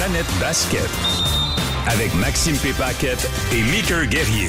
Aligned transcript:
Planète 0.00 0.32
Basket. 0.40 0.88
Avec 1.86 2.14
Maxime 2.14 2.56
Pépaquette 2.56 3.28
et 3.52 3.62
Mickey 3.64 4.06
Guerrier. 4.06 4.46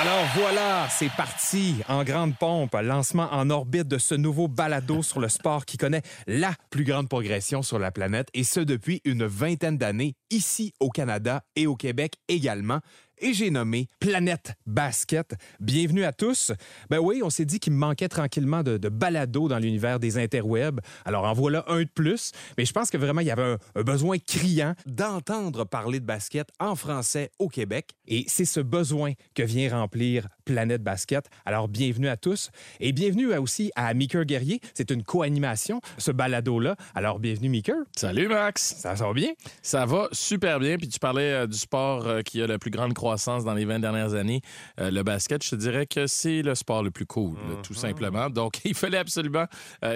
Alors 0.00 0.26
voilà, 0.36 0.88
c'est 0.90 1.10
parti 1.10 1.76
en 1.88 2.02
grande 2.02 2.34
pompe, 2.36 2.74
lancement 2.82 3.28
en 3.30 3.50
orbite 3.50 3.86
de 3.86 3.98
ce 3.98 4.14
nouveau 4.14 4.48
balado 4.48 5.02
sur 5.02 5.20
le 5.20 5.28
sport 5.28 5.66
qui 5.66 5.76
connaît 5.76 6.02
la 6.26 6.52
plus 6.70 6.84
grande 6.84 7.08
progression 7.08 7.62
sur 7.62 7.78
la 7.78 7.90
planète 7.90 8.28
et 8.32 8.42
ce 8.44 8.60
depuis 8.60 9.02
une 9.04 9.26
vingtaine 9.26 9.76
d'années 9.76 10.14
ici 10.30 10.72
au 10.80 10.88
Canada 10.88 11.42
et 11.56 11.66
au 11.66 11.76
Québec 11.76 12.14
également 12.28 12.80
et 13.18 13.32
j'ai 13.32 13.50
nommé 13.50 13.88
Planète 14.00 14.54
Basket. 14.66 15.34
Bienvenue 15.60 16.04
à 16.04 16.12
tous. 16.12 16.52
Ben 16.90 16.98
oui, 16.98 17.20
on 17.22 17.30
s'est 17.30 17.44
dit 17.44 17.60
qu'il 17.60 17.72
me 17.72 17.78
manquait 17.78 18.08
tranquillement 18.08 18.62
de, 18.62 18.76
de 18.76 18.88
balado 18.88 19.48
dans 19.48 19.58
l'univers 19.58 20.00
des 20.00 20.18
interwebs. 20.18 20.80
Alors 21.04 21.24
en 21.24 21.32
voilà 21.32 21.64
un 21.68 21.82
de 21.82 21.88
plus. 21.94 22.32
Mais 22.58 22.64
je 22.64 22.72
pense 22.72 22.90
que 22.90 22.96
vraiment, 22.96 23.20
il 23.20 23.26
y 23.26 23.30
avait 23.30 23.42
un, 23.42 23.58
un 23.74 23.82
besoin 23.82 24.18
criant 24.18 24.74
d'entendre 24.86 25.64
parler 25.64 26.00
de 26.00 26.06
basket 26.06 26.48
en 26.60 26.74
français 26.74 27.30
au 27.38 27.48
Québec. 27.48 27.90
Et 28.06 28.24
c'est 28.28 28.44
ce 28.44 28.60
besoin 28.60 29.12
que 29.34 29.42
vient 29.42 29.70
remplir 29.70 30.28
Planète 30.44 30.82
Basket. 30.82 31.28
Alors 31.44 31.68
bienvenue 31.68 32.08
à 32.08 32.16
tous. 32.16 32.50
Et 32.80 32.92
bienvenue 32.92 33.34
aussi 33.36 33.70
à 33.74 33.92
Meeker 33.94 34.24
Guerrier. 34.24 34.60
C'est 34.74 34.90
une 34.90 35.02
co-animation, 35.02 35.80
ce 35.98 36.10
balado-là. 36.10 36.76
Alors 36.94 37.18
bienvenue, 37.18 37.48
Meeker. 37.48 37.76
Salut 37.96 38.28
Max. 38.28 38.76
Ça, 38.78 38.96
ça 38.96 39.06
va 39.06 39.12
bien? 39.12 39.32
Ça 39.62 39.86
va 39.86 40.08
super 40.12 40.60
bien. 40.60 40.76
Puis 40.76 40.88
tu 40.88 40.98
parlais 40.98 41.32
euh, 41.32 41.46
du 41.46 41.56
sport 41.56 42.06
euh, 42.06 42.22
qui 42.22 42.42
a 42.42 42.46
la 42.46 42.58
plus 42.58 42.70
grande 42.70 42.94
croissance 42.94 43.44
dans 43.44 43.54
les 43.54 43.64
20 43.64 43.80
dernières 43.80 44.14
années. 44.14 44.40
Euh, 44.80 44.90
le 44.90 45.02
basket, 45.02 45.42
je 45.42 45.50
te 45.50 45.56
dirais 45.56 45.86
que 45.86 46.06
c'est 46.06 46.42
le 46.42 46.54
sport 46.54 46.82
le 46.82 46.90
plus 46.90 47.06
cool, 47.06 47.36
tout 47.62 47.74
simplement. 47.74 48.28
Donc, 48.30 48.60
il 48.64 48.74
fallait 48.74 48.98
absolument 48.98 49.46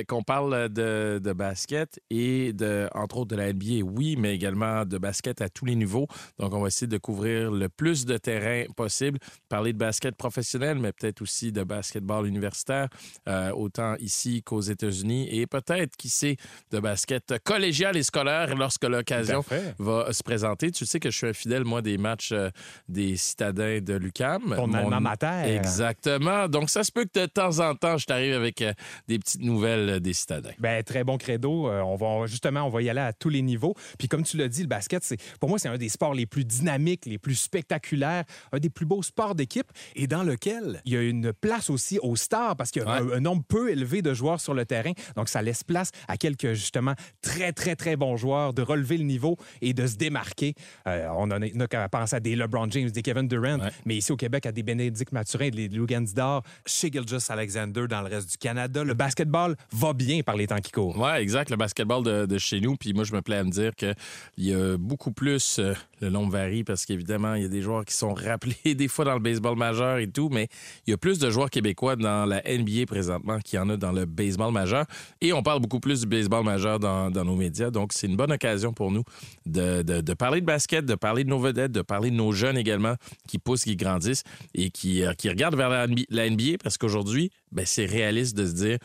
qu'on 0.06 0.22
parle 0.22 0.68
de, 0.68 1.20
de 1.22 1.32
basket 1.32 2.00
et 2.10 2.52
de, 2.52 2.88
entre 2.94 3.18
autres, 3.18 3.30
de 3.30 3.36
la 3.36 3.52
NBA, 3.52 3.84
oui, 3.84 4.16
mais 4.16 4.34
également 4.34 4.84
de 4.84 4.98
basket 4.98 5.40
à 5.40 5.48
tous 5.48 5.64
les 5.64 5.74
niveaux. 5.74 6.06
Donc, 6.38 6.54
on 6.54 6.60
va 6.60 6.68
essayer 6.68 6.86
de 6.86 6.98
couvrir 6.98 7.50
le 7.50 7.68
plus 7.68 8.06
de 8.06 8.16
terrain 8.16 8.64
possible, 8.76 9.18
parler 9.48 9.72
de 9.72 9.78
basket 9.78 10.14
professionnel, 10.16 10.37
mais 10.80 10.92
peut-être 10.92 11.22
aussi 11.22 11.52
de 11.52 11.62
basketball 11.62 12.26
universitaire, 12.26 12.88
euh, 13.28 13.50
autant 13.52 13.94
ici 13.96 14.42
qu'aux 14.42 14.60
États-Unis, 14.60 15.28
et 15.30 15.46
peut-être, 15.46 15.96
qui 15.96 16.08
sait, 16.08 16.36
de 16.70 16.78
basket 16.80 17.34
collégial 17.44 17.96
et 17.96 18.02
scolaire 18.02 18.54
lorsque 18.56 18.84
l'occasion 18.84 19.44
va 19.78 20.12
se 20.12 20.22
présenter. 20.22 20.70
Tu 20.70 20.86
sais 20.86 21.00
que 21.00 21.10
je 21.10 21.16
suis 21.16 21.26
un 21.26 21.32
fidèle, 21.32 21.64
moi, 21.64 21.82
des 21.82 21.98
matchs 21.98 22.32
euh, 22.32 22.50
des 22.88 23.16
citadins 23.16 23.80
de 23.80 23.94
l'UCAM. 23.94 24.54
Ton 24.56 24.72
alma 24.74 25.00
mater. 25.00 25.56
Exactement. 25.56 26.48
Donc, 26.48 26.70
ça 26.70 26.84
se 26.84 26.92
peut 26.92 27.04
que 27.04 27.20
de 27.20 27.26
temps 27.26 27.58
en 27.60 27.74
temps, 27.74 27.98
je 27.98 28.06
t'arrive 28.06 28.34
avec 28.34 28.62
euh, 28.62 28.72
des 29.06 29.18
petites 29.18 29.42
nouvelles 29.42 30.00
des 30.00 30.12
citadins. 30.12 30.50
Ben, 30.58 30.82
très 30.82 31.04
bon 31.04 31.18
credo. 31.18 31.68
On 31.68 31.96
va 31.96 32.26
justement, 32.26 32.62
on 32.62 32.70
va 32.70 32.82
y 32.82 32.90
aller 32.90 33.00
à 33.00 33.12
tous 33.12 33.28
les 33.28 33.42
niveaux. 33.42 33.74
Puis 33.98 34.08
comme 34.08 34.22
tu 34.22 34.36
l'as 34.36 34.48
dit, 34.48 34.62
le 34.62 34.68
basket, 34.68 35.04
c'est 35.04 35.18
pour 35.40 35.48
moi, 35.48 35.58
c'est 35.58 35.68
un 35.68 35.78
des 35.78 35.88
sports 35.88 36.14
les 36.14 36.26
plus 36.26 36.44
dynamiques, 36.44 37.06
les 37.06 37.18
plus 37.18 37.34
spectaculaires, 37.34 38.24
un 38.52 38.58
des 38.58 38.70
plus 38.70 38.86
beaux 38.86 39.02
sports 39.02 39.34
d'équipe 39.34 39.70
et 39.94 40.06
dans 40.06 40.22
lequel? 40.28 40.80
Il 40.84 40.92
y 40.92 40.96
a 40.96 41.02
une 41.02 41.32
place 41.32 41.70
aussi 41.70 41.98
aux 42.00 42.16
stars 42.16 42.56
parce 42.56 42.70
qu'il 42.70 42.82
y 42.82 42.84
a 42.84 42.90
un, 42.90 43.10
un 43.12 43.20
nombre 43.20 43.42
peu 43.46 43.70
élevé 43.70 44.02
de 44.02 44.14
joueurs 44.14 44.40
sur 44.40 44.54
le 44.54 44.64
terrain. 44.64 44.92
Donc 45.16 45.28
ça 45.28 45.42
laisse 45.42 45.64
place 45.64 45.90
à 46.06 46.16
quelques 46.16 46.52
justement 46.52 46.94
très 47.22 47.52
très 47.52 47.74
très 47.76 47.96
bons 47.96 48.16
joueurs 48.16 48.54
de 48.54 48.62
relever 48.62 48.96
le 48.98 49.04
niveau 49.04 49.36
et 49.60 49.72
de 49.74 49.86
se 49.86 49.96
démarquer. 49.96 50.54
Euh, 50.86 51.08
on 51.16 51.30
en 51.30 51.40
a, 51.42 51.66
qu'à 51.66 51.88
penser 51.88 52.16
à 52.16 52.20
des 52.20 52.36
LeBron 52.36 52.70
James, 52.70 52.90
des 52.90 53.02
Kevin 53.02 53.26
Durant, 53.26 53.58
Ouais. 53.58 53.70
mais 53.86 53.96
ici 53.96 54.12
au 54.12 54.16
Québec 54.16 54.46
à 54.46 54.52
des 54.52 54.62
Bénédicte 54.62 55.12
Mathurin, 55.12 55.48
des 55.48 55.68
Lugans 55.68 56.04
d'or, 56.14 56.42
chez 56.66 56.90
Gilgis 56.92 57.26
Alexander 57.30 57.86
dans 57.88 58.02
le 58.02 58.08
reste 58.08 58.30
du 58.30 58.36
Canada. 58.38 58.84
Le 58.84 58.94
basketball 58.94 59.56
va 59.72 59.92
bien 59.92 60.20
par 60.22 60.36
les 60.36 60.46
temps 60.46 60.58
qui 60.60 60.70
courent. 60.70 60.98
Ouais, 60.98 61.22
exact. 61.22 61.50
Le 61.50 61.56
basketball 61.56 62.04
de, 62.04 62.26
de 62.26 62.38
chez 62.38 62.60
nous. 62.60 62.76
Puis 62.76 62.92
moi, 62.92 63.04
je 63.04 63.12
me 63.14 63.22
plais 63.22 63.36
à 63.36 63.44
me 63.44 63.50
dire 63.50 63.74
qu'il 63.74 63.94
y 64.38 64.52
a 64.52 64.76
beaucoup 64.76 65.12
plus. 65.12 65.60
Le 66.00 66.10
nombre 66.10 66.32
varie 66.32 66.64
parce 66.64 66.86
qu'évidemment, 66.86 67.34
il 67.34 67.42
y 67.42 67.44
a 67.44 67.48
des 67.48 67.62
joueurs 67.62 67.84
qui 67.84 67.94
sont 67.94 68.14
rappelés 68.14 68.74
des 68.74 68.88
fois 68.88 69.04
dans 69.04 69.14
le 69.14 69.20
baseball 69.20 69.56
majeur 69.56 69.98
et 69.98 70.06
tout, 70.08 70.28
mais 70.30 70.48
il 70.86 70.90
y 70.90 70.94
a 70.94 70.96
plus 70.96 71.18
de 71.18 71.30
joueurs 71.30 71.50
québécois 71.50 71.96
dans 71.96 72.24
la 72.26 72.42
NBA 72.46 72.86
présentement 72.86 73.38
qu'il 73.40 73.56
y 73.56 73.60
en 73.60 73.68
a 73.70 73.76
dans 73.76 73.92
le 73.92 74.04
baseball 74.06 74.52
majeur. 74.52 74.84
Et 75.20 75.32
on 75.32 75.42
parle 75.42 75.60
beaucoup 75.60 75.80
plus 75.80 76.00
du 76.02 76.06
baseball 76.06 76.44
majeur 76.44 76.78
dans, 76.78 77.10
nos 77.10 77.36
médias. 77.36 77.70
Donc, 77.70 77.92
c'est 77.92 78.06
une 78.06 78.16
bonne 78.16 78.32
occasion 78.32 78.72
pour 78.72 78.90
nous 78.90 79.02
de, 79.46 79.82
de- 79.82 80.00
de 80.00 80.14
parler 80.14 80.40
de 80.40 80.46
basket, 80.46 80.84
de 80.84 80.94
parler 80.94 81.24
de 81.24 81.28
nos 81.28 81.38
vedettes, 81.40 81.72
de 81.72 81.82
parler 81.82 82.10
de 82.10 82.16
nos 82.16 82.32
jeunes 82.32 82.56
également 82.56 82.94
qui 83.26 83.38
poussent, 83.38 83.64
qui 83.64 83.76
grandissent 83.76 84.22
et 84.54 84.70
qui, 84.70 85.02
euh, 85.04 85.12
qui 85.14 85.28
regardent 85.28 85.56
vers 85.56 85.68
la, 85.68 85.86
la 86.10 86.30
NBA 86.30 86.58
parce 86.62 86.78
qu'aujourd'hui, 86.78 87.30
ben, 87.52 87.64
c'est 87.66 87.86
réaliste 87.86 88.36
de 88.36 88.46
se 88.46 88.52
dire 88.52 88.78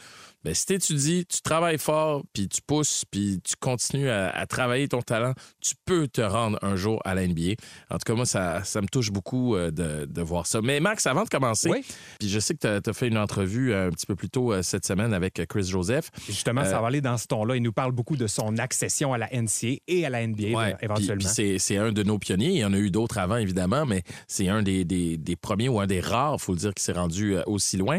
ben, 0.44 0.54
si 0.54 0.66
tu 0.66 0.74
étudies, 0.74 1.26
tu 1.26 1.42
travailles 1.42 1.78
fort, 1.78 2.24
puis 2.34 2.48
tu 2.50 2.62
pousses, 2.66 3.04
puis 3.09 3.40
tu 3.44 3.56
continues 3.59 4.09
à, 4.09 4.30
à 4.30 4.46
travailler 4.46 4.88
ton 4.88 5.02
talent, 5.02 5.34
tu 5.62 5.74
peux 5.86 6.08
te 6.08 6.22
rendre 6.22 6.58
un 6.62 6.76
jour 6.76 7.02
à 7.06 7.16
la 7.16 7.26
NBA. 7.28 7.54
En 7.90 7.96
tout 7.98 8.04
cas, 8.06 8.14
moi, 8.14 8.26
ça, 8.26 8.64
ça 8.64 8.82
me 8.82 8.88
touche 8.88 9.12
beaucoup 9.12 9.56
euh, 9.56 9.72
de, 9.72 10.06
de 10.06 10.22
voir 10.22 10.46
ça. 10.48 10.62
Mais 10.62 10.80
Max, 10.80 11.06
avant 11.08 11.24
de 11.24 11.30
commencer, 11.30 11.70
Oui. 11.70 11.84
puis 12.20 12.30
je 12.30 12.40
sais 12.40 12.53
que 12.56 12.80
tu 12.80 12.90
as, 12.90 12.94
fait 12.94 13.08
une 13.08 13.18
entrevue 13.18 13.74
euh, 13.74 13.88
un 13.88 13.90
petit 13.92 14.06
peu 14.06 14.16
plus 14.16 14.30
tôt 14.30 14.52
euh, 14.53 14.62
cette 14.62 14.86
semaine 14.86 15.14
avec 15.14 15.42
Chris 15.48 15.64
Joseph. 15.64 16.09
Justement, 16.28 16.64
ça 16.66 16.82
va 16.82 16.88
aller 16.88 17.02
dans 17.02 17.18
ce 17.18 17.28
ton-là. 17.28 17.56
Il 17.56 17.64
nous 17.64 17.74
parle 17.74 17.92
beaucoup 17.92 18.18
de 18.18 18.28
son 18.28 18.58
accession 18.58 19.14
à 19.14 19.18
la 19.18 19.30
NCA 19.32 19.78
et 19.88 20.06
à 20.06 20.09
la 20.09 20.26
NBA 20.28 20.50
Ouais, 20.58 20.76
éventuellement. 20.82 21.28
c'est- 21.30 21.78
un 21.78 21.92
de 21.92 22.03
nos 22.03 22.20
pionniers. 22.20 22.50
Il 22.50 22.58
y 22.58 22.66
en 22.66 22.74
a 22.74 22.78
eu 22.78 22.92
d'autres 22.92 23.18
avant, 23.18 23.38
évidemment, 23.38 23.86
mais 23.86 24.03
c'est 24.28 24.48
un 24.48 24.62
des, 24.62 24.86
des- 24.86 25.18
des 25.18 25.36
premiers 25.36 25.70
ou 25.70 25.80
un 25.80 25.88
des 25.88 26.00
rares, 26.02 26.40
faut 26.40 26.52
le 26.53 26.59
dire, 26.59 26.74
qui 26.74 26.84
s'est 26.84 26.92
rendu 26.92 27.36
aussi 27.48 27.78
loin. 27.78 27.98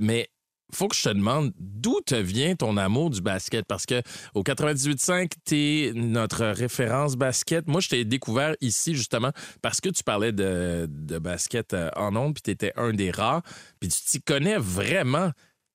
Mais 0.00 0.28
faut 0.74 0.88
que 0.88 0.96
je 0.96 1.02
te 1.02 1.08
demande 1.08 1.52
d'où 1.58 2.00
te 2.00 2.14
vient 2.14 2.54
ton 2.54 2.76
amour 2.76 3.10
du 3.10 3.20
basket 3.20 3.66
parce 3.66 3.86
que 3.86 4.02
au 4.34 4.42
98.5, 4.42 5.32
t'es 5.44 5.92
notre 5.94 6.46
référence 6.46 7.16
basket. 7.16 7.66
Moi, 7.68 7.80
je 7.80 7.88
t'ai 7.88 8.04
découvert 8.04 8.54
ici 8.60 8.94
justement 8.94 9.30
parce 9.60 9.80
que 9.80 9.88
tu 9.88 10.02
parlais 10.02 10.32
de, 10.32 10.88
basket 11.18 11.74
euh, 11.74 11.90
en 11.96 12.16
ondes 12.16 12.34
puis 12.34 12.42
t'étais 12.42 12.72
un 12.76 12.92
des 12.92 13.10
rares 13.10 13.42
puis 13.80 13.88
tu 13.88 14.00
t'y 14.02 14.22
connais 14.22 14.56
vraiment. 14.56 15.30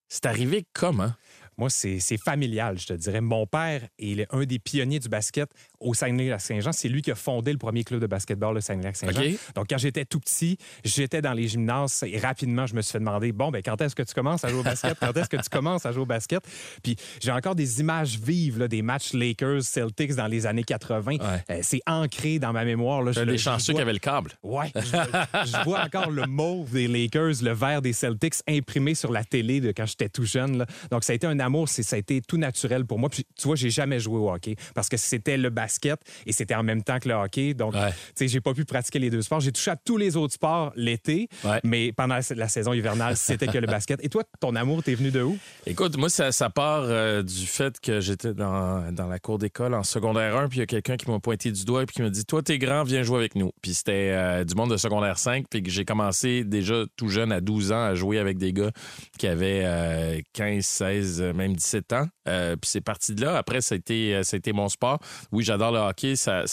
C'est 0.10 0.26
arrivé 0.26 0.66
comment? 0.74 1.12
Moi, 1.58 1.70
c'est 1.72 2.00
familial, 2.24 2.78
je 2.78 2.86
te 2.88 2.94
dirais. 2.94 3.20
Mon 3.22 3.48
père 3.48 3.82
est 3.98 4.16
le- 4.16 4.26
un 4.30 4.44
des 4.46 4.60
pionniers 4.60 5.00
du 5.00 5.10
basket 5.10 5.50
au 5.80 5.94
Saguenay-Lac-Saint-Jean. 5.96 6.72
C'est 6.72 6.88
lui 6.88 7.02
qui 7.02 7.10
a 7.12 7.16
fondé 7.16 7.52
le 7.52 7.58
premier 7.58 7.84
club 7.84 8.00
de 8.00 8.06
basketball, 8.08 8.54
le 8.54 8.62
Saguenay-Lac-Saint-Jean. 8.62 9.22
Donc, 9.56 9.66
quand 9.70 9.78
j'étais 9.80 10.06
tout 10.06 10.20
petit, 10.20 10.58
j'étais 10.84 11.22
dans 11.22 11.34
les 11.34 11.48
gymnases 11.48 12.04
et 12.06 12.20
rapidement, 12.20 12.68
je 12.68 12.76
me 12.76 12.82
suis 12.82 12.92
fait 12.92 13.00
demander 13.00 13.32
bon, 13.32 13.50
ben, 13.50 13.62
quand 13.64 13.82
est-ce 13.82 13.96
que 13.96 14.04
tu 14.04 14.14
commences 14.14 14.44
à 14.44 14.50
jouer 14.50 14.60
au 14.60 14.64
basket? 14.64 14.98
Quand 15.00 15.16
est-ce 15.18 15.30
que 15.30 15.38
tu 15.38 15.50
commences 15.50 15.86
à 15.88 15.92
jouer 15.92 16.04
au 16.04 16.06
basket? 16.06 16.44
Puis, 16.84 16.96
j'ai 17.22 17.32
encore 17.32 17.56
des 17.56 17.80
images 17.80 18.20
vives 18.20 18.60
là, 18.60 18.68
des 18.68 18.82
matchs 18.84 19.14
Lakers-Celtics 19.14 20.14
dans 20.16 20.28
les 20.28 20.46
années 20.46 20.64
80. 20.64 21.12
Ouais. 21.14 21.18
Euh, 21.50 21.60
c'est 21.64 21.82
ancré 21.88 22.40
dans 22.40 22.54
ma 22.54 22.66
mémoire. 22.66 23.02
Là. 23.02 23.12
Je 23.14 23.20
Un 23.22 23.26
le- 23.26 23.32
des 23.32 23.38
je 23.40 23.44
chanceux 23.44 23.72
vois- 23.74 23.80
qui 23.80 23.82
avait 23.84 23.94
le 23.94 24.00
câble. 24.00 24.32
Ouais, 24.44 24.72
je, 24.76 24.82
je 24.82 25.64
vois 25.64 25.82
encore 25.84 26.12
le 26.12 26.26
mauve 26.28 26.72
des 26.72 26.88
Lakers, 26.88 27.42
le 27.42 27.52
vert 27.52 27.82
des 27.82 27.94
Celtics 27.94 28.36
imprimé 28.48 28.94
sur 28.96 29.12
la 29.12 29.24
télé 29.24 29.60
de 29.60 29.72
quand 29.72 29.86
j'étais 29.88 30.10
tout 30.10 30.26
jeune. 30.26 30.60
là. 30.60 30.66
Donc, 30.92 31.04
ça 31.04 31.14
a 31.14 31.16
été 31.16 31.26
un 31.28 31.40
amour, 31.48 31.68
c'est- 31.70 31.84
ça 31.84 31.96
a 31.96 32.00
été 32.00 32.22
tout 32.22 32.38
naturel 32.38 32.86
pour 32.86 33.00
moi. 33.00 33.10
Puis, 33.10 33.26
tu 33.38 33.48
vois, 33.48 33.56
j'ai 33.56 33.70
jamais 33.70 34.00
joué 34.00 34.18
au 34.18 34.30
hockey 34.32 34.56
parce 34.76 34.90
que 34.90 34.98
c'était 34.98 35.38
le 35.38 35.50
basket 35.50 36.00
et 36.26 36.32
c'était 36.32 36.56
en 36.56 36.64
même 36.64 36.84
temps 36.84 37.00
que 37.00 37.08
le 37.10 37.16
hockey. 37.16 37.54
Donc, 37.54 37.74
Ouais. 37.74 37.90
tu 37.92 37.98
sais, 38.16 38.28
j'ai 38.28 38.42
pas 38.42 38.54
pu 38.54 38.66
pratiquer 38.66 39.00
les 39.00 39.10
deux 39.10 39.22
sports. 39.22 39.40
J'ai 39.40 39.52
touché 39.52 39.72
à 39.72 39.76
tous 39.76 39.98
les 39.98 40.16
autres 40.18 40.34
sports 40.34 40.72
l'été, 40.76 41.28
Ouais. 41.44 41.60
mais 41.64 41.92
pendant 41.92 42.16
la, 42.16 42.22
la 42.36 42.48
saison 42.48 42.74
hivernale, 42.74 43.16
c'était 43.18 43.48
que 43.48 43.58
le 43.58 43.68
basket. 43.68 44.04
Et 44.04 44.10
toi, 44.10 44.24
ton 44.40 44.56
amour, 44.56 44.84
t'es 44.84 44.96
venu 44.96 45.12
de 45.12 45.22
où? 45.24 45.38
Écoute, 45.66 45.98
moi, 45.98 46.10
ça, 46.10 46.32
ça 46.32 46.50
part 46.50 46.84
euh, 46.86 47.24
du 47.24 47.46
fait 47.46 47.80
que 47.80 48.00
j'étais 48.00 48.34
dans, 48.34 48.92
dans 48.94 49.08
la 49.08 49.20
cour 49.20 49.38
d'école 49.40 49.74
en 49.74 49.84
secondaire 49.84 50.36
1, 50.38 50.50
puis 50.50 50.58
il 50.58 50.62
y 50.62 50.64
a 50.64 50.68
quelqu'un 50.68 50.98
qui 50.98 51.10
m'a 51.10 51.20
pointé 51.20 51.52
du 51.52 51.66
doigt 51.66 51.84
et 51.84 51.86
qui 51.86 52.02
m'a 52.02 52.10
dit 52.10 52.26
Toi, 52.26 52.42
t'es 52.44 52.58
grand, 52.58 52.84
viens 52.84 53.04
jouer 53.04 53.18
avec 53.20 53.36
nous. 53.36 53.52
Puis 53.62 53.74
c'était 53.74 54.12
euh, 54.14 54.44
du 54.44 54.56
monde 54.56 54.72
de 54.72 54.78
secondaire 54.78 55.18
5, 55.18 55.46
puis 55.50 55.64
que 55.64 55.70
j'ai 55.70 55.86
commencé 55.86 56.44
déjà 56.44 56.84
tout 56.96 57.10
jeune, 57.10 57.32
à 57.32 57.42
12 57.42 57.72
ans, 57.72 57.84
à 57.84 57.96
jouer 57.96 58.20
avec 58.20 58.38
des 58.38 58.54
gars 58.54 58.72
qui 59.18 59.28
avaient 59.28 59.62
euh, 59.66 60.20
15, 60.34 60.66
16, 60.66 61.22
euh, 61.22 61.34
même 61.38 61.56
17 61.56 61.94
ans. 61.94 62.08
Euh, 62.28 62.56
puis 62.56 62.70
c'est 62.70 62.82
parti 62.82 63.14
de 63.16 63.24
là. 63.24 63.38
Après, 63.38 63.60
été, 63.72 64.16
euh, 64.16 64.54
mon 64.54 64.70
sport. 64.70 65.00
Oui, 65.32 65.44
j'adore 65.44 65.72
le 65.72 65.80
hockey. 65.80 66.16
Ça. 66.16 66.44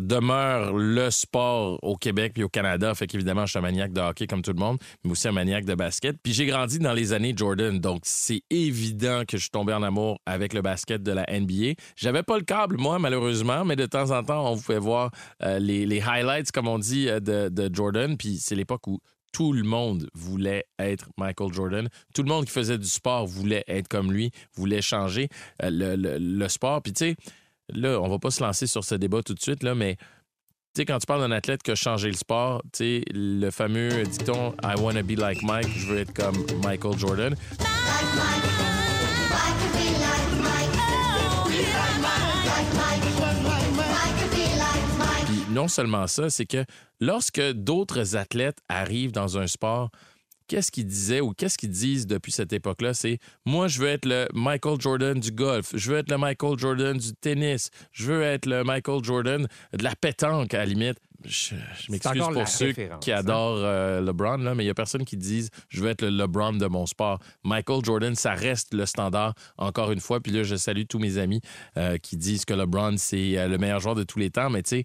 demeure 0.00 0.72
le 0.72 1.10
sport 1.10 1.78
au 1.82 1.96
Québec 1.96 2.32
puis 2.34 2.44
au 2.44 2.48
Canada. 2.48 2.94
Fait 2.94 3.06
qu'évidemment, 3.06 3.46
je 3.46 3.50
suis 3.50 3.58
un 3.58 3.62
maniaque 3.62 3.92
de 3.92 4.00
hockey 4.00 4.26
comme 4.26 4.42
tout 4.42 4.52
le 4.52 4.58
monde, 4.58 4.78
mais 5.04 5.10
aussi 5.10 5.28
un 5.28 5.32
maniaque 5.32 5.64
de 5.64 5.74
basket. 5.74 6.16
Puis 6.22 6.32
j'ai 6.32 6.46
grandi 6.46 6.78
dans 6.78 6.92
les 6.92 7.12
années 7.12 7.34
Jordan, 7.36 7.78
donc 7.78 8.02
c'est 8.04 8.42
évident 8.50 9.24
que 9.26 9.36
je 9.36 9.42
suis 9.42 9.50
tombé 9.50 9.72
en 9.72 9.82
amour 9.82 10.20
avec 10.26 10.52
le 10.52 10.62
basket 10.62 11.02
de 11.02 11.12
la 11.12 11.26
NBA. 11.28 11.74
J'avais 11.96 12.22
pas 12.22 12.36
le 12.38 12.44
câble, 12.44 12.76
moi, 12.78 12.98
malheureusement, 12.98 13.64
mais 13.64 13.76
de 13.76 13.86
temps 13.86 14.10
en 14.10 14.22
temps, 14.22 14.52
on 14.52 14.56
pouvait 14.56 14.78
voir 14.78 15.10
euh, 15.42 15.58
les, 15.58 16.00
highlights, 16.00 16.52
comme 16.52 16.68
on 16.68 16.78
dit, 16.78 17.06
de 17.06 17.70
Jordan. 17.72 18.16
Puis 18.16 18.38
c'est 18.40 18.54
l'époque 18.54 18.86
où 18.86 19.00
tout 19.34 19.52
le 19.52 19.64
monde 19.64 20.08
voulait 20.14 20.64
être 20.78 21.08
Michael 21.18 21.52
Jordan. 21.52 21.88
Tout 22.14 22.22
le 22.22 22.28
monde 22.28 22.44
qui 22.46 22.52
faisait 22.52 22.78
du 22.78 22.86
sport 22.86 23.26
voulait 23.26 23.64
être 23.66 23.88
comme 23.88 24.12
lui, 24.12 24.30
voulait 24.54 24.80
changer 24.80 25.28
euh, 25.62 25.96
le, 25.98 26.48
sport. 26.48 26.80
Puis 26.80 26.92
tu 26.92 27.04
sais, 27.04 27.16
là, 27.68 28.00
on 28.00 28.08
va 28.08 28.20
pas 28.20 28.30
se 28.30 28.42
lancer 28.42 28.68
sur 28.68 28.84
ce 28.84 28.94
débat 28.94 29.22
tout 29.22 29.34
de 29.34 29.40
suite, 29.40 29.64
là, 29.64 29.74
mais 29.74 29.96
Tu 29.96 30.80
sais, 30.80 30.84
quand 30.84 30.98
tu 31.00 31.06
parles 31.06 31.20
d'un 31.20 31.32
athlète 31.32 31.64
qui 31.64 31.72
a 31.72 31.74
changé 31.74 32.08
le 32.08 32.16
sport, 32.16 32.62
tu 32.72 32.78
sais, 32.78 33.04
le 33.12 33.50
fameux 33.50 34.04
dicton 34.04 34.54
I 34.62 34.80
wanna 34.80 35.02
be 35.02 35.18
like 35.18 35.42
Mike, 35.42 35.68
je 35.76 35.86
veux 35.86 35.98
être 35.98 36.14
comme 36.14 36.36
Michael 36.62 36.96
Jordan. 36.96 37.34
Non 45.54 45.68
seulement 45.68 46.06
ça, 46.06 46.30
c'est 46.30 46.46
que 46.46 46.64
lorsque 47.00 47.40
d'autres 47.52 48.16
athlètes 48.16 48.58
arrivent 48.68 49.12
dans 49.12 49.38
un 49.38 49.46
sport, 49.46 49.90
qu'est-ce 50.48 50.70
qu'ils 50.70 50.86
disaient 50.86 51.20
ou 51.20 51.32
qu'est-ce 51.32 51.56
qu'ils 51.58 51.70
disent 51.70 52.06
depuis 52.06 52.32
cette 52.32 52.52
époque-là? 52.52 52.94
C'est 52.94 53.18
moi, 53.46 53.68
je 53.68 53.80
veux 53.80 53.88
être 53.88 54.06
le 54.06 54.28
Michael 54.34 54.80
Jordan 54.80 55.18
du 55.18 55.30
golf, 55.30 55.70
je 55.74 55.92
veux 55.92 55.98
être 55.98 56.10
le 56.10 56.18
Michael 56.18 56.58
Jordan 56.58 56.96
du 56.96 57.12
tennis, 57.14 57.70
je 57.92 58.06
veux 58.06 58.22
être 58.22 58.46
le 58.46 58.64
Michael 58.64 59.02
Jordan 59.02 59.46
de 59.72 59.84
la 59.84 59.94
pétanque, 59.96 60.54
à 60.54 60.58
la 60.58 60.66
limite. 60.66 60.98
Je, 61.24 61.54
je 61.80 61.90
m'excuse 61.90 62.22
pour 62.22 62.48
ceux 62.48 62.72
qui 62.72 63.10
hein? 63.10 63.16
adorent 63.16 63.62
euh, 63.62 64.02
LeBron, 64.02 64.36
là, 64.38 64.54
mais 64.54 64.62
il 64.62 64.66
n'y 64.66 64.70
a 64.70 64.74
personne 64.74 65.06
qui 65.06 65.16
dise 65.16 65.48
je 65.70 65.80
veux 65.80 65.88
être 65.88 66.02
le 66.02 66.10
LeBron 66.10 66.52
de 66.52 66.66
mon 66.66 66.84
sport. 66.84 67.18
Michael 67.44 67.82
Jordan, 67.82 68.14
ça 68.14 68.34
reste 68.34 68.74
le 68.74 68.84
standard, 68.84 69.34
encore 69.56 69.90
une 69.90 70.00
fois. 70.00 70.20
Puis 70.20 70.32
là, 70.32 70.42
je 70.42 70.56
salue 70.56 70.82
tous 70.86 70.98
mes 70.98 71.16
amis 71.16 71.40
euh, 71.78 71.96
qui 71.96 72.18
disent 72.18 72.44
que 72.44 72.52
LeBron, 72.52 72.96
c'est 72.98 73.38
euh, 73.38 73.48
le 73.48 73.56
meilleur 73.56 73.80
joueur 73.80 73.94
de 73.94 74.02
tous 74.02 74.18
les 74.18 74.28
temps. 74.28 74.50
Mais 74.50 74.62
tu 74.62 74.70
sais, 74.70 74.84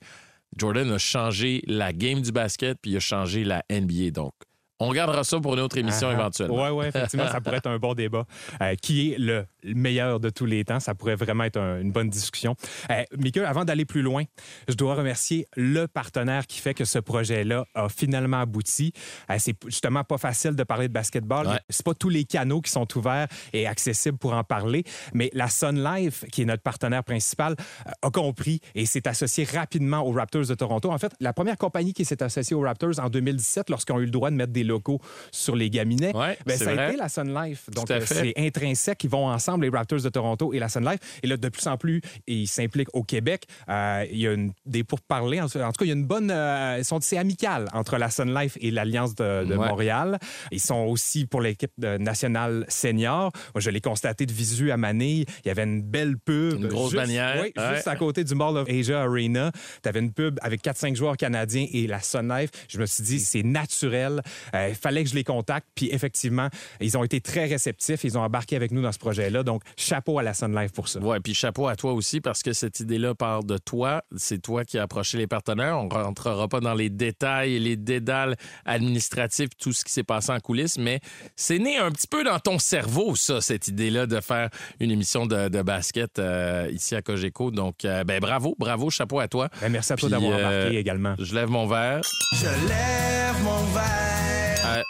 Jordan 0.58 0.92
a 0.92 0.98
changé 0.98 1.62
la 1.68 1.94
game 1.94 2.22
du 2.22 2.32
basket, 2.32 2.78
puis 2.82 2.92
il 2.92 2.98
a 2.98 3.00
changé 3.00 3.44
la 3.44 3.64
NBA. 3.70 4.12
Donc, 4.12 4.34
on 4.80 4.88
regardera 4.88 5.24
ça 5.24 5.40
pour 5.40 5.54
une 5.54 5.60
autre 5.60 5.78
émission 5.78 6.08
ah. 6.10 6.14
éventuellement. 6.14 6.64
Ouais, 6.64 6.70
ouais, 6.70 6.88
effectivement, 6.90 7.28
ça 7.28 7.42
pourrait 7.42 7.58
être 7.58 7.68
un 7.68 7.78
bon 7.80 7.94
débat. 7.94 8.26
Euh, 8.62 8.76
qui 8.76 9.12
est 9.14 9.18
le 9.18 9.46
meilleur 9.64 10.20
de 10.20 10.30
tous 10.30 10.46
les 10.46 10.64
temps? 10.64 10.80
Ça 10.80 10.96
pourrait 10.96 11.16
vraiment 11.16 11.44
être 11.44 11.58
un- 11.58 11.82
une 11.82 11.92
bonne 11.92 12.10
discussion. 12.10 12.56
Euh, 12.90 13.04
avant 13.46 13.66
d'aller 13.66 13.86
plus 13.86 14.02
loin, 14.02 14.24
je 14.68 14.76
dois 14.76 14.96
remercier 14.96 15.48
le 15.56 15.88
partenaire 15.88 16.48
qui 16.48 16.60
fait 16.60 16.74
que 16.74 16.86
ce 16.86 17.00
projet-là 17.00 17.66
a 17.76 17.90
finalement 17.90 18.40
abouti. 18.42 18.94
Euh, 19.30 19.36
c'est 19.38 19.56
justement 19.66 20.04
pas 20.04 20.18
facile 20.18 20.56
de 20.56 20.64
parler 20.64 20.88
de 20.88 20.94
basketball. 20.94 21.48
Ouais. 21.48 21.60
C'est 21.70 21.86
pas 21.86 21.94
tous 21.94 22.10
les 22.10 22.24
canaux 22.24 22.62
qui 22.62 22.72
sont 22.72 22.88
ouverts 22.98 23.28
et 23.54 23.68
accessibles 23.68 24.18
pour 24.18 24.34
en 24.34 24.44
parler, 24.44 24.84
mais 25.14 25.30
la 25.34 25.50
Sun 25.50 25.84
Life, 25.84 26.24
qui 26.32 26.44
est 26.44 26.46
notre 26.46 26.64
partenaire 26.64 27.04
principal, 27.04 27.56
euh, 27.88 27.92
a 28.02 28.12
compris 28.12 28.62
et 28.76 28.86
s'est 28.86 29.08
associé 29.08 29.44
rapidement 29.44 30.00
aux 30.08 30.12
Raptors 30.12 30.46
de 30.48 30.56
Toronto. 30.56 30.92
En 30.92 30.98
fait, 30.98 31.12
la 31.20 31.34
première 31.34 31.58
compagnie 31.58 31.94
qui 31.94 32.06
s'est 32.06 32.24
associée 32.24 32.56
aux 32.56 32.62
Raptors 32.62 33.00
en 33.00 33.10
2017, 33.10 33.70
lorsqu'ils 33.70 33.94
ont 33.94 34.00
eu 34.00 34.06
le 34.06 34.12
droit 34.12 34.30
de 34.32 34.36
mettre 34.36 34.54
des 34.54 34.64
locaux 34.70 35.02
sur 35.32 35.56
les 35.56 35.70
gaminets, 35.70 36.16
Ouais, 36.16 36.38
ben, 36.46 36.58
ça 36.58 36.70
a 36.70 36.88
été 36.88 36.98
la 36.98 37.10
Sun 37.10 37.34
Life. 37.34 37.70
Donc, 37.72 37.92
euh, 37.92 38.00
c'est 38.06 38.34
intrinsèque. 38.38 39.04
Ils 39.04 39.10
vont 39.10 39.28
ensemble, 39.28 39.66
les 39.66 39.70
Raptors 39.70 40.02
de 40.02 40.10
Toronto 40.10 40.54
et 40.54 40.60
la 40.60 40.70
Sun 40.70 40.86
Life. 40.90 41.00
Et 41.24 41.28
là, 41.28 41.36
de 41.36 41.50
plus 41.50 41.68
en 41.68 41.78
plus, 41.78 42.02
ils 42.28 42.48
s'impliquent 42.48 42.94
au 42.96 43.04
Québec. 43.04 43.44
Euh, 43.70 44.06
il 44.12 44.20
y 44.20 44.28
a 44.28 44.32
une, 44.34 44.54
des 44.66 44.84
pourparlers. 44.86 45.42
En, 45.42 45.46
en 45.46 45.50
tout 45.50 45.58
cas, 45.60 45.86
il 45.86 45.88
y 45.90 45.92
a 45.92 45.96
une 45.96 46.06
bonne. 46.06 46.32
euh, 46.32 46.78
ils 46.80 46.86
sont- 46.86 47.02
c'est 47.02 47.18
amical 47.18 47.68
entre 47.74 47.98
la 47.98 48.10
Sun 48.10 48.34
Life 48.34 48.58
et 48.62 48.72
l'Alliance 48.72 49.16
de, 49.16 49.44
de 49.46 49.56
Ouais. 49.56 49.68
Montréal. 49.68 50.18
Ils 50.52 50.62
sont 50.62 50.86
aussi 50.86 51.26
pour 51.26 51.42
l'équipe 51.42 51.72
nationale 52.00 52.66
senior. 52.68 53.32
Moi, 53.54 53.62
je 53.62 53.70
l'ai 53.70 53.82
constaté 53.82 54.26
de 54.26 54.32
visu 54.34 54.72
à 54.72 54.78
Manille. 54.78 55.26
Il 55.44 55.48
y 55.48 55.52
avait 55.52 55.64
une 55.64 55.82
belle 55.82 56.18
pub. 56.18 56.54
Une 56.60 56.68
grosse 56.68 56.92
juste- 56.92 57.02
bannière. 57.02 57.38
Oui, 57.42 57.52
Ouais. 57.58 57.76
juste 57.76 57.88
à 57.88 57.96
côté 57.96 58.24
du 58.24 58.36
Mall 58.36 58.58
of 58.58 58.70
Asia 58.70 59.02
Arena. 59.02 59.52
Tu 59.84 59.90
avais 59.90 60.00
une 60.00 60.14
pub 60.14 60.40
avec 60.42 60.62
4-5 60.62 60.96
joueurs 60.96 61.18
canadiens 61.18 61.66
et 61.72 61.88
la 61.88 62.00
Sun 62.02 62.28
Life. 62.30 62.50
Je 62.70 62.80
me 62.80 62.86
suis 62.86 63.04
dit, 63.04 63.20
c'est 63.20 63.44
naturel. 63.44 64.22
Euh, 64.56 64.59
Il 64.68 64.76
fallait 64.76 65.04
que 65.04 65.10
je 65.10 65.16
les 65.16 65.24
contacte. 65.24 65.68
Puis 65.76 65.90
effectivement, 65.92 66.50
ils 66.82 66.98
ont 66.98 67.04
été 67.04 67.22
très 67.22 67.46
réceptifs. 67.46 68.04
Ils 68.04 68.18
ont 68.18 68.22
embarqué 68.22 68.56
avec 68.56 68.72
nous 68.72 68.82
dans 68.82 68.92
ce 68.92 69.00
projet-là. 69.00 69.44
Donc, 69.44 69.64
chapeau 69.78 70.20
à 70.20 70.24
la 70.24 70.34
Sun 70.34 70.56
Life 70.56 70.72
pour 70.72 70.88
ça. 70.88 71.00
Ouais, 71.00 71.20
puis 71.20 71.34
chapeau 71.34 71.68
à 71.68 71.76
toi 71.76 71.94
aussi 71.94 72.22
parce 72.22 72.44
que 72.44 72.54
cette 72.54 72.80
idée-là 72.80 73.16
part 73.16 73.44
de 73.44 73.58
toi. 73.58 74.04
C'est 74.18 74.42
toi 74.42 74.66
qui 74.66 74.78
as 74.78 74.84
approché 74.84 75.18
les 75.18 75.28
partenaires. 75.28 75.78
On 75.78 75.88
rentrera 75.88 76.48
pas 76.48 76.60
dans 76.60 76.74
les 76.74 76.90
détails 76.90 77.56
et 77.56 77.60
les 77.60 77.76
dédales 77.76 78.36
administratifs, 78.66 79.50
tout 79.58 79.74
ce 79.74 79.84
qui 79.84 79.92
s'est 79.92 80.04
passé 80.04 80.32
en 80.32 80.40
coulisses, 80.40 80.78
mais 80.78 81.00
c'est 81.36 81.60
né 81.60 81.78
un 81.78 81.92
petit 81.92 82.08
peu 82.08 82.24
dans 82.24 82.40
ton 82.40 82.60
cerveau, 82.60 83.16
ça, 83.16 83.42
cette 83.42 83.68
idée-là 83.68 84.06
de 84.06 84.20
faire 84.22 84.50
une 84.80 84.92
émission 84.92 85.26
de, 85.26 85.50
de 85.50 85.62
basket 85.62 86.20
euh, 86.20 86.70
ici 86.72 86.96
à 86.96 87.02
Cogeco. 87.02 87.52
Donc, 87.52 87.86
euh, 87.86 88.04
ben 88.04 88.20
bravo, 88.20 88.56
bravo, 88.58 88.90
chapeau 88.90 89.20
à 89.20 89.28
toi. 89.28 89.50
Ben, 89.62 89.70
merci 89.70 89.94
à 89.94 89.96
toi 89.96 90.10
d'avoir 90.10 90.34
euh, 90.34 90.62
embarqué 90.62 90.78
également. 90.78 91.16
Je 91.20 91.36
lève 91.36 91.50
mon 91.50 91.68
verre 91.68 92.02
Je 92.34 92.46
lève 92.46 93.44
mon 93.44 93.64
verre. 93.74 94.29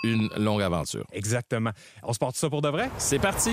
Une 0.04 0.30
longue 0.38 0.62
aventure. 0.62 1.06
Exactement. 1.12 1.72
On 2.04 2.14
se 2.14 2.20
porte 2.20 2.36
ça 2.36 2.50
pour 2.50 2.62
de 2.62 2.70
vrai? 2.70 2.90
C'est 2.98 3.20
parti. 3.20 3.52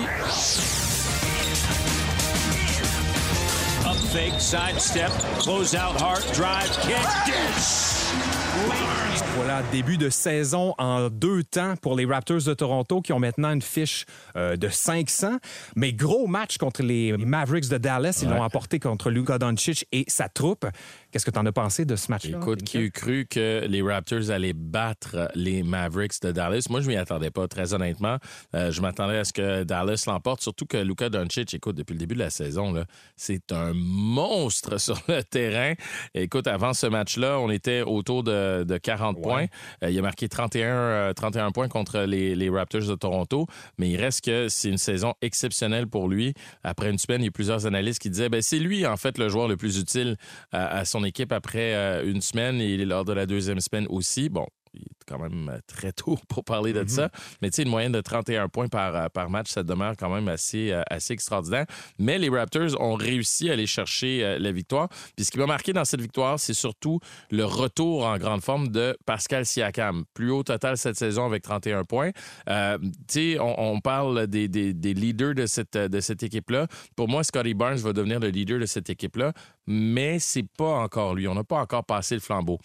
Up 3.85 3.95
fake, 4.11 4.39
sidestep, 4.39 5.11
close 5.39 5.75
out 5.75 6.01
hard, 6.01 6.23
drive, 6.33 6.69
kick. 6.81 8.07
Voilà, 9.35 9.61
début 9.71 9.97
de 9.97 10.09
saison 10.09 10.73
en 10.77 11.09
deux 11.09 11.43
temps 11.43 11.75
pour 11.81 11.95
les 11.95 12.05
Raptors 12.05 12.41
de 12.43 12.53
Toronto 12.53 13.01
qui 13.01 13.13
ont 13.13 13.19
maintenant 13.19 13.51
une 13.51 13.61
fiche 13.61 14.05
euh, 14.35 14.55
de 14.55 14.67
500. 14.67 15.37
Mais 15.75 15.93
gros 15.93 16.27
match 16.27 16.57
contre 16.57 16.81
les 16.81 17.15
Mavericks 17.17 17.69
de 17.69 17.77
Dallas. 17.77 18.19
Ils 18.23 18.29
l'ont 18.29 18.41
emporté 18.41 18.79
contre 18.79 19.11
Luka 19.11 19.37
Doncic 19.37 19.85
et 19.91 20.05
sa 20.07 20.27
troupe. 20.27 20.65
Qu'est-ce 21.11 21.25
que 21.25 21.31
tu 21.31 21.39
en 21.39 21.45
as 21.45 21.51
pensé 21.53 21.85
de 21.85 21.95
ce 21.95 22.11
match-là? 22.11 22.37
Écoute, 22.37 22.63
qui 22.63 22.79
eût 22.79 22.91
cru 22.91 23.25
que 23.29 23.65
les 23.67 23.81
Raptors 23.81 24.29
allaient 24.29 24.53
battre 24.53 25.31
les 25.35 25.63
Mavericks 25.63 26.21
de 26.21 26.31
Dallas? 26.31 26.67
Moi, 26.69 26.81
je 26.81 26.87
m'y 26.87 26.97
attendais 26.97 27.31
pas, 27.31 27.47
très 27.47 27.73
honnêtement. 27.73 28.17
Euh, 28.53 28.71
je 28.71 28.81
m'attendais 28.81 29.17
à 29.17 29.23
ce 29.23 29.33
que 29.33 29.63
Dallas 29.63 30.03
l'emporte, 30.07 30.41
surtout 30.41 30.65
que 30.65 30.77
Luka 30.77 31.09
Doncic, 31.09 31.53
écoute, 31.53 31.75
depuis 31.75 31.93
le 31.93 31.99
début 31.99 32.15
de 32.15 32.19
la 32.19 32.29
saison, 32.29 32.73
c'est 33.15 33.51
un 33.51 33.71
monstre 33.73 34.77
sur 34.81 35.01
le 35.07 35.23
terrain. 35.23 35.73
Écoute, 36.13 36.45
avant 36.45 36.73
ce 36.73 36.87
match-là, 36.87 37.39
on 37.39 37.49
était 37.49 37.81
autour 37.81 38.23
de, 38.23 38.63
de 38.63 38.77
40 38.77 39.21
points. 39.21 39.45
Euh, 39.83 39.89
il 39.89 39.97
a 39.97 40.01
marqué 40.01 40.27
31, 40.29 40.67
euh, 40.67 41.13
31 41.13 41.51
points 41.51 41.67
contre 41.67 41.99
les, 42.01 42.35
les 42.35 42.49
Raptors 42.49 42.85
de 42.85 42.95
Toronto, 42.95 43.47
mais 43.77 43.89
il 43.89 43.97
reste 43.97 44.25
que 44.25 44.49
c'est 44.49 44.69
une 44.69 44.77
saison 44.77 45.13
exceptionnelle 45.21 45.87
pour 45.87 46.09
lui. 46.09 46.33
Après 46.63 46.89
une 46.89 46.97
semaine, 46.97 47.21
il 47.21 47.25
y 47.25 47.29
a 47.29 47.31
plusieurs 47.31 47.65
analystes 47.65 48.01
qui 48.01 48.09
disaient 48.09 48.29
ben, 48.29 48.41
c'est 48.41 48.59
lui, 48.59 48.85
en 48.85 48.97
fait, 48.97 49.17
le 49.17 49.29
joueur 49.29 49.47
le 49.47 49.57
plus 49.57 49.79
utile 49.79 50.17
à, 50.51 50.67
à 50.67 50.85
son 50.85 51.03
équipe 51.03 51.06
après 51.31 51.73
euh, 51.75 52.09
une 52.09 52.21
semaine 52.21 52.61
et 52.61 52.77
lors 52.85 53.05
de 53.05 53.13
la 53.13 53.25
deuxième 53.25 53.59
semaine 53.59 53.87
aussi. 53.89 54.29
Bon, 54.29 54.45
il 54.73 54.81
est 54.81 55.05
quand 55.07 55.17
même 55.17 55.49
euh, 55.49 55.59
très 55.65 55.91
tôt 55.91 56.17
pour 56.27 56.43
parler 56.43 56.73
de 56.73 56.87
ça. 56.87 57.09
Mais 57.41 57.49
tu 57.49 57.55
sais, 57.55 57.63
une 57.63 57.69
moyenne 57.69 57.91
de 57.93 58.01
31 58.01 58.47
points 58.49 58.67
par, 58.67 58.95
euh, 58.95 59.07
par 59.09 59.29
match, 59.29 59.49
ça 59.49 59.63
demeure 59.63 59.93
quand 59.97 60.13
même 60.13 60.27
assez, 60.27 60.71
assez 60.89 61.13
extraordinaire. 61.13 61.65
Mais 61.97 62.19
les 62.19 62.29
Raptors 62.29 62.79
ont 62.79 62.93
réussi 62.95 63.49
à 63.49 63.53
aller 63.53 63.65
chercher 63.65 64.37
la 64.39 64.51
victoire. 64.51 64.89
Puis 65.15 65.25
ce 65.25 65.31
qui 65.31 65.39
m'a 65.39 65.45
marqué 65.47 65.73
dans 65.73 65.85
cette 65.85 66.01
victoire, 66.01 66.39
c'est 66.39 66.53
surtout 66.53 66.99
le 67.31 67.45
retour 67.45 68.05
en 68.05 68.17
grande 68.17 68.41
forme 68.43 68.67
de 68.67 68.95
Pascal 69.05 69.45
Siakam. 69.45 70.03
Plus 70.13 70.29
haut 70.31 70.43
total 70.43 70.77
cette 70.77 70.97
saison 70.97 71.25
avec 71.25 71.41
31 71.43 71.83
points. 71.83 72.11
Euh, 72.49 72.77
tu 73.07 73.33
sais, 73.33 73.39
on, 73.39 73.59
on 73.75 73.79
parle 73.79 74.27
des, 74.27 74.47
des- 74.47 74.73
des 74.73 74.93
leaders 74.93 75.33
de 75.33 75.45
cette, 75.45 75.77
de 75.77 75.99
cette 76.01 76.21
équipe-là. 76.23 76.67
Pour 76.95 77.07
moi, 77.07 77.23
Scotty 77.23 77.53
Barnes 77.53 77.77
va 77.77 77.93
devenir 77.93 78.19
le 78.19 78.27
leader 78.29 78.59
de 78.59 78.65
cette 78.65 78.89
équipe-là, 78.89 79.33
mais 79.67 80.19
c'est 80.19 80.47
pas 80.57 80.77
encore 80.77 81.13
lui. 81.13 81.27
On 81.27 81.35
n'a 81.35 81.43
pas 81.43 81.59
encore 81.59 81.83
passé 81.83 82.15
le 82.15 82.21
flambeau. 82.21 82.59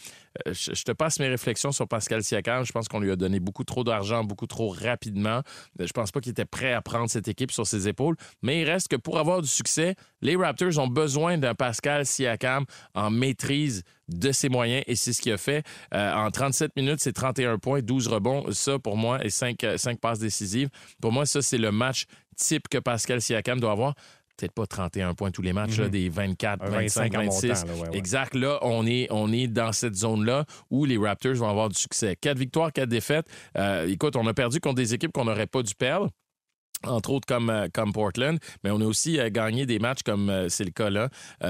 Euh, 0.46 0.54
je, 0.54 0.82
te 0.82 0.92
passe 0.92 1.18
mes 1.18 1.28
réflexions 1.28 1.72
sur 1.72 1.88
Pascal 1.88 2.22
Siakam. 2.22 2.64
Je 2.64 2.72
pense 2.72 2.88
qu'on 2.88 3.00
lui 3.00 3.10
a 3.10 3.16
donné 3.16 3.40
beaucoup 3.40 3.64
trop 3.64 3.84
d'argent, 3.84 4.24
beaucoup 4.24 4.46
trop 4.46 4.68
rapidement. 4.68 5.42
Euh, 5.80 5.86
Je 5.86 5.92
pense 5.92 6.12
pas 6.12 6.20
qu'il 6.20 6.30
était 6.30 6.44
prêt 6.44 6.72
à 6.72 6.80
prendre 6.80 7.10
cette 7.10 7.28
équipe 7.28 7.50
sur 7.52 7.66
ses 7.66 7.88
épaules. 7.88 8.16
Mais 8.42 8.62
il 8.62 8.70
reste 8.70 8.88
que 8.88 8.96
pour 8.96 9.18
avoir 9.18 9.42
du 9.42 9.48
succès, 9.48 9.96
les 10.20 10.36
Raptors 10.36 10.78
ont 10.78 10.88
besoin 10.88 11.38
d'un 11.38 11.54
Pascal 11.54 12.06
Siakam 12.06 12.64
en 12.94 13.10
maîtrise 13.10 13.82
de 14.08 14.32
ses 14.32 14.48
moyens 14.48 14.84
et 14.86 14.96
c'est 14.96 15.12
ce 15.12 15.20
qu'il 15.20 15.32
a 15.32 15.38
fait. 15.38 15.64
Euh, 15.94 16.12
en 16.12 16.30
37 16.30 16.76
minutes, 16.76 17.00
c'est 17.00 17.12
31 17.12 17.58
points, 17.58 17.80
12 17.82 18.08
rebonds. 18.08 18.50
Ça, 18.52 18.78
pour 18.78 18.96
moi, 18.96 19.24
et 19.24 19.30
5, 19.30 19.58
passes 20.00 20.18
décisives. 20.18 20.68
Pour 21.00 21.12
moi, 21.12 21.26
ça, 21.26 21.42
c'est 21.42 21.58
le 21.58 21.72
match 21.72 22.06
type 22.36 22.68
que 22.68 22.78
Pascal 22.78 23.20
Siakam 23.20 23.60
doit 23.60 23.72
avoir. 23.72 23.94
Peut-être 24.36 24.52
pas 24.52 24.66
31 24.66 25.14
points 25.14 25.30
tous 25.30 25.42
les 25.42 25.52
matchs, 25.52 25.78
là, 25.78 25.88
des 25.88 26.08
24, 26.08 26.62
Un 26.64 26.70
25, 26.70 27.12
25 27.12 27.14
en 27.14 27.24
26. 27.24 27.48
montant, 27.48 27.66
là, 27.66 27.74
ouais, 27.74 27.88
ouais. 27.90 27.96
Exact. 27.98 28.34
Là, 28.34 28.58
on 28.62 28.86
est, 28.86 29.06
on 29.10 29.32
est 29.32 29.46
dans 29.46 29.72
cette 29.72 29.94
zone-là 29.94 30.46
où 30.70 30.84
les 30.84 30.96
Raptors 30.96 31.34
vont 31.34 31.48
avoir 31.48 31.68
du 31.68 31.78
succès. 31.78 32.16
Quatre 32.20 32.38
victoires, 32.38 32.72
quatre 32.72 32.88
défaites. 32.88 33.26
Euh, 33.58 33.86
écoute, 33.88 34.16
on 34.16 34.26
a 34.26 34.34
perdu 34.34 34.58
contre 34.58 34.76
des 34.76 34.94
équipes 34.94 35.12
qu'on 35.12 35.26
n'aurait 35.26 35.46
pas 35.46 35.62
dû 35.62 35.74
perdre 35.74 36.08
entre 36.86 37.10
autres 37.10 37.26
comme, 37.26 37.50
euh, 37.50 37.68
comme 37.72 37.92
Portland, 37.92 38.38
mais 38.64 38.70
on 38.70 38.80
a 38.80 38.84
aussi 38.84 39.18
euh, 39.18 39.30
gagné 39.30 39.66
des 39.66 39.78
matchs 39.78 40.02
comme 40.02 40.30
euh, 40.30 40.48
c'est 40.48 40.64
le 40.64 40.70
cas 40.70 40.90
là, 40.90 41.08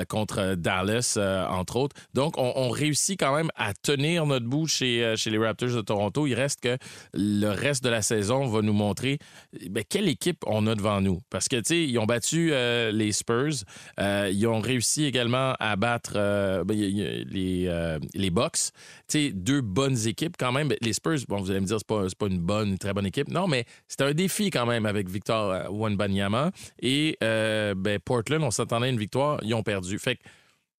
contre 0.09 0.55
Dallas, 0.55 1.19
entre 1.51 1.77
autres. 1.77 1.97
Donc, 2.15 2.35
on, 2.39 2.71
réussit 2.71 3.19
quand 3.19 3.35
même 3.35 3.51
à 3.57 3.75
tenir 3.75 4.27
notre 4.27 4.47
bout 4.47 4.67
chez, 4.67 5.15
chez 5.17 5.31
les 5.31 5.39
Raptors 5.39 5.71
de 5.71 5.81
Toronto. 5.81 6.27
Il 6.27 6.35
reste 6.35 6.61
que 6.61 6.79
le 7.13 7.49
reste 7.49 7.85
de 7.85 7.91
la 7.91 8.03
saison 8.03 8.47
va 8.47 8.63
nous 8.63 8.73
montrer 8.73 9.19
ben, 9.69 9.85
quelle 9.89 10.09
équipe 10.09 10.39
on 10.47 10.67
a 10.67 10.75
devant 10.75 11.01
nous. 11.01 11.21
Parce 11.31 11.49
que, 11.49 11.57
tu 11.57 11.63
sais, 11.67 11.85
ils 11.85 11.99
ont 11.99 12.07
battu 12.07 12.53
les 12.93 13.13
Spurs. 13.13 13.65
Ils 13.99 14.47
ont 14.47 14.61
réussi 14.61 15.05
également 15.05 15.55
à 15.59 15.77
battre 15.77 16.15
ben, 16.65 16.77
les, 16.77 17.99
les 18.15 18.31
Bucks. 18.31 18.71
Tu 19.09 19.27
sais, 19.27 19.31
deux 19.33 19.61
bonnes 19.61 20.07
équipes 20.07 20.37
quand 20.39 20.53
même. 20.53 20.73
Les 20.81 20.93
Spurs, 20.93 21.19
bon, 21.29 21.41
vous 21.41 21.51
allez 21.51 21.61
me 21.61 21.67
dire, 21.67 21.79
c'est 21.79 21.87
pas, 21.87 22.09
c'est 22.09 22.19
pas 22.19 22.27
une 22.27 22.41
bonne, 22.41 22.79
très 22.79 22.93
bonne 22.93 23.07
équipe. 23.07 23.29
Non, 23.29 23.49
mais 23.49 23.65
c'était 23.89 24.05
un 24.05 24.15
défi 24.15 24.51
quand 24.51 24.67
même 24.67 24.87
avec 24.87 25.09
Victor 25.09 25.22
euh, 25.31 25.69
Wembanyama. 25.71 26.51
Et 26.81 27.17
euh, 27.23 27.75
ben, 27.75 27.99
Portland, 27.99 28.43
on 28.43 28.51
s'attendait 28.51 28.87
à 28.87 28.91
une 28.91 28.99
victoire. 28.99 29.39
Ils 29.43 29.55
ont 29.55 29.63
perdu. 29.63 29.99
Fait 29.99 30.17
que 30.17 30.23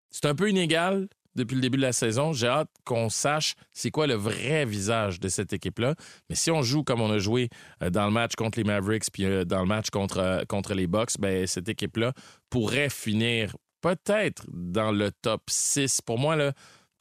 c'est 0.09 0.25
un 0.25 0.35
peu 0.35 0.49
inégal. 0.49 1.07
depuis 1.35 1.55
le 1.55 1.61
début 1.61 1.77
de 1.77 1.81
la 1.83 1.93
saison. 1.93 2.31
J'ai 2.31 2.47
hâte 2.47 2.69
qu'on 2.85 3.09
sache 3.09 3.55
c'est 3.71 3.89
quoi 3.89 4.05
le 4.05 4.13
vrai 4.13 4.65
visage 4.65 5.19
de 5.19 5.29
cette 5.29 5.51
équipe-là. 5.51 5.95
Mais 6.29 6.35
si 6.35 6.51
on 6.51 6.61
joue 6.61 6.83
comme 6.83 7.01
on 7.01 7.11
a 7.11 7.17
joué 7.17 7.49
euh, 7.81 7.89
dans 7.89 8.05
le 8.05 8.11
match 8.11 8.35
contre 8.35 8.59
les 8.59 8.63
Mavericks 8.63 9.11
puis 9.11 9.23
dans 9.45 9.61
le 9.61 9.65
match 9.65 9.89
contre, 9.89 10.43
contre 10.47 10.75
les 10.75 10.85
Bucks, 10.85 11.17
ben, 11.19 11.47
cette 11.47 11.69
équipe-là 11.69 12.13
pourrait 12.51 12.89
finir 12.89 13.55
peut-être 13.81 14.45
dans 14.47 14.91
le 14.91 15.11
top 15.11 15.41
6. 15.49 16.01
Pour 16.01 16.19
moi, 16.19 16.35
le 16.35 16.51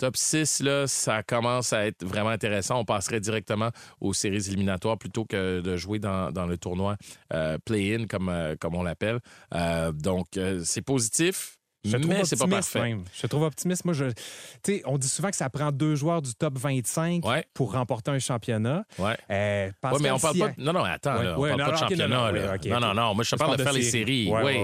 top 0.03 0.17
6, 0.17 0.61
là, 0.61 0.87
ça 0.89 1.23
commence 1.23 1.73
à 1.73 1.87
être 1.87 2.05
vraiment 2.05 2.31
intéressant. 2.31 2.79
On 2.81 2.85
passerait 2.85 3.21
directement 3.21 3.71
aux 4.01 4.13
séries 4.13 4.49
éliminatoires 4.49 4.99
plutôt 4.99 5.25
que 5.25 5.61
de 5.61 5.77
jouer 5.77 5.99
dans, 6.01 6.33
dans 6.33 6.47
le 6.47 6.59
tournoi 6.59 6.97
play-in, 7.65 8.07
comme, 8.07 8.33
comme 8.61 8.75
on 8.75 8.83
l'appelle. 8.83 9.21
donc, 9.95 10.27
c'est 10.65 10.83
positif. 10.83 11.57
Je 11.85 11.97
mais 11.97 12.25
c'est 12.25 12.39
pas 12.39 12.47
parfait. 12.47 12.81
même. 12.81 13.03
Je 13.13 13.27
trouve 13.27 13.43
optimiste. 13.43 13.85
Moi, 13.85 13.93
je, 13.95 14.05
on 14.85 14.99
dit 14.99 15.09
souvent 15.09 15.31
que 15.31 15.37
ça 15.37 15.51
prend 15.51 15.73
deux 15.73 15.97
joueurs 15.97 16.23
du 16.23 16.33
top 16.33 16.57
25 16.57 17.25
Ouais. 17.27 17.45
pour 17.55 17.73
remporter 17.73 18.13
un 18.13 18.21
championnat. 18.21 18.85
Ouais. 19.01 19.17
Euh, 19.31 19.67
Ouais, 19.67 19.73
Pascal 19.81 20.03
mais 20.03 20.11
on 20.13 20.19
parle 20.21 20.39
pas. 20.39 20.49
De- 20.51 20.63
Non, 20.63 20.73
non, 20.73 20.85
attends, 20.85 21.17
Ouais, 21.17 21.25
là, 21.25 21.35
on 21.37 21.41
parle 21.41 21.51
non, 21.51 21.57
pas 21.57 21.65
de 21.67 21.71
non, 21.73 21.77
championnat. 21.77 22.09
non, 22.09 22.31
là. 22.71 22.81
non, 22.81 22.95
non. 22.95 23.15
Moi, 23.17 23.25
je 23.25 23.31
te 23.31 23.37
parle 23.37 23.57
de 23.57 23.63
faire 23.65 23.73
les 23.73 23.83
séries. 23.83 24.31
oui. 24.33 24.59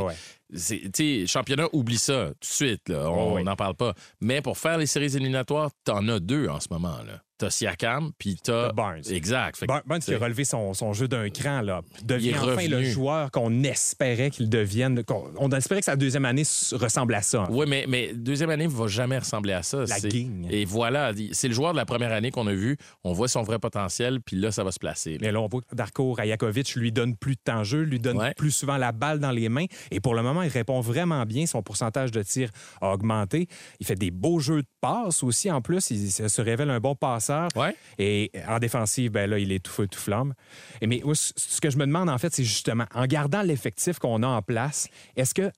C'est- 0.54 1.26
championnat, 1.26 1.68
oublie 1.72 1.98
ça 1.98 2.28
tout 2.28 2.34
de 2.40 2.46
suite. 2.46 2.88
Là. 2.88 3.10
On 3.10 3.42
n'en 3.42 3.56
parle 3.56 3.74
pas. 3.74 3.94
Mais 4.20 4.40
pour 4.40 4.56
faire 4.58 4.78
les 4.78 4.86
séries 4.86 5.14
éliminatoires, 5.16 5.70
t'en 5.84 6.06
as 6.08 6.20
deux 6.20 6.48
en 6.48 6.60
ce 6.60 6.68
moment. 6.70 6.98
là. 7.06 7.20
T'as 7.40 7.50
Siakam, 7.50 8.10
puis 8.18 8.36
t'as... 8.42 8.72
Barnes. 8.72 9.02
Exact. 9.08 9.60
Que, 9.60 9.64
Barnes 9.66 10.00
qui 10.00 10.12
a 10.12 10.18
relevé 10.18 10.44
son, 10.44 10.74
son 10.74 10.92
jeu 10.92 11.06
d'un 11.06 11.30
cran, 11.30 11.60
là, 11.60 11.82
devient 12.02 12.34
enfin 12.36 12.66
le 12.66 12.82
joueur 12.82 13.30
qu'on 13.30 13.62
espérait 13.62 14.30
qu'il 14.30 14.48
devienne. 14.50 15.04
qu'on- 15.04 15.30
on 15.36 15.48
espérait 15.50 15.78
que 15.78 15.84
sa 15.84 15.94
deuxième 15.94 16.24
année 16.24 16.42
ressemble 16.72 17.14
à 17.14 17.22
ça. 17.22 17.42
en 17.42 17.46
fait. 17.46 17.52
Oui, 17.52 17.66
mais, 17.68 17.84
mais 17.86 18.12
deuxième 18.12 18.50
année 18.50 18.66
ne 18.66 18.72
va 18.72 18.88
jamais 18.88 19.16
ressembler 19.18 19.52
à 19.52 19.62
ça. 19.62 19.78
La 19.86 19.86
C'est- 20.00 20.08
guigne. 20.08 20.48
Et 20.50 20.64
voilà, 20.64 21.12
c'est 21.30 21.46
le 21.46 21.54
joueur 21.54 21.70
de 21.74 21.76
la 21.76 21.86
première 21.86 22.12
année 22.12 22.32
qu'on 22.32 22.48
a 22.48 22.52
vu. 22.52 22.76
On 23.04 23.12
voit 23.12 23.28
son 23.28 23.44
vrai 23.44 23.60
potentiel, 23.60 24.20
puis 24.20 24.34
là, 24.34 24.50
ça 24.50 24.64
va 24.64 24.72
se 24.72 24.80
placer. 24.80 25.12
là. 25.12 25.18
Mais 25.20 25.30
là, 25.30 25.40
on 25.40 25.46
voit 25.46 25.60
que 25.60 25.76
Darko 25.76 26.14
Rajakovic 26.14 26.74
lui 26.74 26.90
donne 26.90 27.16
plus 27.16 27.36
de 27.36 27.40
temps 27.44 27.60
de 27.60 27.64
jeu, 27.64 27.82
lui 27.82 28.00
donne 28.00 28.16
Ouais. 28.18 28.34
plus 28.36 28.50
souvent 28.50 28.78
la 28.78 28.90
balle 28.90 29.20
dans 29.20 29.30
les 29.30 29.48
mains. 29.48 29.66
Et 29.92 30.00
pour 30.00 30.16
le 30.16 30.22
moment, 30.24 30.37
il 30.42 30.48
répond 30.48 30.80
vraiment 30.80 31.24
bien. 31.24 31.46
Son 31.46 31.62
pourcentage 31.62 32.10
de 32.10 32.22
tir 32.22 32.50
a 32.80 32.92
augmenté. 32.92 33.48
Il 33.80 33.86
fait 33.86 33.94
des 33.94 34.10
beaux 34.10 34.40
jeux 34.40 34.62
de 34.62 34.68
passes 34.80 35.22
aussi. 35.22 35.50
En 35.50 35.60
plus, 35.60 35.90
il 35.90 36.10
se 36.10 36.42
révèle 36.42 36.70
un 36.70 36.80
bon 36.80 36.94
passeur. 36.94 37.48
Ouais. 37.56 37.74
Et 37.98 38.30
en 38.46 38.58
défensive, 38.58 39.12
ben 39.12 39.28
là, 39.28 39.38
il 39.38 39.52
est 39.52 39.62
tout 39.62 39.72
feu, 39.72 39.86
tout 39.86 39.98
flamme. 39.98 40.34
Et 40.80 40.86
mais 40.86 41.02
ce 41.14 41.60
que 41.60 41.70
je 41.70 41.78
me 41.78 41.86
demande, 41.86 42.08
en 42.08 42.18
fait, 42.18 42.34
c'est 42.34 42.44
justement, 42.44 42.86
en 42.94 43.06
gardant 43.06 43.42
l'effectif 43.42 43.98
qu'on 43.98 44.22
a 44.22 44.26
en 44.26 44.42
place, 44.42 44.88
est-ce 45.16 45.34
que 45.34 45.50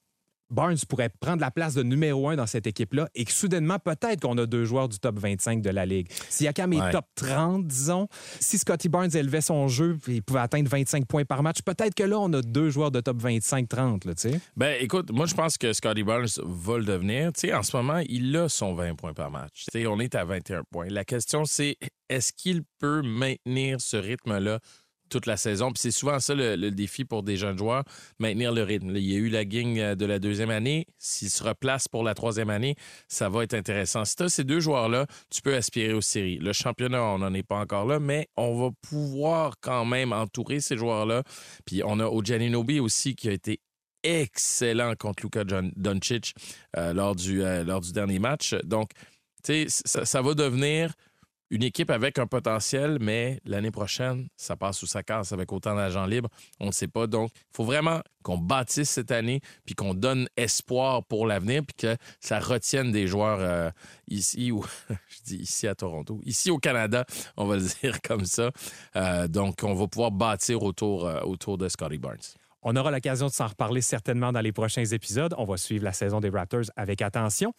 Barnes 0.50 0.76
pourrait 0.88 1.11
prendre 1.21 1.40
la 1.40 1.50
place 1.50 1.75
de 1.75 1.83
numéro 1.83 2.28
un 2.28 2.37
dans 2.37 2.47
cette 2.47 2.66
équipe-là 2.66 3.09
et 3.14 3.25
que 3.25 3.33
soudainement, 3.33 3.78
peut-être 3.78 4.21
qu'on 4.21 4.37
a 4.38 4.47
deux 4.47 4.64
joueurs 4.64 4.88
du 4.88 4.99
top 4.99 5.19
25 5.19 5.62
de 5.62 5.71
la 5.71 5.87
Ligue. 5.87 6.09
Si 6.28 6.45
Yakam 6.45 6.73
est 6.73 6.80
Ouais. 6.80 6.90
top 6.92 7.07
30, 7.14 7.66
disons, 7.66 8.09
si 8.40 8.59
Scotty 8.59 8.88
Barnes 8.88 9.14
élevait 9.14 9.40
son 9.40 9.69
jeu 9.69 9.99
et 10.09 10.14
il 10.16 10.23
pouvait 10.23 10.40
atteindre 10.40 10.69
25 10.69 11.07
points 11.07 11.25
par 11.25 11.42
match, 11.42 11.62
peut-être 11.62 11.95
que 11.95 12.02
là, 12.02 12.19
on 12.19 12.33
a 12.33 12.42
deux 12.42 12.71
joueurs 12.71 12.90
de 12.90 13.00
top 13.00 13.19
25-30, 13.23 14.04
là, 14.07 14.14
tu 14.14 14.30
sais. 14.30 14.40
Ben, 14.57 14.76
écoute, 14.80 15.11
moi, 15.12 15.26
je 15.26 15.35
pense 15.35 15.57
que 15.59 15.73
Scotty 15.73 16.02
Barnes 16.02 16.26
va 16.45 16.78
le 16.78 16.85
devenir. 16.85 17.33
Tu 17.33 17.40
sais, 17.49 17.54
en 17.54 17.62
ce 17.62 17.76
moment, 17.76 18.00
il 18.09 18.35
a 18.37 18.49
son 18.49 18.75
20 18.75 18.95
points 18.95 19.14
par 19.14 19.30
match. 19.30 19.64
Tu 19.71 19.80
sais, 19.80 19.87
on 19.87 19.99
est 20.00 20.14
à 20.14 20.25
21 20.25 20.62
points. 20.71 20.88
La 20.88 21.04
question, 21.04 21.45
c'est 21.45 21.76
est-ce 22.09 22.33
qu'il 22.33 22.62
peut 22.78 23.02
maintenir 23.02 23.80
ce 23.80 23.97
rythme-là 23.97 24.59
toute 25.11 25.26
la 25.26 25.37
saison? 25.37 25.73
Puis 25.73 25.83
c'est 25.83 25.90
souvent 25.90 26.19
ça 26.21 26.35
le, 26.35 26.71
défi 26.71 27.05
pour 27.05 27.23
des 27.23 27.37
jeunes 27.37 27.59
joueurs, 27.59 27.85
maintenir 28.19 28.52
le 28.52 28.62
rythme. 28.62 28.97
Il 28.97 29.05
y 29.05 29.14
a 29.14 29.19
eu 29.19 29.29
la 29.29 29.45
gang 29.45 29.79
euh, 29.79 29.95
de 29.95 30.07
la 30.07 30.19
deuxième 30.19 30.50
année. 30.50 30.87
S'il 30.99 31.29
se 31.31 31.43
replace 31.43 31.88
pour 31.88 32.02
la 32.02 32.14
troisième 32.14 32.50
année, 32.50 32.76
ça 33.09 33.29
va 33.29 33.45
être 33.45 33.55
intéressant. 33.55 34.05
Si 34.05 34.17
tu 34.17 34.23
as 34.23 34.29
ces 34.29 34.45
deux 34.45 34.61
joueurs-là, 34.61 35.07
tu 35.31 35.43
peux 35.43 35.55
aspirer 35.55 35.93
aux 35.93 36.00
séries. 36.00 36.38
Le 36.38 36.52
championnat, 36.52 37.02
on 37.02 37.19
n'en 37.19 37.35
est 37.35 37.43
pas 37.43 37.59
encore 37.59 37.85
là, 37.85 38.00
mais 38.00 38.29
on 38.37 38.61
va 38.61 38.71
pouvoir 38.88 39.55
quand 39.61 39.85
même 39.85 40.12
entourer 40.12 40.61
ces 40.61 40.76
joueurs-là. 40.76 41.23
Puis 41.67 41.83
on 41.85 42.00
a 42.00 42.07
Ojaninobi 42.07 42.81
aussi 42.81 43.14
qui 43.14 43.29
a 43.29 43.33
été 43.33 43.61
excellent 44.02 44.95
contre 44.99 45.25
Luka 45.25 45.45
Doncic 45.45 46.35
euh, 46.76 46.93
lors, 46.93 47.14
du, 47.14 47.43
euh, 47.43 47.64
lors 47.64 47.81
du 47.81 47.93
dernier 47.93 48.19
match. 48.19 48.55
Donc, 48.64 48.90
tu 49.43 49.69
sais, 49.69 50.05
ça 50.05 50.23
va 50.23 50.35
devenir 50.35 50.93
une 51.50 51.64
équipe 51.64 51.90
avec 51.90 52.19
un 52.19 52.26
potentiel, 52.26 52.99
mais 53.00 53.40
l'année 53.45 53.73
prochaine, 53.73 54.28
ça 54.37 54.57
passe 54.57 54.83
ou 54.83 54.87
ça 54.87 55.02
casse 55.02 55.33
avec 55.33 55.52
autant 55.52 55.75
d'agents 55.75 56.07
libres. 56.07 56.28
On 56.61 56.66
ne 56.66 56.73
sait 56.73 56.88
pas. 56.88 57.07
Donc, 57.07 57.30
il 57.35 57.57
faut 57.57 57.64
vraiment 57.64 58.00
qu'on 58.23 58.38
bâtisse 58.38 58.90
cette 58.90 59.11
année, 59.11 59.40
puis 59.64 59.75
qu'on 59.75 59.95
donne 59.95 60.28
espoir 60.37 61.04
pour 61.04 61.26
l'avenir, 61.26 61.62
puis 61.66 61.88
que 61.88 61.97
ça 62.21 62.38
retienne 62.38 62.92
des 62.92 63.07
joueurs 63.07 63.40
euh, 63.40 63.71
ici 64.09 64.52
ou 64.52 64.64
je 65.09 65.19
dis 65.25 65.37
ici 65.37 65.66
à 65.66 65.75
Toronto, 65.75 66.21
ici 66.25 66.50
au 66.50 66.59
Canada, 66.59 67.04
on 67.37 67.47
va 67.47 67.57
le 67.57 67.62
dire 67.83 68.00
comme 68.02 68.25
ça. 68.25 68.50
Euh, 68.97 69.26
donc, 69.26 69.61
on 69.64 69.75
va 69.75 69.88
pouvoir 69.88 70.12
bâtir 70.12 70.62
autour, 70.62 71.07
euh, 71.07 71.21
autour 71.23 71.59
de 71.59 71.69
Scotty 71.69 71.99
Barnes. 71.99 72.19
On 72.62 72.76
aura 72.76 72.90
l'occasion 72.90 73.26
de 73.26 73.33
s'en 73.33 73.47
reparler 73.47 73.81
certainement 73.81 74.33
dans 74.33 74.40
les 74.40 74.52
prochains 74.52 74.85
épisodes. 74.85 75.35
On 75.38 75.45
va 75.45 75.57
suivre 75.57 75.85
la 75.85 75.95
saison 75.95 76.21
des 76.21 76.29
Raptors 76.29 76.64
avec 76.76 77.00
attention. 77.00 77.55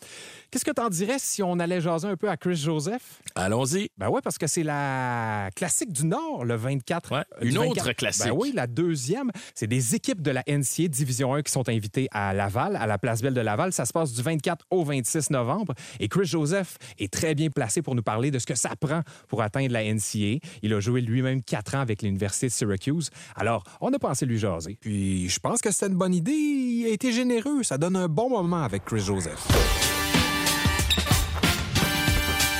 Qu'est-ce 0.52 0.66
que 0.66 0.72
t'en 0.72 0.90
dirais 0.90 1.18
si 1.18 1.42
on 1.42 1.58
allait 1.60 1.82
jaser 1.82 2.08
un 2.08 2.16
peu 2.16 2.30
à 2.30 2.38
Chris 2.38 2.58
Joseph? 2.58 3.22
Allons-y. 3.34 3.90
Ben 3.98 4.10
ouais, 4.10 4.22
parce 4.24 4.38
que 4.38 4.46
c'est 4.46 4.64
la 4.64 5.50
classique 5.56 5.92
du 5.92 6.06
Nord, 6.06 6.46
le 6.46 6.56
24. 6.56 7.12
Ouais, 7.12 7.18
euh, 7.20 7.24
une 7.42 7.58
24. 7.58 7.70
autre 7.70 7.92
classique. 7.94 8.26
Ben 8.26 8.32
oui, 8.32 8.52
la 8.54 8.68
deuxième. 8.68 9.32
C'est 9.56 9.66
des 9.66 9.96
équipes 9.96 10.22
de 10.22 10.30
la 10.30 10.44
NCA 10.48 10.88
Division 10.88 11.34
1 11.34 11.42
qui 11.42 11.52
sont 11.52 11.68
invitées 11.68 12.08
à 12.12 12.34
Laval, 12.34 12.76
à 12.76 12.86
la 12.86 13.00
Place 13.00 13.24
Belle 13.24 13.34
de 13.34 13.42
Laval. 13.42 13.74
Ça 13.74 13.86
se 13.86 13.94
passe 13.94 14.14
du 14.14 14.22
24 14.22 14.66
au 14.70 14.84
26 14.84 15.32
novembre. 15.32 15.74
Et 16.00 16.10
Chris 16.10 16.26
Joseph 16.26 16.78
est 17.00 17.12
très 17.12 17.34
bien 17.34 17.50
placé 17.50 17.82
pour 17.82 17.96
nous 17.96 18.04
parler 18.04 18.30
de 18.30 18.38
ce 18.38 18.46
que 18.46 18.56
ça 18.56 18.76
prend 18.80 19.02
pour 19.28 19.42
atteindre 19.42 19.74
la 19.74 19.84
NCA. 19.84 20.38
Il 20.62 20.74
a 20.74 20.80
joué 20.80 21.02
lui-même 21.02 21.42
quatre 21.42 21.74
ans 21.74 21.82
avec 21.82 22.04
l'Université 22.04 22.48
de 22.48 22.52
Syracuse. 22.52 23.10
Alors, 23.36 23.64
on 23.80 23.92
a 23.94 23.98
pensé 23.98 24.28
lui 24.28 24.38
jaser. 24.38 24.78
Puis 24.80 24.91
je 24.92 25.40
pense 25.40 25.62
que 25.62 25.72
c'était 25.72 25.88
une 25.88 25.98
bonne 25.98 26.14
idée. 26.14 26.32
Il 26.32 26.86
a 26.86 26.90
été 26.90 27.12
généreux. 27.12 27.64
Ça 27.64 27.78
donne 27.78 27.96
un 27.96 28.08
bon 28.08 28.30
moment 28.30 28.64
avec 28.64 28.86
Chris 28.86 29.02
Joseph. 29.02 29.48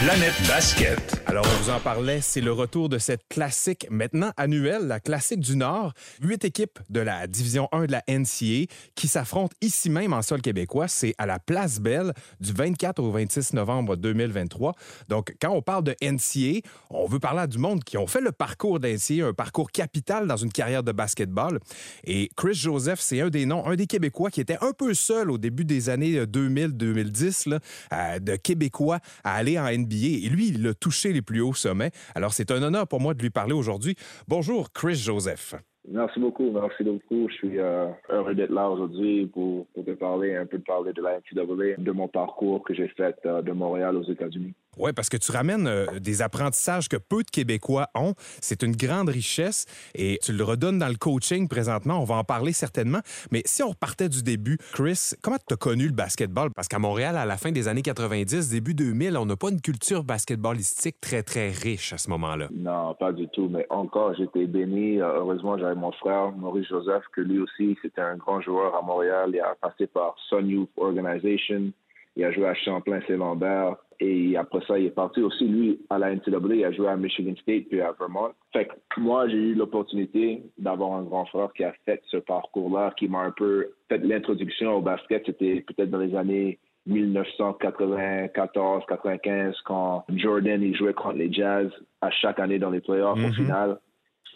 Planète 0.04 0.34
Basket. 0.48 1.22
Alors, 1.28 1.46
on 1.48 1.62
vous 1.62 1.70
en 1.70 1.80
parlait, 1.80 2.22
c'est 2.22 2.42
le 2.42 2.52
retour 2.52 2.90
de 2.90 2.98
cette 2.98 3.22
classique 3.30 3.86
maintenant 3.92 4.32
annuelle, 4.36 4.88
la 4.88 5.00
classique 5.00 5.42
du 5.42 5.56
Nord. 5.56 5.94
Huit 6.24 6.44
équipes 6.44 6.80
de 6.90 7.02
la 7.02 7.28
Division 7.28 7.70
1 7.72 7.86
de 7.86 7.92
la 7.92 8.04
NCA 8.08 8.66
qui 8.96 9.08
s'affrontent 9.08 9.56
ici 9.62 9.92
même 9.92 10.14
en 10.14 10.24
sol 10.24 10.42
québécois. 10.42 10.88
C'est 10.88 11.14
à 11.20 11.28
la 11.28 11.38
Place 11.38 11.80
Belle 11.80 12.14
du 12.40 12.52
24 12.52 12.98
au 12.98 13.12
26 13.12 13.54
novembre 13.54 13.96
2023. 13.96 14.74
Donc, 15.08 15.36
quand 15.40 15.52
on 15.52 15.62
parle 15.62 15.84
de 15.84 15.96
NCA, 16.02 16.68
on 16.90 17.06
veut 17.06 17.20
parler 17.20 17.42
à 17.42 17.48
du 17.48 17.60
monde 17.60 17.84
qui 17.84 18.00
ont 18.00 18.08
fait 18.08 18.22
le 18.22 18.32
parcours 18.32 18.80
d'NCA, 18.80 19.28
un 19.28 19.34
parcours 19.34 19.72
capital 19.72 20.26
dans 20.26 20.38
une 20.38 20.52
carrière 20.52 20.82
de 20.82 20.92
basketball. 20.92 21.60
Et 22.06 22.32
Chris 22.36 22.56
Joseph, 22.56 23.00
c'est 23.02 23.22
un 23.22 23.30
des 23.30 23.46
noms, 23.46 23.68
un 23.68 23.76
des 23.76 23.86
Québécois 23.86 24.32
qui 24.32 24.42
était 24.42 24.58
un 24.62 24.72
peu 24.72 24.96
seul 24.96 25.30
au 25.30 25.38
début 25.38 25.64
des 25.64 25.90
années 25.90 26.26
2000-2010, 26.26 27.50
là, 27.50 27.60
euh, 27.94 28.18
de 28.18 28.36
Québécois 28.36 28.98
à 29.24 29.36
aller 29.36 29.60
en 29.60 29.72
NBA. 29.72 29.91
Et 29.92 30.30
lui, 30.30 30.50
il 30.50 30.68
a 30.68 30.74
touché 30.74 31.14
les 31.14 31.22
plus 31.22 31.42
hauts 31.42 31.54
sommets. 31.54 31.92
Alors, 32.16 32.34
c'est 32.34 32.52
un 32.52 32.62
honneur 32.64 32.88
pour 32.88 33.02
moi 33.02 33.14
de 33.14 33.22
lui 33.22 33.30
parler 33.30 33.54
aujourd'hui. 33.54 33.96
Bonjour, 34.28 34.72
Chris 34.72 34.96
Joseph. 34.96 35.56
Merci 35.88 36.20
beaucoup, 36.20 36.52
merci 36.52 36.84
beaucoup. 36.84 37.28
Je 37.30 37.34
suis 37.34 37.60
euh, 37.60 37.88
heureux 38.10 38.36
d'être 38.36 38.52
là 38.52 38.70
aujourd'hui 38.70 39.26
pour, 39.28 39.66
pour 39.68 39.84
te 39.84 39.92
parler, 39.92 40.36
un 40.36 40.46
peu 40.46 40.60
de 40.60 40.64
parler 40.64 40.94
de 40.94 41.02
la 41.02 41.18
NCAA, 41.18 41.76
de 41.78 41.92
mon 41.92 42.08
parcours 42.08 42.64
que 42.64 42.74
j'ai 42.74 42.88
fait 42.90 43.18
euh, 43.26 43.42
de 43.42 43.52
Montréal 43.52 43.96
aux 43.96 44.04
États-Unis. 44.04 44.54
Oui, 44.78 44.92
parce 44.94 45.10
que 45.10 45.18
tu 45.18 45.32
ramènes 45.32 45.68
euh, 45.68 46.00
des 46.00 46.22
apprentissages 46.22 46.88
que 46.88 46.98
peu 46.98 47.24
de 47.24 47.30
Québécois 47.30 47.88
ont. 47.94 48.14
C'est 48.42 48.64
une 48.64 48.76
grande 48.76 49.10
richesse 49.10 49.66
et 49.96 50.20
tu 50.22 50.34
le 50.34 50.44
redonnes 50.44 50.80
dans 50.80 50.88
le 50.88 50.96
coaching 50.96 51.48
présentement. 51.48 52.02
On 52.02 52.06
va 52.06 52.16
en 52.16 52.24
parler 52.24 52.54
certainement. 52.54 53.00
Mais 53.32 53.42
si 53.46 53.64
on 53.64 53.70
repartait 53.70 54.10
du 54.10 54.24
début, 54.24 54.58
Chris, 54.74 55.12
comment 55.22 55.38
tu 55.46 55.54
as 55.54 55.58
connu 55.58 55.88
le 55.88 55.94
basketball? 55.94 56.50
Parce 56.56 56.68
qu'à 56.68 56.80
Montréal, 56.80 57.18
à 57.18 57.26
la 57.26 57.38
fin 57.38 57.52
des 57.52 57.68
années 57.68 57.82
90, 57.82 58.50
début 58.50 58.74
2000, 58.74 59.18
on 59.18 59.26
n'a 59.26 59.36
pas 59.36 59.50
une 59.50 59.62
culture 59.62 60.04
basketballistique 60.04 61.00
très, 61.02 61.22
très 61.24 61.50
riche 61.50 61.94
à 61.94 61.98
ce 61.98 62.10
moment-là. 62.10 62.48
Non, 62.54 62.96
pas 62.96 63.12
du 63.12 63.28
tout, 63.28 63.50
mais 63.50 63.66
encore, 63.70 64.16
j'étais 64.16 64.46
béni. 64.46 65.02
Euh, 65.02 65.22
Heureusement, 65.22 65.58
j'avais 65.58 65.76
mon 65.76 65.92
frère, 65.92 66.32
Maurice 66.32 66.68
Joseph, 66.68 67.04
que 67.14 67.22
lui 67.22 67.40
aussi, 67.40 67.78
c'était 67.82 68.02
un 68.02 68.16
grand 68.16 68.42
joueur 68.42 68.76
à 68.76 68.82
Montréal. 68.82 69.32
Il 69.34 69.40
a 69.40 69.56
passé 69.62 69.86
par 69.88 70.16
Sun 70.30 70.48
Youth 70.48 70.70
Organization. 70.78 71.72
Il 72.16 72.24
a 72.24 72.32
joué 72.32 72.48
à 72.48 72.56
Champlain-Saint-Lambert. 72.56 73.76
Et 74.04 74.36
après 74.36 74.62
ça, 74.68 74.80
il 74.80 74.88
est 74.88 74.96
parti 74.96 75.22
aussi, 75.22 75.48
lui, 75.48 75.80
à 75.92 76.00
la 76.00 76.16
NCAA. 76.16 76.56
Il 76.56 76.66
a 76.66 76.72
joué 76.72 76.88
à 76.88 76.98
Michigan 76.98 77.36
State 77.40 77.66
puis 77.70 77.82
à 77.82 77.92
Vermont. 77.92 78.32
Fait 78.52 78.66
que 78.66 79.00
moi, 79.00 79.28
j'ai 79.28 79.38
eu 79.38 79.54
l'opportunité 79.54 80.42
d'avoir 80.58 80.94
un 80.94 81.04
grand 81.04 81.28
frère 81.28 81.54
qui 81.54 81.64
a 81.64 81.72
fait 81.86 82.02
ce 82.08 82.18
parcours-là, 82.18 82.96
qui 82.98 83.08
m'a 83.08 83.20
un 83.20 83.32
peu 83.32 83.68
fait 83.90 84.00
l'introduction 84.00 84.78
au 84.78 84.82
basket. 84.82 85.22
C'était 85.28 85.64
peut-être 85.68 85.92
dans 85.92 86.00
les 86.00 86.16
années 86.16 86.58
1994-95 86.90 89.54
quand 89.66 90.04
Jordan 90.16 90.64
il 90.64 90.76
jouait 90.76 90.96
contre 90.96 91.18
les 91.18 91.32
Jazz 91.32 91.70
à 92.02 92.10
chaque 92.10 92.40
année 92.40 92.58
dans 92.58 92.72
les 92.72 92.82
playoffs 92.82 93.24
au 93.24 93.34
final. 93.34 93.78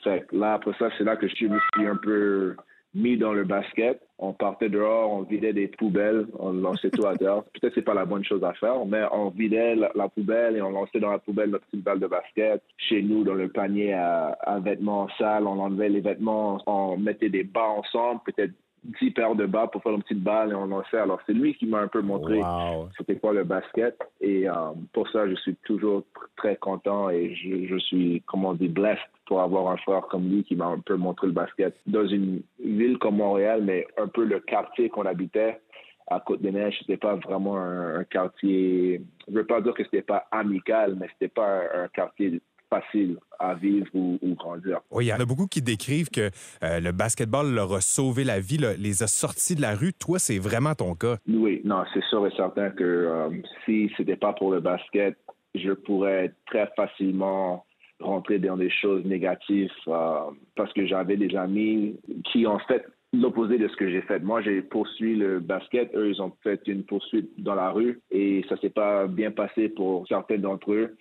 Fait 0.03 0.27
que 0.27 0.35
là, 0.35 0.53
après 0.53 0.73
ça, 0.77 0.91
c'est 0.95 1.03
là 1.03 1.15
que 1.15 1.27
je 1.27 1.47
me 1.47 1.57
suis 1.73 1.87
un 1.87 1.95
peu 1.95 2.55
mis 2.95 3.17
dans 3.17 3.33
le 3.33 3.43
basket. 3.43 4.01
On 4.17 4.31
partait 4.31 4.69
dehors, 4.69 5.11
on 5.11 5.23
vidait 5.23 5.51
des 5.51 5.67
poubelles, 5.67 6.25
on 6.39 6.53
lançait 6.53 6.89
tout 6.89 7.05
à 7.05 7.15
terre. 7.17 7.43
Peut-être 7.53 7.73
c'est 7.75 7.81
pas 7.81 7.93
la 7.93 8.05
bonne 8.05 8.23
chose 8.23 8.43
à 8.43 8.53
faire, 8.53 8.85
mais 8.85 9.03
on 9.11 9.29
vidait 9.29 9.75
la, 9.75 10.09
poubelle 10.09 10.55
et 10.55 10.61
on 10.61 10.71
lançait 10.71 10.99
dans 10.99 11.11
la 11.11 11.19
poubelle 11.19 11.49
notre 11.49 11.65
petite 11.65 11.83
balle 11.83 11.99
de 11.99 12.07
basket. 12.07 12.63
Chez 12.77 13.01
nous, 13.01 13.23
dans 13.23 13.33
le 13.33 13.49
panier 13.49 13.93
à, 13.93 14.37
à 14.41 14.59
vêtements 14.59 15.09
sales, 15.17 15.45
on 15.45 15.59
enlevait 15.59 15.89
les 15.89 16.01
vêtements, 16.01 16.57
on 16.65 16.97
mettait 16.97 17.29
des 17.29 17.43
bas 17.43 17.67
ensemble, 17.67 18.21
peut-être 18.25 18.53
10 19.01 19.11
paires 19.11 19.35
de 19.35 19.45
bas 19.45 19.67
pour 19.67 19.81
faire 19.81 19.93
une 19.93 20.03
petite 20.03 20.21
balle 20.21 20.51
et 20.51 20.55
on 20.55 20.65
lançait. 20.65 20.97
Alors, 20.97 21.19
c'est 21.25 21.33
lui 21.33 21.55
qui 21.55 21.65
m'a 21.65 21.79
un 21.79 21.87
peu 21.87 22.01
montré 22.01 22.41
c'était 22.97 23.17
quoi 23.17 23.33
le 23.33 23.43
basket. 23.43 23.97
Et 24.21 24.47
euh, 24.47 24.53
pour 24.93 25.09
ça, 25.09 25.27
je 25.27 25.35
suis 25.35 25.55
toujours 25.63 26.03
très 26.37 26.55
content 26.55 27.09
et 27.09 27.33
je, 27.35 27.67
je, 27.67 27.77
suis, 27.77 28.23
comment 28.25 28.49
on 28.49 28.53
dit, 28.53 28.67
blessed 28.67 28.99
pour 29.25 29.41
avoir 29.41 29.71
un 29.71 29.77
frère 29.77 30.01
comme 30.09 30.29
lui 30.29 30.43
qui 30.43 30.55
m'a 30.55 30.67
un 30.67 30.79
peu 30.79 30.95
montré 30.95 31.27
le 31.27 31.33
basket. 31.33 31.75
Dans 31.87 32.05
une 32.07 32.41
ville 32.63 32.97
comme 32.97 33.17
Montréal, 33.17 33.61
mais 33.63 33.87
un 33.97 34.07
peu 34.07 34.23
le 34.23 34.39
quartier 34.39 34.89
qu'on 34.89 35.05
habitait, 35.05 35.59
à 36.07 36.19
Côte-des-Neiges, 36.19 36.77
c'était 36.79 36.97
pas 36.97 37.15
vraiment 37.15 37.57
un, 37.57 38.03
quartier. 38.03 39.01
Je 39.27 39.33
veux 39.33 39.45
pas 39.45 39.61
dire 39.61 39.73
que 39.73 39.83
c'était 39.83 40.03
pas 40.03 40.27
amical, 40.31 40.95
mais 40.99 41.07
c'était 41.13 41.33
pas 41.33 41.61
un 41.73 41.87
quartier 41.87 42.41
facile 42.69 43.17
à 43.39 43.53
vivre 43.53 43.87
ou, 43.93 44.19
grandir. 44.35 44.79
Oui, 44.91 45.05
il 45.05 45.07
y 45.09 45.13
en 45.13 45.19
a 45.19 45.25
beaucoup 45.25 45.47
qui 45.47 45.61
décrivent 45.61 46.09
que 46.09 46.29
euh, 46.63 46.79
le 46.79 46.91
basketball 46.91 47.53
leur 47.53 47.73
a 47.73 47.81
sauvé 47.81 48.23
la 48.23 48.39
vie, 48.39 48.59
les 48.79 49.03
a 49.03 49.07
sortis 49.07 49.55
de 49.55 49.61
la 49.61 49.75
rue. 49.75 49.93
Toi, 49.93 50.19
c'est 50.19 50.39
vraiment 50.39 50.75
ton 50.75 50.95
cas. 50.95 51.17
Oui, 51.27 51.61
non, 51.63 51.83
c'est 51.93 52.03
sûr 52.05 52.25
et 52.27 52.31
certain 52.35 52.69
que 52.69 52.83
euh, 52.83 53.29
si 53.65 53.91
ce 53.97 54.01
n'était 54.01 54.15
pas 54.15 54.33
pour 54.33 54.51
le 54.51 54.59
basket, 54.59 55.17
je 55.53 55.71
pourrais 55.71 56.33
très 56.47 56.69
facilement 56.75 57.65
rentrer 58.01 58.39
dans 58.39 58.57
des 58.57 58.69
choses 58.69 59.05
négatives 59.05 59.69
euh, 59.87 60.19
parce 60.55 60.71
que 60.73 60.85
j'avais 60.85 61.17
des 61.17 61.35
amis 61.35 61.97
qui 62.31 62.45
ont 62.45 62.59
fait 62.59 62.85
l'opposé 63.13 63.57
de 63.57 63.67
ce 63.67 63.75
que 63.75 63.89
j'ai 63.89 64.01
fait. 64.01 64.19
Moi, 64.19 64.41
j'ai 64.41 64.61
poursuivi 64.61 65.15
le 65.15 65.39
basket. 65.39 65.89
Eux, 65.95 66.09
ils 66.09 66.21
ont 66.21 66.33
fait 66.43 66.61
une 66.67 66.83
poursuite 66.83 67.31
dans 67.37 67.55
la 67.55 67.71
rue 67.71 68.01
et 68.11 68.43
ça 68.49 68.57
s'est 68.57 68.69
pas 68.69 69.07
bien 69.07 69.31
passé 69.31 69.69
pour 69.69 70.07
certains 70.07 70.37
d'entre 70.37 70.73
eux 70.73 70.97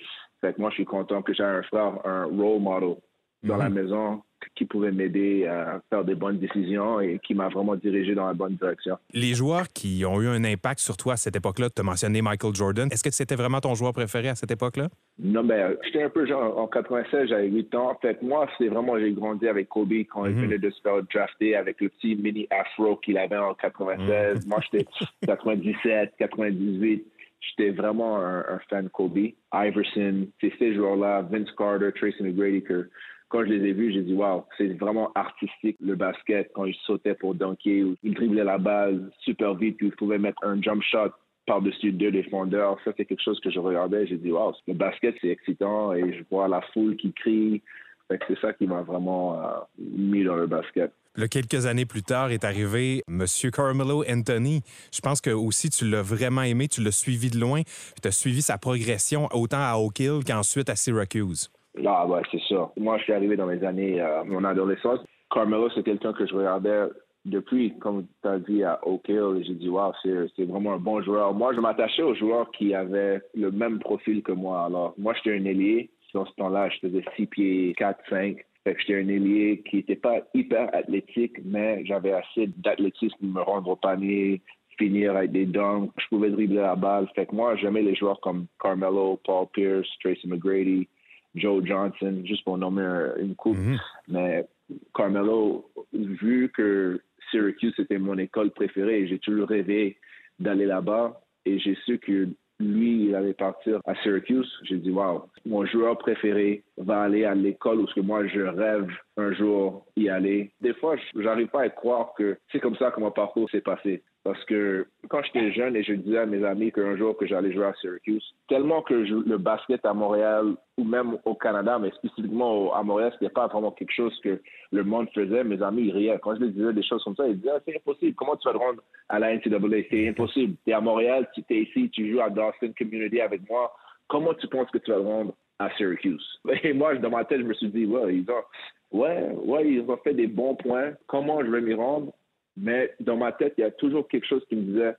moi, 0.58 0.70
je 0.70 0.74
suis 0.74 0.84
content 0.84 1.22
que 1.22 1.32
j'ai 1.34 1.42
un 1.42 1.62
frère, 1.62 1.94
un 2.04 2.24
role 2.24 2.60
model 2.60 2.96
dans 3.42 3.56
la 3.56 3.68
mhm. 3.68 3.74
maison 3.74 4.22
qui 4.54 4.64
pouvait 4.64 4.92
m'aider 4.92 5.46
à 5.46 5.80
faire 5.90 6.04
des 6.04 6.14
bonnes 6.14 6.38
décisions 6.38 7.00
et 7.00 7.18
qui 7.18 7.34
m'a 7.34 7.48
vraiment 7.48 7.76
dirigé 7.76 8.14
dans 8.14 8.26
la 8.26 8.34
bonne 8.34 8.54
direction. 8.54 8.98
Les 9.12 9.34
joueurs 9.34 9.68
qui 9.68 10.04
ont 10.04 10.20
eu 10.20 10.28
un 10.28 10.44
impact 10.44 10.80
sur 10.80 10.96
toi 10.96 11.14
à 11.14 11.16
cette 11.16 11.36
époque-là, 11.36 11.70
tu 11.70 11.80
as 11.80 11.84
mentionné 11.84 12.22
Michael 12.22 12.54
Jordan. 12.54 12.88
Est-ce 12.92 13.02
que 13.02 13.10
c'était 13.10 13.36
vraiment 13.36 13.60
ton 13.60 13.74
joueur 13.74 13.92
préféré 13.92 14.28
à 14.28 14.34
cette 14.34 14.50
époque-là? 14.50 14.88
Non, 15.18 15.44
ben, 15.44 15.76
j'étais 15.84 16.02
un 16.02 16.10
peu 16.10 16.26
genre 16.26 16.58
en 16.58 16.66
96, 16.66 17.28
j'avais 17.28 17.48
8 17.48 17.74
ans. 17.74 17.90
En 17.92 17.94
fait, 17.96 18.20
moi, 18.22 18.48
c'est 18.58 18.68
vraiment, 18.68 18.98
j'ai 18.98 19.12
grandi 19.12 19.48
avec 19.48 19.68
Kobe 19.68 19.92
quand 20.10 20.26
il 20.26 20.34
mhm. 20.34 20.42
venait 20.42 20.58
de 20.58 20.70
se 20.70 20.80
faire 20.82 21.02
drafter 21.02 21.56
avec 21.56 21.80
le 21.80 21.88
petit 21.88 22.14
mini 22.16 22.46
afro 22.50 22.96
qu'il 22.96 23.16
avait 23.18 23.38
en 23.38 23.54
96. 23.54 24.44
Mhm. 24.44 24.48
Moi, 24.48 24.60
j'étais 24.70 24.86
97, 25.26 26.14
98 26.18 27.06
j'étais 27.48 27.70
vraiment 27.70 28.18
un, 28.18 28.58
fan 28.70 28.88
Kobe. 28.90 29.32
Iverson, 29.52 30.26
c'est 30.40 30.52
ces 30.58 30.74
joueurs-là, 30.74 31.22
Vince 31.22 31.50
Carter, 31.52 31.90
Tracy 31.94 32.22
McGrady, 32.22 32.62
que 32.62 32.88
quand 33.28 33.44
je 33.44 33.50
les 33.50 33.68
ai 33.68 33.72
vus, 33.72 33.92
j'ai 33.92 34.02
dit, 34.02 34.14
wow, 34.14 34.44
c'est 34.56 34.78
vraiment 34.78 35.10
artistique 35.14 35.76
le 35.80 35.96
basket 35.96 36.50
quand 36.54 36.66
ils 36.66 36.76
sautaient 36.86 37.14
pour 37.14 37.34
dunker 37.34 37.82
ou 37.82 37.96
ils 38.02 38.14
driblaient 38.14 38.44
la 38.44 38.58
balle 38.58 39.10
super 39.20 39.54
vite, 39.54 39.76
puis 39.78 39.88
ils 39.88 39.96
pouvaient 39.96 40.18
mettre 40.18 40.44
un 40.44 40.60
jump 40.62 40.82
shot 40.82 41.10
par-dessus 41.46 41.92
deux 41.92 42.10
défendeurs. 42.10 42.78
Ça, 42.84 42.92
c'est 42.96 43.04
quelque 43.04 43.22
chose 43.22 43.40
que 43.40 43.50
je 43.50 43.58
regardais. 43.58 44.06
J'ai 44.06 44.16
dit, 44.16 44.30
wow, 44.30 44.54
le 44.66 44.74
basket, 44.74 45.16
c'est 45.20 45.28
excitant 45.28 45.92
et 45.92 46.12
je 46.12 46.24
vois 46.30 46.48
la 46.48 46.60
foule 46.72 46.96
qui 46.96 47.12
crie. 47.12 47.62
C'est 48.08 48.38
ça 48.40 48.52
qui 48.52 48.66
m'a 48.66 48.82
vraiment 48.82 49.40
euh, 49.40 49.58
mis 49.78 50.24
dans 50.24 50.36
le 50.36 50.46
basket. 50.46 50.92
Quelques 51.30 51.66
années 51.66 51.87
plus 51.87 52.02
tard 52.02 52.33
est 52.33 52.44
arrivé 52.44 53.04
M. 53.09 53.25
Carmelo 53.52 54.02
Anthony. 54.11 54.62
Je 54.92 55.00
pense 55.00 55.21
que 55.21 55.30
aussi 55.30 55.71
tu 55.71 55.88
l'as 55.88 56.02
vraiment 56.02 56.42
aimé, 56.42 56.66
tu 56.66 56.83
l'as 56.83 56.90
suivi 56.90 57.30
de 57.30 57.38
loin, 57.38 57.62
tu 58.02 58.09
as 58.09 58.11
suivi 58.11 58.42
sa 58.42 58.59
progression 58.59 59.29
autant 59.33 59.61
à 59.61 59.77
Oak 59.79 60.00
Hill 60.00 60.20
qu'ensuite 60.27 60.68
à 60.68 60.74
Syracuse. 60.74 61.50
Ah, 61.87 62.07
ouais, 62.07 62.20
c'est 62.33 62.42
ça. 62.48 62.70
Moi, 62.77 62.98
je 62.98 63.05
suis 63.05 63.12
arrivé 63.12 63.37
dans 63.37 63.46
mes 63.46 63.64
années, 63.64 64.00
euh, 64.00 64.24
mon 64.24 64.44
adolescence. 64.44 65.00
Carmelo, 65.33 65.68
c'est 65.74 65.85
quelqu'un 65.85 66.12
que 66.12 66.27
je 66.27 66.35
regardais 66.35 66.88
depuis, 67.24 67.77
comme 67.79 68.07
tu 68.22 68.29
as 68.29 68.38
dit, 68.38 68.64
à 68.64 68.81
Oak 68.87 69.09
Hill. 69.09 69.42
J'ai 69.46 69.55
dit, 69.55 69.68
wow, 69.68 69.92
c'est 70.03 70.44
vraiment 70.44 70.74
un 70.74 70.79
bon 70.79 71.00
joueur. 71.00 71.33
Moi, 71.33 71.55
je 71.55 71.61
m'attachais 71.61 72.03
aux 72.03 72.14
joueurs 72.14 72.50
qui 72.50 72.74
avaient 72.74 73.20
le 73.35 73.50
même 73.50 73.79
profil 73.79 74.22
que 74.22 74.33
moi. 74.33 74.64
Alors, 74.64 74.94
moi, 74.98 75.14
j'étais 75.14 75.37
un 75.37 75.44
ailier. 75.44 75.90
Dans 76.12 76.27
ce 76.27 76.33
temps-là, 76.35 76.68
je 76.70 76.87
faisais 76.87 77.05
6 77.16 77.27
pieds 77.27 77.74
4, 77.77 77.98
5. 78.09 78.37
Fait 78.64 78.74
que 78.74 78.81
j'étais 78.81 78.96
un 78.96 79.09
ailier 79.09 79.62
qui 79.68 79.77
n'était 79.77 79.96
pas 79.96 80.20
hyper 80.33 80.74
athlétique, 80.74 81.37
mais 81.44 81.85
j'avais 81.85 82.12
assez 82.12 82.48
d'athlétisme 82.57 83.16
pour 83.18 83.29
me 83.29 83.40
rendre 83.42 83.70
au 83.70 83.77
panier, 83.77 84.40
finir 84.79 85.16
avec 85.16 85.33
des 85.33 85.46
dunks. 85.46 85.90
Je 85.98 86.09
pouvais 86.09 86.31
dribbler 86.31 86.62
la 86.62 86.74
balle. 86.74 87.07
Fait 87.14 87.27
que 87.27 87.35
moi, 87.35 87.57
j'aimais 87.57 87.83
les 87.83 87.94
joueurs 87.94 88.20
comme 88.20 88.46
Carmelo, 88.61 89.20
Paul 89.24 89.46
Pierce, 89.53 89.87
Tracy 90.00 90.27
McGrady, 90.27 90.88
Joe 91.35 91.64
Johnson, 91.64 92.22
juste 92.24 92.44
pour 92.44 92.57
nommer 92.57 93.11
une 93.20 93.35
coupe. 93.35 93.59
Mm-hmm. 93.59 93.79
Mais 94.09 94.46
Carmelo, 94.94 95.70
vu 95.92 96.50
que 96.50 97.00
Syracuse 97.31 97.74
était 97.79 97.98
mon 97.98 98.16
école 98.18 98.50
préférée, 98.50 99.07
j'ai 99.07 99.18
toujours 99.18 99.48
rêvé 99.48 99.98
d'aller 100.38 100.66
là-bas 100.66 101.20
et 101.44 101.59
j'ai 101.59 101.77
su 101.85 101.98
que 101.98 102.29
lui, 102.64 103.07
il 103.07 103.14
allait 103.14 103.35
partir 103.35 103.81
à 103.87 103.94
Syracuse. 103.96 104.50
J'ai 104.62 104.77
dit, 104.77 104.90
wow, 104.90 105.24
mon 105.46 105.64
joueur 105.66 105.98
préféré 105.98 106.64
va 106.77 107.03
aller 107.03 107.24
à 107.24 107.35
l'école 107.35 107.81
où 107.81 107.87
ce 107.88 107.94
que 107.94 108.00
moi, 108.00 108.27
je 108.27 108.40
rêve 108.40 108.88
un 109.16 109.33
jour 109.33 109.87
y 109.96 110.09
aller. 110.09 110.53
Des 110.61 110.74
fois, 110.74 110.96
j'arrive 111.16 111.48
pas 111.48 111.62
à 111.62 111.68
croire 111.68 112.12
que 112.16 112.37
c'est 112.50 112.61
comme 112.61 112.77
ça 112.77 112.90
que 112.90 113.00
mon 113.00 113.11
parcours 113.11 113.48
s'est 113.50 113.61
passé. 113.61 114.03
Parce 114.24 114.42
que 114.46 114.87
quand 115.10 115.22
j'étais 115.22 115.52
jeune 115.52 115.76
et 115.76 115.82
je 115.82 115.92
disais 115.92 116.16
à 116.16 116.24
mes 116.24 116.42
amis 116.42 116.72
qu'un 116.72 116.96
jour 116.96 117.14
que 117.14 117.26
j'allais 117.26 117.52
jouer 117.52 117.66
à 117.66 117.74
Syracuse, 117.74 118.24
tellement 118.48 118.80
que 118.80 118.94
le 118.94 119.37
basket 119.37 119.84
à 119.84 119.92
Montréal 119.92 120.54
ou 120.78 120.84
même 120.84 121.18
au 121.26 121.34
Canada, 121.34 121.78
mais 121.78 121.90
spécifiquement 121.90 122.74
à 122.74 122.82
Montréal, 122.82 123.12
c'était 123.12 123.32
pas 123.32 123.48
vraiment 123.48 123.70
quelque 123.72 123.92
chose 123.92 124.18
que 124.24 124.40
le 124.72 124.82
monde 124.82 125.08
faisait. 125.14 125.44
Mes 125.44 125.62
amis, 125.62 125.88
ils 125.88 125.92
riaient. 125.92 126.18
Quand 126.22 126.34
je 126.37 126.40
leur 126.40 126.50
disais 126.50 126.72
des 126.72 126.82
choses 126.82 127.04
comme 127.04 127.14
ça, 127.16 127.28
ils 127.28 127.37
disaient, 127.37 127.50
ah, 127.54 127.60
c'est 127.66 127.76
impossible. 127.76 128.14
Comment 128.14 128.37
tu 128.37 128.48
vas 128.48 128.54
te 128.54 128.58
rendre 128.58 128.82
à 129.10 129.18
la 129.18 129.34
NCAA? 129.37 129.58
C'est 129.90 130.08
impossible. 130.08 130.56
Tu 130.64 130.70
es 130.70 130.72
à 130.72 130.80
Montréal, 130.80 131.28
tu 131.34 131.44
es 131.50 131.60
ici, 131.60 131.90
tu 131.90 132.10
joues 132.10 132.22
à 132.22 132.30
Dawson 132.30 132.72
Community 132.78 133.20
avec 133.20 133.46
moi. 133.46 133.76
Comment 134.08 134.32
tu 134.32 134.48
penses 134.48 134.70
que 134.70 134.78
tu 134.78 134.90
vas 134.90 135.00
te 135.00 135.02
rendre 135.02 135.34
à 135.58 135.68
Syracuse? 135.76 136.40
Et 136.62 136.72
moi, 136.72 136.94
dans 136.94 137.10
ma 137.10 137.26
tête, 137.26 137.40
je 137.40 137.46
me 137.46 137.52
suis 137.52 137.68
dit, 137.68 137.84
ouais, 137.84 138.16
ils 138.16 138.30
ont, 138.30 138.98
ouais, 138.98 139.32
ouais, 139.44 139.68
ils 139.68 139.82
ont 139.82 139.98
fait 139.98 140.14
des 140.14 140.28
bons 140.28 140.54
points. 140.54 140.92
Comment 141.08 141.44
je 141.44 141.50
vais 141.50 141.60
m'y 141.60 141.74
rendre? 141.74 142.10
Mais 142.57 142.95
dans 143.01 143.17
ma 143.17 143.33
tête, 143.33 143.55
il 143.59 143.62
y 143.62 143.64
a 143.64 143.71
toujours 143.71 144.09
quelque 144.09 144.27
chose 144.27 144.45
qui 144.49 144.57
me 144.57 144.62
disait, 144.62 144.95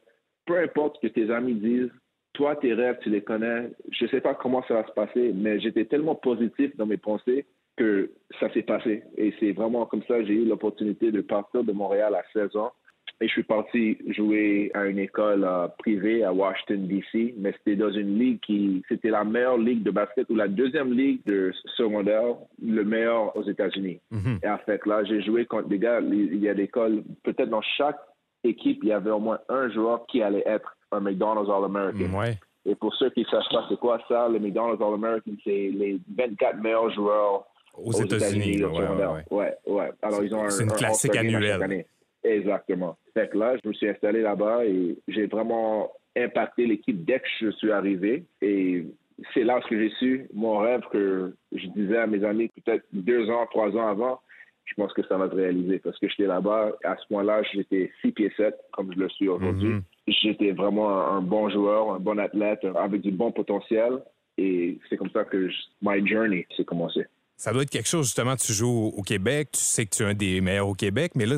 peu 0.46 0.60
importe 0.60 0.98
ce 0.98 1.08
que 1.08 1.14
tes 1.14 1.32
amis 1.32 1.56
disent, 1.56 1.92
toi, 2.34 2.56
tes 2.56 2.74
rêves, 2.74 3.00
tu 3.02 3.10
les 3.10 3.22
connais. 3.22 3.72
Je 3.92 4.06
ne 4.06 4.10
sais 4.10 4.22
pas 4.22 4.36
comment 4.36 4.64
ça 4.68 4.74
va 4.76 4.88
se 4.88 4.92
passer, 4.92 5.32
mais 5.34 5.60
j'étais 5.60 5.86
tellement 5.86 6.16
positif 6.16 6.76
dans 6.76 6.86
mes 6.86 6.98
pensées 6.98 7.46
que 7.78 8.12
ça 8.40 8.52
s'est 8.54 8.62
passé. 8.62 9.04
Et 9.18 9.34
c'est 9.40 9.54
vraiment 9.54 9.86
comme 9.86 10.04
ça, 10.04 10.24
j'ai 10.24 10.34
eu 10.34 10.46
l'opportunité 10.46 11.12
de 11.12 11.22
partir 11.22 11.64
de 11.64 11.72
Montréal 11.72 12.14
à 12.16 12.24
16 12.34 12.56
ans 12.58 12.74
et 13.22 13.28
je 13.28 13.32
suis 13.32 13.44
parti 13.44 13.98
jouer 14.10 14.72
à 14.74 14.86
une 14.86 15.00
école 15.00 15.46
euh, 15.46 15.68
privée 15.80 16.24
à 16.24 16.34
Washington, 16.34 16.86
D.C., 16.88 17.34
mais 17.38 17.54
c'était 17.54 17.78
dans 17.78 17.92
une 17.92 18.20
ligue 18.20 18.40
qui, 18.42 18.84
c'était 18.90 19.10
la 19.10 19.24
meilleure 19.24 19.58
ligue 19.58 19.84
de 19.84 19.92
basket 19.92 20.30
ou 20.30 20.36
la 20.36 20.50
deuxième 20.50 20.92
ligue 20.92 21.22
de 21.26 21.54
secondaire, 21.78 22.36
le 22.62 22.84
meilleur 22.84 23.36
aux 23.38 23.44
États-Unis. 23.44 24.00
Mhm. 24.12 24.40
Et 24.44 24.50
en 24.50 24.58
fait, 24.60 24.86
là, 24.86 25.04
j'ai 25.06 25.22
joué 25.22 25.46
contre 25.46 25.70
des 25.70 25.80
gars, 25.80 26.02
il 26.02 26.44
y 26.44 26.50
a 26.50 26.54
des 26.54 26.64
écoles, 26.64 27.04
peut-être 27.24 27.50
dans 27.50 27.62
chaque 27.62 28.00
équipe, 28.44 28.80
il 28.84 28.90
y 28.90 28.94
avait 28.94 29.12
au 29.12 29.20
moins 29.20 29.40
un 29.48 29.70
joueur 29.70 30.06
qui 30.08 30.22
allait 30.22 30.44
être 30.46 30.76
un 30.92 31.00
McDonald's 31.00 31.50
All-American. 31.50 32.18
Ouais. 32.18 32.38
Et 32.66 32.76
pour 32.76 32.94
ceux 32.96 33.12
qui 33.12 33.22
ne 33.22 33.26
savent 33.26 33.48
pas 33.50 33.66
c'est 33.70 33.80
quoi 33.80 34.00
ça, 34.10 34.28
le 34.28 34.40
McDonald's 34.40 34.82
All-American, 34.82 35.32
c'est 35.44 35.70
les 35.74 36.00
24 36.18 36.62
meilleurs 36.62 36.92
joueurs 36.92 37.46
aux, 37.78 37.92
États-Unis. 37.92 38.64
ouais, 38.64 39.26
ouais, 39.32 39.56
ouais, 39.68 39.92
Alors, 40.02 40.24
ils 40.24 40.34
ont 40.34 40.44
un, 40.44 40.50
c'est 40.50 40.64
une 40.64 40.72
classique 40.72 41.16
annuelle. 41.16 41.86
Exactement. 42.26 42.98
Fait 43.14 43.30
que 43.30 43.38
là, 43.38 43.56
je 43.64 43.68
me 43.68 43.74
suis 43.74 43.88
installé 43.88 44.22
là-bas 44.22 44.66
et 44.66 44.98
j'ai 45.08 45.28
vraiment 45.28 45.92
impacté 46.18 46.66
l'équipe 46.66 47.06
dès 47.06 47.20
que 47.20 47.28
je 47.40 47.50
suis 47.52 47.72
arrivé. 47.72 48.26
Et 48.42 48.86
c'est 49.34 49.44
là 49.44 49.60
que 49.62 49.78
j'ai 49.78 49.90
su 49.98 50.28
mon 50.34 50.58
rêve 50.58 50.82
que 50.92 51.34
je 51.54 51.68
disais 51.68 51.98
à 51.98 52.08
mes 52.08 52.24
amis 52.24 52.50
peut-être 52.50 52.86
deux 52.92 53.30
ans, 53.30 53.46
trois 53.50 53.70
ans 53.78 53.88
avant. 53.88 54.20
Je 54.66 54.74
pense 54.74 54.92
que 54.94 55.06
ça 55.06 55.18
va 55.18 55.30
se 55.30 55.36
réaliser 55.36 55.78
parce 55.80 55.98
que 56.00 56.10
j'étais 56.10 56.26
là-bas. 56.26 56.72
À 56.84 56.96
ce 56.98 57.08
point-là, 57.08 57.44
j'étais 57.54 57.92
six 58.02 58.12
pieds 58.12 58.34
7 58.36 58.56
comme 58.72 58.92
je 58.94 59.00
le 59.00 59.10
suis 59.10 59.30
aujourd'hui. 59.30 59.70
Mhm. 59.70 59.84
J'étais 60.08 60.52
vraiment 60.52 61.08
un 61.08 61.22
bon 61.22 61.50
joueur, 61.50 61.92
un 61.92 62.00
bon 62.00 62.18
athlète 62.18 62.66
avec 62.76 63.02
du 63.02 63.12
bon 63.12 63.32
potentiel. 63.32 64.00
Et 64.38 64.80
c'est 64.90 64.98
comme 64.98 65.12
ça 65.12 65.24
que 65.24 65.50
my 65.82 66.06
journey 66.06 66.46
s'est 66.58 66.66
commencé. 66.66 67.06
Ça 67.38 67.52
doit 67.52 67.64
être 67.64 67.70
quelque 67.70 67.88
chose, 67.88 68.06
justement, 68.06 68.36
tu 68.38 68.54
joues 68.54 68.94
au 68.96 69.02
Québec, 69.02 69.50
tu 69.52 69.60
sais 69.60 69.86
que 69.86 69.94
tu 69.94 70.04
es 70.04 70.06
un 70.06 70.14
des 70.14 70.40
meilleurs 70.40 70.70
au 70.70 70.74
Québec, 70.74 71.12
mais 71.16 71.26
là, 71.26 71.36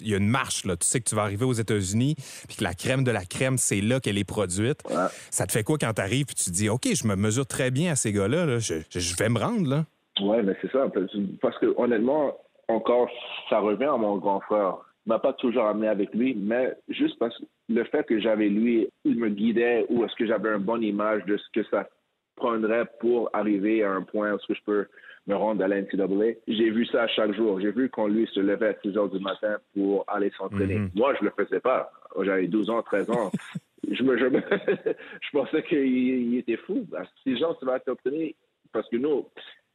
il 0.00 0.08
y 0.08 0.14
a 0.14 0.18
une 0.18 0.28
marche, 0.28 0.64
là. 0.64 0.76
Tu 0.76 0.86
sais 0.86 1.00
que 1.00 1.08
tu 1.08 1.16
vas 1.16 1.22
arriver 1.22 1.44
aux 1.44 1.52
États-Unis, 1.52 2.14
puis 2.46 2.58
que 2.58 2.64
la 2.64 2.72
crème 2.72 3.02
de 3.02 3.10
la 3.10 3.24
crème, 3.24 3.58
c'est 3.58 3.80
là 3.80 3.98
qu'elle 3.98 4.16
est 4.16 4.28
produite. 4.28 4.82
Ça 5.30 5.46
te 5.46 5.52
fait 5.52 5.64
quoi 5.64 5.76
quand 5.76 5.92
tu 5.92 6.00
arrives, 6.00 6.26
puis 6.26 6.36
tu 6.36 6.44
te 6.44 6.54
dis, 6.54 6.68
OK, 6.68 6.86
je 6.94 7.06
me 7.06 7.16
mesure 7.16 7.46
très 7.46 7.72
bien 7.72 7.92
à 7.92 7.94
ces 7.96 8.12
gars-là, 8.12 8.58
Je, 8.60 9.16
vais 9.18 9.28
me 9.28 9.40
rendre, 9.40 9.68
là? 9.68 9.84
Ouais, 10.20 10.42
mais 10.42 10.54
c'est 10.62 10.70
ça. 10.70 10.86
Parce 11.42 11.58
que, 11.58 11.74
honnêtement, 11.76 12.36
encore, 12.68 13.10
ça 13.48 13.58
revient 13.58 13.84
à 13.84 13.96
mon 13.96 14.18
grand 14.18 14.40
frère. 14.40 14.76
m'a 15.06 15.18
pas 15.18 15.32
toujours 15.32 15.64
amené 15.64 15.88
avec 15.88 16.14
lui, 16.14 16.34
mais 16.38 16.74
juste 16.88 17.18
parce 17.18 17.36
que 17.36 17.44
le 17.68 17.84
fait 17.84 18.04
que 18.04 18.20
j'avais 18.20 18.48
lui, 18.48 18.88
il 19.04 19.16
me 19.16 19.28
guidait 19.28 19.86
ou 19.88 20.04
est-ce 20.04 20.14
que 20.14 20.26
j'avais 20.26 20.50
une 20.50 20.62
bonne 20.62 20.82
image 20.84 21.24
de 21.24 21.36
ce 21.36 21.60
que 21.60 21.66
ça 21.70 21.88
prendrait 22.36 22.84
pour 23.00 23.30
arriver 23.32 23.82
à 23.82 23.92
un 23.92 24.02
point 24.02 24.32
où 24.32 24.38
je 24.48 24.60
peux 24.64 24.86
me 25.26 25.34
rendre 25.34 25.62
à 25.64 25.68
la 25.68 25.80
NCAA. 25.80 26.34
J'ai 26.48 26.70
vu 26.70 26.86
ça 26.86 27.06
chaque 27.08 27.32
jour. 27.34 27.60
J'ai 27.60 27.70
vu 27.72 27.88
qu'on 27.90 28.06
lui 28.08 28.26
se 28.32 28.40
levait 28.40 28.68
à 28.68 28.80
6 28.80 28.96
heures 28.96 29.08
du 29.10 29.20
matin 29.20 29.58
pour 29.74 30.04
aller 30.08 30.30
s'entraîner. 30.36 30.76
Mhm. 30.78 30.90
Moi, 30.94 31.14
je 31.20 31.24
le 31.24 31.32
faisais 31.36 31.60
pas. 31.60 31.92
J'avais 32.22 32.46
12 32.48 32.70
ans, 32.70 32.82
13 32.82 33.10
ans. 33.10 33.30
je, 33.90 34.02
me, 34.02 34.18
je, 34.18 34.24
me- 34.26 34.40
je 35.20 35.30
pensais 35.32 35.62
qu'il 35.62 35.78
il 35.86 36.38
était 36.38 36.56
fou. 36.56 36.86
À 36.96 37.02
6 37.22 37.42
ans, 37.44 37.54
tu 37.54 37.66
vas 37.66 37.78
t'entraîner 37.80 38.34
parce 38.72 38.88
que 38.88 38.96
nous, 38.96 39.26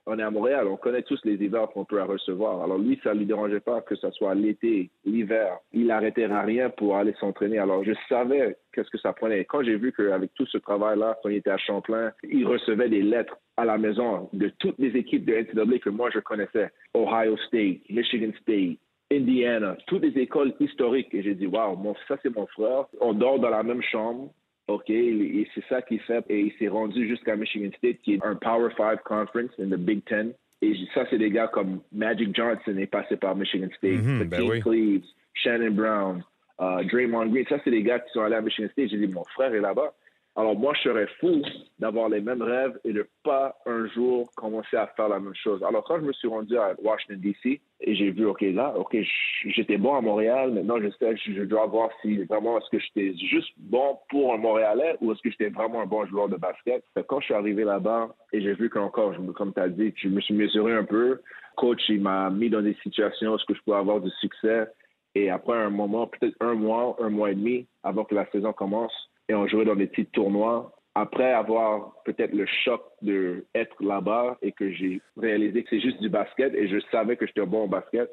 on 0.05 0.19
est 0.19 0.23
à 0.23 0.29
Montréal, 0.29 0.67
on 0.67 0.77
connaît 0.77 1.01
tous 1.01 1.19
les 1.23 1.33
hivers 1.33 1.67
qu'on 1.69 1.85
peut 1.85 2.01
recevoir. 2.01 2.63
Alors 2.63 2.77
lui, 2.77 2.99
ça 3.03 3.13
lui 3.13 3.25
dérangeait 3.25 3.59
pas 3.59 3.81
que 3.81 3.95
ce 3.95 4.09
soit 4.11 4.35
l'été, 4.35 4.89
l'hiver. 5.03 5.57
Il 5.73 5.89
arrêtait 5.91 6.25
à 6.25 6.41
rien 6.41 6.69
pour 6.69 6.95
aller 6.95 7.13
s'entraîner. 7.19 7.57
Alors 7.57 7.83
je 7.83 7.93
savais 8.07 8.57
qu'est-ce 8.73 8.89
que 8.89 8.99
ça 8.99 9.13
prenait. 9.13 9.45
Quand 9.45 9.63
j'ai 9.63 9.77
vu 9.77 9.91
qu'avec 9.93 10.33
tout 10.35 10.45
ce 10.45 10.57
travail-là, 10.57 11.17
quand 11.21 11.29
il 11.29 11.37
était 11.37 11.49
à 11.49 11.57
Champlain, 11.57 12.11
il 12.23 12.45
recevait 12.45 12.89
des 12.89 13.01
lettres 13.01 13.37
à 13.57 13.65
la 13.65 13.77
maison 13.77 14.29
de 14.33 14.49
toutes 14.59 14.77
les 14.79 14.95
équipes 14.95 15.25
de 15.25 15.33
NCAA 15.33 15.79
que 15.79 15.89
moi 15.89 16.09
je 16.13 16.19
connaissais. 16.19 16.69
Ohio 16.95 17.37
State, 17.47 17.89
Michigan 17.89 18.31
State, 18.41 18.77
Indiana, 19.11 19.77
toutes 19.87 20.03
les 20.03 20.21
écoles 20.21 20.53
historiques. 20.59 21.13
Et 21.13 21.23
j'ai 21.23 21.35
dit, 21.35 21.47
waouh, 21.47 21.77
ça 22.07 22.17
c'est 22.21 22.35
mon 22.35 22.47
frère. 22.47 22.85
On 22.99 23.13
dort 23.13 23.39
dans 23.39 23.49
la 23.49 23.63
même 23.63 23.81
chambre. 23.81 24.31
OK, 24.67 24.89
et 24.89 25.47
c'est 25.53 25.63
ça 25.69 25.81
qu'il 25.81 25.99
fait. 26.01 26.23
Et 26.29 26.39
il 26.41 26.53
s'est 26.57 26.67
rendu 26.67 27.07
jusqu'à 27.07 27.35
Michigan 27.35 27.69
State, 27.77 27.97
qui 28.03 28.15
est 28.15 28.25
un 28.25 28.35
Power 28.35 28.69
Five 28.75 28.99
Conference 29.05 29.51
in 29.59 29.65
the 29.69 29.77
Big 29.79 30.03
Ten. 30.05 30.33
Et 30.61 30.75
ça, 30.93 31.05
c'est 31.09 31.19
des 31.19 31.29
gars 31.29 31.47
comme 31.47 31.81
Magic 31.91 32.35
Johnson 32.35 32.75
est 32.77 32.87
passé 32.87 33.15
par 33.17 33.35
Michigan 33.35 33.67
State, 33.77 34.01
Mhm, 34.03 34.23
ben 34.23 34.41
oui. 34.41 34.59
Cleaves, 34.61 35.05
Shannon 35.33 35.71
Brown, 35.71 36.23
euh, 36.61 36.83
Draymond 36.85 37.27
Green. 37.27 37.45
Ça, 37.47 37.57
c'est 37.63 37.71
des 37.71 37.83
gars 37.83 37.99
qui 37.99 38.11
sont 38.13 38.21
allés 38.21 38.35
à 38.35 38.41
Michigan 38.41 38.69
State. 38.71 38.89
J'ai 38.89 38.97
dit, 38.97 39.07
mon 39.07 39.23
frère 39.35 39.53
est 39.53 39.59
là-bas. 39.59 39.93
Alors 40.37 40.57
moi, 40.57 40.73
je 40.75 40.89
serais 40.89 41.07
fou 41.21 41.41
d'avoir 41.79 42.09
les 42.09 42.19
mêmes 42.19 42.41
rêves 42.41 42.77
et 42.83 42.91
de 42.91 43.07
pas 43.23 43.55
un 43.65 43.87
jour 43.87 44.29
commencer 44.35 44.75
à 44.75 44.87
faire 44.87 45.07
la 45.07 45.19
même 45.19 45.35
chose. 45.35 45.63
Alors 45.63 45.85
quand 45.85 45.97
je 45.97 46.05
me 46.05 46.11
suis 46.11 46.27
rendu 46.27 46.57
à 46.57 46.75
Washington, 46.83 47.21
D.C., 47.21 47.61
et 47.81 47.95
j'ai 47.95 48.11
vu, 48.11 48.25
OK, 48.25 48.41
là, 48.41 48.73
OK, 48.77 48.97
j'étais 49.45 49.77
bon 49.77 49.95
à 49.95 50.01
Montréal, 50.01 50.51
maintenant 50.51 50.77
je 50.81 50.89
sais, 50.99 51.15
je 51.15 51.43
dois 51.43 51.65
voir 51.67 51.89
si 52.01 52.17
vraiment 52.23 52.57
est-ce 52.57 52.69
que 52.69 52.79
j'étais 52.79 53.15
juste 53.17 53.51
bon 53.57 53.97
pour 54.09 54.33
un 54.33 54.37
Montréalais 54.37 54.97
ou 54.99 55.11
est-ce 55.11 55.21
que 55.21 55.29
j'étais 55.29 55.49
vraiment 55.49 55.81
un 55.81 55.85
bon 55.85 56.05
joueur 56.05 56.27
de 56.27 56.35
basket. 56.35 56.83
Quand 57.07 57.21
je 57.21 57.25
suis 57.25 57.33
arrivé 57.33 57.63
là-bas 57.63 58.13
et 58.33 58.41
j'ai 58.41 58.53
vu 58.55 58.69
qu'encore, 58.69 59.13
comme 59.35 59.53
tu 59.53 59.59
as 59.61 59.69
dit, 59.69 59.93
je 59.95 60.09
me 60.09 60.19
suis 60.19 60.33
mesuré 60.33 60.73
un 60.73 60.83
peu. 60.83 61.21
Coach, 61.55 61.81
il 61.87 62.01
m'a 62.01 62.29
mis 62.29 62.49
dans 62.49 62.61
des 62.61 62.75
situations 62.83 63.31
où 63.31 63.35
est-ce 63.35 63.45
que 63.45 63.55
je 63.55 63.61
pouvais 63.61 63.77
avoir 63.77 64.01
du 64.01 64.09
succès. 64.19 64.67
Et 65.13 65.29
après 65.29 65.57
un 65.57 65.69
moment, 65.69 66.07
peut-être 66.07 66.35
un 66.41 66.55
mois, 66.55 66.97
un 66.99 67.09
mois 67.09 67.31
et 67.31 67.35
demi, 67.35 67.67
avant 67.83 68.03
que 68.03 68.15
la 68.15 68.29
saison 68.31 68.51
commence, 68.51 68.93
et 69.29 69.35
on 69.35 69.47
jouait 69.47 69.65
dans 69.65 69.75
des 69.75 69.87
petits 69.87 70.05
tournois. 70.07 70.71
Après 70.93 71.33
avoir 71.33 71.93
peut-être 72.05 72.33
le 72.33 72.45
choc 72.63 72.81
de 73.01 73.45
être 73.53 73.75
là-bas 73.83 74.37
et 74.41 74.53
que 74.53 74.71
j'ai 74.71 75.01
réalisé 75.17 75.63
que 75.63 75.69
c'est 75.71 75.81
juste 75.81 76.01
du 76.01 76.09
basket 76.09 76.53
et 76.55 76.69
je 76.69 76.79
savais 76.91 77.17
que 77.17 77.27
j'étais 77.27 77.45
bon 77.45 77.65
au 77.65 77.67
basket, 77.67 78.09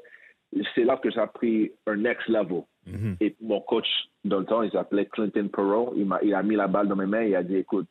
c'est 0.75 0.85
là 0.85 0.97
que 0.97 1.11
ça 1.11 1.23
a 1.23 1.27
pris 1.29 1.73
un 1.87 1.97
next 1.97 2.27
level. 2.29 2.63
Et 3.21 3.37
mon 3.41 3.61
coach, 3.61 3.87
dans 4.25 4.41
le 4.41 4.45
temps, 4.45 4.63
il 4.63 4.73
s'appelait 4.73 5.07
Clinton 5.07 5.49
Perot. 5.49 5.95
Il, 5.97 6.09
il 6.23 6.35
a 6.35 6.43
mis 6.43 6.57
la 6.57 6.67
balle 6.67 6.89
dans 6.89 6.97
mes 6.97 7.07
mains 7.07 7.23
et 7.23 7.29
il 7.29 7.37
a 7.37 7.45
dit, 7.45 7.57
écoute, 7.57 7.87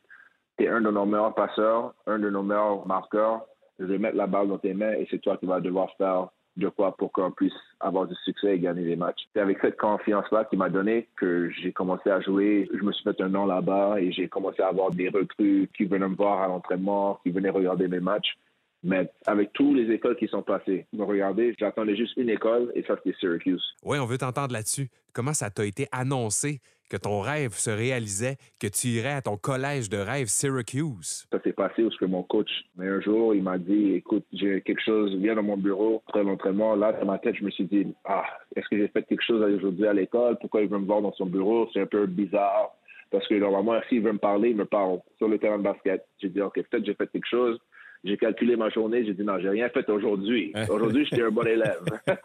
tu 0.58 0.64
es 0.64 0.68
un 0.68 0.82
de 0.82 0.90
nos 0.90 1.06
meilleurs 1.06 1.34
passeurs, 1.34 1.94
un 2.06 2.18
de 2.18 2.28
nos 2.28 2.42
meilleurs 2.42 2.86
marqueurs. 2.86 3.46
Je 3.78 3.86
vais 3.86 3.98
mettre 3.98 4.16
la 4.16 4.26
balle 4.26 4.48
dans 4.48 4.58
tes 4.58 4.74
mains 4.74 4.92
et 4.92 5.06
c'est 5.10 5.18
toi 5.18 5.38
qui 5.38 5.46
vas 5.46 5.60
devoir 5.60 5.90
faire 5.96 6.28
de 6.56 6.68
quoi 6.68 6.96
pour 6.96 7.12
qu'on 7.12 7.30
puisse 7.30 7.52
avoir 7.80 8.06
du 8.06 8.14
succès 8.24 8.54
et 8.54 8.58
gagner 8.58 8.84
des 8.84 8.96
matchs. 8.96 9.22
C'est 9.32 9.40
avec 9.40 9.58
cette 9.60 9.78
confiance-là 9.78 10.44
qu'il 10.44 10.58
m'a 10.58 10.68
donné 10.68 11.08
que 11.16 11.50
j'ai 11.50 11.72
commencé 11.72 12.10
à 12.10 12.20
jouer. 12.20 12.68
Je 12.72 12.82
me 12.82 12.92
suis 12.92 13.02
fait 13.04 13.20
un 13.20 13.28
nom 13.28 13.46
là-bas 13.46 14.00
et 14.00 14.12
j'ai 14.12 14.28
commencé 14.28 14.62
à 14.62 14.68
avoir 14.68 14.90
des 14.90 15.08
recrues 15.08 15.68
qui 15.76 15.84
venaient 15.84 16.08
me 16.08 16.16
voir 16.16 16.42
à 16.42 16.48
l'entraînement, 16.48 17.18
qui 17.22 17.30
venaient 17.30 17.50
regarder 17.50 17.88
mes 17.88 18.00
matchs. 18.00 18.36
Mais 18.84 19.10
avec 19.26 19.52
toutes 19.52 19.76
les 19.76 19.94
écoles 19.94 20.16
qui 20.16 20.26
sont 20.26 20.42
passées, 20.42 20.86
me 20.92 21.04
regarder, 21.04 21.54
j'attendais 21.58 21.96
juste 21.96 22.16
une 22.16 22.28
école 22.28 22.72
et 22.74 22.82
ça, 22.82 22.96
c'était 22.96 23.16
Syracuse. 23.18 23.62
Oui, 23.84 23.98
on 23.98 24.06
veut 24.06 24.18
t'entendre 24.18 24.52
là-dessus. 24.52 24.88
Comment 25.12 25.34
ça 25.34 25.50
t'a 25.50 25.64
été 25.64 25.86
annoncé? 25.92 26.60
Que 26.92 26.98
ton 26.98 27.22
rêve 27.22 27.54
se 27.54 27.70
réalisait, 27.70 28.36
que 28.60 28.66
tu 28.66 28.88
irais 28.88 29.14
à 29.14 29.22
ton 29.22 29.38
collège 29.38 29.88
de 29.88 29.96
rêve 29.96 30.26
Syracuse? 30.26 31.24
Ça 31.32 31.40
s'est 31.42 31.54
passé 31.54 31.84
parce 31.84 31.96
que 31.96 32.04
mon 32.04 32.22
coach, 32.22 32.50
mais 32.76 32.86
un 32.86 33.00
jour, 33.00 33.34
il 33.34 33.42
m'a 33.42 33.56
dit, 33.56 33.94
écoute, 33.94 34.26
j'ai 34.30 34.60
quelque 34.60 34.82
chose, 34.84 35.16
viens 35.16 35.34
dans 35.34 35.42
mon 35.42 35.56
bureau, 35.56 36.02
après 36.06 36.22
l'entraînement. 36.22 36.76
Là, 36.76 36.92
dans 36.92 37.06
ma 37.06 37.18
tête, 37.18 37.36
je 37.36 37.44
me 37.44 37.50
suis 37.50 37.64
dit, 37.64 37.86
ah, 38.04 38.26
est-ce 38.54 38.68
que 38.68 38.76
j'ai 38.76 38.88
fait 38.88 39.04
quelque 39.04 39.22
chose 39.22 39.40
aujourd'hui 39.40 39.86
à 39.86 39.94
l'école? 39.94 40.36
Pourquoi 40.38 40.60
il 40.60 40.68
veut 40.68 40.78
me 40.78 40.84
voir 40.84 41.00
dans 41.00 41.14
son 41.14 41.24
bureau? 41.24 41.66
C'est 41.72 41.80
un 41.80 41.86
peu 41.86 42.04
bizarre. 42.04 42.72
Parce 43.10 43.26
que 43.26 43.36
normalement, 43.36 43.80
s'il 43.88 44.02
veut 44.02 44.12
me 44.12 44.18
parler, 44.18 44.50
il 44.50 44.56
me 44.56 44.66
parle 44.66 44.98
sur 45.16 45.28
le 45.28 45.38
terrain 45.38 45.56
de 45.56 45.62
basket. 45.62 46.04
J'ai 46.20 46.28
dit, 46.28 46.42
OK, 46.42 46.56
peut-être 46.56 46.84
j'ai 46.84 46.94
fait 46.94 47.10
quelque 47.10 47.28
chose. 47.28 47.58
J'ai 48.04 48.16
calculé 48.16 48.56
ma 48.56 48.68
journée. 48.68 49.04
J'ai 49.04 49.14
dit, 49.14 49.22
non, 49.22 49.38
j'ai 49.38 49.48
rien 49.48 49.68
fait 49.68 49.88
aujourd'hui. 49.88 50.52
Aujourd'hui, 50.70 51.06
j'étais 51.08 51.22
un 51.22 51.30
bon 51.30 51.46
élève. 51.46 51.84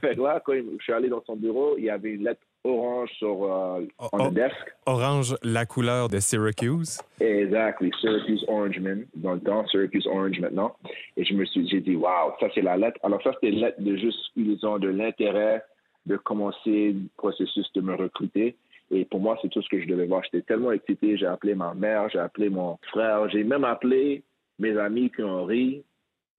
fait 0.00 0.16
que 0.16 0.20
là, 0.20 0.42
quand 0.44 0.54
je 0.54 0.82
suis 0.82 0.92
allé 0.92 1.08
dans 1.08 1.22
son 1.24 1.36
bureau, 1.36 1.76
il 1.78 1.84
y 1.84 1.90
avait 1.90 2.10
une 2.10 2.24
lettre 2.24 2.40
orange 2.64 3.10
sur 3.18 3.44
euh, 3.44 3.86
on 3.98 4.08
oh. 4.12 4.28
the 4.28 4.34
desk. 4.34 4.56
Orange, 4.86 5.36
la 5.42 5.66
couleur 5.66 6.08
de 6.08 6.18
Syracuse. 6.18 7.00
Exactly, 7.20 7.90
Syracuse 8.00 8.44
Orangeman 8.48 9.06
dans 9.14 9.34
le 9.34 9.40
temps, 9.40 9.66
Syracuse 9.68 10.06
Orange 10.06 10.40
maintenant. 10.40 10.76
Et 11.16 11.24
je 11.24 11.34
me 11.34 11.44
suis, 11.44 11.68
j'ai 11.68 11.80
dit, 11.80 11.96
wow, 11.96 12.32
ça 12.40 12.48
c'est 12.54 12.62
la 12.62 12.76
lettre. 12.76 12.98
Alors 13.02 13.22
ça 13.22 13.32
c'était 13.34 13.52
une 13.54 13.60
lettre 13.60 13.80
de 13.80 13.96
juste, 13.96 14.18
ils 14.36 14.64
ont 14.64 14.78
de 14.78 14.88
l'intérêt 14.88 15.64
de 16.06 16.16
commencer 16.16 16.92
le 16.92 17.00
processus 17.16 17.66
de 17.74 17.80
me 17.80 17.94
recruter. 17.94 18.56
Et 18.92 19.04
pour 19.06 19.20
moi, 19.20 19.38
c'est 19.40 19.48
tout 19.48 19.62
ce 19.62 19.68
que 19.68 19.80
je 19.80 19.88
devais 19.88 20.06
voir. 20.06 20.22
J'étais 20.24 20.42
tellement 20.42 20.70
excité. 20.70 21.16
J'ai 21.16 21.26
appelé 21.26 21.54
ma 21.54 21.74
mère, 21.74 22.08
j'ai 22.10 22.18
appelé 22.18 22.50
mon 22.50 22.78
frère, 22.90 23.28
j'ai 23.30 23.42
même 23.42 23.64
appelé 23.64 24.22
mes 24.58 24.76
amis 24.76 25.10
qui 25.10 25.22
ont 25.22 25.44
ri 25.44 25.82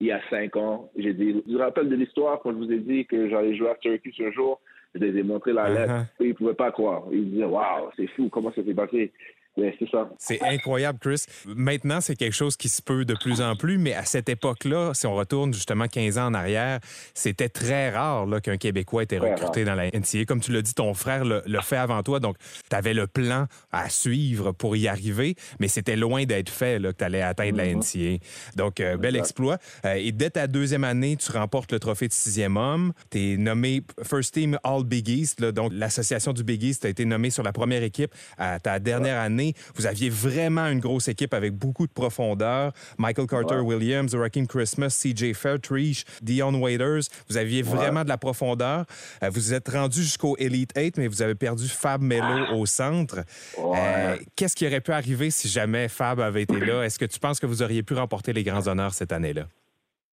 il 0.00 0.06
y 0.06 0.12
a 0.12 0.20
cinq 0.30 0.56
ans. 0.56 0.90
J'ai 0.96 1.14
dit, 1.14 1.42
je 1.46 1.52
me 1.52 1.58
rappelle 1.58 1.88
de 1.88 1.96
l'histoire 1.96 2.40
quand 2.40 2.52
je 2.52 2.56
vous 2.56 2.72
ai 2.72 2.78
dit 2.78 3.06
que 3.06 3.28
j'allais 3.28 3.56
jouer 3.56 3.70
à 3.70 3.76
Syracuse 3.82 4.14
un 4.20 4.30
jour? 4.30 4.60
Je 4.94 5.00
les 5.00 5.18
ai 5.18 5.22
montré 5.24 5.52
la 5.52 5.68
lettre. 5.68 5.92
Uh-huh. 5.92 6.22
Et 6.22 6.26
ils 6.26 6.28
ne 6.28 6.34
pouvaient 6.34 6.54
pas 6.54 6.70
croire. 6.70 7.02
Ils 7.10 7.28
disaient, 7.30 7.44
waouh, 7.44 7.90
c'est 7.96 8.06
fou, 8.08 8.28
comment 8.28 8.52
ça 8.52 8.62
s'est 8.62 8.74
passé? 8.74 9.12
Mais 9.56 9.74
c'est 9.78 9.88
ça. 9.88 10.08
C'est 10.18 10.42
incroyable, 10.42 10.98
Chris. 10.98 11.24
Maintenant, 11.46 12.00
c'est 12.00 12.16
quelque 12.16 12.34
chose 12.34 12.56
qui 12.56 12.68
se 12.68 12.82
peut 12.82 13.04
de 13.04 13.14
plus 13.14 13.40
en 13.40 13.54
plus, 13.54 13.78
mais 13.78 13.94
à 13.94 14.04
cette 14.04 14.28
époque-là, 14.28 14.94
si 14.94 15.06
on 15.06 15.14
retourne 15.14 15.54
justement 15.54 15.86
15 15.86 16.18
ans 16.18 16.26
en 16.26 16.34
arrière, 16.34 16.80
c'était 17.14 17.48
très 17.48 17.90
rare 17.90 18.26
là, 18.26 18.40
qu'un 18.40 18.56
Québécois 18.56 19.04
était 19.04 19.18
recruté 19.18 19.64
dans 19.64 19.74
la 19.74 19.88
NCA. 19.88 20.24
Comme 20.26 20.40
tu 20.40 20.52
l'as 20.52 20.62
dit, 20.62 20.74
ton 20.74 20.92
frère 20.94 21.24
le, 21.24 21.42
le 21.46 21.60
fait 21.60 21.76
avant 21.76 22.02
toi, 22.02 22.18
donc 22.18 22.36
tu 22.68 22.74
avais 22.74 22.94
le 22.94 23.06
plan 23.06 23.46
à 23.70 23.88
suivre 23.88 24.52
pour 24.52 24.76
y 24.76 24.88
arriver, 24.88 25.36
mais 25.60 25.68
c'était 25.68 25.96
loin 25.96 26.24
d'être 26.24 26.50
fait 26.50 26.78
là, 26.78 26.92
que 26.92 26.98
tu 26.98 27.04
allais 27.04 27.22
atteindre 27.22 27.58
la 27.58 27.66
NCA. 27.72 28.24
Donc, 28.56 28.80
euh, 28.80 28.96
bel 28.96 29.16
exploit. 29.16 29.58
Euh, 29.84 29.94
et 29.94 30.10
dès 30.12 30.30
ta 30.30 30.46
deuxième 30.46 30.84
année, 30.84 31.16
tu 31.16 31.30
remportes 31.30 31.70
le 31.72 31.78
trophée 31.78 32.08
de 32.08 32.12
sixième 32.12 32.56
homme. 32.56 32.92
Tu 33.10 33.34
es 33.34 33.36
nommé 33.36 33.82
First 34.02 34.34
Team 34.34 34.58
All 34.64 34.84
Big 34.84 35.08
East, 35.08 35.40
là, 35.40 35.52
donc 35.52 35.72
l'association 35.72 36.32
du 36.32 36.42
Big 36.42 36.62
East, 36.62 36.84
as 36.84 36.88
été 36.88 37.04
nommé 37.04 37.30
sur 37.30 37.42
la 37.42 37.52
première 37.52 37.82
équipe 37.82 38.12
à 38.38 38.58
ta 38.58 38.78
dernière 38.78 39.20
année. 39.20 39.43
Vous 39.74 39.86
aviez 39.86 40.10
vraiment 40.10 40.66
une 40.66 40.80
grosse 40.80 41.08
équipe 41.08 41.34
avec 41.34 41.52
beaucoup 41.52 41.86
de 41.86 41.92
profondeur. 41.92 42.72
Michael 42.98 43.26
Carter 43.26 43.58
Williams, 43.58 44.14
Raheem 44.14 44.46
Christmas, 44.46 44.98
CJ 45.02 45.32
Fairtree, 45.34 46.04
Dion 46.22 46.54
Waiters. 46.54 47.02
Vous 47.28 47.36
aviez 47.36 47.62
vraiment 47.62 48.04
de 48.04 48.08
la 48.08 48.18
profondeur. 48.18 48.84
Euh, 49.22 49.30
vous 49.30 49.54
êtes 49.54 49.68
rendu 49.68 50.02
jusqu'au 50.02 50.36
Elite 50.38 50.72
8, 50.76 50.98
mais 50.98 51.08
vous 51.08 51.22
avez 51.22 51.34
perdu 51.34 51.68
Fab 51.68 52.02
Melo 52.02 52.54
au 52.54 52.66
centre. 52.66 53.24
Euh, 53.58 54.16
Qu'est-ce 54.36 54.56
qui 54.56 54.66
aurait 54.66 54.80
pu 54.80 54.92
arriver 54.92 55.30
si 55.30 55.48
jamais 55.48 55.88
Fab 55.88 56.20
avait 56.20 56.42
été 56.42 56.58
là? 56.60 56.82
Est-ce 56.82 56.98
que 56.98 57.04
tu 57.04 57.18
penses 57.18 57.40
que 57.40 57.46
vous 57.46 57.62
auriez 57.62 57.82
pu 57.82 57.94
remporter 57.94 58.32
les 58.32 58.44
grands 58.44 58.66
honneurs 58.66 58.94
cette 58.94 59.12
année-là? 59.12 59.46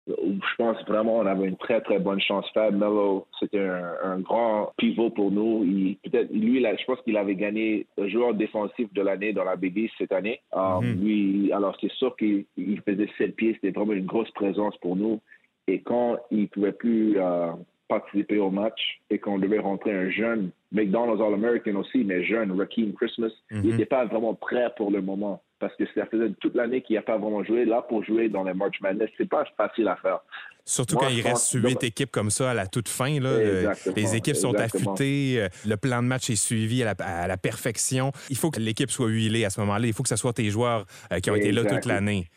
Je 0.08 0.56
pense 0.58 0.78
vraiment 0.88 1.18
on 1.18 1.26
avait 1.26 1.48
une 1.48 1.58
très 1.58 1.80
très 1.82 2.00
bonne 2.00 2.20
chance. 2.20 2.46
Fab 2.54 2.76
Melo, 2.76 3.28
c'était 3.40 3.60
un, 3.60 3.94
un 4.04 4.20
grand 4.20 4.72
pivot 4.78 5.12
pour 5.12 5.32
nous. 5.32 5.64
Il, 5.64 5.98
peut-être 6.04 6.32
lui, 6.32 6.60
là, 6.60 6.76
je 6.76 6.84
pense 6.86 7.00
qu'il 7.02 7.18
avait 7.18 7.36
gagné 7.36 7.86
le 7.98 8.10
joueur 8.10 8.34
défensif 8.34 8.92
de 8.94 9.02
l'année 9.02 9.32
dans 9.32 9.44
la 9.44 9.56
Big 9.56 9.78
East 9.78 9.94
cette 9.98 10.12
année. 10.12 10.42
Um, 10.54 10.82
Lui, 11.02 11.52
alors 11.54 11.78
c'est 11.80 11.92
sûr 11.94 12.16
qu'il 12.16 12.46
il 12.58 12.82
faisait 12.82 13.10
sept 13.18 13.36
pieds. 13.36 13.54
C'était 13.54 13.78
vraiment 13.78 13.94
une 13.94 14.06
grosse 14.06 14.32
présence 14.32 14.76
pour 14.78 14.96
nous. 14.96 15.20
Et 15.68 15.82
quand 15.82 16.18
il 16.32 16.50
pouvait 16.50 16.72
plus 16.72 17.20
euh, 17.20 17.52
participer 17.88 18.40
au 18.40 18.50
match 18.50 19.02
et 19.10 19.20
qu'on 19.20 19.38
devait 19.38 19.60
rentrer 19.60 19.94
un 19.94 20.10
jeune 20.10 20.50
McDonald's 20.72 21.22
All-American 21.22 21.76
aussi, 21.76 22.04
mais 22.04 22.24
jeune 22.24 22.52
Raheem 22.52 22.94
Christmas, 22.94 23.32
il 23.52 23.62
n'était 23.62 23.86
pas 23.86 24.06
vraiment 24.06 24.34
prêt 24.34 24.74
pour 24.78 24.90
le 24.90 25.02
moment 25.02 25.42
parce 25.62 25.76
que 25.76 25.86
ça 25.96 26.08
faisait 26.08 26.32
toute 26.40 26.56
l'année 26.56 26.82
qu'il 26.82 26.96
n'a 26.96 27.04
pas 27.04 27.18
vraiment 27.18 27.44
joué. 27.44 27.66
Là, 27.66 27.84
pour 27.88 28.04
jouer 28.04 28.28
dans 28.28 28.44
les 28.44 28.54
March 28.54 28.82
Madness, 28.82 29.10
c'est 29.16 29.30
pas 29.30 29.46
facile 29.56 29.88
à 29.88 29.96
faire. 29.96 30.20
Surtout 30.66 30.96
Moi, 30.96 31.06
quand 31.06 31.14
il 31.14 31.22
reste 31.22 31.52
huit 31.54 31.84
équipes 31.84 32.12
comme 32.12 32.32
ça 32.32 32.52
à 32.52 32.54
la 32.54 32.68
toute 32.68 32.90
fin. 32.90 33.20
Là, 33.20 33.30
euh, 33.30 33.74
les 33.96 34.16
équipes 34.16 34.36
sont 34.36 34.52
exactement. 34.52 34.94
affûtées, 34.94 35.36
euh, 35.38 35.48
le 35.68 35.78
plan 35.78 36.02
de 36.02 36.08
match 36.08 36.30
est 36.30 36.36
suivi 36.36 36.84
à 36.84 36.94
la, 36.94 37.06
à 37.06 37.28
la 37.28 37.38
perfection. 37.38 38.12
Il 38.30 38.38
faut 38.38 38.50
que 38.50 38.60
l'équipe 38.60 38.90
soit 38.90 39.08
huilée 39.08 39.46
à 39.46 39.52
ce 39.52 39.62
moment-là. 39.62 39.86
Il 39.86 39.94
faut 39.94 40.04
que 40.04 40.10
ce 40.10 40.16
soit 40.16 40.34
tes 40.34 40.50
joueurs 40.50 40.86
euh, 41.14 41.20
qui 41.20 41.30
ont 41.30 41.36
été 41.36 41.52
là 41.52 41.64
toute 41.64 41.86
l'année. 41.86 42.28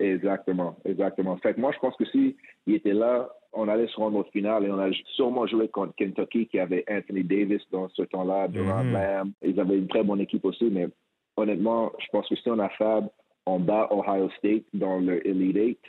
Exactement, 0.00 0.76
exactement. 0.84 1.36
Fait 1.36 1.54
que 1.54 1.60
moi, 1.60 1.70
je 1.72 1.78
pense 1.78 1.94
que 1.96 2.04
si 2.06 2.36
il 2.66 2.74
était 2.74 2.94
là, 2.94 3.28
on 3.52 3.68
allait 3.68 3.86
se 3.86 3.96
rendre 3.96 4.18
au 4.18 4.24
final 4.24 4.64
et 4.64 4.70
on 4.70 4.78
a 4.78 4.90
sûrement 5.14 5.46
joué 5.46 5.68
contre 5.68 5.94
Kentucky 5.94 6.46
qui 6.48 6.58
avait 6.58 6.84
Anthony 6.90 7.22
Davis 7.22 7.62
dans 7.70 7.88
ce 7.90 8.02
temps-là, 8.02 8.48
Durant. 8.48 8.82
Lamb. 8.82 9.32
Ils 9.42 9.60
avaient 9.60 9.76
une 9.78 9.88
très 9.88 10.02
bonne 10.02 10.20
équipe 10.20 10.44
aussi, 10.44 10.64
mais 10.70 10.88
honnêtement, 11.36 11.92
je 11.98 12.06
pense 12.12 12.28
que 12.28 12.36
si 12.36 12.48
on 12.48 12.58
a 12.58 12.68
Fab, 12.70 13.08
on 13.46 13.60
bat 13.60 13.88
Ohio 13.90 14.30
State 14.38 14.64
dans 14.72 14.98
le 14.98 15.26
Elite 15.26 15.56
Eight 15.56 15.80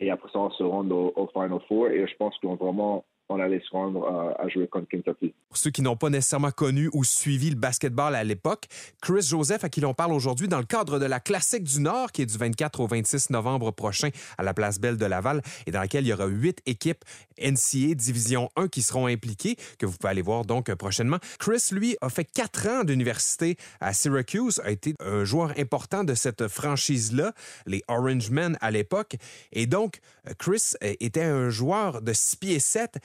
et 0.00 0.10
après 0.10 0.30
ça, 0.32 0.38
on 0.38 0.50
se 0.50 0.62
rend 0.62 0.88
au, 0.90 1.12
au 1.16 1.26
Final 1.28 1.60
Four 1.68 1.88
et 1.88 2.06
je 2.06 2.16
pense 2.16 2.36
qu'on 2.38 2.54
vraiment 2.54 3.04
on 3.32 3.40
allait 3.40 3.60
se 3.60 3.70
rendre 3.70 4.06
à, 4.06 4.42
à 4.42 4.48
jouer 4.48 4.66
contre 4.68 4.88
Kentucky. 4.88 5.34
Pour 5.48 5.56
ceux 5.56 5.70
qui 5.70 5.82
n'ont 5.82 5.96
pas 5.96 6.10
nécessairement 6.10 6.50
connu 6.50 6.88
ou 6.92 7.04
suivi 7.04 7.50
le 7.50 7.56
basketball 7.56 8.14
à 8.14 8.24
l'époque, 8.24 8.66
Chris 9.00 9.22
Joseph, 9.22 9.64
à 9.64 9.68
qui 9.68 9.80
l'on 9.80 9.94
parle 9.94 10.12
aujourd'hui 10.12 10.48
dans 10.48 10.58
le 10.58 10.64
cadre 10.64 10.98
de 10.98 11.06
la 11.06 11.20
Classique 11.20 11.64
du 11.64 11.80
Nord, 11.80 12.12
qui 12.12 12.22
est 12.22 12.26
du 12.26 12.36
24 12.36 12.80
au 12.80 12.86
26 12.86 13.30
novembre 13.30 13.70
prochain 13.70 14.10
à 14.38 14.42
la 14.42 14.54
Place 14.54 14.78
Belle 14.78 14.96
de 14.96 15.06
Laval, 15.06 15.42
et 15.66 15.70
dans 15.70 15.80
laquelle 15.80 16.04
il 16.04 16.08
y 16.08 16.12
aura 16.12 16.26
huit 16.26 16.60
équipes 16.66 17.04
NCA 17.40 17.94
Division 17.94 18.50
1 18.56 18.68
qui 18.68 18.82
seront 18.82 19.06
impliquées, 19.06 19.56
que 19.78 19.86
vous 19.86 19.96
pouvez 19.96 20.10
aller 20.10 20.22
voir 20.22 20.44
donc 20.44 20.68
euh, 20.68 20.76
prochainement. 20.76 21.18
Chris, 21.38 21.68
lui, 21.72 21.96
a 22.00 22.08
fait 22.08 22.24
quatre 22.24 22.68
ans 22.68 22.84
d'université 22.84 23.56
à 23.80 23.92
Syracuse, 23.92 24.60
a 24.64 24.70
été 24.70 24.94
un 25.00 25.24
joueur 25.24 25.52
important 25.58 26.04
de 26.04 26.14
cette 26.14 26.48
franchise-là, 26.48 27.32
les 27.66 27.82
Orange 27.88 28.30
Men 28.30 28.58
à 28.60 28.70
l'époque, 28.70 29.16
et 29.52 29.66
donc 29.66 30.00
euh, 30.28 30.32
Chris 30.38 30.72
euh, 30.82 30.94
était 31.00 31.22
un 31.22 31.50
joueur 31.50 32.02
de 32.02 32.12
6 32.12 32.36
pieds 32.36 32.58
7, 32.58 32.96
euh, 32.96 32.98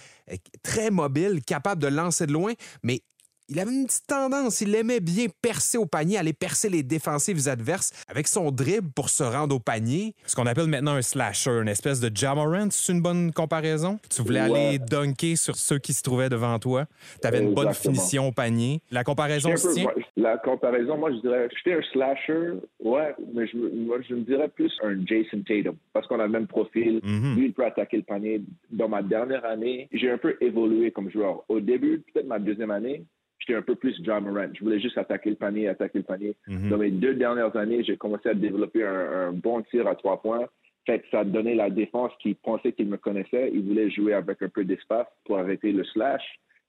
très 0.63 0.91
mobile, 0.91 1.41
capable 1.45 1.82
de 1.82 1.88
lancer 1.88 2.27
de 2.27 2.34
loin, 2.34 2.53
mais 2.84 3.01
il 3.50 3.60
avait 3.60 3.72
une 3.72 3.86
petite 3.86 4.08
tendance, 4.08 4.62
il 4.62 4.76
aimait 4.76 5.00
bien 5.00 5.28
percer 5.42 5.78
au 5.78 5.86
panier, 5.86 6.18
aller 6.18 6.34
percer 6.34 6.70
les 6.70 6.84
défensives 6.84 7.48
adverses 7.48 7.92
avec 8.08 8.28
son 8.28 8.52
dribble 8.52 8.90
pour 8.96 9.10
se 9.10 9.24
rendre 9.24 9.56
au 9.56 9.60
panier. 9.60 10.14
Ce 10.26 10.36
qu'on 10.36 10.46
appelle 10.46 10.68
maintenant 10.68 10.94
un 10.96 11.02
slasher, 11.02 11.52
une 11.62 11.68
espèce 11.70 12.00
de 12.00 12.10
Jamorant, 12.16 12.68
c'est 12.72 12.92
une 12.94 13.02
bonne 13.02 13.32
comparaison? 13.32 14.00
Tu 14.10 14.22
voulais 14.22 14.42
Ouais. 14.50 14.68
aller 14.68 14.80
dunker 14.80 15.36
sur 15.38 15.56
ceux 15.56 15.80
qui 15.80 15.94
se 15.94 16.02
trouvaient 16.04 16.30
devant 16.30 16.58
toi. 16.60 16.86
Tu 17.22 17.28
avais 17.28 17.42
une 17.42 17.54
bonne 17.54 17.74
finition 17.74 18.28
au 18.28 18.32
panier. 18.32 18.82
La 18.92 19.04
comparaison 19.04 19.56
se 19.56 19.74
tient? 19.74 19.88
la 20.18 20.38
comparaison, 20.38 20.98
moi, 20.98 21.12
je 21.12 21.18
dirais, 21.22 21.48
j'étais 21.56 21.78
un 21.78 21.82
slasher, 21.94 22.54
ouais, 22.84 23.16
mais 23.34 23.48
je, 23.48 23.56
me- 23.56 23.70
moi, 23.86 23.98
je 24.08 24.14
me 24.16 24.22
dirais 24.22 24.50
plus 24.50 24.72
un 24.84 24.96
Jason 25.06 25.42
Tatum, 25.48 25.76
parce 25.94 26.06
qu'on 26.08 26.20
a 26.20 26.24
le 26.26 26.32
même 26.32 26.48
profil. 26.48 27.00
Mhm. 27.04 27.36
Lui, 27.38 27.46
il 27.46 27.54
peut 27.54 27.66
attaquer 27.66 27.98
le 27.98 28.04
panier. 28.04 28.42
Dans 28.72 28.90
ma 28.90 29.02
dernière 29.02 29.46
année, 29.46 29.88
j'ai 29.94 30.12
un 30.12 30.18
peu 30.18 30.36
évolué 30.42 30.92
comme 30.92 31.10
joueur. 31.12 31.44
Au 31.48 31.60
début, 31.60 32.04
peut-être 32.14 32.28
ma 32.28 32.40
deuxième 32.40 32.72
année, 32.72 33.06
j'étais 33.39 33.56
un 33.58 33.62
peu 33.62 33.76
plus 33.76 33.95
John 34.04 34.23
Morant. 34.26 34.50
Je 34.54 34.63
voulais 34.63 34.80
juste 34.80 34.97
attaquer 34.97 35.30
le 35.32 35.36
panier, 35.36 35.67
attaquer 35.67 36.00
le 36.00 36.04
panier. 36.04 36.36
Mhm. 36.47 36.69
Dans 36.69 36.78
mes 36.78 36.91
deux 36.91 37.13
dernières 37.15 37.56
années, 37.56 37.84
j'ai 37.84 37.97
commencé 37.97 38.30
à 38.30 38.34
développer 38.34 38.84
un, 38.86 39.30
un 39.30 39.32
bon 39.32 39.62
tir 39.63 39.88
à 39.88 39.95
trois 39.95 40.21
points. 40.21 40.45
Fait 40.86 41.00
que 41.00 41.06
ça 41.12 41.23
donnait 41.26 41.56
la 41.56 41.69
défense 41.69 42.12
qui 42.21 42.34
pensait 42.34 42.71
qu'il 42.71 42.88
me 42.88 42.95
connaissait. 42.97 43.52
Il 43.54 43.62
voulait 43.63 43.89
jouer 43.89 44.13
avec 44.13 44.41
un 44.41 44.47
peu 44.50 44.63
d'espace 44.63 45.08
pour 45.26 45.38
arrêter 45.38 45.71
le 45.73 45.84
slash. 45.84 46.23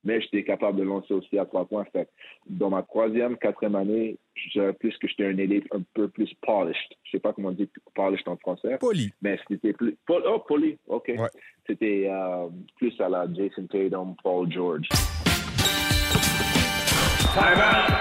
Mais 0.04 0.20
j'étais 0.20 0.44
capable 0.44 0.78
de 0.78 0.84
lancer 0.84 1.12
aussi 1.12 1.38
à 1.38 1.44
trois 1.44 1.64
points. 1.66 1.84
Fait 1.92 2.04
que 2.04 2.10
dans 2.48 2.70
ma 2.70 2.82
troisième, 2.84 3.36
quatrième 3.36 3.74
année, 3.74 4.16
je 4.36 4.70
plus 4.72 4.96
que 4.98 5.08
j'étais 5.08 5.26
un 5.26 5.36
élite 5.38 5.66
un 5.72 5.82
peu 5.94 6.06
plus 6.08 6.32
polished. 6.42 6.76
Je 7.04 7.10
sais 7.12 7.18
pas 7.20 7.32
comment 7.32 7.48
on 7.48 7.52
dit 7.52 7.68
polished 7.96 8.26
en 8.28 8.36
français. 8.36 8.76
Poli. 8.78 9.12
Mais 9.22 9.38
c'était 9.48 9.72
plus. 9.72 9.96
Pol- 10.06 10.22
Oh, 10.26 10.38
poli, 10.46 10.78
OK. 10.86 11.08
Ouais. 11.08 11.28
C'était 11.66 12.08
euh, 12.10 12.46
plus 12.76 12.98
à 13.00 13.08
la 13.08 13.26
Jason 13.32 13.66
Tatum, 13.66 14.14
Paul 14.22 14.50
George. 14.52 14.88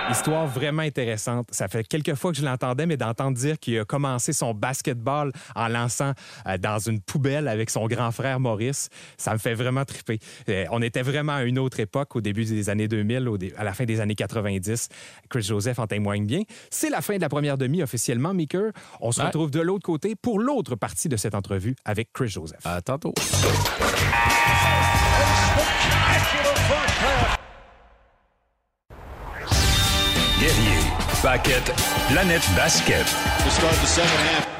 Histoire 0.10 0.48
vraiment 0.48 0.82
intéressante. 0.84 1.48
Ça 1.52 1.68
fait 1.68 1.84
quelques 1.84 2.16
fois 2.16 2.32
que 2.32 2.38
je 2.38 2.46
l'entendais, 2.46 2.86
mais 2.86 2.98
d'entendre 2.98 3.38
dire 3.38 3.60
qu'il 3.60 3.78
a 3.80 3.86
commencé 3.86 4.32
son 4.34 4.54
basketball 4.54 5.32
en 5.56 5.68
lançant 5.68 6.13
euh, 6.48 6.58
dans 6.58 6.80
une 6.80 7.02
poubelle 7.02 7.48
avec 7.48 7.70
son 7.70 7.86
grand 7.88 8.12
frère 8.12 8.40
Maurice, 8.40 8.90
ça 9.18 9.34
me 9.34 9.38
fait 9.38 9.54
vraiment 9.54 9.84
triper. 9.86 10.20
Euh, 10.50 10.66
on 10.72 10.82
était 10.82 11.02
vraiment 11.02 11.34
à 11.34 11.44
une 11.44 11.60
autre 11.60 11.80
époque, 11.80 12.16
au 12.16 12.22
début 12.22 12.46
des 12.46 12.70
années 12.70 12.88
2000, 12.88 13.28
au 13.28 13.38
dé- 13.38 13.54
à 13.58 13.63
la 13.63 13.74
fin 13.74 13.84
des 13.84 14.00
années 14.00 14.16
90. 14.16 14.88
Chris 15.30 15.42
Joseph 15.44 15.78
en 15.80 15.88
témoigne 15.88 16.26
bien. 16.26 16.42
C'est 16.72 16.90
la 16.90 17.02
fin 17.02 17.18
de 17.18 17.22
la 17.22 17.30
première 17.30 17.58
demi 17.58 17.84
officiellement, 17.84 18.34
Meeker. 18.34 18.72
On 19.02 19.12
se 19.12 19.20
Ouais. 19.20 19.28
retrouve 19.28 19.52
de 19.52 19.60
l'autre 19.62 19.84
côté 19.86 20.16
pour 20.16 20.40
l'autre 20.40 20.76
partie 20.76 21.10
de 21.10 21.18
cette 21.18 21.36
entrevue 21.36 21.76
avec 21.86 22.12
Chris 22.13 22.30
Joseph. 22.30 22.66
À 22.66 22.82
tantôt. 22.82 23.13
Guerrier. 30.39 30.97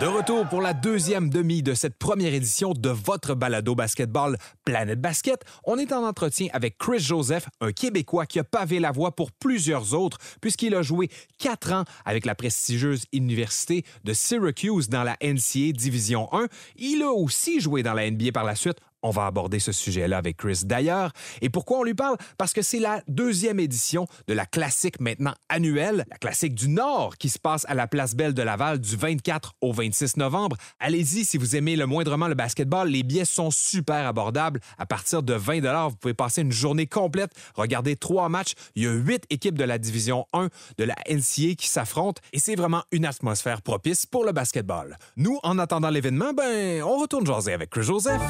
De 0.02 0.08
retour 0.08 0.48
pour 0.48 0.62
la 0.62 0.74
deuxième 0.74 1.30
demi 1.30 1.62
de 1.62 1.76
cette 1.76 1.98
première 2.00 2.34
édition 2.34 2.74
de 2.74 2.90
votre 2.90 3.36
balado 3.36 3.76
basketball 3.76 4.38
Planète 4.66 5.00
Basket, 5.00 5.44
on 5.66 5.78
est 5.78 5.92
en 5.92 6.04
entretien 6.04 6.48
avec 6.54 6.80
Chris 6.80 7.00
Joseph, 7.00 7.48
un 7.62 7.72
Québécois 7.74 8.26
qui 8.26 8.40
a 8.40 8.44
pavé 8.44 8.80
la 8.80 8.92
voie 8.92 9.16
pour 9.16 9.32
plusieurs 9.32 9.94
autres 9.94 10.18
puisqu'il 10.42 10.74
a 10.74 10.82
joué 10.82 11.10
quatre 11.38 11.72
ans 11.74 11.84
avec 12.06 12.26
la 12.26 12.34
prestigieuse 12.34 13.06
université 13.14 13.84
de 14.04 14.14
Syracuse 14.14 14.90
dans 14.90 15.04
la 15.04 15.16
NCAA 15.22 15.74
Division 15.74 16.28
1. 16.34 16.48
Il 16.78 17.04
a 17.04 17.12
aussi 17.12 17.62
joué 17.62 17.84
dans 17.84 17.94
la 17.94 18.10
NBA 18.10 18.32
par 18.34 18.46
la 18.46 18.56
suite. 18.56 18.80
On 19.04 19.12
va 19.12 19.26
aborder 19.28 19.60
ce 19.60 19.72
sujet-là 19.72 20.18
avec 20.18 20.38
Chris 20.38 20.62
d'ailleurs. 20.66 21.12
Et 21.42 21.50
pourquoi 21.50 21.80
on 21.80 21.84
lui 21.84 21.94
parle? 21.94 22.18
Parce 22.38 22.54
que 22.54 22.62
c'est 22.62 22.80
la 22.80 23.02
deuxième 23.08 23.60
édition 23.60 24.08
de 24.28 24.34
la 24.34 24.46
classique 24.46 25.00
maintenant 25.00 25.34
annuelle, 25.50 26.06
la 26.10 26.18
classique 26.18 26.56
du 26.56 26.70
Nord, 26.70 27.18
qui 27.18 27.30
se 27.30 27.40
passe 27.40 27.66
à 27.68 27.74
la 27.74 27.88
Place 27.88 28.16
Belle 28.16 28.34
de 28.34 28.42
Laval 28.42 28.80
du 28.80 28.96
24 28.96 29.54
au 29.62 29.72
26 29.72 30.18
novembre. 30.18 30.58
Allez-y 30.80 31.26
si 31.26 31.38
vous 31.38 31.56
aimez 31.56 31.76
le 31.76 31.86
moindrement 31.86 32.28
le 32.28 32.36
basketball. 32.36 32.90
Les 32.90 33.04
billets 33.04 33.26
sont 33.26 33.52
super 33.52 34.08
abordables. 34.08 34.60
À 34.78 34.86
partir 34.86 35.24
de 35.24 35.34
20 35.34 35.58
vous 35.90 35.96
pouvez 35.96 36.14
passer 36.14 36.42
une 36.42 36.52
journée 36.52 36.88
complète, 36.88 37.32
regarder 37.56 37.96
trois 37.96 38.30
matchs. 38.30 38.54
Il 38.76 38.84
y 38.84 38.88
a 38.88 38.92
huit 38.92 39.24
équipes 39.30 39.58
de 39.58 39.64
la 39.64 39.78
Division 39.78 40.26
1 40.34 40.50
de 40.78 40.84
la 40.84 40.96
NCA 41.10 41.56
qui 41.56 41.68
s'affrontent 41.68 42.22
et 42.34 42.40
c'est 42.40 42.56
vraiment 42.56 42.84
une 42.92 43.06
atmosphère 43.06 43.62
propice 43.62 44.06
pour 44.06 44.26
le 44.26 44.32
basketball. 44.32 44.98
Nous, 45.18 45.40
en 45.44 45.60
attendant 45.60 45.90
l'événement, 45.90 46.34
ben, 46.34 46.84
on 46.84 46.98
retourne 46.98 47.26
jaser 47.26 47.54
avec 47.54 47.70
Chris 47.70 47.84
Joseph. 47.84 48.22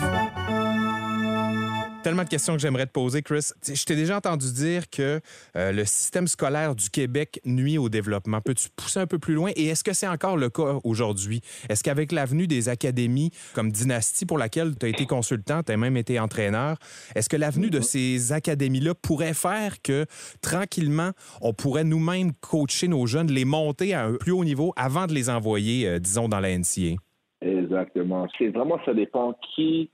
Tellement 2.04 2.24
de 2.24 2.30
questions 2.30 2.54
que 2.54 2.60
j'aimerais 2.60 2.86
te 2.86 2.92
poser, 2.92 3.22
Chris. 3.22 3.50
Je 3.68 3.84
t'ai 3.84 3.96
déjà 3.96 4.18
entendu 4.18 4.54
dire 4.54 4.90
que 4.90 5.20
euh, 5.56 5.72
le 5.72 5.84
système 5.84 6.28
scolaire 6.28 6.76
du 6.76 6.90
Québec 6.90 7.42
nuit 7.44 7.78
au 7.78 7.90
développement. 7.90 8.40
Peux-tu 8.40 8.70
pousser 8.76 9.00
un 9.00 9.08
peu 9.08 9.20
plus 9.20 9.34
loin? 9.34 9.52
Et 9.56 9.66
est-ce 9.66 9.84
que 9.84 9.94
c'est 9.94 10.08
encore 10.08 10.38
le 10.38 10.50
cas 10.50 10.80
aujourd'hui? 10.84 11.42
Est-ce 11.70 11.84
qu'avec 11.84 12.12
l'avenue 12.12 12.48
des 12.48 12.70
académies 12.70 13.32
comme 13.54 13.72
Dynastie, 13.72 14.26
pour 14.26 14.38
laquelle 14.38 14.78
tu 14.78 14.86
as 14.86 14.90
été 14.90 15.06
consultant, 15.06 15.64
tu 15.64 15.72
as 15.72 15.78
même 15.78 15.98
été 15.98 16.20
entraîneur, 16.20 16.78
est-ce 17.16 17.28
que 17.28 17.36
l'avenue 17.36 17.70
de 17.70 17.82
ces 17.82 18.32
académies-là 18.32 18.94
pourrait 18.96 19.34
faire 19.34 19.82
que 19.82 20.06
tranquillement, 20.42 21.12
on 21.42 21.54
pourrait 21.54 21.84
nous-mêmes 21.84 22.32
coacher 22.34 22.88
nos 22.88 23.06
jeunes, 23.06 23.32
les 23.32 23.46
monter 23.46 23.94
à 23.94 24.06
un 24.06 24.14
plus 24.14 24.32
haut 24.32 24.46
niveau 24.46 24.72
avant 24.78 25.08
de 25.08 25.14
les 25.14 25.30
envoyer, 25.30 25.88
euh, 25.88 26.00
disons, 26.00 26.30
dans 26.30 26.40
la 26.40 26.58
NCA? 26.58 26.96
Exactement. 27.42 28.28
C'est 28.38 28.50
vraiment, 28.50 28.80
ça 28.86 28.94
dépend 28.94 29.34
qui 29.56 29.90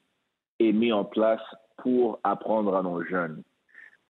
est 0.60 0.72
mis 0.72 0.92
en 0.92 1.06
place 1.06 1.42
pour 1.78 2.20
apprendre 2.24 2.76
à 2.76 2.84
nos 2.84 3.04
jeunes. 3.04 3.44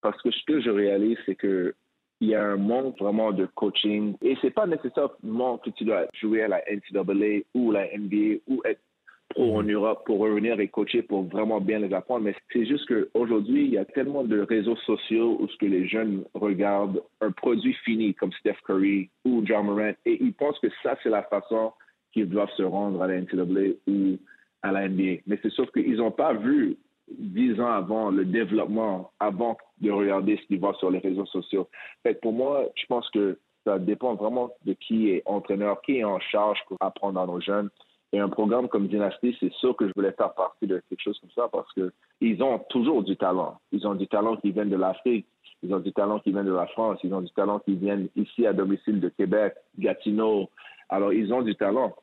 Parce 0.02 0.22
que 0.22 0.32
ce 0.32 0.44
que 0.46 0.62
je 0.62 0.70
réalise, 0.70 1.18
c'est 1.26 1.36
que 1.36 1.74
il 2.22 2.30
y 2.30 2.36
a 2.36 2.44
un 2.44 2.58
manque 2.58 2.98
vraiment 3.00 3.34
de 3.34 3.46
coaching 3.48 4.16
et 4.22 4.38
c'est 4.42 4.52
pas 4.52 4.66
nécessairement 4.66 5.58
que 5.58 5.70
tu 5.72 5.84
dois 5.84 6.06
jouer 6.14 6.44
à 6.44 6.48
la 6.48 6.62
NCAA 6.72 7.42
ou 7.54 7.72
la 7.72 7.86
NBA 7.98 8.40
ou 8.48 8.62
être 8.64 8.80
pro 9.30 9.58
en 9.58 9.64
Europe 9.64 10.04
pour 10.06 10.20
revenir 10.20 10.60
et 10.60 10.68
coacher 10.70 11.02
pour 11.02 11.24
vraiment 11.24 11.60
bien 11.60 11.80
les 11.80 11.94
apprendre. 11.94 12.24
Mais 12.24 12.36
c'est 12.52 12.66
juste 12.66 12.88
qu'aujourd'hui, 12.88 13.66
il 13.66 13.72
y 13.72 13.78
a 13.78 13.86
tellement 13.86 14.24
de 14.24 14.40
réseaux 14.40 14.78
sociaux 14.78 15.38
où 15.40 15.48
ce 15.50 15.58
que 15.58 15.66
les 15.66 15.88
jeunes 15.88 16.24
regardent 16.34 17.02
un 17.20 17.32
produit 17.32 17.74
fini 17.84 18.14
comme 18.14 18.32
Steph 18.34 18.58
Curry 18.66 19.10
ou 19.26 19.42
John 19.46 19.66
Morant 19.66 19.94
et 20.06 20.24
ils 20.24 20.34
pensent 20.34 20.60
que 20.60 20.70
ça, 20.82 20.98
c'est 21.04 21.10
la 21.10 21.24
façon 21.24 21.74
qu'ils 22.14 22.30
doivent 22.30 22.54
se 22.56 22.64
rendre 22.64 23.02
à 23.02 23.08
la 23.08 23.20
NCAA 23.20 23.74
ou 23.88 24.18
à 24.62 24.72
la 24.72 24.88
NBA. 24.88 25.24
Mais 25.28 25.40
c'est 25.42 25.52
sûr 25.52 25.70
qu'ils 25.72 25.98
n'ont 25.98 26.12
pas 26.12 26.34
vu 26.34 26.78
dix 27.12 27.60
ans 27.60 27.72
avant 27.72 28.10
le 28.10 28.26
développement, 28.26 29.12
avant 29.20 29.58
de 29.82 29.92
regarder 29.92 30.38
ce 30.38 30.48
qu'ils 30.48 30.60
voient 30.60 30.76
sur 30.76 30.92
les 30.92 31.00
réseaux 31.00 31.26
sociaux. 31.26 31.68
Fait 32.04 32.20
pour 32.22 32.34
moi, 32.34 32.66
je 32.76 32.86
pense 32.88 33.10
que 33.10 33.38
ça 33.66 33.80
dépend 33.80 34.16
vraiment 34.16 34.52
de 34.66 34.74
qui 34.74 35.10
est 35.10 35.24
entraîneur, 35.26 35.82
qui 35.82 35.98
est 35.98 36.04
en 36.04 36.20
charge 36.20 36.60
pour 36.68 36.78
apprendre 36.82 37.20
à 37.20 37.26
nos 37.26 37.40
jeunes. 37.40 37.70
Et 38.12 38.20
un 38.20 38.30
programme 38.30 38.68
comme 38.68 38.88
Dynasty, 38.88 39.36
c'est 39.40 39.52
sûr 39.54 39.76
que 39.76 39.88
je 39.88 39.94
voulais 39.96 40.12
faire 40.12 40.34
partie 40.36 40.68
de 40.68 40.84
quelque 40.88 41.02
chose 41.02 41.18
comme 41.20 41.32
ça 41.32 41.50
parce 41.52 41.72
que 41.74 41.92
ils 42.22 42.44
ont 42.44 42.60
toujours 42.70 43.04
du 43.04 43.18
talent. 43.18 43.58
Ils 43.72 43.88
ont 43.88 43.96
du 43.96 44.08
talent 44.08 44.38
qui 44.38 44.52
vient 44.52 44.68
de 44.68 44.76
l'Afrique, 44.76 45.26
ils 45.64 45.74
ont 45.74 45.80
du 45.80 45.92
talent 45.94 46.20
qui 46.20 46.32
vient 46.32 46.44
de 46.44 46.54
la 46.54 46.68
France, 46.68 47.00
ils 47.04 47.14
ont 47.14 47.22
du 47.22 47.32
talent 47.32 47.60
qui 47.60 47.76
vient 47.76 48.00
ici 48.16 48.46
à 48.46 48.54
domicile 48.54 49.00
de 49.00 49.10
Québec, 49.10 49.56
Gatineau. 49.80 50.50
Alors, 50.90 51.12
ils 51.12 51.34
ont 51.34 51.42
du 51.42 51.56
talent. 51.56 51.96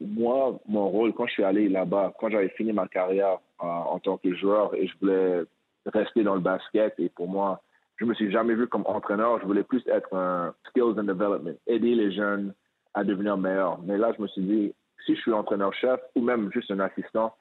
Moi, 0.00 0.58
mon 0.68 0.88
rôle, 0.88 1.12
quand 1.12 1.26
je 1.26 1.32
suis 1.32 1.44
allé 1.44 1.68
là-bas, 1.68 2.14
quand 2.18 2.30
j'avais 2.30 2.50
fini 2.50 2.72
ma 2.72 2.88
carrière 2.88 3.38
euh, 3.62 3.66
en 3.66 3.98
tant 3.98 4.16
que 4.16 4.34
joueur 4.34 4.74
et 4.74 4.86
je 4.86 4.94
voulais 5.00 5.42
rester 5.86 6.22
dans 6.22 6.34
le 6.34 6.40
basket, 6.40 6.94
et 6.98 7.08
pour 7.08 7.28
moi, 7.28 7.60
je 7.96 8.04
me 8.04 8.14
suis 8.14 8.30
jamais 8.30 8.54
vu 8.54 8.66
comme 8.66 8.84
entraîneur, 8.86 9.40
je 9.40 9.46
voulais 9.46 9.62
plus 9.62 9.82
être 9.86 10.14
un 10.14 10.54
skills 10.68 10.98
and 10.98 11.04
development, 11.04 11.56
aider 11.66 11.94
les 11.94 12.12
jeunes 12.12 12.54
à 12.94 13.04
devenir 13.04 13.36
meilleurs. 13.36 13.80
Mais 13.82 13.96
là, 13.96 14.12
je 14.16 14.22
me 14.22 14.28
suis 14.28 14.42
dit, 14.42 14.74
si 15.06 15.14
je 15.14 15.20
suis 15.20 15.32
entraîneur-chef 15.32 16.00
ou 16.14 16.22
même 16.22 16.50
juste 16.52 16.70
un 16.70 16.80
assistant, 16.80 17.34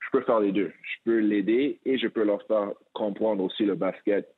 je 0.00 0.10
peux 0.10 0.24
faire 0.24 0.40
les 0.40 0.52
deux. 0.52 0.72
Je 0.82 0.96
peux 1.04 1.18
l'aider 1.18 1.80
et 1.84 1.98
je 1.98 2.08
peux 2.08 2.24
leur 2.24 2.42
faire 2.44 2.72
comprendre 2.94 3.42
aussi 3.44 3.64
le 3.64 3.74
basket 3.74 4.28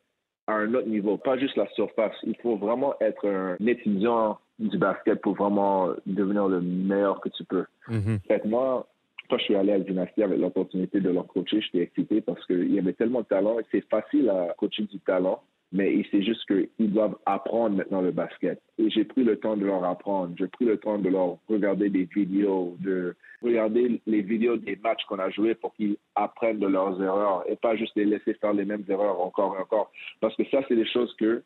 à 0.51 0.57
un 0.57 0.75
autre 0.75 0.89
niveau, 0.89 1.17
pas 1.17 1.39
juste 1.39 1.57
la 1.57 1.67
surface. 1.71 2.15
Il 2.25 2.37
faut 2.43 2.57
vraiment 2.57 2.95
être 3.01 3.29
un 3.29 3.57
étudiant 3.67 4.39
du 4.59 4.77
basket 4.77 5.21
pour 5.21 5.35
vraiment 5.35 5.91
devenir 6.07 6.49
le 6.49 6.61
meilleur 6.61 7.21
que 7.21 7.29
tu 7.31 7.45
peux. 7.45 7.65
Mhm. 7.89 8.21
Fait 8.29 8.41
que 8.41 8.49
moi, 8.49 8.87
quand 9.29 9.39
je 9.39 9.45
suis 9.45 9.57
allé 9.57 9.73
à 9.73 9.79
dynastie 9.79 10.23
avec 10.23 10.39
l'opportunité 10.39 11.01
de 11.01 11.11
leur 11.11 11.27
coacher, 11.27 11.61
j'étais 11.61 11.85
excité 11.85 12.21
parce 12.21 12.45
qu'il 12.47 12.75
y 12.75 12.79
avait 12.79 12.93
tellement 12.93 13.21
de 13.21 13.27
talent 13.27 13.59
et 13.59 13.65
c'est 13.71 13.89
facile 13.89 14.29
à 14.29 14.55
coacher 14.59 14.83
du 14.85 14.99
talent 14.99 15.43
mais 15.73 16.05
c'est 16.11 16.23
juste 16.23 16.45
qu'ils 16.47 16.93
doivent 16.93 17.17
apprendre 17.27 17.77
maintenant 17.77 18.01
le 18.01 18.11
basket. 18.11 18.61
Et 18.79 18.91
j'ai 18.91 19.05
pris 19.05 19.23
le 19.23 19.39
temps 19.39 19.57
de 19.57 19.65
leur 19.65 19.85
apprendre. 19.85 20.35
J'ai 20.37 20.49
pris 20.49 20.65
le 20.65 20.79
temps 20.79 20.99
de 20.99 21.09
leur 21.09 21.39
regarder 21.49 21.89
des 21.91 22.05
vidéos, 22.05 22.77
de 22.81 23.15
regarder 23.41 24.01
les 24.07 24.23
vidéos 24.23 24.57
des 24.57 24.77
matchs 24.77 25.05
qu'on 25.09 25.21
a 25.21 25.31
joués 25.31 25.55
pour 25.55 25.73
qu'ils 25.75 25.97
apprennent 26.17 26.59
de 26.59 26.67
leurs 26.67 27.01
erreurs 27.01 27.45
et 27.49 27.55
pas 27.55 27.77
juste 27.77 27.93
les 27.95 28.05
laisser 28.05 28.35
faire 28.35 28.53
les 28.53 28.65
mêmes 28.65 28.85
erreurs 28.89 29.21
encore 29.21 29.55
et 29.57 29.63
encore. 29.63 29.93
Parce 30.21 30.35
que 30.35 30.43
ça, 30.51 30.61
c'est 30.67 30.77
des 30.77 30.87
choses 30.87 31.15
que 31.19 31.45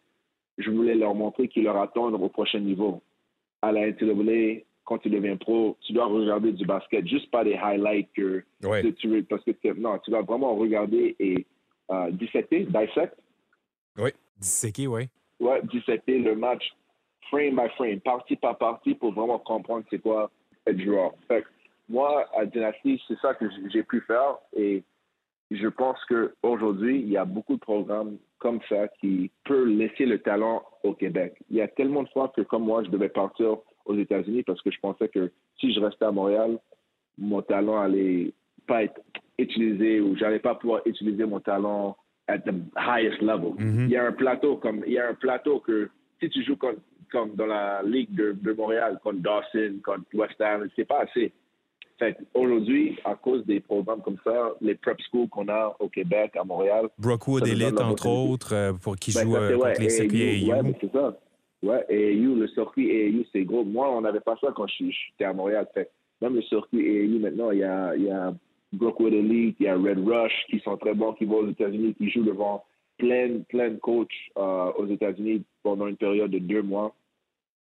je 0.56 0.70
voulais 0.70 0.94
leur 0.94 1.14
montrer 1.14 1.48
qu'ils 1.48 1.64
leur 1.64 1.76
attendent 1.76 2.14
au 2.14 2.28
prochain 2.28 2.60
niveau. 2.60 3.02
À 3.60 3.72
la 3.72 3.90
NCAA, 3.90 4.62
quand 4.84 4.98
tu 4.98 5.10
deviens 5.10 5.36
pro, 5.36 5.76
tu 5.82 5.92
dois 5.92 6.06
regarder 6.06 6.52
du 6.52 6.64
basket, 6.64 7.06
juste 7.06 7.30
pas 7.30 7.44
des 7.44 7.54
highlights 7.54 8.08
que, 8.14 8.42
tu 8.98 9.08
veux, 9.08 9.22
parce 9.24 9.42
que 9.44 9.52
non, 9.78 9.98
tu 9.98 10.10
dois 10.10 10.22
vraiment 10.22 10.54
regarder 10.54 11.16
et 11.18 11.46
euh, 11.90 12.10
disséquer, 12.10 12.66
dissect, 12.66 13.14
oui, 13.98 14.10
disséquer, 14.38 14.86
oui. 14.86 15.08
Oui, 15.40 15.56
disséquer 15.64 16.18
le 16.18 16.34
match 16.36 16.64
frame 17.28 17.56
by 17.56 17.68
frame, 17.76 18.00
partie 18.00 18.36
par 18.36 18.58
partie 18.58 18.94
pour 18.94 19.12
vraiment 19.12 19.38
comprendre 19.38 19.84
c'est 19.90 19.98
quoi 19.98 20.30
être 20.66 20.80
joueur. 20.80 21.12
Fait 21.28 21.44
moi, 21.88 22.26
à 22.34 22.46
Dynasty, 22.46 23.02
c'est 23.06 23.18
ça 23.18 23.34
que 23.34 23.46
j'ai 23.70 23.82
pu 23.82 24.00
faire 24.02 24.38
et 24.56 24.82
je 25.50 25.68
pense 25.68 25.98
qu'aujourd'hui, 26.06 27.00
il 27.00 27.10
y 27.10 27.16
a 27.16 27.24
beaucoup 27.24 27.54
de 27.54 27.60
programmes 27.60 28.16
comme 28.38 28.60
ça 28.68 28.88
qui 29.00 29.30
peuvent 29.44 29.66
laisser 29.66 30.06
le 30.06 30.18
talent 30.18 30.62
au 30.82 30.94
Québec. 30.94 31.36
Il 31.50 31.56
y 31.56 31.60
a 31.60 31.68
tellement 31.68 32.02
de 32.02 32.08
fois 32.08 32.32
que, 32.34 32.40
comme 32.40 32.64
moi, 32.64 32.82
je 32.84 32.90
devais 32.90 33.10
partir 33.10 33.58
aux 33.84 33.96
États-Unis 33.96 34.42
parce 34.44 34.62
que 34.62 34.70
je 34.70 34.80
pensais 34.80 35.08
que 35.08 35.30
si 35.60 35.74
je 35.74 35.80
restais 35.80 36.06
à 36.06 36.10
Montréal, 36.10 36.58
mon 37.18 37.42
talent 37.42 37.78
allait 37.78 38.32
pas 38.66 38.84
être 38.84 39.00
utilisé 39.38 40.00
ou 40.00 40.16
j'allais 40.16 40.38
pas 40.38 40.54
pouvoir 40.54 40.80
utiliser 40.86 41.26
mon 41.26 41.40
talent 41.40 41.96
at 42.28 42.38
the 42.44 42.54
highest 42.76 43.20
level. 43.20 43.54
Mhm. 43.58 43.86
Il 43.86 43.90
y 43.90 43.96
a 43.96 44.06
un 44.06 44.12
plateau 44.12 44.56
comme 44.56 44.82
il 44.86 44.92
y 44.92 44.98
a 44.98 45.08
un 45.08 45.14
plateau 45.14 45.60
que 45.60 45.90
si 46.20 46.28
tu 46.30 46.44
joues 46.44 46.56
comme, 46.56 46.76
comme 47.10 47.34
dans 47.34 47.46
la 47.46 47.82
ligue 47.82 48.14
de, 48.14 48.32
de, 48.32 48.52
Montréal 48.52 48.98
contre 49.02 49.20
Dawson, 49.20 49.80
contre 49.84 50.04
West 50.14 50.40
Ham, 50.40 50.68
c'est 50.74 50.86
pas 50.86 51.00
assez. 51.02 51.32
Fait 51.98 52.16
aujourd'hui, 52.34 52.98
à 53.04 53.14
cause 53.14 53.46
des 53.46 53.60
programmes 53.60 54.02
comme 54.02 54.16
ça, 54.24 54.52
les 54.60 54.74
prep 54.74 55.00
schools 55.02 55.28
qu'on 55.28 55.48
a 55.48 55.76
au 55.78 55.88
Québec, 55.88 56.34
à 56.36 56.42
Montréal. 56.42 56.88
Brookwood 56.98 57.46
Elite, 57.46 57.80
entre 57.80 58.08
autres, 58.08 58.52
euh, 58.52 58.72
pour 58.72 58.96
qui 58.96 59.12
ben, 59.12 59.22
joue 59.22 59.36
euh, 59.36 59.56
contre 59.56 59.80
les 59.80 59.90
circuits 59.90 60.22
AAU. 60.22 60.52
Ouais, 60.52 60.62
ben, 60.62 60.74
c'est 60.80 60.92
ça. 60.92 61.16
Ouais, 61.62 61.86
AAU, 61.88 62.34
le 62.34 62.48
circuit 62.48 62.90
AAU, 62.90 63.24
c'est 63.32 63.44
gros. 63.44 63.64
Moi, 63.64 63.88
on 63.90 64.00
n'avait 64.00 64.20
pas 64.20 64.36
ça 64.40 64.48
quand 64.56 64.66
j'étais 64.66 65.24
à 65.24 65.32
Montréal. 65.32 65.68
Fait 65.72 65.88
même 66.20 66.34
le 66.34 66.42
circuit 66.42 66.80
AAU, 66.80 67.20
maintenant, 67.20 67.52
il 67.52 67.58
y 67.60 67.64
a, 67.64 67.94
il 67.94 68.04
y 68.04 68.10
a 68.10 68.34
Brookwood 68.74 69.12
Elite, 69.12 69.56
il 69.60 69.66
y 69.66 69.68
a 69.68 69.76
Red 69.76 70.06
Rush 70.06 70.46
qui 70.50 70.60
sont 70.60 70.76
très 70.76 70.94
bons, 70.94 71.12
qui 71.14 71.24
vont 71.24 71.38
aux 71.38 71.48
États-Unis, 71.48 71.94
qui 71.94 72.10
jouent 72.10 72.24
devant 72.24 72.64
plein, 72.98 73.40
plein 73.48 73.70
de 73.70 73.76
coachs 73.76 74.08
euh, 74.36 74.72
aux 74.72 74.86
États-Unis 74.86 75.44
pendant 75.62 75.86
une 75.86 75.96
période 75.96 76.30
de 76.30 76.38
deux 76.38 76.62
mois. 76.62 76.94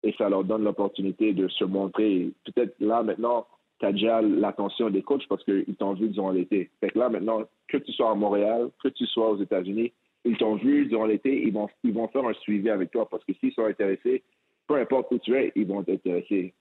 Et 0.03 0.13
ça 0.17 0.29
leur 0.29 0.43
donne 0.43 0.63
l'opportunité 0.63 1.33
de 1.33 1.47
se 1.47 1.63
montrer. 1.63 2.31
Peut-être 2.45 2.75
là, 2.79 3.03
maintenant, 3.03 3.45
tu 3.79 3.85
as 3.85 3.91
déjà 3.91 4.21
l'attention 4.21 4.89
des 4.89 5.01
coachs 5.03 5.27
parce 5.27 5.43
qu'ils 5.43 5.75
t'ont 5.77 5.93
vu 5.93 6.09
durant 6.09 6.31
l'été. 6.31 6.69
Fait 6.79 6.89
que 6.89 6.99
là, 6.99 7.09
maintenant, 7.09 7.43
que 7.67 7.77
tu 7.77 7.91
sois 7.93 8.11
à 8.11 8.15
Montréal, 8.15 8.69
que 8.83 8.89
tu 8.89 9.05
sois 9.05 9.29
aux 9.31 9.41
États-Unis, 9.41 9.91
ils 10.25 10.37
t'ont 10.37 10.55
vu 10.55 10.85
durant 10.85 11.05
l'été, 11.05 11.43
ils 11.43 11.53
vont, 11.53 11.67
ils 11.83 11.93
vont 11.93 12.07
faire 12.07 12.25
un 12.25 12.33
suivi 12.33 12.69
avec 12.69 12.91
toi 12.91 13.07
parce 13.09 13.23
que 13.25 13.33
s'ils 13.33 13.53
sont 13.53 13.65
intéressés, 13.65 14.23
peu 14.67 14.75
importe 14.75 15.11
où 15.11 15.19
tu 15.19 15.35
es, 15.35 15.51
ils 15.55 15.65
vont 15.65 15.83
t'intéresser. 15.83 16.53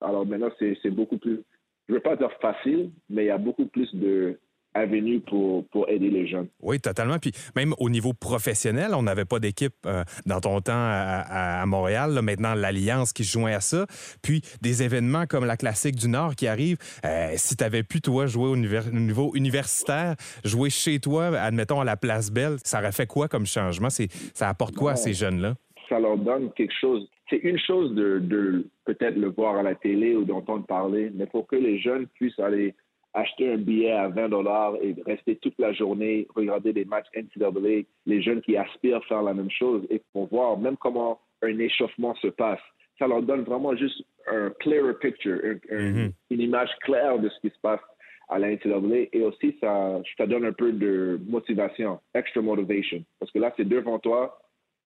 Alors 0.00 0.24
maintenant, 0.24 0.50
c'est 0.58 0.90
beaucoup 0.90 1.18
plus 1.18 1.42
je 1.90 1.94
ne 1.94 1.98
veux 1.98 2.02
pas 2.02 2.14
dire 2.14 2.30
facile, 2.40 2.92
mais 3.08 3.24
il 3.24 3.26
y 3.26 3.30
a 3.30 3.38
beaucoup 3.38 3.66
plus 3.66 3.92
de 3.96 4.38
avenues 4.74 5.18
pour, 5.18 5.66
pour 5.70 5.88
aider 5.88 6.08
les 6.08 6.28
jeunes. 6.28 6.46
Oui, 6.60 6.78
totalement. 6.78 7.18
Puis 7.18 7.32
même 7.56 7.74
au 7.78 7.90
niveau 7.90 8.12
professionnel, 8.12 8.94
on 8.94 9.02
n'avait 9.02 9.24
pas 9.24 9.40
d'équipe 9.40 9.74
euh, 9.84 10.04
dans 10.26 10.38
ton 10.38 10.60
temps 10.60 10.72
à, 10.72 11.66
Montréal. 11.66 12.16
maintenant, 12.22 12.54
l'Alliance 12.54 13.12
qui 13.12 13.24
se 13.24 13.32
joint 13.32 13.52
à 13.52 13.60
ça. 13.60 13.86
Puis 14.22 14.42
des 14.62 14.84
événements 14.84 15.26
comme 15.26 15.44
la 15.44 15.56
Classique 15.56 15.96
du 15.96 16.08
Nord 16.08 16.36
qui 16.36 16.46
arrive. 16.46 16.76
Euh, 17.04 17.32
si 17.34 17.56
tu 17.56 17.64
avais 17.64 17.82
pu, 17.82 18.00
toi, 18.00 18.26
jouer 18.26 18.48
au, 18.48 18.56
niveau 18.56 19.32
universitaire, 19.34 20.14
jouer 20.44 20.70
chez 20.70 21.00
toi, 21.00 21.36
admettons 21.36 21.80
à 21.80 21.84
la 21.84 21.96
Place 21.96 22.30
Belle, 22.30 22.58
ça 22.62 22.78
aurait 22.78 22.92
fait 22.92 23.08
quoi 23.08 23.26
comme 23.26 23.46
changement? 23.46 23.88
Ça 23.90 24.48
apporte 24.48 24.76
quoi 24.76 24.92
à 24.92 24.96
ces 24.96 25.14
jeunes-là? 25.14 25.56
Ça 25.90 26.00
leur 26.00 26.16
donne 26.16 26.50
quelque 26.52 26.72
chose 26.80 27.06
c'est 27.30 27.36
une 27.36 27.58
chose 27.58 27.94
de, 27.94 28.66
peut-être 28.84 29.16
le 29.16 29.28
voir 29.28 29.56
à 29.56 29.62
la 29.62 29.76
télé 29.76 30.16
ou 30.16 30.24
d'entendre 30.24 30.66
parler, 30.66 31.10
mais 31.14 31.26
pour 31.26 31.46
que 31.46 31.56
les 31.56 31.78
jeunes 31.78 32.08
puissent 32.08 32.38
aller 32.40 32.74
acheter 33.14 33.52
un 33.52 33.56
billet 33.56 33.92
à 33.92 34.08
20 34.08 34.28
dollars 34.28 34.74
et 34.82 34.94
rester 35.06 35.36
toute 35.36 35.58
la 35.58 35.72
journée, 35.72 36.26
regarder 36.34 36.72
des 36.72 36.84
matchs 36.84 37.06
NCAA, 37.14 37.84
les 38.06 38.22
jeunes 38.22 38.40
qui 38.42 38.56
aspirent 38.56 38.98
à 38.98 39.00
faire 39.02 39.22
la 39.22 39.34
même 39.34 39.50
chose 39.50 39.84
et 39.90 40.02
pour 40.12 40.28
voir 40.28 40.58
même 40.58 40.76
comment 40.76 41.20
un 41.42 41.58
échauffement 41.58 42.14
se 42.16 42.28
passe. 42.28 42.60
Ça 42.98 43.06
leur 43.06 43.22
donne 43.22 43.42
vraiment 43.42 43.74
juste 43.74 44.04
un 44.28 44.50
clearer 44.60 44.94
picture, 44.94 45.38
mm-hmm. 45.38 46.12
une 46.30 46.40
image 46.40 46.70
claire 46.82 47.18
de 47.18 47.28
ce 47.28 47.40
qui 47.40 47.54
se 47.54 47.60
passe 47.60 47.80
à 48.28 48.38
la 48.38 48.50
NCAA 48.50 49.08
et 49.12 49.22
aussi 49.22 49.56
ça, 49.60 50.00
ça 50.16 50.26
donne 50.26 50.44
un 50.44 50.52
peu 50.52 50.72
de 50.72 51.18
motivation, 51.26 51.98
extra 52.14 52.42
motivation. 52.42 53.02
Parce 53.18 53.32
que 53.32 53.40
là, 53.40 53.52
c'est 53.56 53.68
devant 53.68 53.98
toi, 53.98 54.38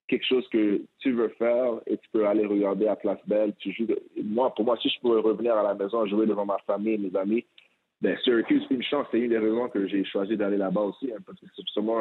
quelque 0.08 0.26
chose 0.26 0.46
que 0.48 0.82
tu 0.98 1.12
veux 1.12 1.28
faire 1.38 1.80
et 1.86 1.96
tu 1.96 2.08
peux 2.12 2.26
aller 2.26 2.46
regarder 2.46 2.88
à 2.88 2.96
Place 2.96 3.18
Belle. 3.26 3.54
Tu 3.58 3.72
joues 3.72 3.86
Moi, 4.22 4.52
pour 4.54 4.64
moi, 4.64 4.76
si 4.80 4.88
je 4.88 5.00
pouvais 5.00 5.20
revenir 5.20 5.54
à 5.56 5.62
la 5.62 5.74
maison 5.74 6.06
jouer 6.06 6.26
devant 6.26 6.44
ma 6.44 6.58
famille, 6.66 6.98
mes 6.98 7.18
amis, 7.18 7.44
ben, 8.00 8.16
Syracuse, 8.22 8.66
une 8.70 8.82
chance. 8.82 9.06
C'est 9.10 9.18
une 9.18 9.30
des 9.30 9.38
raisons 9.38 9.68
que 9.68 9.86
j'ai 9.86 10.04
choisi 10.04 10.36
d'aller 10.36 10.58
là-bas 10.58 10.82
aussi, 10.82 11.10
hein, 11.10 11.18
parce 11.24 11.40
que 11.40 11.46
c'est 11.56 11.62
seulement 11.72 12.00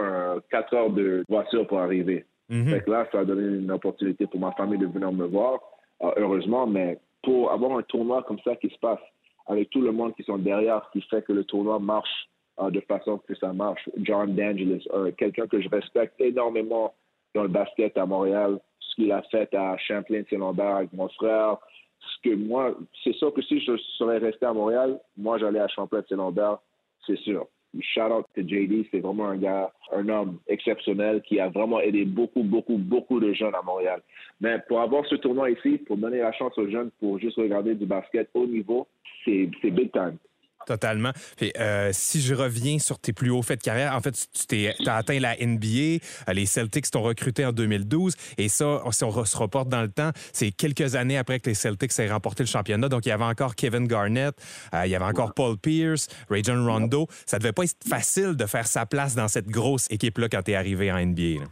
4 0.52 0.74
heures 0.74 0.90
de 0.90 1.24
voiture 1.30 1.66
pour 1.68 1.80
arriver. 1.80 2.26
Mm 2.50 2.74
là, 2.88 3.08
ça 3.12 3.20
a 3.20 3.26
donné 3.26 3.60
une 3.60 3.72
opportunité 3.72 4.28
pour 4.28 4.40
ma 4.40 4.52
famille 4.52 4.80
de 4.80 4.88
venir 4.88 5.12
me 5.12 5.26
voir, 5.26 5.60
euh, 6.02 6.12
heureusement, 6.18 6.68
mais 6.68 7.00
pour 7.24 7.52
avoir 7.52 7.78
un 7.78 7.84
tournoi 7.84 8.22
comme 8.24 8.40
ça 8.44 8.56
qui 8.58 8.70
se 8.70 8.78
passe, 8.80 9.00
avec 9.48 9.70
tout 9.70 9.82
le 9.82 9.92
monde 9.92 10.14
qui 10.16 10.24
sont 10.24 10.38
derrière, 10.38 10.90
qui 10.92 11.02
fait 11.04 11.24
que 11.24 11.34
le 11.34 11.46
tournoi 11.46 11.80
marche 11.80 12.28
euh, 12.60 12.70
de 12.70 12.82
façon 12.82 13.18
que 13.18 13.36
ça 13.36 13.54
marche. 13.54 13.90
John 13.98 14.36
D'Angelis, 14.36 14.86
euh, 14.94 15.12
quelqu'un 15.18 15.48
que 15.48 15.62
je 15.62 15.70
respecte 15.70 16.20
énormément 16.20 16.94
dans 17.34 17.44
le 17.44 17.50
basket 17.50 17.98
à 17.98 18.06
Montréal, 18.06 18.60
ce 18.80 18.96
qu'il 18.96 19.12
a 19.12 19.22
fait 19.24 19.54
à 19.56 19.78
Champlain-Saint-Lambert 19.78 20.76
avec 20.78 20.94
mon 20.94 21.10
frère. 21.10 21.58
Ce 22.00 22.30
que 22.30 22.36
moi, 22.36 22.76
c'est 23.04 23.14
sûr 23.16 23.34
que 23.34 23.42
si 23.42 23.60
je 23.60 23.78
serais 23.98 24.18
resté 24.18 24.46
à 24.46 24.54
Montréal, 24.54 25.00
moi, 25.18 25.38
j'allais 25.38 25.60
à 25.60 25.68
Champlain-Saint-Lambert, 25.68 26.58
c'est 27.06 27.18
sûr. 27.20 27.48
Shout 27.80 28.12
out 28.12 28.26
to 28.36 28.42
JD, 28.42 28.86
c'est 28.92 29.00
vraiment 29.00 29.30
un 29.30 29.38
gars, 29.38 29.72
un 29.92 30.08
homme 30.08 30.38
exceptionnel 30.48 31.24
qui 31.24 31.40
a 31.40 31.50
vraiment 31.50 31.80
aidé 31.80 32.06
beaucoup, 32.06 32.44
beaucoup, 32.44 32.78
beaucoup 32.78 33.20
de 33.20 33.34
jeunes 33.34 33.56
à 33.56 33.64
Montréal. 33.64 34.00
Mais 34.42 34.60
pour 34.68 34.80
avoir 34.80 35.06
ce 35.08 35.16
tournoi 35.16 35.50
ici, 35.50 35.80
pour 35.80 35.98
donner 35.98 36.20
la 36.20 36.32
chance 36.34 36.56
aux 36.60 36.70
jeunes 36.70 36.92
pour 37.00 37.18
juste 37.18 37.38
regarder 37.38 37.74
du 37.74 37.88
basket 37.88 38.30
haut 38.36 38.46
niveau, 38.46 38.88
c'est 39.26 39.48
big 39.64 39.92
time. 39.92 40.18
Totalement. 40.66 41.12
Euh, 41.60 41.90
si 41.94 42.22
je 42.22 42.34
reviens 42.34 42.80
sur 42.80 43.00
tes 43.00 43.14
plus 43.14 43.30
hauts 43.30 43.42
faits 43.42 43.60
de 43.60 43.64
carrière, 43.64 43.96
en 43.96 44.02
fait, 44.02 44.16
tu 44.48 44.68
as 44.68 44.96
atteint 44.96 45.20
la 45.20 45.36
NBA. 45.36 46.00
Euh, 46.28 46.34
les 46.34 46.46
Celtics 46.46 46.90
t'ont 46.92 47.02
recruté 47.02 47.46
en 47.46 47.52
2012. 47.52 48.16
Et 48.38 48.50
ça, 48.50 48.82
si 48.92 49.04
on 49.04 49.26
se 49.26 49.38
reporte 49.38 49.70
dans 49.70 49.82
le 49.82 49.90
temps, 49.90 50.12
c'est 50.32 50.52
quelques 50.52 50.96
années 50.96 51.18
après 51.18 51.40
que 51.40 51.50
les 51.50 51.56
Celtics 51.56 51.98
aient 52.00 52.12
remporté 52.12 52.44
le 52.44 52.48
championnat. 52.48 52.90
Donc, 52.90 53.06
il 53.06 53.10
y 53.10 53.12
avait 53.12 53.24
encore 53.24 53.56
Kevin 53.56 53.88
Garnett, 53.88 54.36
euh, 54.74 54.86
il 54.86 54.92
y 54.92 54.96
avait 54.96 55.06
encore 55.06 55.34
Paul 55.34 55.58
Pierce, 55.58 56.08
Ray 56.30 56.44
John 56.44 56.66
Rondo. 56.68 57.08
Ça 57.26 57.40
devait 57.40 57.54
pas 57.54 57.64
être 57.64 57.76
facile 57.88 58.36
de 58.36 58.46
faire 58.46 58.68
sa 58.68 58.86
place 58.86 59.16
dans 59.16 59.28
cette 59.28 59.48
grosse 59.48 59.88
équipe-là 59.90 60.30
quand 60.30 60.44
tu 60.44 60.52
es 60.52 60.56
arrivé 60.56 60.92
en 60.92 60.98
NBA. 60.98 61.44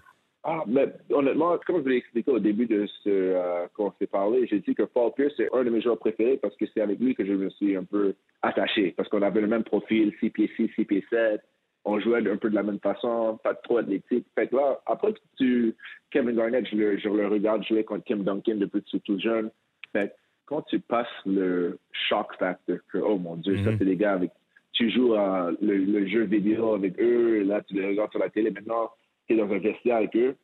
Ah, 0.44 0.64
mais 0.66 0.88
honnêtement, 1.12 1.58
comme 1.68 1.78
je 1.78 1.82
vous 1.82 1.90
l'ai 1.90 1.98
expliqué 1.98 2.32
au 2.32 2.40
début 2.40 2.66
de 2.66 2.88
ce 3.04 3.10
euh, 3.10 3.68
qu'on 3.76 3.94
s'est 4.00 4.08
parlé, 4.08 4.48
j'ai 4.48 4.60
dit 4.60 4.74
que 4.74 4.84
Paul 4.84 5.12
Pierce, 5.16 5.34
c'est 5.38 5.54
un 5.54 5.64
de 5.64 5.70
mes 5.70 5.82
joueurs 5.82 6.00
préférés 6.00 6.38
parce 6.38 6.56
que 6.56 6.66
c'est 6.74 6.82
avec 6.82 7.00
lui 7.00 7.14
que 7.14 7.24
je 7.24 7.34
me 7.34 7.50
suis 7.52 7.76
un 7.76 7.84
peu 7.84 8.16
attaché. 8.42 8.94
Parce 8.98 9.08
qu'on 9.10 9.22
avait 9.22 9.42
le 9.42 9.48
même 9.48 9.64
profil, 9.64 10.12
6 10.20 10.30
pieds 10.32 10.52
6, 10.56 10.72
6 10.76 10.86
pieds 10.86 11.06
7. 11.12 11.42
On 11.86 12.00
jouait 12.00 12.28
un 12.28 12.38
peu 12.38 12.50
de 12.50 12.56
la 12.56 12.64
même 12.64 12.80
façon, 12.80 13.40
pas 13.44 13.54
trop 13.54 13.78
athlétique. 13.78 14.26
Fait 14.34 14.48
que 14.48 14.56
là, 14.56 14.82
après 14.88 15.14
tu. 15.38 15.76
Kevin 16.10 16.36
Garnett, 16.36 16.68
je 16.68 16.76
le, 16.76 16.98
je 16.98 17.08
le 17.08 17.28
regarde 17.28 17.64
jouer 17.64 17.84
contre 17.84 18.06
Tim 18.06 18.18
Duncan 18.18 18.56
depuis 18.56 18.82
que 18.82 18.90
tu 18.90 18.98
es 18.98 19.00
tout 19.00 19.20
jeune. 19.20 19.52
Fait 19.92 20.14
quand 20.48 20.64
tu 20.64 20.80
passes 20.80 21.08
le 21.26 21.80
shock 22.10 22.36
factor, 22.38 22.78
que, 22.92 22.98
oh 22.98 23.18
mon 23.18 23.36
Dieu, 23.36 23.58
ça, 23.64 23.72
mhm. 23.72 23.78
c'est 23.78 23.86
des 23.86 23.96
gars 23.96 24.14
avec. 24.14 24.32
Tu 24.74 24.90
joues 24.90 25.14
le, 25.14 25.78
le, 25.78 26.08
jeu 26.08 26.24
vidéo 26.24 26.74
avec 26.74 27.00
eux, 27.00 27.44
là, 27.44 27.62
tu 27.62 27.76
les 27.76 27.88
regardes 27.88 28.12
sur 28.12 28.20
la 28.20 28.30
télé 28.30 28.52
maintenant 28.52 28.90
dans 29.36 29.52
un 29.52 29.60
vestiaire 29.60 29.98
avec 29.98 30.16
eux. 30.16 30.36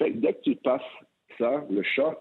dès 0.00 0.32
que 0.34 0.40
tu 0.42 0.56
passes 0.56 0.82
ça, 1.38 1.64
le 1.70 1.82
choc, 1.82 2.18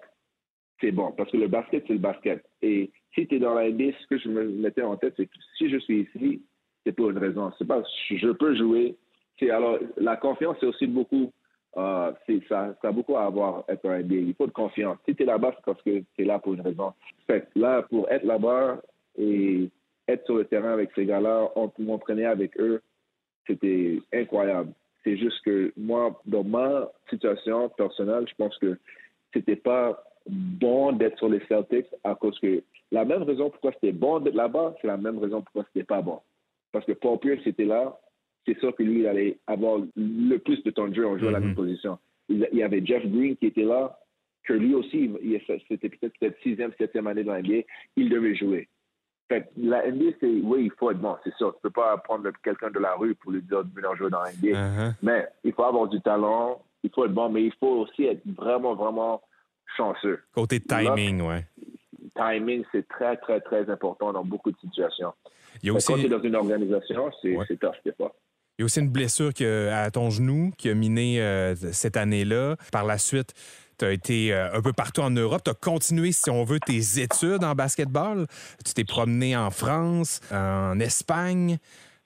c'est 0.80 0.91
bon. 0.91 1.11
Parce 1.11 1.32
que 1.32 1.38
le 1.38 1.47
basket, 1.47 1.84
c'est 1.88 1.93
le 1.93 1.99
basket. 1.99 2.45
Et 2.61 2.91
si 3.15 3.28
tu 3.28 3.36
es 3.36 3.39
dans 3.39 3.53
la 3.53 3.70
NBA, 3.70 3.93
ce 3.99 4.07
que 4.07 4.18
je 4.18 4.30
me 4.30 4.47
mettais 4.47 4.84
en 4.84 4.95
tête, 4.95 5.13
c'est 5.18 5.26
que 5.26 5.38
si 5.57 5.70
je 5.70 5.78
suis 5.78 6.01
ici 6.01 6.41
c'est 6.88 6.93
pour 6.93 7.09
une 7.09 7.18
raison. 7.18 7.51
C'est 7.57 7.68
pas, 7.68 7.84
je 8.09 8.32
peux 8.32 8.55
jouer. 8.55 8.95
C'est 9.38 9.51
alors, 9.51 9.78
la 9.97 10.15
confiance, 10.15 10.55
c'est 10.61 10.65
aussi 10.65 10.88
beaucoup, 10.88 11.34
euh, 11.76 12.13
ça, 12.47 12.76
ça 12.82 12.88
a 12.88 12.91
beaucoup 12.91 13.18
à 13.18 13.26
avoir 13.26 13.65
être 13.68 13.89
un 13.89 13.99
NBA. 13.99 14.15
Il 14.15 14.34
faut 14.36 14.47
de 14.47 14.51
confiance. 14.51 14.97
Si 15.05 15.13
tu 15.13 15.24
es 15.24 15.26
là-bas, 15.26 15.51
c'est 15.53 15.65
parce 15.65 15.82
que 15.82 15.99
tu 15.99 16.22
es 16.22 16.24
là 16.24 16.39
pour 16.39 16.53
une 16.53 16.61
raison. 16.61 16.93
Fait 17.28 17.49
là, 17.55 17.82
pour 17.84 18.09
être 18.09 18.24
là-bas 18.24 18.82
et 19.18 19.70
être 20.07 20.26
sur 20.26 20.38
le 20.38 20.45
terrain 20.45 20.72
avec 20.72 20.91
ces 20.95 21.05
gars-là, 21.05 21.49
on 21.57 21.70
m'entraîner 21.80 22.26
avec 22.26 22.57
eux, 22.57 22.82
c'était 23.45 23.99
incroyable. 24.13 24.72
C'est 25.04 25.18
juste 25.18 25.41
que 25.43 25.72
moi, 25.78 26.22
dans 26.26 26.43
ma 26.43 26.89
situation 27.10 27.70
personnelle, 27.70 28.26
je 28.28 28.36
pense 28.36 28.58
que 28.58 28.78
c'était 29.34 29.56
pas 29.56 30.04
bon 30.28 30.91
d'être 30.91 31.18
sur 31.18 31.30
les 31.30 31.41
Celtics 31.48 31.88
à 32.04 32.16
cause 32.16 32.38
que 32.39 32.62
la 32.91 33.06
même 33.06 33.24
raison 33.24 33.50
pourquoi 33.50 33.72
c'était 33.74 33.91
bon 33.91 34.20
d'être 34.20 34.36
là-bas, 34.36 34.76
c'est 34.82 34.88
la 34.88 34.98
même 34.98 35.18
raison 35.20 35.41
pourquoi 35.41 35.66
c'était 35.74 35.86
pas 35.86 36.02
bon. 36.02 36.20
Parce 36.72 36.86
que 36.86 36.93
Paul 36.93 37.20
Pierce 37.20 37.45
était 37.45 37.66
là, 37.66 37.98
c'est 38.45 38.58
sûr 38.60 38.76
que 38.76 38.84
lui, 38.84 39.00
il 39.02 39.08
allait 39.08 39.38
avoir 39.48 39.80
le 39.95 40.38
plus 40.38 40.64
de 40.64 40.72
temps 40.72 40.88
de 40.88 40.95
jeu 40.95 41.06
en 41.06 41.18
jouant 41.18 41.30
à 41.30 41.34
la 41.34 41.39
même 41.39 41.56
position. 41.56 41.98
Il, 42.30 42.48
y 42.54 42.64
avait 42.64 42.86
Jeff 42.86 43.06
Green 43.06 43.36
qui 43.36 43.48
était 43.48 43.64
là, 43.64 44.00
que 44.43 44.54
lui 44.54 44.74
aussi, 44.74 45.12
c'était 45.68 45.89
peut-être 45.89 46.18
peut 46.20 46.34
sixième, 46.43 46.72
septième 46.78 47.08
année 47.08 47.24
dans 47.24 47.34
la 47.34 47.41
NBA, 47.41 47.64
il 47.98 48.10
devait 48.10 48.36
jouer. 48.36 48.70
Fait 49.30 49.49
la 49.57 49.89
NBA, 49.91 50.11
c'est, 50.21 50.39
oui, 50.43 50.65
il 50.65 50.71
faut 50.78 50.91
être 50.91 50.99
bon, 50.99 51.17
c'est 51.23 51.34
sûr. 51.36 51.53
Tu 51.55 51.61
peux 51.63 51.69
pas 51.69 51.97
prendre 51.97 52.30
quelqu'un 52.43 52.71
de 52.71 52.80
la 52.80 52.95
rue 52.95 53.13
pour 53.15 53.32
lui 53.32 53.41
dire 53.41 53.63
de 53.63 53.73
venir 53.73 53.95
jouer 53.97 54.09
dans 54.09 54.21
la 54.21 54.32
NBA. 54.32 54.57
Uh-huh. 54.57 54.93
Mais 55.01 55.28
il 55.43 55.53
faut 55.53 55.63
avoir 55.63 55.88
du 55.88 55.99
talent, 56.01 56.61
il 56.84 56.89
faut 56.91 57.05
être 57.05 57.13
bon, 57.13 57.30
mais 57.30 57.43
il 57.43 57.53
faut 57.59 57.82
aussi 57.82 58.05
être 58.05 58.21
vraiment, 58.25 58.75
vraiment 58.75 59.21
chanceux. 59.75 60.19
Côté 60.34 60.61
timing, 60.61 61.21
oui. 61.21 61.36
Timing, 62.15 62.63
c'est 62.71 62.88
très, 62.88 63.17
très, 63.17 63.41
très 63.41 63.69
important 63.69 64.13
dans 64.13 64.23
beaucoup 64.23 64.51
de 64.51 64.57
situations. 64.59 65.13
Il 65.61 65.67
y 65.67 65.69
a 65.69 65.73
aussi... 65.73 65.91
Quand 65.91 65.99
tu 65.99 66.05
es 66.05 66.09
dans 66.09 66.21
une 66.21 66.36
organisation, 66.36 67.11
c'est 67.21 67.36
ouais. 67.36 67.45
tough, 67.59 67.75
pas. 67.97 68.15
Il 68.57 68.61
y 68.61 68.63
a 68.63 68.65
aussi 68.65 68.80
une 68.80 68.89
blessure 68.89 69.32
à 69.71 69.91
ton 69.91 70.09
genou 70.09 70.51
qui 70.57 70.69
a 70.69 70.73
miné 70.73 71.21
euh, 71.21 71.53
cette 71.55 71.95
année-là. 71.95 72.55
Par 72.71 72.86
la 72.86 72.97
suite, 72.97 73.34
tu 73.78 73.86
as 73.86 73.91
été 73.91 74.34
euh, 74.34 74.53
un 74.53 74.61
peu 74.61 74.73
partout 74.73 75.01
en 75.01 75.09
Europe. 75.09 75.41
Tu 75.43 75.51
as 75.51 75.53
continué, 75.53 76.11
si 76.11 76.30
on 76.30 76.43
veut, 76.43 76.59
tes 76.59 77.01
études 77.01 77.43
en 77.43 77.53
basketball. 77.53 78.25
Tu 78.65 78.73
t'es 78.73 78.84
promené 78.84 79.36
en 79.36 79.49
France, 79.49 80.19
en 80.32 80.80
Espagne. 80.80 81.57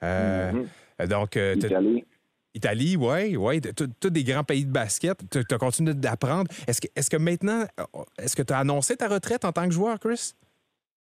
Euh, 0.02 0.52
mm-hmm. 0.98 1.08
Donc, 1.08 1.36
Italie. 1.36 2.04
Italie, 2.54 2.96
oui, 2.96 3.36
oui. 3.36 3.60
Tous 3.60 4.10
des 4.10 4.24
grands 4.24 4.44
pays 4.44 4.66
de 4.66 4.72
basket. 4.72 5.18
Tu 5.30 5.38
as 5.38 5.58
continué 5.58 5.94
d'apprendre. 5.94 6.50
Est-ce 6.66 6.80
que, 6.80 6.88
est 6.94 7.08
que 7.08 7.16
maintenant, 7.16 7.64
est-ce 8.18 8.36
que 8.36 8.42
tu 8.42 8.52
as 8.52 8.58
annoncé 8.58 8.96
ta 8.96 9.08
retraite 9.08 9.44
en 9.44 9.52
tant 9.52 9.64
que 9.64 9.72
joueur, 9.72 9.98
Chris? 9.98 10.34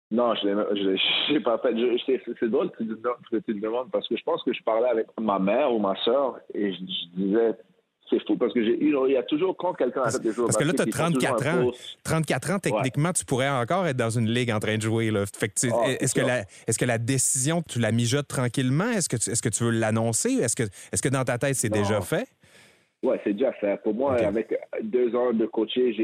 Non, 0.10 0.34
je 0.36 1.34
n'ai 1.34 1.40
pas 1.42 1.58
fait. 1.58 1.74
C'est 2.40 2.50
drôle 2.50 2.72
que 2.72 2.84
tu, 2.84 3.44
tu 3.44 3.54
demandes 3.60 3.92
parce 3.92 4.08
que 4.08 4.16
je 4.16 4.24
pense 4.24 4.42
que 4.44 4.54
je 4.54 4.64
parlais 4.64 4.88
avec 4.88 5.08
ma 5.20 5.38
mère 5.38 5.74
ou 5.74 5.80
ma 5.80 5.96
soeur 5.98 6.40
et 6.54 6.74
je, 6.74 6.80
disais 7.16 7.58
c'est 8.10 8.26
fou 8.26 8.38
parce 8.38 8.54
que 8.54 8.60
il 8.60 9.12
y 9.12 9.18
a 9.18 9.24
toujours 9.24 9.56
quand 9.58 9.74
quelqu'un 9.74 10.02
arrête 10.02 10.22
de 10.22 10.32
jouer 10.32 10.46
Parce 10.46 10.58
que 10.58 10.64
là, 10.64 10.74
tu 10.74 10.82
as 10.82 10.86
34 10.86 11.48
ans. 11.48 11.72
34 12.04 12.52
ans, 12.52 12.60
techniquement, 12.60 13.14
tu 13.14 13.26
pourrais 13.26 13.50
encore 13.50 13.86
être 13.88 13.98
dans 13.98 14.10
une 14.10 14.30
ligue 14.30 14.52
en 14.52 14.60
train 14.60 14.78
de 14.78 14.82
jouer. 14.82 15.12
Là. 15.12 15.26
Fait 15.26 15.50
que 15.50 15.54
ah, 15.72 15.92
est-ce, 16.00 16.14
que 16.14 16.22
la, 16.22 16.42
est-ce 16.68 16.78
que 16.78 16.86
la 16.86 16.98
décision, 16.98 17.62
tu 17.62 17.80
la 17.80 17.92
mijotes 17.92 18.28
tranquillement? 18.28 18.90
Est-ce 18.90 19.10
que 19.10 19.18
tu, 19.18 19.30
est-ce 19.30 19.42
que 19.42 19.50
tu 19.50 19.64
veux 19.64 19.72
l'annoncer? 19.72 20.32
Est-ce 20.34 20.56
que, 20.56 20.64
est-ce 20.64 21.02
que 21.02 21.10
dans 21.10 21.24
ta 21.24 21.38
tête, 21.38 21.56
c'est 21.56 21.70
déjà 21.70 22.02
fait? 22.02 22.28
Oui, 23.04 23.16
c'est 23.24 23.34
déjà 23.34 23.54
fait. 23.54 23.82
Pour 23.84 23.94
moi, 23.94 24.16
avec 24.16 24.58
deux 24.82 25.16
ans 25.16 25.34
de 25.34 25.46
coacher, 25.46 25.96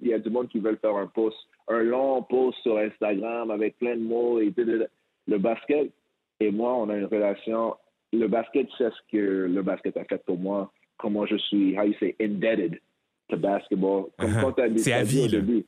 il 0.00 0.08
y 0.08 0.14
a 0.14 0.18
du 0.18 0.30
monde 0.30 0.48
qui 0.48 0.60
veut 0.60 0.78
faire 0.80 0.96
un 0.96 1.06
post, 1.06 1.36
un 1.68 1.82
long 1.82 2.22
post 2.22 2.58
sur 2.62 2.78
Instagram 2.78 3.50
avec 3.50 3.78
plein 3.78 3.96
de 3.96 4.02
mots 4.02 4.38
et 4.38 4.52
le 4.56 5.38
basket 5.38 5.90
et 6.40 6.50
moi, 6.50 6.74
on 6.74 6.88
a 6.88 6.96
une 6.96 7.04
relation. 7.04 7.76
Le 8.12 8.26
basket, 8.26 8.66
c'est 8.76 8.88
ce 8.90 9.12
que 9.12 9.46
le 9.46 9.62
basket 9.62 9.96
a 9.96 10.04
fait 10.04 10.24
pour 10.24 10.38
moi 10.38 10.72
comment 11.00 11.26
je 11.26 11.36
suis, 11.36 11.76
how 11.76 11.84
you 11.84 11.94
say, 11.98 12.14
indebted 12.20 12.80
to 13.30 13.36
basketball. 13.36 14.10
Comme 14.18 14.30
uh-huh. 14.30 14.54
quand 14.54 14.78
C'est 14.78 14.92
à 14.92 15.02
vie, 15.02 15.28
début. 15.28 15.64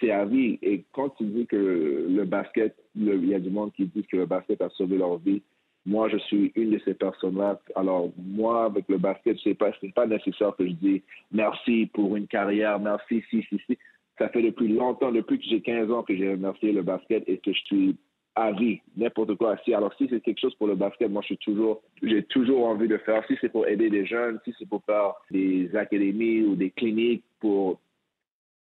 C'est 0.00 0.10
à 0.10 0.24
vie. 0.24 0.58
Et 0.62 0.84
quand 0.92 1.10
tu 1.10 1.24
dis 1.24 1.46
que 1.46 2.06
le 2.08 2.24
basket, 2.24 2.76
il 2.94 3.26
y 3.26 3.34
a 3.34 3.40
du 3.40 3.50
monde 3.50 3.72
qui 3.72 3.86
dit 3.86 4.04
que 4.04 4.16
le 4.16 4.26
basket 4.26 4.60
a 4.62 4.70
sauvé 4.70 4.98
leur 4.98 5.18
vie, 5.18 5.42
moi, 5.86 6.08
je 6.08 6.16
suis 6.16 6.50
une 6.54 6.70
de 6.70 6.80
ces 6.84 6.94
personnes-là. 6.94 7.60
Alors, 7.74 8.10
moi, 8.16 8.64
avec 8.64 8.88
le 8.88 8.96
basket, 8.96 9.36
ce 9.38 9.50
n'est 9.50 9.54
pas, 9.54 9.70
pas 9.94 10.06
nécessaire 10.06 10.56
que 10.56 10.66
je 10.66 10.72
dise 10.72 11.02
merci 11.30 11.90
pour 11.92 12.16
une 12.16 12.26
carrière, 12.26 12.78
merci, 12.80 13.22
si, 13.28 13.42
si, 13.50 13.60
si. 13.66 13.78
Ça 14.16 14.28
fait 14.28 14.42
depuis 14.42 14.68
longtemps, 14.68 15.12
depuis 15.12 15.38
que 15.38 15.44
j'ai 15.44 15.60
15 15.60 15.90
ans, 15.90 16.02
que 16.02 16.16
j'ai 16.16 16.30
remercié 16.30 16.72
le 16.72 16.82
basket 16.82 17.24
et 17.26 17.36
que 17.38 17.52
je 17.52 17.60
suis 17.64 17.96
à 18.36 18.52
vie, 18.52 18.80
n'importe 18.96 19.36
quoi. 19.36 19.56
Si, 19.64 19.72
alors, 19.72 19.94
si 19.94 20.08
c'est 20.08 20.20
quelque 20.20 20.40
chose 20.40 20.54
pour 20.56 20.66
le 20.66 20.74
basket, 20.74 21.10
moi, 21.10 21.22
je 21.28 21.34
toujours, 21.34 21.82
j'ai 22.02 22.22
toujours 22.24 22.66
envie 22.66 22.88
de 22.88 22.98
faire. 22.98 23.24
Si 23.26 23.36
c'est 23.40 23.48
pour 23.48 23.66
aider 23.68 23.90
des 23.90 24.06
jeunes, 24.06 24.40
si 24.44 24.54
c'est 24.58 24.68
pour 24.68 24.82
faire 24.84 25.14
des 25.30 25.74
académies 25.76 26.42
ou 26.42 26.56
des 26.56 26.70
cliniques 26.70 27.24
pour 27.40 27.78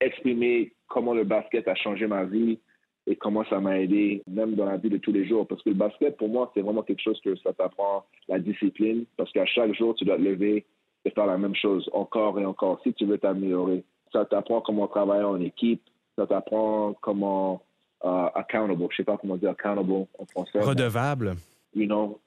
exprimer 0.01 0.73
comment 0.89 1.15
le 1.15 1.25
basket 1.25 1.67
a 1.67 1.75
changé 1.75 2.07
ma 2.07 2.25
vie 2.25 2.59
et 3.07 3.17
comment 3.17 3.45
ça 3.47 3.61
m'a 3.61 3.81
aidé, 3.81 4.23
même 4.27 4.55
dans 4.55 4.67
la 4.67 4.77
vie 4.77 4.91
de 4.91 4.99
tous 4.99 5.13
les 5.13 5.27
jours. 5.27 5.47
Parce 5.47 5.63
que 5.63 5.71
le 5.71 5.77
basket, 5.77 6.17
pour 6.17 6.29
moi, 6.29 6.51
c'est 6.55 6.61
vraiment 6.61 6.83
quelque 6.83 7.03
chose 7.03 7.21
que 7.23 7.35
ça 7.37 7.53
t'apprend 7.55 8.05
la 8.29 8.39
discipline. 8.39 9.07
Parce 9.17 9.33
qu'à 9.33 9.47
chaque 9.47 9.75
jour, 9.75 9.95
tu 9.95 10.05
dois 10.05 10.17
te 10.17 10.23
lever 10.23 10.67
et 11.07 11.11
faire 11.11 11.27
la 11.27 11.39
même 11.39 11.55
chose 11.55 11.89
encore 11.93 12.39
et 12.39 12.45
encore 12.45 12.81
si 12.83 12.93
tu 12.95 13.07
veux 13.07 13.19
t'améliorer. 13.19 13.85
Ça 14.13 14.25
t'apprend 14.27 14.61
comment 14.61 14.89
travailler 14.89 15.25
en 15.25 15.41
équipe. 15.41 15.83
Ça 16.17 16.27
t'apprend 16.27 16.95
comment 17.01 17.63
uh, 18.05 18.29
accountable. 18.35 18.87
Je 18.91 18.97
sais 18.97 19.05
pas 19.05 19.17
comment 19.17 19.37
dire 19.37 19.51
accountable 19.51 19.93
en 19.93 20.27
français. 20.27 20.61
Redevable. 20.61 21.37
you 21.75 21.87
know, 21.87 22.21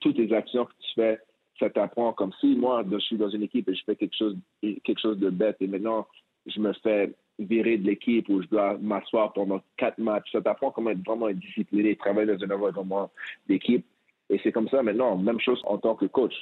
toutes 0.00 0.18
les 0.18 0.32
actions 0.32 0.64
que 0.64 0.72
tu 0.80 0.94
fais, 0.94 1.18
ça 1.58 1.70
t'apprend 1.70 2.12
comme 2.12 2.32
si 2.40 2.56
moi, 2.56 2.84
je 2.90 2.98
suis 2.98 3.16
dans 3.16 3.28
une 3.28 3.42
équipe 3.42 3.68
et 3.68 3.74
je 3.74 3.84
fais 3.84 3.96
quelque 3.96 4.16
chose, 4.16 4.36
quelque 4.62 5.00
chose 5.00 5.18
de 5.18 5.30
bête 5.30 5.56
et 5.60 5.66
maintenant, 5.66 6.06
je 6.46 6.60
me 6.60 6.72
fais 6.74 7.14
virer 7.38 7.78
de 7.78 7.86
l'équipe 7.86 8.28
ou 8.28 8.42
je 8.42 8.48
dois 8.48 8.76
m'asseoir 8.78 9.32
pendant 9.32 9.60
quatre 9.76 9.98
matchs. 9.98 10.32
Ça 10.32 10.40
t'apprend 10.40 10.70
comment 10.70 10.90
être 10.90 11.04
vraiment 11.04 11.30
discipliné, 11.30 11.96
travailler 11.96 12.36
dans 12.36 12.44
un 12.44 12.50
environnement 12.50 13.10
d'équipe. 13.48 13.86
Et 14.30 14.40
c'est 14.42 14.52
comme 14.52 14.68
ça 14.68 14.82
maintenant, 14.82 15.16
même 15.16 15.40
chose 15.40 15.60
en 15.64 15.78
tant 15.78 15.94
que 15.94 16.06
coach. 16.06 16.34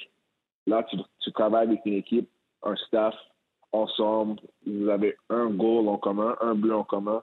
Là, 0.65 0.83
tu, 0.89 0.97
tu 1.19 1.31
travailles 1.31 1.67
avec 1.67 1.81
une 1.85 1.93
équipe, 1.93 2.29
un 2.63 2.75
staff, 2.75 3.15
ensemble, 3.71 4.39
vous 4.65 4.89
avez 4.89 5.15
un 5.29 5.49
goal 5.49 5.87
en 5.87 5.97
commun, 5.97 6.35
un 6.41 6.55
but 6.55 6.71
en 6.71 6.83
commun, 6.83 7.21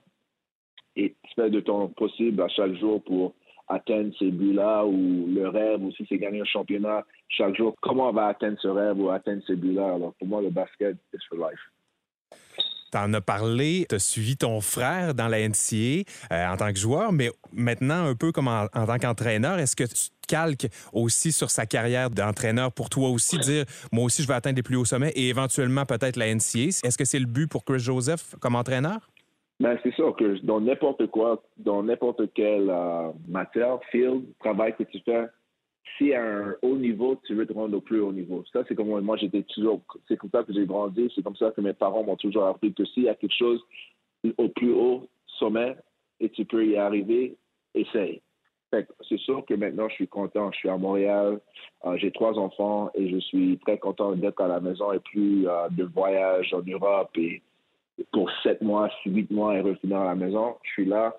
et 0.96 1.14
tu 1.22 1.34
fais 1.34 1.50
de 1.50 1.60
ton 1.60 1.88
possible 1.88 2.42
à 2.42 2.48
chaque 2.48 2.74
jour 2.74 3.02
pour 3.02 3.34
atteindre 3.68 4.12
ces 4.18 4.30
buts-là 4.30 4.84
ou 4.84 5.26
le 5.28 5.48
rêve 5.48 5.82
ou 5.82 5.90
si 5.92 6.04
c'est 6.08 6.18
gagner 6.18 6.40
un 6.40 6.44
championnat 6.44 7.04
chaque 7.28 7.56
jour, 7.56 7.74
comment 7.80 8.10
on 8.10 8.12
va 8.12 8.26
atteindre 8.26 8.58
ce 8.60 8.68
rêve 8.68 9.00
ou 9.00 9.10
atteindre 9.10 9.42
ces 9.46 9.56
buts-là? 9.56 9.94
Alors 9.94 10.14
pour 10.14 10.28
moi, 10.28 10.42
le 10.42 10.50
basket, 10.50 10.96
c'est 11.10 11.18
for 11.28 11.38
life. 11.38 11.60
Tu 12.92 12.98
en 12.98 13.12
as 13.12 13.20
parlé, 13.20 13.86
tu 13.88 13.96
as 13.96 13.98
suivi 13.98 14.36
ton 14.36 14.60
frère 14.60 15.14
dans 15.14 15.26
la 15.26 15.48
NCA 15.48 16.04
euh, 16.32 16.46
en 16.46 16.56
tant 16.56 16.72
que 16.72 16.78
joueur, 16.78 17.12
mais 17.12 17.30
maintenant, 17.52 18.06
un 18.06 18.14
peu 18.14 18.30
comme 18.30 18.46
en, 18.46 18.68
tant 18.68 18.98
qu'entraîneur, 18.98 19.58
est-ce 19.58 19.74
que 19.74 19.82
tu 19.82 19.94
te 19.94 20.26
calques 20.28 20.68
aussi 20.92 21.32
sur 21.32 21.50
sa 21.50 21.66
carrière 21.66 22.08
d'entraîneur 22.10 22.70
pour 22.70 22.90
toi 22.90 23.08
aussi, 23.08 23.36
dire 23.38 23.64
moi 23.90 24.04
aussi 24.04 24.22
je 24.22 24.28
vais 24.28 24.34
atteindre 24.34 24.56
les 24.56 24.62
plus 24.62 24.76
hauts 24.76 24.84
sommets 24.84 25.12
et 25.16 25.28
éventuellement 25.28 25.86
peut-être 25.86 26.16
la 26.16 26.32
NCA? 26.32 26.68
Est-ce 26.84 26.96
que 26.96 27.04
c'est 27.04 27.18
le 27.18 27.26
but 27.26 27.48
pour 27.48 27.64
Chris 27.64 27.80
Joseph 27.80 28.36
comme 28.40 28.54
entraîneur? 28.54 29.10
Ben, 29.60 29.78
c'est 29.82 29.94
sûr 29.94 30.16
que 30.16 30.38
dans 30.44 30.60
n'importe 30.60 31.06
quoi, 31.08 31.42
dans 31.58 31.82
n'importe 31.82 32.32
quelle 32.34 32.68
euh, 32.68 33.12
matière, 33.28 33.78
field, 33.90 34.24
travail 34.40 34.74
que 34.76 34.82
tu 34.84 34.98
fais, 35.04 35.26
si 35.96 36.12
à 36.12 36.22
un 36.22 36.54
haut 36.62 36.76
niveau, 36.76 37.20
tu 37.24 37.34
veux 37.34 37.46
te 37.46 37.52
rendre 37.52 37.76
au 37.76 37.80
plus 37.80 38.00
haut 38.00 38.12
niveau. 38.12 38.42
Ça, 38.52 38.64
c'est 38.66 38.74
comme 38.74 39.00
moi, 39.00 39.16
j'étais 39.16 39.42
toujours, 39.42 39.80
c'est 40.08 40.16
comme 40.16 40.30
ça 40.30 40.42
que 40.42 40.52
j'ai 40.52 40.66
grandi, 40.66 41.10
c'est 41.14 41.22
comme 41.22 41.36
ça 41.36 41.52
que 41.52 41.60
mes 41.60 41.72
parents 41.72 42.02
m'ont 42.02 42.16
toujours 42.16 42.46
appris 42.46 42.74
que 42.74 42.84
s'il 42.84 43.04
y 43.04 43.08
a 43.08 43.14
quelque 43.14 43.36
chose 43.36 43.60
au 44.38 44.48
plus 44.48 44.72
haut 44.72 45.08
sommet 45.38 45.76
et 46.20 46.30
tu 46.30 46.44
peux 46.44 46.66
y 46.66 46.76
arriver, 46.76 47.36
essaye. 47.74 48.20
C'est 49.08 49.18
sûr 49.18 49.44
que 49.44 49.54
maintenant, 49.54 49.88
je 49.88 49.94
suis 49.94 50.08
content. 50.08 50.50
Je 50.50 50.58
suis 50.58 50.68
à 50.68 50.76
Montréal, 50.76 51.38
euh, 51.84 51.96
j'ai 51.96 52.10
trois 52.10 52.36
enfants 52.36 52.90
et 52.94 53.08
je 53.08 53.18
suis 53.18 53.58
très 53.58 53.78
content 53.78 54.12
d'être 54.16 54.40
à 54.40 54.48
la 54.48 54.58
maison 54.58 54.92
et 54.92 54.98
plus 54.98 55.48
euh, 55.48 55.68
de 55.70 55.84
voyage 55.84 56.52
en 56.52 56.62
Europe 56.62 57.10
et 57.16 57.40
pour 58.12 58.30
sept 58.42 58.60
mois, 58.62 58.90
huit 59.06 59.30
mois 59.30 59.56
et 59.56 59.60
revenir 59.60 59.98
à 59.98 60.06
la 60.06 60.14
maison. 60.14 60.56
Je 60.62 60.70
suis 60.70 60.84
là 60.84 61.16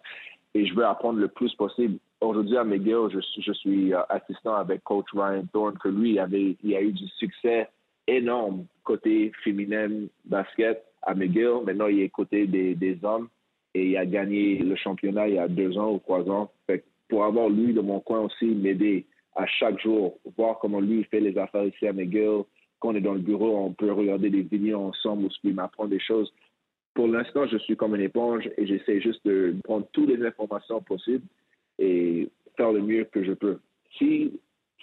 et 0.54 0.66
je 0.66 0.74
veux 0.74 0.86
apprendre 0.86 1.20
le 1.20 1.28
plus 1.28 1.54
possible. 1.56 1.98
Aujourd'hui, 2.22 2.58
à 2.58 2.64
McGill, 2.64 3.10
je, 3.12 3.20
je 3.42 3.52
suis 3.54 3.94
euh, 3.94 4.02
assistant 4.10 4.56
avec 4.56 4.84
coach 4.84 5.06
Ryan 5.14 5.46
Thorne, 5.52 5.78
que 5.78 5.90
lui, 5.90 6.18
avait, 6.18 6.56
il 6.64 6.76
a 6.76 6.82
eu 6.82 6.94
du 6.94 7.08
succès 7.20 7.68
énorme 8.08 8.66
côté 8.84 9.32
féminin 9.44 10.08
basket 10.26 10.84
à 11.02 11.14
McGill. 11.14 11.62
Maintenant, 11.66 11.88
il 11.88 12.00
est 12.00 12.10
côté 12.10 12.48
des, 12.48 12.98
hommes 13.04 13.28
et 13.74 13.90
il 13.90 13.98
a 13.98 14.06
gagné 14.06 14.58
le 14.60 14.76
championnat 14.76 15.28
il 15.28 15.36
y 15.36 15.40
a 15.40 15.48
deux 15.48 15.78
ans 15.78 15.94
ou 15.94 16.00
trois 16.00 16.28
ans. 16.30 16.50
pour 17.10 17.26
avoir 17.26 17.50
lui 17.50 17.74
de 17.74 17.82
mon 17.82 18.00
coin 18.00 18.22
aussi, 18.22 18.46
m'aider 18.46 19.06
à 19.36 19.46
chaque 19.46 19.80
jour, 19.82 20.18
voir 20.38 20.60
comment 20.60 20.80
lui 20.80 21.04
fait 21.06 21.20
les 21.20 21.38
affaires 21.38 21.66
ici 21.66 21.86
à 21.86 21.94
McGill. 21.94 22.44
Quand 22.80 22.90
on 22.90 22.96
est 22.96 23.02
dans 23.02 23.14
le 23.14 23.20
bureau, 23.20 23.58
on 23.58 23.74
peut 23.74 23.92
regarder 23.92 24.30
des 24.30 24.44
vidéos 24.44 24.80
ensemble 24.80 25.26
où 25.26 25.30
il 25.44 25.54
m'apprend 25.54 25.88
des 25.88 26.00
choses 26.00 26.32
pour 26.96 27.08
l'instant, 27.08 27.46
je 27.46 27.58
suis 27.58 27.76
comme 27.76 27.94
une 27.96 28.02
éponge 28.02 28.50
et 28.58 28.66
j'essaie 28.66 29.02
juste 29.02 29.24
de 29.26 29.54
prendre 29.64 29.86
toutes 29.92 30.10
les 30.10 30.26
informations 30.26 30.82
possibles 30.82 31.26
et 31.78 32.30
faire 32.58 32.72
le 32.72 32.82
mieux 32.82 33.04
que 33.04 33.24
je 33.24 33.34
peux. 33.34 33.60
si 33.98 34.40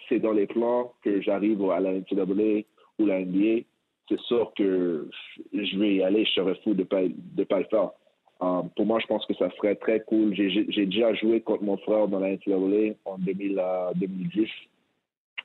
c'est 0.09 0.19
dans 0.19 0.33
les 0.33 0.47
plans 0.47 0.93
que 1.03 1.21
j'arrive 1.23 1.63
à 1.71 1.81
la 1.81 1.93
NCAA 1.93 2.65
ou 2.99 3.07
la 3.07 3.21
NBA, 3.25 3.63
c'est 4.09 4.21
sûr 4.21 4.53
que 4.57 5.09
je 5.53 5.79
vais 5.79 5.95
y 5.95 6.03
aller. 6.03 6.25
Je 6.25 6.33
serais 6.33 6.55
fou 6.63 6.75
de 6.75 6.81
ne 6.81 6.85
pas, 6.85 7.03
de 7.09 7.45
pas 7.45 7.61
le 7.61 7.65
faire. 7.67 7.91
Um, 8.41 8.69
pour 8.77 8.85
moi, 8.85 8.99
je 9.01 9.07
pense 9.07 9.25
que 9.27 9.35
ça 9.35 9.49
serait 9.57 9.77
très 9.77 10.01
cool. 10.01 10.35
J'ai 10.35 10.87
déjà 10.87 11.15
joué 11.15 11.41
contre 11.41 11.63
mon 11.63 11.77
frère 11.79 12.09
dans 12.09 12.19
la 12.19 12.31
NCAA 12.31 12.95
en 13.05 13.17
2010 13.19 13.59
euh, 13.59 14.47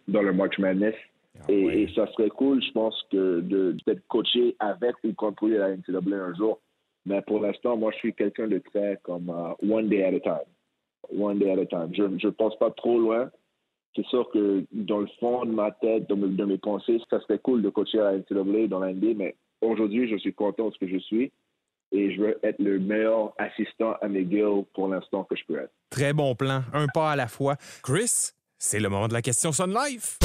dans 0.07 0.21
le 0.21 0.33
March 0.33 0.57
Madness. 0.57 0.95
Ah 1.43 1.51
et, 1.51 1.87
ça 1.95 2.07
serait 2.13 2.29
cool, 2.29 2.61
je 2.63 2.71
pense, 2.71 2.95
que 3.11 3.41
d'être 3.85 4.07
coaché 4.07 4.55
avec 4.59 4.95
ou 5.03 5.13
contre 5.13 5.47
la 5.47 5.75
NCAA 5.75 6.15
un 6.15 6.35
jour. 6.35 6.59
Mais 7.05 7.21
pour 7.21 7.39
l'instant, 7.39 7.77
moi, 7.77 7.91
je 7.93 7.97
suis 7.97 8.13
quelqu'un 8.13 8.47
de 8.47 8.59
très 8.59 8.99
comme 9.03 9.29
uh, 9.29 9.65
one 9.65 9.87
day 9.87 10.03
at 10.03 10.13
a 10.13 10.19
time. 10.19 10.47
One 11.09 11.39
day 11.39 11.51
at 11.51 11.59
a 11.59 11.65
time. 11.65 11.93
Je 11.93 12.03
ne 12.03 12.31
pense 12.31 12.57
pas 12.59 12.71
trop 12.71 12.99
loin. 12.99 13.29
C'est 13.95 14.05
sûr 14.07 14.29
que 14.31 14.65
dans 14.73 14.99
le 14.99 15.07
fond 15.19 15.45
de 15.45 15.51
ma 15.51 15.71
tête, 15.71 16.07
dans 16.09 16.17
de 16.17 16.45
mes 16.45 16.57
pensées, 16.57 16.99
ça 17.09 17.19
serait 17.21 17.39
cool 17.39 17.61
de 17.61 17.69
coacher 17.69 17.99
à 17.99 18.11
la 18.11 18.17
NCAA 18.17 18.67
dans 18.67 18.79
l'NBA, 18.79 19.13
mais 19.15 19.35
aujourd'hui, 19.61 20.07
je 20.09 20.17
suis 20.17 20.33
content 20.33 20.67
de 20.67 20.73
ce 20.73 20.79
que 20.79 20.87
je 20.87 20.99
suis 20.99 21.31
et 21.91 22.13
je 22.13 22.21
veux 22.21 22.39
être 22.43 22.59
le 22.59 22.79
meilleur 22.79 23.33
assistant 23.37 23.93
à 24.01 24.07
McGill 24.07 24.65
pour 24.73 24.89
l'instant 24.89 25.23
que 25.23 25.35
je 25.35 25.43
peux 25.47 25.57
être. 25.57 25.71
Très 25.89 26.13
bon 26.13 26.35
plan, 26.35 26.61
un 26.73 26.87
pas 26.93 27.11
à 27.11 27.15
la 27.15 27.27
fois. 27.27 27.55
Chris, 27.81 28.33
c'est 28.57 28.79
le 28.79 28.89
moment 28.89 29.07
de 29.07 29.13
la 29.13 29.21
question 29.21 29.51
Sun 29.51 29.73
Life. 29.73 30.19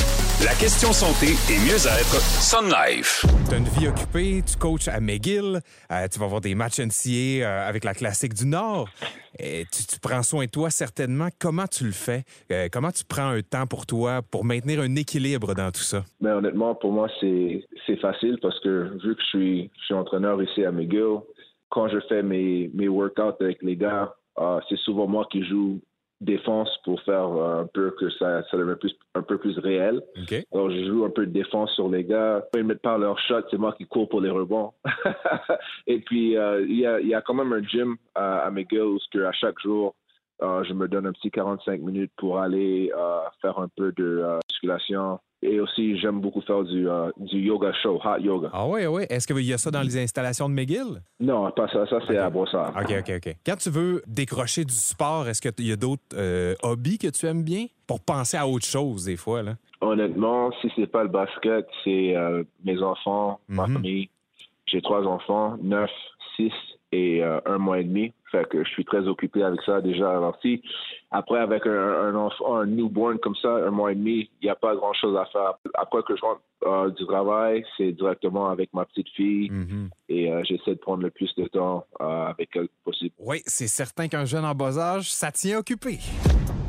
La 0.44 0.54
question 0.54 0.90
santé 0.90 1.38
et 1.46 1.58
mieux-être 1.62 2.18
Sun 2.18 2.66
Life. 2.66 3.24
Tu 3.48 3.54
as 3.54 3.58
une 3.58 3.64
vie 3.64 3.86
occupée, 3.86 4.42
tu 4.42 4.58
coaches 4.58 4.88
à 4.88 4.98
McGill, 4.98 5.60
euh, 5.92 6.08
tu 6.10 6.18
vas 6.18 6.24
avoir 6.24 6.40
des 6.40 6.56
matchs 6.56 6.80
NCA 6.80 7.46
euh, 7.46 7.68
avec 7.68 7.84
la 7.84 7.94
Classique 7.94 8.34
du 8.34 8.46
Nord. 8.46 8.88
Et 9.38 9.66
tu, 9.70 10.00
prends 10.00 10.24
soin 10.24 10.46
de 10.46 10.50
toi 10.50 10.70
certainement. 10.70 11.28
Comment 11.38 11.68
tu 11.68 11.84
le 11.84 11.92
fais? 11.92 12.24
Euh, 12.50 12.66
comment 12.72 12.90
tu 12.90 13.04
prends 13.04 13.28
un 13.28 13.40
temps 13.42 13.68
pour 13.68 13.86
toi 13.86 14.20
pour 14.22 14.44
maintenir 14.44 14.80
un 14.80 14.96
équilibre 14.96 15.54
dans 15.54 15.70
tout 15.70 15.86
ça? 15.86 16.02
Mais 16.20 16.30
ben, 16.30 16.38
honnêtement, 16.38 16.74
pour 16.74 16.90
moi, 16.90 17.08
c'est 17.20 18.00
facile 18.00 18.36
parce 18.42 18.58
que 18.60 18.98
vu 19.00 19.14
que 19.14 19.22
je 19.22 19.26
suis, 19.26 19.70
je 19.78 19.84
suis 19.84 19.94
entraîneur 19.94 20.42
ici 20.42 20.64
à 20.64 20.72
McGill, 20.72 21.20
quand 21.68 21.88
je 21.88 22.00
fais 22.08 22.24
mes, 22.24 22.68
mes 22.74 22.88
workouts 22.88 23.36
avec 23.38 23.62
les 23.62 23.76
gars, 23.76 24.12
c'est 24.68 24.78
souvent 24.78 25.06
moi 25.06 25.28
qui 25.30 25.44
joue 25.44 25.80
défense 26.22 26.70
pour 26.84 27.00
faire 27.02 27.28
euh, 27.28 27.62
un 27.62 27.66
peu 27.66 27.94
que 27.98 28.10
ça, 28.10 28.42
ça 28.50 28.56
devienne 28.56 28.76
plus, 28.76 28.94
un 29.14 29.22
peu 29.22 29.38
plus 29.38 29.58
réel. 29.58 30.02
Alors, 30.52 30.70
je 30.70 30.84
joue 30.84 31.04
un 31.04 31.10
peu 31.10 31.26
de 31.26 31.32
défense 31.32 31.72
sur 31.74 31.88
les 31.88 32.04
gars. 32.04 32.44
Ils 32.54 32.60
ne 32.60 32.64
mettent 32.64 32.82
pas 32.82 32.96
leur 32.98 33.18
shot, 33.18 33.42
c'est 33.50 33.58
moi 33.58 33.74
qui 33.76 33.86
cours 33.86 34.08
pour 34.08 34.20
les 34.20 34.30
rebonds. 34.30 34.72
Et 35.86 35.98
puis, 36.00 36.36
euh, 36.36 36.64
il 36.68 36.78
y, 36.78 36.86
a, 36.86 37.00
y, 37.00 37.14
a, 37.14 37.20
quand 37.20 37.34
même 37.34 37.52
un 37.52 37.62
gym 37.62 37.96
à, 38.14 38.40
à 38.40 38.50
McGill 38.50 38.82
où 38.82 38.98
à 39.24 39.32
chaque 39.32 39.58
jour, 39.60 39.94
euh, 40.42 40.64
je 40.64 40.72
me 40.72 40.88
donne 40.88 41.06
un 41.06 41.12
petit 41.12 41.30
45 41.30 41.80
minutes 41.80 42.12
pour 42.16 42.38
aller 42.38 42.90
faire 43.40 43.58
un 43.58 43.68
peu 43.76 43.92
de 43.92 44.24
musculation, 44.50 45.18
et 45.42 45.58
aussi, 45.58 45.98
j'aime 45.98 46.20
beaucoup 46.20 46.40
faire 46.40 46.62
du, 46.62 46.88
euh, 46.88 47.10
du 47.16 47.40
yoga 47.40 47.72
show, 47.82 48.00
hot 48.04 48.20
yoga. 48.20 48.48
Ah 48.52 48.64
oui, 48.66 48.86
oui. 48.86 49.02
Est-ce 49.10 49.26
qu'il 49.26 49.44
y 49.44 49.52
a 49.52 49.58
ça 49.58 49.72
dans 49.72 49.82
les 49.82 49.98
installations 49.98 50.48
de 50.48 50.54
McGill? 50.54 51.02
Non, 51.18 51.50
pas 51.50 51.66
ça. 51.68 51.84
Ça, 51.86 51.98
c'est 52.06 52.16
à 52.16 52.30
Brossard. 52.30 52.72
OK, 52.76 52.94
OK, 53.00 53.12
OK. 53.16 53.36
Quand 53.44 53.56
tu 53.56 53.70
veux 53.70 54.02
décrocher 54.06 54.64
du 54.64 54.74
sport, 54.74 55.28
est-ce 55.28 55.42
qu'il 55.42 55.66
y 55.66 55.72
a 55.72 55.76
d'autres 55.76 56.02
euh, 56.14 56.54
hobbies 56.62 56.98
que 56.98 57.08
tu 57.08 57.26
aimes 57.26 57.42
bien? 57.42 57.66
Pour 57.88 58.00
penser 58.00 58.36
à 58.36 58.46
autre 58.46 58.64
chose 58.64 59.06
des 59.06 59.16
fois? 59.16 59.42
Là? 59.42 59.56
Honnêtement, 59.80 60.52
si 60.60 60.70
c'est 60.76 60.86
pas 60.86 61.02
le 61.02 61.08
basket, 61.08 61.66
c'est 61.82 62.16
euh, 62.16 62.44
mes 62.64 62.80
enfants, 62.80 63.40
ma 63.48 63.66
mhm. 63.66 63.74
famille. 63.74 64.08
J'ai 64.66 64.80
trois 64.80 65.04
enfants, 65.04 65.56
neuf, 65.60 65.90
six 66.36 66.52
et 66.92 67.22
un 67.22 67.58
mois 67.58 67.80
et 67.80 67.84
demi. 67.84 68.12
Fait 68.30 68.48
que 68.48 68.64
je 68.64 68.68
suis 68.70 68.84
très 68.84 69.06
occupé 69.06 69.42
avec 69.42 69.60
ça 69.62 69.80
déjà. 69.80 70.10
Alors 70.10 70.38
si 70.40 70.62
après 71.10 71.38
avec 71.38 71.66
un, 71.66 72.14
enfant, 72.14 72.56
un 72.56 72.66
newborn 72.66 73.18
comme 73.18 73.36
ça, 73.36 73.56
un 73.56 73.70
mois 73.70 73.92
et 73.92 73.94
demi, 73.94 74.30
il 74.40 74.44
n'y 74.44 74.50
a 74.50 74.54
pas 74.54 74.74
grand 74.74 74.94
chose 74.94 75.16
à 75.16 75.26
faire. 75.26 75.54
Après 75.74 76.02
que 76.02 76.16
je 76.16 76.22
rentre 76.22 76.40
euh, 76.64 76.90
du 76.90 77.04
travail, 77.06 77.64
c'est 77.76 77.92
directement 77.92 78.48
avec 78.48 78.72
ma 78.72 78.84
petite 78.84 79.08
fille 79.10 79.50
mm-hmm. 79.50 79.88
et 80.08 80.32
euh, 80.32 80.42
j'essaie 80.44 80.74
de 80.74 80.80
prendre 80.80 81.02
le 81.02 81.10
plus 81.10 81.34
de 81.36 81.46
temps 81.46 81.84
euh, 82.00 82.26
avec 82.26 82.50
elle 82.54 82.68
possible. 82.84 83.14
Oui, 83.18 83.42
c'est 83.46 83.66
certain 83.66 84.08
qu'un 84.08 84.24
jeune 84.24 84.44
en 84.44 84.54
bas 84.54 84.78
âge, 84.78 85.12
ça 85.12 85.32
tient 85.32 85.58
occupé. 85.58 85.98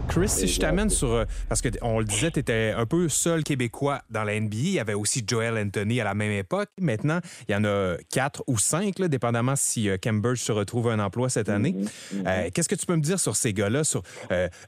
Chris, 0.08 0.30
si 0.30 0.48
je 0.48 0.60
t'amène 0.60 0.90
sur. 0.90 1.12
Euh, 1.12 1.26
parce 1.50 1.62
qu'on 1.62 2.00
le 2.00 2.06
disait, 2.06 2.32
tu 2.32 2.40
étais 2.40 2.74
un 2.76 2.86
peu 2.86 3.10
seul 3.10 3.44
Québécois 3.44 4.02
dans 4.10 4.24
la 4.24 4.40
NBA. 4.40 4.56
Il 4.56 4.70
y 4.72 4.80
avait 4.80 4.94
aussi 4.94 5.24
Joel 5.26 5.58
Anthony 5.58 6.02
à 6.02 6.04
la 6.04 6.14
même 6.14 6.32
époque. 6.32 6.70
Maintenant, 6.80 7.20
il 7.48 7.54
y 7.54 7.56
en 7.56 7.64
a 7.64 7.96
quatre 8.12 8.44
ou 8.48 8.58
cinq, 8.58 9.02
dépendamment 9.02 9.56
si 9.56 9.90
euh, 9.90 9.98
Cambridge 10.02 10.40
se 10.40 10.52
retrouve 10.52 10.90
un 10.90 11.00
emploi 11.00 11.30
cette 11.30 11.50
année. 11.50 11.72
Mm-hmm, 11.74 12.24
mm-hmm. 12.24 12.28
Euh, 12.28 12.50
qu'est-ce 12.54 12.70
que 12.70 12.76
tu 12.76 12.86
peux 12.86 12.96
me 12.96 13.02
dire 13.02 13.20
sur 13.20 13.36
ces 13.36 13.54
gars-là, 13.54 13.84
sur 13.84 14.04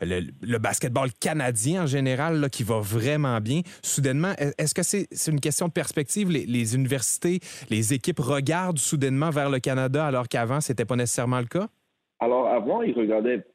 le, 0.02 0.58
basketball 0.58 1.12
canadien 1.20 1.84
en 1.84 1.88
général, 1.88 2.50
qui 2.50 2.64
va 2.64 2.80
vraiment 2.80 3.40
bien? 3.40 3.62
Soudainement, 3.84 4.34
est-ce 4.58 4.74
que 4.74 4.84
c'est 4.84 5.32
une 5.32 5.42
question 5.42 5.68
de 5.68 5.74
perspective? 5.74 6.32
Les, 6.32 6.46
les 6.46 6.76
universités, 6.76 7.40
les 7.70 7.94
équipes 7.94 8.20
regardent 8.20 8.80
soudainement 8.80 9.30
vers 9.30 9.50
le 9.50 9.60
Canada 9.60 10.06
alors 10.06 10.28
qu'avant, 10.28 10.62
c'était 10.62 10.86
pas 10.86 10.96
nécessairement 10.96 11.40
le 11.40 11.46
cas? 11.46 11.68
Alors, 12.20 12.48
avant, 12.48 12.82
ils 12.82 12.94
regardaient, 12.94 13.46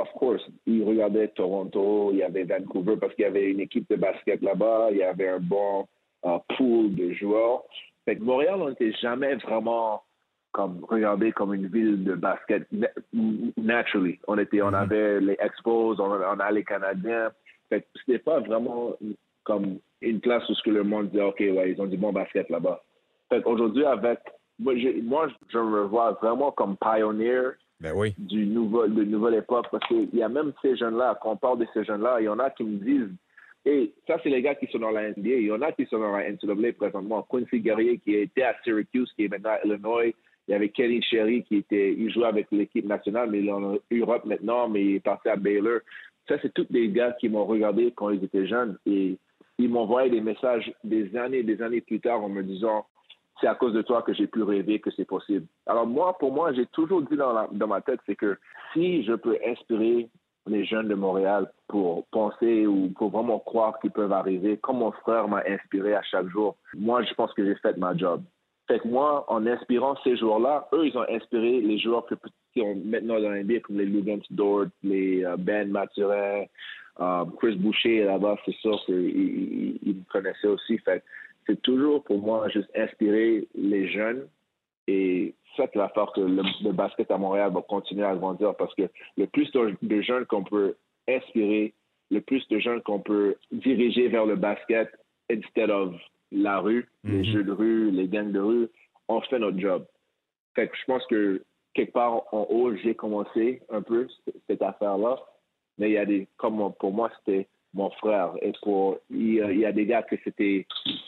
of 0.00 0.10
course, 0.12 0.42
ils 0.66 0.84
regardaient 0.84 1.28
Toronto, 1.28 2.10
il 2.12 2.18
y 2.18 2.22
avait 2.22 2.44
Vancouver 2.44 2.96
parce 2.96 3.14
qu'il 3.14 3.24
y 3.24 3.28
avait 3.28 3.50
une 3.50 3.60
équipe 3.60 3.88
de 3.88 3.96
basket 3.96 4.42
là-bas, 4.42 4.88
il 4.90 4.98
y 4.98 5.02
avait 5.02 5.28
un 5.28 5.40
bon 5.40 5.86
euh, 6.24 6.38
pool 6.56 6.94
de 6.94 7.12
joueurs. 7.12 7.64
Fait 8.04 8.16
que 8.16 8.22
Montréal, 8.22 8.60
on 8.60 8.68
n'était 8.68 8.92
jamais 8.92 9.34
vraiment 9.36 10.02
comme 10.52 10.84
regardé 10.88 11.32
comme 11.32 11.52
une 11.52 11.66
ville 11.66 12.04
de 12.04 12.14
basket 12.14 12.66
naturally. 13.56 14.20
On 14.28 14.38
était, 14.38 14.62
on 14.62 14.70
mm-hmm. 14.70 14.74
avait 14.74 15.20
les 15.20 15.36
Expos, 15.40 15.98
on, 15.98 16.12
a 16.12 16.50
les 16.52 16.64
Canadiens. 16.64 17.30
Fait 17.68 17.80
que 17.80 17.86
c'était 17.98 18.20
pas 18.20 18.38
vraiment 18.40 18.92
comme 19.42 19.78
une 20.00 20.20
place 20.20 20.48
où 20.48 20.54
ce 20.54 20.62
que 20.62 20.70
le 20.70 20.84
monde 20.84 21.10
disait, 21.10 21.22
OK, 21.24 21.40
ouais, 21.40 21.72
ils 21.72 21.80
ont 21.82 21.86
du 21.86 21.96
bon 21.96 22.12
basket 22.12 22.48
là-bas. 22.50 22.82
Fait 23.28 23.42
qu'aujourd'hui, 23.42 23.84
avec, 23.84 24.20
moi 24.60 24.76
je, 24.76 25.00
moi, 25.02 25.28
je 25.48 25.58
me 25.58 25.82
vois 25.82 26.12
vraiment 26.12 26.52
comme 26.52 26.76
pioneer 26.76 27.56
ben 27.80 27.92
oui. 27.94 28.14
du 28.18 28.46
nouveau, 28.46 28.86
de 28.86 29.04
nouvelle 29.04 29.34
époque. 29.34 29.66
Parce 29.70 29.86
qu'il 29.86 30.14
y 30.14 30.22
a 30.22 30.28
même 30.28 30.52
ces 30.62 30.76
jeunes-là, 30.76 31.18
quand 31.22 31.32
on 31.32 31.36
parle 31.36 31.58
de 31.58 31.66
ces 31.74 31.84
jeunes-là, 31.84 32.20
il 32.20 32.24
y 32.24 32.28
en 32.28 32.38
a 32.38 32.50
qui 32.50 32.64
me 32.64 32.78
disent, 32.78 33.14
et 33.66 33.92
ça, 34.06 34.18
c'est 34.22 34.28
les 34.28 34.42
gars 34.42 34.54
qui 34.54 34.66
sont 34.66 34.78
dans 34.78 34.90
la 34.90 35.10
NBA. 35.10 35.28
Il 35.28 35.46
y 35.46 35.52
en 35.52 35.62
a 35.62 35.72
qui 35.72 35.86
sont 35.86 35.98
dans 35.98 36.16
la 36.16 36.30
NCAA 36.30 36.72
présentement. 36.76 37.26
Quincy 37.30 37.60
Guerrier, 37.60 37.98
qui 37.98 38.14
était 38.14 38.42
à 38.42 38.54
Syracuse, 38.62 39.10
qui 39.16 39.24
est 39.24 39.28
maintenant 39.28 39.50
à 39.50 39.64
Illinois. 39.64 40.12
Il 40.46 40.50
y 40.50 40.54
avait 40.54 40.68
Kenny 40.68 41.02
Sherry, 41.02 41.42
qui 41.44 41.56
était, 41.56 41.94
il 41.94 42.12
jouait 42.12 42.26
avec 42.26 42.48
l'équipe 42.52 42.84
nationale, 42.84 43.30
mais 43.30 43.38
il 43.38 43.48
est 43.48 43.52
en 43.52 43.78
Europe 43.90 44.26
maintenant, 44.26 44.68
mais 44.68 44.84
il 44.84 44.94
est 44.96 45.00
parti 45.00 45.30
à 45.30 45.36
Baylor. 45.36 45.80
Ça, 46.28 46.36
c'est 46.42 46.52
tous 46.52 46.66
des 46.70 46.90
gars 46.90 47.12
qui 47.18 47.30
m'ont 47.30 47.46
regardé 47.46 47.92
quand 47.96 48.10
ils 48.10 48.22
étaient 48.22 48.46
jeunes 48.46 48.76
et 48.84 49.16
ils 49.58 49.76
envoyé 49.76 50.10
des 50.10 50.20
messages 50.20 50.72
des 50.82 51.16
années 51.16 51.38
et 51.38 51.42
des 51.42 51.62
années 51.62 51.80
plus 51.80 52.00
tard 52.00 52.22
en 52.22 52.28
me 52.28 52.42
disant 52.42 52.86
c'est 53.40 53.46
à 53.46 53.54
cause 53.54 53.72
de 53.72 53.82
toi 53.82 54.02
que 54.02 54.14
j'ai 54.14 54.26
pu 54.26 54.42
rêver 54.42 54.80
que 54.80 54.90
c'est 54.92 55.04
possible. 55.04 55.46
Alors 55.66 55.86
moi, 55.86 56.16
pour 56.18 56.32
moi, 56.32 56.52
j'ai 56.52 56.66
toujours 56.66 57.02
dit 57.02 57.16
dans, 57.16 57.66
ma 57.66 57.80
tête, 57.80 58.00
c'est 58.06 58.16
que 58.16 58.38
si 58.72 59.04
je 59.04 59.14
peux 59.14 59.36
inspirer 59.46 60.08
les 60.46 60.64
jeunes 60.64 60.88
de 60.88 60.94
Montréal 60.94 61.50
pour 61.68 62.06
penser 62.08 62.66
ou 62.66 62.90
pour 62.96 63.10
vraiment 63.10 63.38
croire 63.38 63.78
qu'ils 63.80 63.90
peuvent 63.90 64.12
arriver, 64.12 64.58
comme 64.58 64.78
mon 64.78 64.92
frère 64.92 65.26
m'a 65.28 65.42
inspiré 65.48 65.94
à 65.94 66.02
chaque 66.02 66.28
jour, 66.28 66.56
moi, 66.74 67.02
je 67.02 67.14
pense 67.14 67.32
que 67.32 67.44
j'ai 67.44 67.54
fait 67.56 67.76
ma 67.76 67.96
job. 67.96 68.22
Fait 68.66 68.78
que 68.78 68.88
moi, 68.88 69.24
en 69.28 69.46
inspirant 69.46 69.94
ces 70.04 70.16
joueurs-là, 70.16 70.68
eux, 70.72 70.86
ils 70.86 70.96
ont 70.96 71.06
inspiré 71.08 71.60
les 71.60 71.78
joueurs 71.78 72.06
qui 72.52 72.62
ont 72.62 72.76
maintenant 72.84 73.20
dans 73.20 73.30
l'NBA, 73.30 73.60
comme 73.60 73.78
les 73.78 73.84
Lugans 73.84 74.22
Dort, 74.30 74.66
les 74.82 75.24
euh, 75.24 75.36
Ben 75.36 75.70
Mathurin, 75.70 76.44
euh, 77.00 77.24
Chris 77.38 77.56
Boucher 77.56 78.04
là-bas, 78.04 78.36
c'est 78.44 78.54
sûr 78.56 78.80
qu'ils 78.86 79.78
me 79.84 80.10
connaissaient 80.10 80.48
aussi. 80.48 80.78
Fait 80.78 81.02
c'est 81.46 81.60
toujours 81.62 82.02
pour 82.04 82.18
moi 82.18 82.48
juste 82.48 82.70
inspirer 82.76 83.48
les 83.54 83.88
jeunes 83.88 84.26
et 84.86 85.34
ça, 85.56 85.64
c'est 85.72 85.78
la 85.78 85.88
force 85.90 86.12
que 86.14 86.20
le, 86.20 86.72
basket 86.72 87.10
à 87.10 87.18
Montréal 87.18 87.52
va 87.52 87.62
continuer 87.62 88.04
à 88.04 88.14
grandir 88.14 88.54
parce 88.56 88.74
que 88.74 88.82
le 89.16 89.26
plus 89.26 89.50
de, 89.52 90.02
jeunes 90.02 90.26
qu'on 90.26 90.44
peut 90.44 90.74
inspirer, 91.08 91.74
le 92.10 92.20
plus 92.20 92.46
de 92.48 92.58
jeunes 92.58 92.82
qu'on 92.82 93.00
peut 93.00 93.36
diriger 93.52 94.08
vers 94.08 94.26
le 94.26 94.36
basket 94.36 94.90
instead 95.30 95.70
of 95.70 95.94
la 96.32 96.58
rue, 96.58 96.88
les 97.04 97.18
mhm. 97.18 97.24
jeux 97.24 97.44
de 97.44 97.52
rue, 97.52 97.90
les 97.90 98.08
gangs 98.08 98.32
de 98.32 98.40
rue, 98.40 98.68
on 99.08 99.20
fait 99.22 99.38
notre 99.38 99.58
job. 99.58 99.86
Fait 100.54 100.68
que 100.68 100.76
je 100.76 100.84
pense 100.86 101.06
que 101.06 101.42
quelque 101.72 101.92
part 101.92 102.22
en 102.32 102.46
haut, 102.50 102.74
j'ai 102.76 102.94
commencé 102.94 103.62
un 103.70 103.82
peu 103.82 104.06
cette 104.46 104.62
affaire-là, 104.62 105.18
mais 105.78 105.90
il 105.90 105.92
y 105.92 105.98
a 105.98 106.04
des, 106.04 106.28
comme 106.36 106.72
pour 106.78 106.92
moi, 106.92 107.10
c'était 107.18 107.48
mon 107.74 107.90
frère. 107.90 108.32
Et 108.40 108.52
pour, 108.62 108.98
il, 109.10 109.34
y 109.34 109.66
a 109.66 109.72
des 109.72 109.86
gars 109.86 110.02
que 110.02 110.16
c'était 110.24 110.66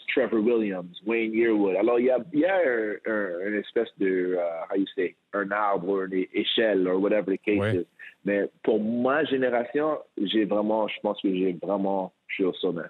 Trevor 0.08 0.40
Williams, 0.44 1.00
Wayne 1.06 1.32
Yearwood. 1.32 1.76
Alors, 1.76 1.98
il 1.98 2.06
y 2.06 2.10
a, 2.10 2.18
il 2.32 2.40
y 2.40 2.44
a 2.44 2.56
un, 2.56 3.48
une 3.48 3.54
espèce 3.54 3.88
de, 3.98 4.34
uh, 4.34 4.66
how 4.70 4.76
you 4.76 4.86
say, 4.94 5.14
un 5.32 5.50
arbre, 5.50 6.04
une 6.04 6.26
échelle, 6.34 6.86
or 6.88 7.00
whatever 7.00 7.32
the 7.32 7.38
case 7.38 7.74
is. 7.74 7.86
Mais 8.24 8.50
pour 8.64 8.82
ma 8.82 9.24
génération, 9.24 9.98
j'ai 10.20 10.44
vraiment, 10.44 10.88
je 10.88 10.98
pense 11.00 11.20
que 11.22 11.32
j'ai 11.32 11.56
vraiment, 11.62 12.12
je 12.26 12.34
suis 12.34 12.44
au 12.44 12.52
sommet. 12.54 12.82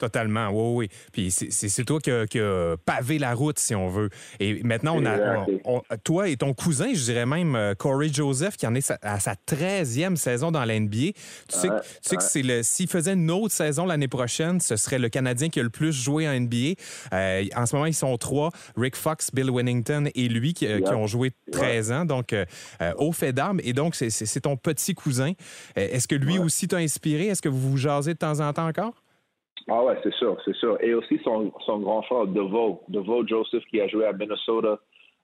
Totalement, 0.00 0.48
oui, 0.48 0.88
oui. 0.88 0.88
Puis 1.12 1.30
c'est 1.30 1.84
toi 1.84 2.00
qui 2.00 2.10
as 2.40 2.76
pavé 2.86 3.18
la 3.18 3.34
route, 3.34 3.58
si 3.58 3.74
on 3.74 3.88
veut. 3.88 4.08
Et 4.40 4.62
maintenant, 4.62 4.96
on 4.96 5.04
a, 5.04 5.96
toi 5.98 6.30
et 6.30 6.38
ton 6.38 6.54
cousin, 6.54 6.94
je 6.94 7.04
dirais 7.04 7.26
même 7.26 7.54
euh, 7.54 7.74
Corey 7.74 8.08
Joseph, 8.10 8.56
qui 8.56 8.66
en 8.66 8.74
est 8.74 8.94
à 9.02 9.20
sa 9.20 9.34
13e 9.34 10.16
saison 10.16 10.50
dans 10.50 10.64
la 10.64 10.80
NBA. 10.80 10.96
Tu 10.96 11.12
sais, 11.48 11.68
tu 11.68 12.08
sais 12.08 12.16
que 12.16 12.22
c'est 12.22 12.42
le 12.42 12.62
s'il 12.62 12.88
faisait 12.88 13.12
une 13.12 13.30
autre 13.30 13.52
saison 13.52 13.84
l'année 13.84 14.08
prochaine, 14.08 14.58
ce 14.58 14.76
serait 14.76 14.98
le 14.98 15.10
Canadien 15.10 15.50
qui 15.50 15.60
a 15.60 15.62
le 15.62 15.68
plus 15.68 15.92
joué 15.92 16.26
en 16.26 16.32
NBA. 16.32 16.80
Euh, 17.12 17.44
en 17.54 17.66
ce 17.66 17.76
moment, 17.76 17.84
ils 17.86 17.92
sont 17.92 18.16
trois 18.16 18.52
Rick 18.78 18.96
Fox, 18.96 19.30
Bill 19.34 19.50
Winnington 19.50 20.08
et 20.14 20.28
lui 20.28 20.54
qui, 20.54 20.66
euh, 20.66 20.80
ont 20.92 21.06
joué 21.06 21.32
13 21.52 21.92
ans, 21.92 22.04
donc 22.06 22.34
au 22.96 23.12
fait 23.12 23.34
d'armes. 23.34 23.60
Et 23.64 23.74
donc, 23.74 23.94
c'est 23.94 24.40
ton 24.40 24.56
petit 24.56 24.94
cousin. 24.94 25.32
Est-ce 25.76 26.08
que 26.08 26.14
lui 26.14 26.38
aussi 26.38 26.68
t'a 26.68 26.78
inspiré? 26.78 27.26
Est-ce 27.26 27.42
que 27.42 27.50
vous 27.50 27.72
vous 27.72 27.76
jasez 27.76 28.14
de 28.14 28.18
temps 28.18 28.40
en 28.40 28.50
temps 28.54 28.66
encore? 28.66 28.99
Ah 29.68 29.84
ouais, 29.84 29.98
c'est 30.02 30.14
sûr, 30.14 30.36
c'est 30.44 30.54
sûr. 30.56 30.76
Et 30.82 30.94
aussi 30.94 31.18
son, 31.24 31.52
son 31.66 31.78
grand 31.78 32.02
frère, 32.02 32.26
DeVoe, 32.26 32.80
DeVoe 32.88 33.26
Joseph, 33.26 33.64
qui 33.66 33.80
a 33.80 33.88
joué 33.88 34.06
à 34.06 34.12
Minnesota 34.12 34.78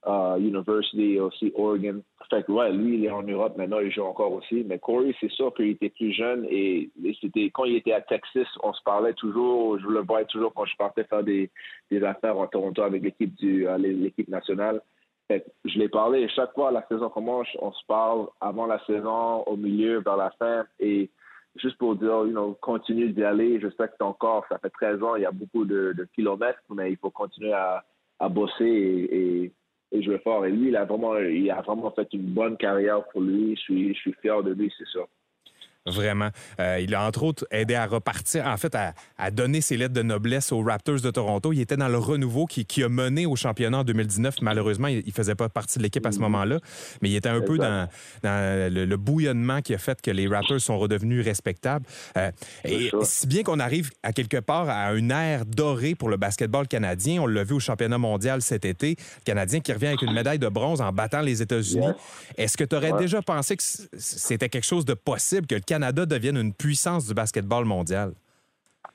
uh, 0.06 0.38
University 0.38 1.14
et 1.14 1.20
aussi 1.20 1.52
Oregon. 1.54 2.02
Fait 2.30 2.44
que 2.44 2.52
ouais, 2.52 2.72
lui, 2.72 2.98
il 2.98 3.04
est 3.04 3.10
en 3.10 3.22
Europe 3.22 3.56
maintenant, 3.56 3.78
il 3.80 3.90
joue 3.90 4.02
encore 4.02 4.32
aussi. 4.32 4.64
Mais 4.66 4.78
Corey, 4.78 5.14
c'est 5.20 5.30
sûr 5.30 5.52
qu'il 5.54 5.70
était 5.70 5.90
plus 5.90 6.12
jeune 6.12 6.46
et, 6.50 6.90
c'était 7.20 7.50
quand 7.50 7.64
il 7.64 7.76
était 7.76 7.92
à 7.92 8.00
Texas, 8.00 8.48
on 8.62 8.72
se 8.72 8.82
parlait 8.82 9.14
toujours, 9.14 9.78
je 9.78 9.86
le 9.86 10.00
voyais 10.00 10.26
toujours 10.26 10.52
quand 10.54 10.64
je 10.64 10.76
partais 10.76 11.04
faire 11.04 11.22
des, 11.22 11.50
des 11.90 12.02
affaires 12.02 12.38
en 12.38 12.46
Toronto 12.46 12.82
avec 12.82 13.02
l'équipe 13.02 13.34
du 13.36 13.66
uh, 13.66 13.78
l'équipe 13.78 14.28
nationale. 14.28 14.80
Fait 15.28 15.40
que 15.40 15.68
je 15.68 15.78
l'ai 15.78 15.88
parlé 15.88 16.28
chaque 16.28 16.52
fois 16.52 16.70
la 16.70 16.86
saison 16.88 17.08
commence, 17.08 17.48
on 17.60 17.72
se 17.72 17.84
parle 17.86 18.26
avant 18.40 18.66
la 18.66 18.84
saison, 18.86 19.42
au 19.44 19.56
milieu, 19.56 20.00
vers 20.00 20.16
la 20.16 20.30
fin 20.38 20.64
et 20.78 21.10
juste 21.60 21.78
pour 21.78 21.96
dire, 21.96 22.24
you 22.26 22.30
know, 22.30 22.56
continue 22.60 23.10
d'y 23.10 23.24
aller. 23.24 23.60
Je 23.60 23.68
sais 23.68 23.88
que 23.88 23.96
ton 23.98 24.12
corps, 24.12 24.44
ça 24.48 24.58
fait 24.58 24.70
13 24.70 25.02
ans, 25.02 25.16
il 25.16 25.22
y 25.22 25.26
a 25.26 25.30
beaucoup 25.30 25.64
de, 25.64 25.94
kilomètres, 26.14 26.62
mais 26.74 26.92
il 26.92 26.96
faut 26.98 27.10
continuer 27.10 27.52
à, 27.52 27.84
bosser 28.28 28.64
et, 29.92 30.02
jouer 30.02 30.18
fort. 30.18 30.44
Et 30.44 30.50
lui, 30.50 30.68
il 30.68 30.76
a 30.76 30.84
vraiment, 30.84 31.16
il 31.16 31.50
a 31.50 31.62
vraiment 31.62 31.90
fait 31.90 32.08
une 32.12 32.34
bonne 32.34 32.56
carrière 32.56 33.04
pour 33.08 33.22
lui. 33.22 33.56
Je 33.56 33.60
suis, 33.60 33.94
je 33.94 33.98
suis 33.98 34.12
fier 34.20 34.42
de 34.42 34.52
lui, 34.52 34.72
c'est 34.76 34.88
ça. 34.92 35.04
Vraiment. 35.86 36.30
Euh, 36.60 36.80
il 36.80 36.94
a 36.94 37.06
entre 37.06 37.22
autres 37.22 37.46
aidé 37.50 37.74
à 37.74 37.86
repartir, 37.86 38.46
en 38.46 38.56
fait, 38.56 38.74
à, 38.74 39.30
donner 39.30 39.60
ses 39.60 39.76
lettres 39.76 39.94
de 39.94 40.02
noblesse 40.02 40.52
aux 40.52 40.62
Raptors 40.62 41.00
de 41.00 41.10
Toronto. 41.10 41.52
Il 41.52 41.60
était 41.60 41.76
dans 41.76 41.88
le 41.88 41.98
renouveau 41.98 42.46
qui, 42.46 42.82
a 42.82 42.88
mené 42.88 43.26
au 43.26 43.36
championnat 43.36 43.78
en 43.78 43.84
2019. 43.84 44.36
Malheureusement, 44.42 44.88
il 44.88 45.04
ne 45.06 45.12
faisait 45.12 45.34
pas 45.34 45.48
partie 45.48 45.78
de 45.78 45.82
l'équipe 45.82 46.04
à 46.04 46.12
ce 46.12 46.18
mm-hmm. 46.18 46.22
moment-là, 46.22 46.60
mais 47.00 47.10
il 47.10 47.16
était 47.16 47.28
un 47.28 47.40
peu 47.40 47.58
dans, 47.58 47.88
le, 48.22 48.96
bouillonnement 48.96 49.62
qui 49.62 49.74
a 49.74 49.78
fait 49.78 50.00
que 50.00 50.10
les 50.10 50.26
Raptors 50.26 50.60
sont 50.60 50.78
redevenus 50.78 51.24
respectables. 51.24 51.84
Euh, 52.16 52.30
et 52.64 52.90
si 53.02 53.26
bien 53.26 53.42
qu'on 53.42 53.60
arrive 53.60 53.90
à 54.02 54.12
quelque 54.12 54.38
part 54.38 54.68
à 54.68 54.92
une 54.94 55.10
ère 55.10 55.44
dorée 55.46 55.94
pour 55.94 56.08
le 56.08 56.16
basketball 56.16 56.66
canadien, 56.66 57.22
on 57.22 57.26
l'a 57.26 57.44
vu 57.44 57.54
au 57.54 57.60
championnat 57.60 57.98
mondial 57.98 58.42
cet 58.42 58.64
été, 58.64 58.96
le 58.98 59.24
Canadien 59.24 59.60
qui 59.60 59.72
revient 59.72 59.88
avec 59.88 60.02
une 60.02 60.12
médaille 60.12 60.38
de 60.38 60.48
bronze 60.48 60.80
en 60.80 60.92
battant 60.92 61.20
les 61.20 61.42
États-Unis. 61.42 61.92
Est-ce 62.36 62.56
que 62.56 62.64
tu 62.64 62.74
aurais 62.74 62.92
déjà 62.94 63.22
pensé 63.22 63.56
que 63.56 63.62
c'était 63.98 64.48
quelque 64.48 64.64
chose 64.64 64.84
de 64.84 64.94
possible, 64.94 65.46
que 65.46 65.54
le 65.54 65.60
Canada 65.76 66.06
devienne 66.06 66.38
une 66.38 66.54
puissance 66.54 67.06
du 67.06 67.12
basketball 67.12 67.66
mondial? 67.66 68.12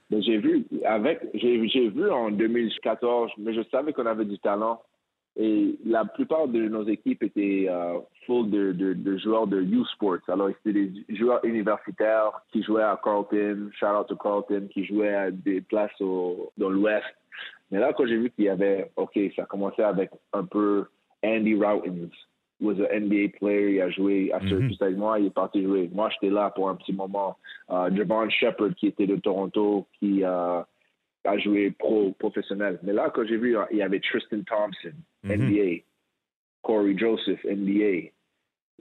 J'ai 0.10 0.40
vu 0.40 0.66
avec 0.84 1.20
j'ai 1.36 1.58
vu 1.90 2.10
en 2.10 2.32
2014, 2.32 3.34
mais 3.38 3.54
je 3.54 3.62
savais 3.70 3.94
qu'on 3.94 4.08
avait 4.08 4.26
du 4.26 4.40
talent. 4.40 4.82
Et 5.38 5.76
la 5.86 6.06
plupart 6.06 6.48
de 6.48 6.68
nos 6.68 6.84
équipes 6.88 7.22
étaient 7.22 7.68
euh, 7.70 8.00
full 8.26 8.50
de, 8.50 9.18
joueurs 9.20 9.46
de 9.46 9.62
U 9.62 9.84
Sports. 9.94 10.28
Alors, 10.28 10.50
c'était 10.58 10.88
des 10.88 11.16
joueurs 11.16 11.46
universitaires 11.46 12.32
qui 12.52 12.64
jouaient 12.64 12.82
à 12.82 13.00
Carlton, 13.02 13.70
shout 13.80 13.86
out 13.86 14.08
to 14.08 14.16
Carlton, 14.16 14.68
qui 14.74 14.84
jouaient 14.86 15.14
à 15.14 15.30
des 15.30 15.62
places 15.62 15.92
dans 16.00 16.70
l'Ouest. 16.70 17.06
Mais 17.70 17.80
là, 17.80 17.94
quand 17.94 18.08
j'ai 18.08 18.18
vu 18.18 18.32
qu'il 18.32 18.46
y 18.46 18.50
avait, 18.50 18.92
OK, 18.96 19.18
ça 19.36 19.44
commençait 19.44 19.84
avec 19.84 20.10
un 20.34 20.44
peu 20.44 20.86
Andy 21.24 21.54
Routins, 21.54 22.10
was 22.62 22.76
an 22.80 22.88
NBA 22.93 23.38
player. 23.39 23.70
Il 23.70 23.82
a 23.82 23.89
joué 23.89 24.32
à 24.32 24.39
Syracuse 24.39 24.80
mm 24.80 24.84
avec 24.84 24.97
moi. 24.97 25.20
Il 25.20 25.28
est 25.28 25.34
parti 25.34 25.64
jouer. 25.64 25.89
Moi, 25.93 26.09
j'étais 26.12 26.34
là 26.34 26.49
pour 26.51 26.70
un 26.70 26.76
petit 26.76 26.93
moment. 26.93 27.38
Uh, 27.70 27.89
Javon 27.95 28.30
Shepard, 28.30 28.76
qui 28.76 28.88
était 28.88 29.07
de 29.07 29.16
Toronto, 29.18 29.88
qui 29.99 30.20
uh, 30.20 30.64
a 31.24 31.38
joué 31.38 31.72
pro 31.72 32.12
professionnel. 32.20 32.80
Mais 32.84 32.93
là, 32.93 33.12
quand 33.14 33.26
j'ai 33.26 33.38
vu, 33.38 33.55
il 33.72 33.78
y 33.78 33.82
avait 33.82 33.99
Tristan 33.99 34.41
Thompson, 34.47 34.95
mm-hmm. 35.26 35.38
NBA. 35.38 35.84
Corey 36.62 36.95
Joseph, 36.97 37.43
NBA. 37.43 38.12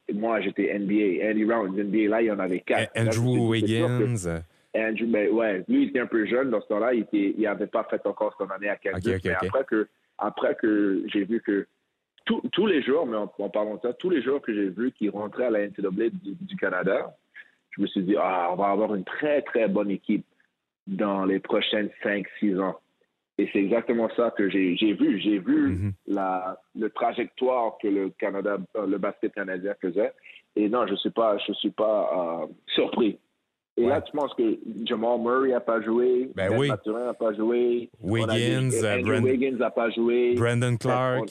Et 0.09 0.13
moi, 0.13 0.41
j'étais 0.41 0.79
NBA. 0.79 1.25
Andy 1.31 1.45
Rounds, 1.45 1.77
NBA. 1.77 2.09
Là, 2.09 2.23
il 2.23 2.27
y 2.27 2.31
en 2.31 2.39
avait 2.39 2.61
quatre. 2.61 2.93
Andrew 2.97 3.49
Wiggins. 3.49 4.43
Andrew, 4.75 5.07
ben, 5.07 5.31
ouais, 5.31 5.65
lui, 5.69 5.85
il 5.85 5.89
était 5.89 6.01
un 6.01 6.07
peu 6.07 6.27
jeune 6.27 6.51
dans 6.51 6.61
ce 6.61 6.69
temps-là. 6.69 6.95
Il 6.95 7.35
n'avait 7.39 7.67
pas 7.67 7.85
fait 7.85 8.05
encore 8.07 8.35
son 8.39 8.49
année 8.51 8.69
à 8.69 8.77
Kansas. 8.77 9.21
mais 9.25 9.31
après 9.33 9.65
que, 9.65 9.89
après 10.19 10.55
que 10.55 11.03
j'ai 11.07 11.25
vu 11.25 11.41
que 11.41 11.67
tous 12.53 12.67
les 12.67 12.83
jours, 12.83 13.07
mais 13.07 13.17
en, 13.17 13.27
parlant 13.49 13.77
de 13.77 13.81
ça, 13.81 13.93
tous 13.93 14.11
les 14.11 14.23
jours 14.23 14.41
que 14.41 14.55
j'ai 14.55 14.69
vu 14.69 14.93
qui 14.93 15.09
rentraient 15.09 15.47
à 15.47 15.51
la 15.51 15.67
NCAA 15.67 16.11
du, 16.13 16.57
Canada, 16.57 17.17
je 17.71 17.83
me 17.83 17.87
suis 17.87 18.03
dit, 18.03 18.17
ah, 18.19 18.49
on 18.53 18.57
va 18.57 18.69
avoir 18.69 18.95
une 18.95 19.05
très, 19.05 19.43
très 19.43 19.69
bonne 19.69 19.91
équipe 19.91 20.25
dans 20.87 21.25
les 21.25 21.39
prochaines 21.39 21.91
5-6 22.03 22.61
ans. 22.61 22.79
Et 23.39 23.49
c'est 23.53 23.61
exactement 23.61 24.09
ça 24.17 24.33
que 24.37 24.51
j'ai 24.51 24.75
vu. 24.75 25.19
J'ai 25.21 25.39
vu 25.39 25.71
mm-hmm. 25.71 25.93
la, 26.09 26.61
le 26.79 26.91
trajectoire 26.91 27.79
que 27.81 27.89
le 27.89 28.11
Canada, 28.11 28.59
euh, 28.77 28.87
le 28.87 28.99
basket 28.99 29.33
canadien 29.33 29.75
faisait. 29.81 30.13
Et 30.57 30.69
non, 30.69 30.87
je 30.87 30.93
ne 30.93 30.97
suis 30.97 31.11
pas, 31.11 31.39
je 31.47 31.53
suis 31.55 31.71
pas 31.71 32.43
euh, 32.43 32.53
surpris. 32.75 33.19
Et 33.77 33.87
là, 33.87 34.03
tu 34.03 34.13
penses 34.13 34.35
que 34.35 34.59
Jamal 34.85 35.19
Murray 35.21 35.51
n'a 35.51 35.61
pas 35.61 35.81
joué, 35.81 36.31
ben 36.35 36.55
oui. 36.59 36.69
n'a 36.69 37.15
pas 37.15 37.33
joué, 37.33 37.89
Wiggins, 38.01 38.71
euh, 38.83 39.21
Wiggins 39.23 39.57
n'a 39.57 39.71
pas 39.71 39.89
joué, 39.91 40.35
Brandon 40.35 40.77
Clark. 40.77 41.31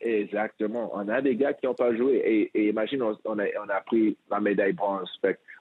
Exactement. 0.00 0.90
On 0.94 1.08
a 1.08 1.20
des 1.20 1.36
gars 1.36 1.54
qui 1.54 1.66
n'ont 1.66 1.74
pas 1.74 1.94
joué. 1.94 2.50
Et, 2.54 2.68
imagine, 2.68 3.02
on, 3.02 3.12
a, 3.12 3.44
on, 3.44 3.68
a, 3.68 3.80
pris 3.80 4.16
la 4.30 4.40
médaille 4.40 4.72
bronze. 4.72 5.10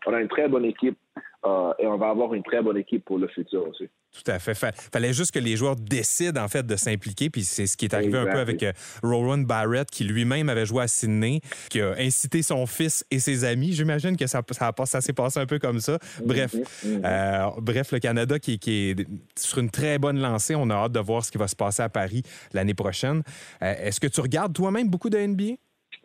on 0.06 0.14
a 0.14 0.22
une 0.22 0.28
très 0.28 0.48
bonne 0.48 0.66
équipe 0.66 0.98
euh, 1.46 1.74
et 1.80 1.88
on 1.88 1.98
va 1.98 2.10
avoir 2.10 2.34
une 2.34 2.44
très 2.44 2.62
bonne 2.62 2.78
équipe 2.78 3.06
pour 3.06 3.18
le 3.18 3.28
futur 3.28 3.68
aussi. 3.68 3.90
Tout 4.24 4.32
à 4.32 4.40
fait. 4.40 4.54
Fallait 4.56 5.14
juste 5.14 5.32
que 5.32 5.40
les 5.40 5.56
joueurs 5.58 5.76
décident 5.76 6.42
en 6.42 6.48
fait 6.48 6.66
de 6.66 6.76
s'impliquer, 6.76 7.30
puis 7.30 7.44
c'est 7.44 7.68
ce 7.68 7.76
qui 7.76 7.86
est 7.86 7.94
arrivé 7.94 8.18
un 8.18 8.26
peu 8.26 8.40
avec 8.40 8.64
euh, 8.64 8.72
Rowan 9.04 9.46
Barrett, 9.46 9.90
qui 9.90 10.04
lui-même 10.06 10.48
avait 10.50 10.66
joué 10.66 10.84
à 10.84 10.88
Sydney, 10.88 11.42
qui 11.70 11.82
a 11.82 11.94
incité 11.98 12.42
son 12.42 12.66
fils 12.66 13.06
et 13.12 13.20
ses 13.20 13.44
amis. 13.44 13.74
J'imagine 13.74 14.16
que 14.16 14.28
ça, 14.28 14.42
ça, 14.52 14.72
ça 14.86 15.02
s'est 15.02 15.14
passé 15.14 15.40
un 15.40 15.46
peu 15.46 15.60
comme 15.60 15.80
ça. 15.80 16.00
Bref, 16.24 16.54
mm-hmm. 16.54 17.02
Mm-hmm. 17.02 17.06
Euh, 17.06 17.62
bref, 17.62 17.92
le 17.92 18.00
Canada 18.00 18.40
qui, 18.40 18.58
qui, 18.58 18.92
est 18.92 19.08
sur 19.38 19.58
une 19.60 19.70
très 19.70 20.00
bonne 20.00 20.20
lancée. 20.20 20.56
On 20.56 20.70
a 20.70 20.76
hâte 20.76 20.94
de 20.94 21.00
voir 21.00 21.24
ce 21.26 21.32
qui 21.32 21.38
va 21.38 21.48
se 21.48 21.56
passer 21.56 21.84
à 21.84 21.90
Paris 21.90 22.24
l'année 22.54 22.74
prochaine. 22.74 23.22
Est-ce 23.62 24.00
que 24.00 24.08
tu 24.08 24.22
regardes 24.22 24.54
toi-même 24.54 24.90
beaucoup 24.90 25.10
de 25.10 25.18
NBA? 25.18 25.56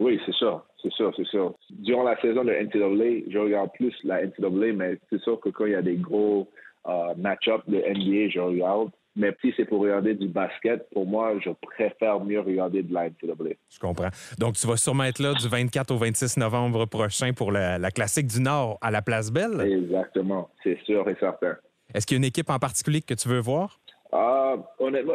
Oui, 0.01 0.19
c'est 0.25 0.35
sûr, 0.35 0.65
c'est 0.83 0.93
sûr, 0.93 1.13
c'est 1.15 1.27
sûr. 1.27 1.55
Durant 1.71 2.05
la 2.05 2.19
saison 2.21 2.43
de 2.43 2.53
NCAA, 2.53 3.31
je 3.31 3.39
regarde 3.39 3.71
plus 3.75 3.95
la 4.03 4.25
NCAA, 4.25 4.73
mais 4.75 4.99
c'est 5.11 5.21
sûr 5.21 5.39
que 5.39 5.51
quand 5.51 5.67
il 5.67 5.73
y 5.73 5.77
a 5.77 5.83
des 5.83 5.97
gros 5.97 6.49
uh, 6.87 7.15
match-ups 7.17 7.69
de 7.69 7.77
NBA, 7.77 8.31
je 8.31 8.41
regarde. 8.41 8.91
Mais 9.17 9.35
si 9.41 9.53
c'est 9.57 9.65
pour 9.65 9.81
regarder 9.81 10.15
du 10.15 10.29
basket, 10.29 10.89
pour 10.93 11.05
moi, 11.05 11.35
je 11.45 11.51
préfère 11.51 12.21
mieux 12.21 12.41
regarder 12.41 12.83
de 12.83 12.95
la 12.95 13.09
NCAA. 13.09 13.55
Je 13.69 13.79
comprends. 13.81 14.09
Donc, 14.39 14.55
tu 14.55 14.67
vas 14.67 14.77
sûrement 14.77 15.05
être 15.05 15.19
là 15.19 15.35
du 15.35 15.49
24 15.49 15.91
au 15.91 15.97
26 15.97 16.37
novembre 16.37 16.87
prochain 16.87 17.33
pour 17.33 17.51
la, 17.51 17.91
Classique 17.91 18.29
du 18.29 18.41
Nord 18.41 18.79
à 18.81 18.91
la 18.91 19.03
Place 19.03 19.33
Belle? 19.33 19.61
Exactement, 19.61 20.49
c'est 20.63 20.79
sûr 20.85 21.09
et 21.09 21.17
certain. 21.19 21.57
Est-ce 21.93 22.07
qu'il 22.07 22.15
y 22.15 22.19
a 22.19 22.21
une 22.21 22.25
équipe 22.25 22.51
en 22.51 22.59
particulier 22.61 23.03
que 23.03 23.15
tu 23.15 23.29
veux 23.29 23.41
voir? 23.41 23.81
Uh, 24.13 24.61
honnêtement, 24.79 25.15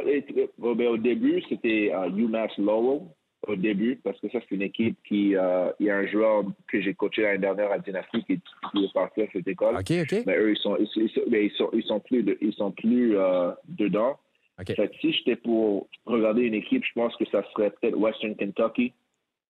au 0.62 0.98
début, 0.98 1.42
c'était 1.48 1.92
uh, 1.94 2.10
UMass 2.18 2.52
Lowell 2.58 3.02
au 3.48 3.56
début 3.56 4.00
parce 4.04 4.20
que 4.20 4.30
ça, 4.30 4.40
c'est 4.42 4.56
une 4.56 4.62
équipe 4.62 4.98
qui. 5.08 5.36
Euh, 5.36 5.72
il 5.80 5.88
y 5.88 5.90
a 5.90 5.98
un 5.98 6.08
joueur 6.08 6.44
que 6.68 6.82
j'ai 6.82 6.94
coaché 6.94 7.24
l'année 7.24 7.40
dernière 7.40 7.72
à 7.72 7.80
Dynasty 7.80 8.24
qui, 8.24 8.34
est 8.34 8.94
parti 8.94 9.22
à 9.22 9.28
cette 9.32 9.48
école. 9.48 9.76
OK, 9.76 9.92
OK. 10.02 10.24
Mais 10.26 10.38
eux, 10.38 10.52
ils 10.52 10.58
sont, 10.58 10.78
ils, 10.78 10.88
sont, 11.52 11.70
ils 11.74 11.84
sont, 11.84 12.00
plus, 12.00 12.38
ils 12.42 12.54
sont 12.54 12.72
plus 12.72 13.18
euh, 13.18 13.52
dedans. 13.68 14.18
Fait 14.66 14.92
si 15.02 15.12
j'étais 15.12 15.36
pour 15.36 15.88
regarder 16.06 16.44
une 16.44 16.54
équipe, 16.54 16.84
je 16.86 16.94
pense 16.94 17.16
que 17.18 17.26
ça 17.26 17.44
serait 17.52 17.72
peut-être 17.72 17.98
Western 17.98 18.36
Kentucky 18.36 18.94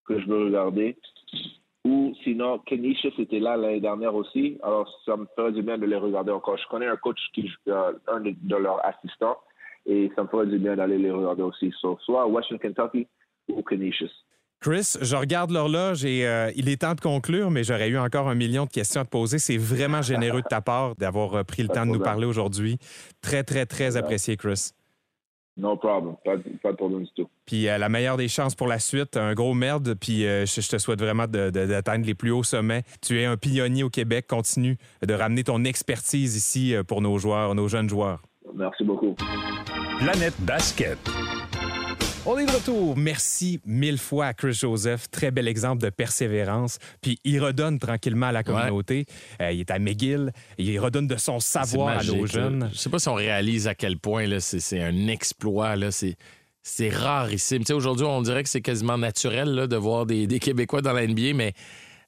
que 0.07 0.19
je 0.19 0.25
veux 0.25 0.45
regarder. 0.45 0.97
Ou 1.83 2.15
sinon, 2.23 2.57
Kenisha, 2.65 3.09
c'était 3.15 3.39
là 3.39 3.55
l'année 3.55 3.79
dernière 3.79 4.15
aussi. 4.15 4.57
Alors, 4.63 4.91
ça 5.05 5.15
me 5.15 5.27
ferait 5.35 5.51
du 5.51 5.61
bien 5.61 5.77
de 5.77 5.85
les 5.85 5.95
regarder 5.95 6.31
encore. 6.31 6.57
Je 6.57 6.67
connais 6.67 6.87
un 6.87 6.97
coach 6.97 7.19
qui 7.33 7.51
euh, 7.67 7.93
un 8.07 8.21
de, 8.21 8.55
leurs 8.55 8.83
assistants 8.83 9.37
et 9.85 10.11
ça 10.15 10.23
me 10.23 10.27
ferait 10.27 10.47
du 10.47 10.57
bien 10.57 10.75
d'aller 10.75 10.97
les 10.97 11.11
regarder 11.11 11.43
aussi. 11.43 11.71
soit 11.79 12.25
Western 12.25 12.57
Kentucky 12.57 13.07
Chris, 14.65 14.97
je 14.99 15.15
regarde 15.15 15.51
l'horloge 15.51 16.05
et 16.05 16.25
euh, 16.25 16.51
il 16.55 16.69
est 16.69 16.81
temps 16.81 16.95
de 16.95 16.99
conclure, 16.99 17.51
mais 17.51 17.63
j'aurais 17.63 17.87
eu 17.87 17.99
encore 17.99 18.27
un 18.27 18.33
million 18.33 18.65
de 18.65 18.71
questions 18.71 19.01
à 19.01 19.05
te 19.05 19.09
poser. 19.11 19.37
C'est 19.37 19.57
vraiment 19.57 20.01
généreux 20.01 20.41
de 20.41 20.47
ta 20.47 20.59
part 20.59 20.95
d'avoir 20.95 21.35
euh, 21.35 21.43
pris 21.43 21.61
le 21.61 21.69
temps 21.69 21.85
de 21.85 21.91
nous 21.91 21.99
parler 21.99 22.25
aujourd'hui. 22.25 22.79
Très, 23.21 23.43
très, 23.43 23.67
très 23.67 23.95
apprécié, 23.95 24.37
Chris. 24.37 24.71
No 25.55 25.77
problem. 25.77 26.15
Pas, 26.25 26.37
de 26.37 26.75
problème 26.75 27.03
du 27.03 27.11
tout. 27.15 27.29
Puis 27.45 27.69
euh, 27.69 27.77
la 27.77 27.89
meilleure 27.89 28.17
des 28.17 28.27
chances 28.27 28.55
pour 28.55 28.65
la 28.65 28.79
suite. 28.79 29.17
Un 29.17 29.35
gros 29.35 29.53
merde. 29.53 29.93
Puis 30.01 30.21
je, 30.21 30.67
te 30.67 30.79
souhaite 30.79 30.99
vraiment 30.99 31.27
d'atteindre 31.27 32.05
les 32.07 32.15
plus 32.15 32.31
hauts 32.31 32.43
sommets. 32.43 32.81
Tu 33.03 33.21
es 33.21 33.25
un 33.25 33.37
pionnier 33.37 33.83
au 33.83 33.91
Québec. 33.91 34.25
Continue 34.27 34.77
de 35.05 35.13
ramener 35.13 35.43
ton 35.43 35.63
expertise 35.63 36.35
ici 36.35 36.73
pour 36.87 37.03
nos 37.03 37.19
joueurs, 37.19 37.53
nos 37.53 37.67
jeunes 37.67 37.87
joueurs. 37.87 38.23
Merci 38.55 38.83
beaucoup. 38.83 39.15
Planète 39.99 40.35
Basket. 40.39 40.97
On 42.27 42.39
est 42.39 42.45
de 42.47 42.51
retour. 42.51 42.97
Merci 42.97 43.59
mille 43.65 43.99
fois 43.99 44.25
à 44.25 44.33
Chris 44.33 44.53
Joseph. 44.53 45.11
Très 45.11 45.29
bel 45.29 45.47
exemple 45.47 45.83
de 45.83 45.91
persévérance. 45.91 46.79
Puis 46.99 47.19
il 47.23 47.39
redonne 47.39 47.77
tranquillement 47.77 48.25
à 48.25 48.31
la 48.31 48.41
communauté. 48.41 49.05
Euh, 49.39 49.51
il 49.51 49.59
est 49.59 49.69
à 49.69 49.77
McGill. 49.77 50.31
Il 50.57 50.79
redonne 50.79 51.05
de 51.05 51.17
son 51.17 51.39
savoir 51.39 51.99
à 51.99 52.03
nos 52.03 52.25
jeunes. 52.25 52.61
là. 52.61 52.69
Je 52.73 52.79
sais 52.79 52.89
pas 52.89 52.97
si 52.97 53.09
on 53.09 53.13
réalise 53.13 53.67
à 53.67 53.75
quel 53.75 53.99
point 53.99 54.25
c'est, 54.39 54.81
un 54.81 55.07
exploit. 55.07 55.75
Là, 55.75 55.91
c'est, 55.91 56.15
c'est 56.63 56.89
rarissime. 56.89 57.61
Aujourd'hui, 57.69 58.07
on 58.07 58.23
dirait 58.23 58.41
que 58.41 58.49
c'est 58.49 58.61
quasiment 58.61 58.97
naturel 58.97 59.49
là, 59.49 59.67
de 59.67 59.75
voir 59.75 60.07
des, 60.07 60.25
des 60.25 60.39
Québécois 60.39 60.81
dans 60.81 60.93
la 60.93 61.05
NBA, 61.05 61.33
mais 61.35 61.53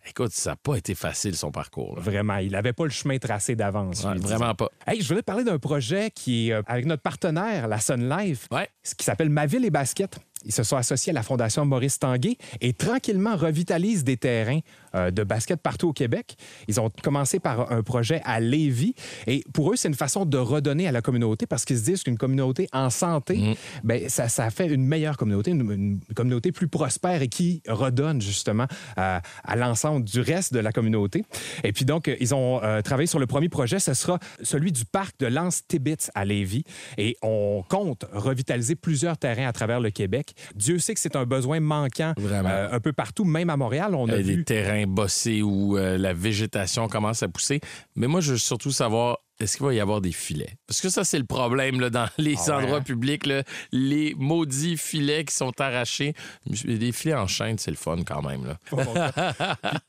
écoute, 0.10 0.32
ça 0.32 0.52
n'a 0.52 0.56
pas 0.56 0.76
été 0.76 0.96
facile 0.96 1.36
son 1.36 1.52
parcours. 1.52 1.96
là. 1.96 2.02
Vraiment, 2.02 2.38
il 2.38 2.52
n'avait 2.52 2.74
pas 2.74 2.84
le 2.86 2.90
chemin 2.90 3.18
tracé 3.18 3.56
d'avance. 3.56 4.04
Ouais, 4.04 4.16
vraiment 4.18 4.56
pas. 4.56 4.70
Hey, 4.86 5.02
je 5.02 5.08
voulais 5.08 5.22
te 5.22 5.26
parler 5.26 5.44
d'un 5.44 5.60
projet 5.60 6.12
qui 6.12 6.50
est 6.50 6.54
euh, 6.54 6.62
avec 6.68 6.86
notre 6.86 7.02
partenaire, 7.04 7.68
la 7.68 7.80
Sun 7.80 8.10
Life, 8.10 8.48
Ouais. 8.52 8.68
ce 8.84 8.96
qui 8.96 9.04
s'appelle 9.06 9.30
Ma 9.30 9.46
Ville 9.46 9.66
et 9.66 9.70
Basket. 9.72 10.18
Ils 10.48 10.54
se 10.54 10.64
sont 10.64 10.78
associés 10.78 11.12
à 11.12 11.14
la 11.14 11.24
Fondation 11.24 11.66
Maurice 11.66 12.00
Tanguay 12.00 12.38
et 12.62 12.74
tranquillement 12.74 13.36
revitalisent 13.36 14.04
des 14.04 14.18
terrains 14.18 14.60
euh, 14.96 15.12
de 15.12 15.24
basket 15.24 15.62
partout 15.62 15.90
au 15.90 15.94
Québec. 15.94 16.38
Ils 16.68 16.80
ont 16.80 16.90
commencé 17.04 17.40
par 17.40 17.72
un 17.72 17.84
projet 17.84 18.22
à 18.24 18.40
Lévis 18.40 18.96
et 19.28 19.44
pour 19.54 19.72
eux, 19.72 19.76
c'est 19.76 19.88
une 19.88 19.94
façon 19.94 20.26
de 20.26 20.38
redonner 20.38 20.88
à 20.88 20.92
la 20.92 21.02
communauté 21.02 21.46
parce 21.46 21.66
qu'ils 21.66 21.78
se 21.78 21.84
disent 21.84 22.04
qu'une 22.04 22.18
communauté 22.18 22.68
en 22.72 22.90
santé, 22.90 23.58
ben, 23.84 24.08
ça, 24.10 24.30
ça 24.30 24.50
fait 24.50 24.68
une 24.68 24.86
meilleure 24.86 25.18
communauté, 25.18 25.52
une, 25.52 25.72
une 25.72 26.00
communauté 26.16 26.52
plus 26.52 26.68
prospère 26.68 27.22
et 27.22 27.28
qui 27.28 27.62
redonne 27.68 28.22
justement 28.22 28.66
euh, 28.98 29.20
à 29.44 29.56
l'ensemble 29.56 30.06
du 30.06 30.22
reste 30.22 30.54
de 30.54 30.60
la 30.60 30.72
communauté. 30.72 31.26
Et 31.64 31.74
puis 31.74 31.86
donc, 31.86 32.10
ils 32.20 32.34
ont 32.34 32.64
euh, 32.64 32.82
travaillé 32.82 33.08
sur 33.08 33.20
le 33.20 33.28
premier 33.28 33.50
projet, 33.50 33.80
ce 33.80 33.94
sera 33.94 34.20
celui 34.42 34.72
du 34.72 34.86
parc 34.86 35.20
de 35.20 35.28
Lance 35.28 35.62
Tibbetts 35.68 36.10
à 36.16 36.26
Lévis 36.26 36.64
et 36.98 37.18
on 37.22 37.64
compte 37.68 38.06
revitaliser 38.14 38.76
plusieurs 38.76 39.18
terrains 39.18 39.48
à 39.48 39.54
travers 39.54 39.80
le 39.80 39.90
Québec. 39.90 40.34
Dieu 40.56 40.80
sait 40.80 40.94
que 40.94 41.00
c'est 41.00 41.16
un 41.16 41.26
besoin 41.26 41.60
manquant 41.60 42.14
Vraiment. 42.18 42.50
euh, 42.50 42.70
un 42.72 42.80
peu 42.80 42.94
partout, 42.94 43.24
même 43.24 43.50
à 43.50 43.58
Montréal. 43.58 43.96
On 43.96 44.08
a 44.10 44.14
Euh, 44.14 44.18
vu 44.18 44.38
des 44.38 44.44
terrains 44.44 44.86
bossés 44.88 45.42
où 45.42 45.78
euh, 45.78 45.98
la 45.98 46.14
végétation 46.14 46.88
commence 46.88 47.24
à 47.24 47.28
pousser. 47.28 47.60
Mais 47.96 48.08
moi, 48.08 48.22
je 48.22 48.34
veux 48.34 48.38
surtout 48.38 48.72
savoir, 48.72 49.20
est-ce 49.40 49.58
qu'il 49.58 49.66
va 49.66 49.74
y 49.74 49.80
avoir 49.80 50.02
des 50.02 50.12
filets? 50.12 50.58
Parce 50.68 50.82
que 50.82 50.90
ça, 50.90 51.04
c'est 51.04 51.20
le 51.20 51.26
problème 51.26 51.80
là, 51.80 51.90
dans 51.90 52.08
les 52.18 52.36
Ah 52.38 52.42
ouais, 52.58 52.64
endroits 52.64 52.78
hein? 52.80 52.82
publics. 52.82 53.26
là. 53.26 53.44
les 53.72 54.16
maudits 54.18 54.78
filets 54.78 55.26
qui 55.26 55.36
sont 55.36 55.52
arrachés. 55.62 56.14
Des 56.66 56.92
filets 56.92 57.14
en 57.16 57.28
chaîne, 57.28 57.58
c'est 57.58 57.72
le 57.72 57.78
fun 57.78 57.98
quand 58.06 58.22
même. 58.22 58.46
Là. 58.46 58.58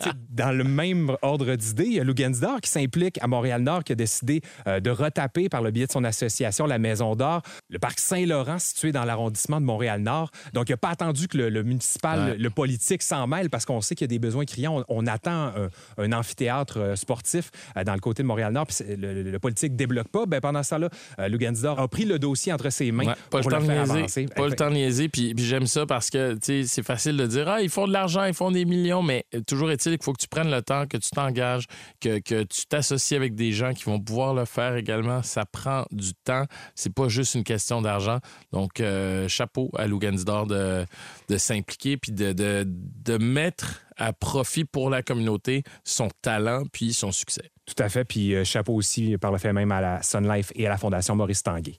Puis, 0.01 0.11
dans 0.31 0.53
le 0.53 0.65
même 0.65 1.17
ordre 1.23 1.55
d'idée, 1.55 1.85
il 1.87 1.93
y 1.95 2.01
a 2.01 2.05
Lou 2.05 2.15
Gensdor 2.17 2.61
qui 2.61 2.71
s'implique 2.71 3.19
à 3.23 3.27
Montréal-Nord, 3.27 3.85
qui 3.85 3.93
a 3.93 3.95
décidé 3.95 4.41
euh, 4.67 4.81
de 4.81 4.91
retaper 4.91 5.49
par 5.49 5.63
le 5.63 5.71
biais 5.71 5.87
de 5.87 5.93
son 5.93 6.05
association 6.05 6.67
La 6.67 6.79
Maison 6.79 7.15
d'Or, 7.17 7.43
le 7.71 7.79
parc 7.79 7.99
Saint-Laurent 8.01 8.59
situé 8.59 8.93
dans 8.93 9.05
l'arrondissement 9.05 9.61
de 9.61 9.67
Montréal-Nord. 9.67 10.31
Donc, 10.53 10.69
il 10.69 10.73
n'a 10.73 10.77
pas 10.77 10.91
attendu 10.91 11.29
que 11.29 11.37
le, 11.39 11.49
le 11.49 11.63
municipal, 11.63 12.19
Ouais. 12.19 12.37
le, 12.37 12.43
le 12.43 12.51
politique 12.51 13.03
s'en 13.03 13.27
mêle 13.27 13.51
parce 13.51 13.65
qu'on 13.65 13.81
sait 13.81 13.95
qu'il 13.95 14.05
y 14.05 14.09
a 14.11 14.15
des 14.15 14.19
besoins 14.19 14.45
criants. 14.45 14.85
On, 14.89 15.03
on 15.05 15.07
attend 15.07 15.53
euh, 15.57 15.69
un 15.99 16.13
amphithéâtre 16.13 16.79
euh, 16.79 16.97
sportif 16.97 17.51
euh, 17.77 17.85
dans 17.85 17.95
le 17.95 18.01
côté 18.01 18.23
de 18.23 18.29
Montréal-Nord, 18.29 18.67
puis 18.67 18.75
c'est- 18.77 18.97
le, 18.97 19.23
le- 19.23 19.38
le 19.39 19.41
politique 19.41 19.77
débloque 19.77 20.09
pas. 20.09 20.27
Ben, 20.27 20.41
pendant 20.41 20.63
ce 20.63 20.71
temps-là, 20.71 20.89
euh, 21.19 21.75
a 21.79 21.89
pris 21.89 22.05
le 22.05 22.19
dossier 22.19 22.53
entre 22.53 22.71
ses 22.71 22.93
mains 22.93 23.07
Ouais, 23.07 23.15
pas 23.31 23.41
pour 23.41 23.51
le 23.51 23.57
le 23.57 23.63
temps 23.63 23.67
de 23.67 23.67
faire 23.73 23.87
niaiser. 23.87 23.99
avancer. 23.99 24.27
Pas 24.27 24.49
le 24.49 24.55
temps 24.55 24.69
de 24.71 24.75
niaiser. 24.75 25.09
Puis, 25.09 25.35
puis 25.35 25.45
j'aime 25.45 25.67
ça 25.67 25.87
parce 25.87 26.11
que 26.11 26.37
c'est 26.43 26.83
facile 26.83 27.17
de 27.17 27.27
dire 27.27 27.49
Ah, 27.49 27.63
ils 27.63 27.71
font 27.71 27.87
de 27.87 27.93
l'argent, 27.93 28.25
ils 28.25 28.35
font 28.35 28.51
des 28.51 28.65
millions, 28.65 29.03
mais 29.03 29.25
euh, 29.35 29.41
toujours 29.41 29.71
est-il 29.71 29.93
qu'il 29.97 30.05
faut 30.05 30.13
que 30.13 30.21
tu 30.21 30.29
prennes 30.29 30.51
le 30.51 30.63
temps, 30.63 30.87
que 30.87 30.97
tu 30.97 31.11
t'engages, 31.11 31.67
que, 32.01 32.19
que 32.19 32.43
tu 32.43 32.67
t'associes 32.67 33.17
avec 33.17 33.35
des 33.35 33.53
gens 33.53 33.73
qui 33.73 33.85
vont 33.85 34.01
pouvoir 34.01 34.35
le 34.35 34.45
faire 34.45 34.77
également. 34.77 35.23
Ça 35.23 35.45
prend 35.47 35.85
du 35.93 36.13
temps. 36.25 36.45
C'est 36.75 36.93
pas 36.93 37.09
juste 37.09 37.35
une 37.35 37.45
question 37.45 37.81
d'argent. 37.83 38.19
Donc, 38.53 38.81
euh, 38.81 39.29
chapeau 39.29 39.71
à 39.77 39.87
Lou 39.87 39.99
Gansdor 39.99 40.47
de, 40.47 40.85
de 41.29 41.37
s'impliquer 41.39 41.97
puis 41.97 42.13
de, 42.13 42.33
de, 42.33 42.65
de 42.67 43.19
mettre 43.19 43.83
à 43.97 44.13
profit 44.13 44.65
pour 44.65 44.91
la 44.91 45.03
communauté 45.03 45.63
son 45.85 46.09
talent 46.23 46.63
puis 46.73 46.93
son 46.93 47.13
succès. 47.13 47.51
Tout 47.69 47.83
à 47.83 47.89
fait. 47.89 48.05
Puis 48.05 48.35
euh, 48.35 48.45
chapeau 48.45 48.75
aussi 48.75 49.17
par 49.19 49.31
le 49.31 49.39
fait 49.39 49.53
même 49.53 49.71
à 49.71 49.81
la 49.81 50.03
Sun 50.03 50.29
Life 50.29 50.53
et 50.55 50.67
à 50.67 50.71
la 50.71 50.79
Fondation 50.79 51.15
Maurice 51.15 51.43
Tanguay. 51.43 51.79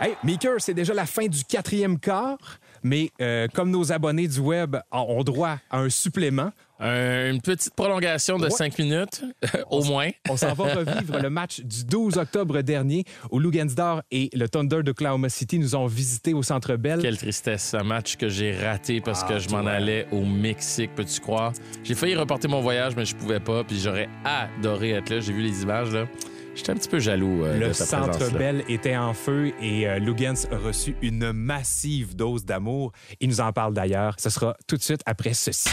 Hey, 0.00 0.16
Meeker, 0.24 0.54
c'est 0.58 0.74
déjà 0.74 0.94
la 0.94 1.06
fin 1.06 1.26
du 1.28 1.44
quatrième 1.44 1.98
quart, 2.00 2.58
mais 2.82 3.12
euh, 3.20 3.46
comme 3.54 3.70
nos 3.70 3.92
abonnés 3.92 4.26
du 4.26 4.40
web 4.40 4.76
ont 4.90 5.22
droit 5.22 5.58
à 5.70 5.78
un 5.78 5.90
supplément, 5.90 6.50
une 6.82 7.40
petite 7.40 7.74
prolongation 7.74 8.38
de 8.38 8.44
Ouais. 8.44 8.50
cinq 8.50 8.78
minutes, 8.78 9.22
au 9.70 9.84
moins. 9.84 10.10
on 10.28 10.36
s'en 10.36 10.52
va 10.54 10.64
revivre 10.74 11.18
le 11.20 11.30
match 11.30 11.60
du 11.60 11.84
12 11.84 12.18
octobre 12.18 12.60
dernier 12.62 13.04
où 13.30 13.38
Lou 13.38 13.52
Gensdor 13.52 14.02
et 14.10 14.30
le 14.32 14.48
Thunder 14.48 14.82
d'Oklahoma 14.82 15.28
City 15.28 15.58
nous 15.58 15.74
ont 15.76 15.86
visités 15.86 16.34
au 16.34 16.42
Centre 16.42 16.76
Bell. 16.76 16.98
Quelle 17.00 17.18
tristesse, 17.18 17.74
un 17.74 17.84
match 17.84 18.16
que 18.16 18.28
j'ai 18.28 18.52
raté 18.56 19.00
parce 19.00 19.22
Ah, 19.24 19.28
que 19.34 19.38
je 19.38 19.48
m'en 19.50 19.64
allais 19.66 20.06
au 20.10 20.24
Mexique, 20.24 20.90
peux-tu 20.96 21.20
croire? 21.20 21.52
J'ai 21.84 21.94
failli 21.94 22.16
reporter 22.16 22.48
mon 22.48 22.60
voyage, 22.60 22.96
mais 22.96 23.04
je 23.04 23.14
pouvais 23.14 23.40
pas, 23.40 23.62
puis 23.64 23.78
j'aurais 23.80 24.08
adoré 24.24 24.90
être 24.90 25.10
là. 25.10 25.20
J'ai 25.20 25.32
vu 25.32 25.42
les 25.42 25.62
images, 25.62 25.92
là. 25.92 26.06
J'étais 26.54 26.72
un 26.72 26.74
petit 26.74 26.88
peu 26.90 26.98
jaloux 26.98 27.44
euh, 27.44 27.58
Le 27.58 27.68
de 27.68 27.72
centre. 27.72 28.30
Bell 28.36 28.62
était 28.68 28.94
en 28.96 29.14
feu 29.14 29.52
et 29.62 29.88
euh, 29.88 29.98
Lugans 29.98 30.34
a 30.50 30.56
reçu 30.58 30.94
une 31.00 31.32
massive 31.32 32.14
dose 32.14 32.44
d'amour. 32.44 32.92
Il 33.20 33.30
nous 33.30 33.40
en 33.40 33.52
parle 33.52 33.72
d'ailleurs. 33.72 34.16
Ce 34.18 34.28
sera 34.28 34.54
tout 34.66 34.76
de 34.76 34.82
suite 34.82 35.00
après 35.06 35.32
ceci. 35.32 35.70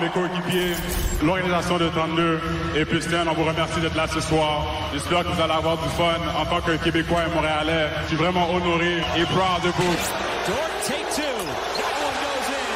Mes 0.00 0.08
coéquipiers, 0.10 0.74
l'organisation 1.22 1.78
de 1.78 1.88
32 1.88 2.40
et 2.76 2.84
Pustin, 2.84 3.24
on 3.30 3.34
vous 3.34 3.44
remercie 3.44 3.80
d'être 3.80 3.96
là 3.96 4.06
ce 4.06 4.20
soir. 4.20 4.66
J'espère 4.92 5.22
que 5.24 5.28
vous 5.28 5.40
allez 5.40 5.52
avoir 5.52 5.76
du 5.76 5.88
fun 5.90 6.18
en 6.38 6.44
tant 6.46 6.60
que 6.60 6.76
Québécois 6.82 7.22
et 7.26 7.34
Montréalais. 7.34 7.88
Je 8.02 8.08
suis 8.08 8.16
vraiment 8.16 8.48
honoré 8.52 8.98
et 9.16 9.24
proud 9.24 9.62
de 9.64 9.68
vous. 9.68 9.96
Dort, 10.46 10.56
take 10.86 11.06
two. 11.14 11.22
That 11.22 11.94
one 12.04 12.16
goes 12.22 12.50
in. 12.50 12.66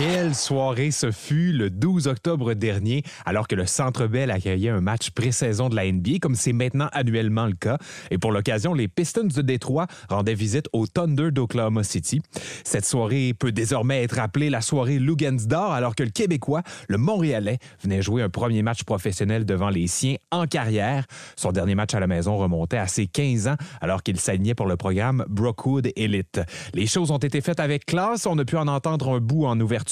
Quelle 0.00 0.34
soirée 0.34 0.92
ce 0.92 1.10
fut 1.10 1.52
le 1.52 1.68
12 1.68 2.06
octobre 2.06 2.54
dernier, 2.54 3.02
alors 3.26 3.46
que 3.46 3.54
le 3.54 3.66
Centre 3.66 4.06
Bell 4.06 4.30
accueillait 4.30 4.70
un 4.70 4.80
match 4.80 5.10
pré-saison 5.10 5.68
de 5.68 5.76
la 5.76 5.92
NBA, 5.92 6.20
comme 6.22 6.36
c'est 6.36 6.54
maintenant 6.54 6.88
annuellement 6.92 7.44
le 7.44 7.52
cas. 7.52 7.76
Et 8.10 8.16
pour 8.16 8.32
l'occasion, 8.32 8.72
les 8.72 8.88
Pistons 8.88 9.24
de 9.24 9.42
Détroit 9.42 9.88
rendaient 10.08 10.32
visite 10.32 10.68
au 10.72 10.86
Thunder 10.86 11.32
d'Oklahoma 11.32 11.84
City. 11.84 12.22
Cette 12.64 12.86
soirée 12.86 13.34
peut 13.34 13.52
désormais 13.52 14.02
être 14.02 14.18
appelée 14.18 14.48
la 14.48 14.62
soirée 14.62 14.98
Lugansdor, 14.98 15.70
alors 15.70 15.94
que 15.94 16.02
le 16.02 16.08
Québécois, 16.08 16.62
le 16.88 16.96
Montréalais, 16.96 17.58
venait 17.82 18.00
jouer 18.00 18.22
un 18.22 18.30
premier 18.30 18.62
match 18.62 18.84
professionnel 18.84 19.44
devant 19.44 19.68
les 19.68 19.86
siens 19.86 20.16
en 20.30 20.46
carrière. 20.46 21.04
Son 21.36 21.52
dernier 21.52 21.74
match 21.74 21.92
à 21.92 22.00
la 22.00 22.06
maison 22.06 22.38
remontait 22.38 22.78
à 22.78 22.86
ses 22.86 23.06
15 23.06 23.48
ans, 23.48 23.56
alors 23.82 24.02
qu'il 24.02 24.18
s'alignait 24.18 24.54
pour 24.54 24.66
le 24.66 24.78
programme 24.78 25.26
Brookwood 25.28 25.90
Elite. 25.94 26.40
Les 26.72 26.86
choses 26.86 27.10
ont 27.10 27.18
été 27.18 27.42
faites 27.42 27.60
avec 27.60 27.84
classe. 27.84 28.24
On 28.24 28.38
a 28.38 28.46
pu 28.46 28.56
en 28.56 28.66
entendre 28.66 29.10
un 29.10 29.20
bout 29.20 29.44
en 29.44 29.60
ouverture. 29.60 29.89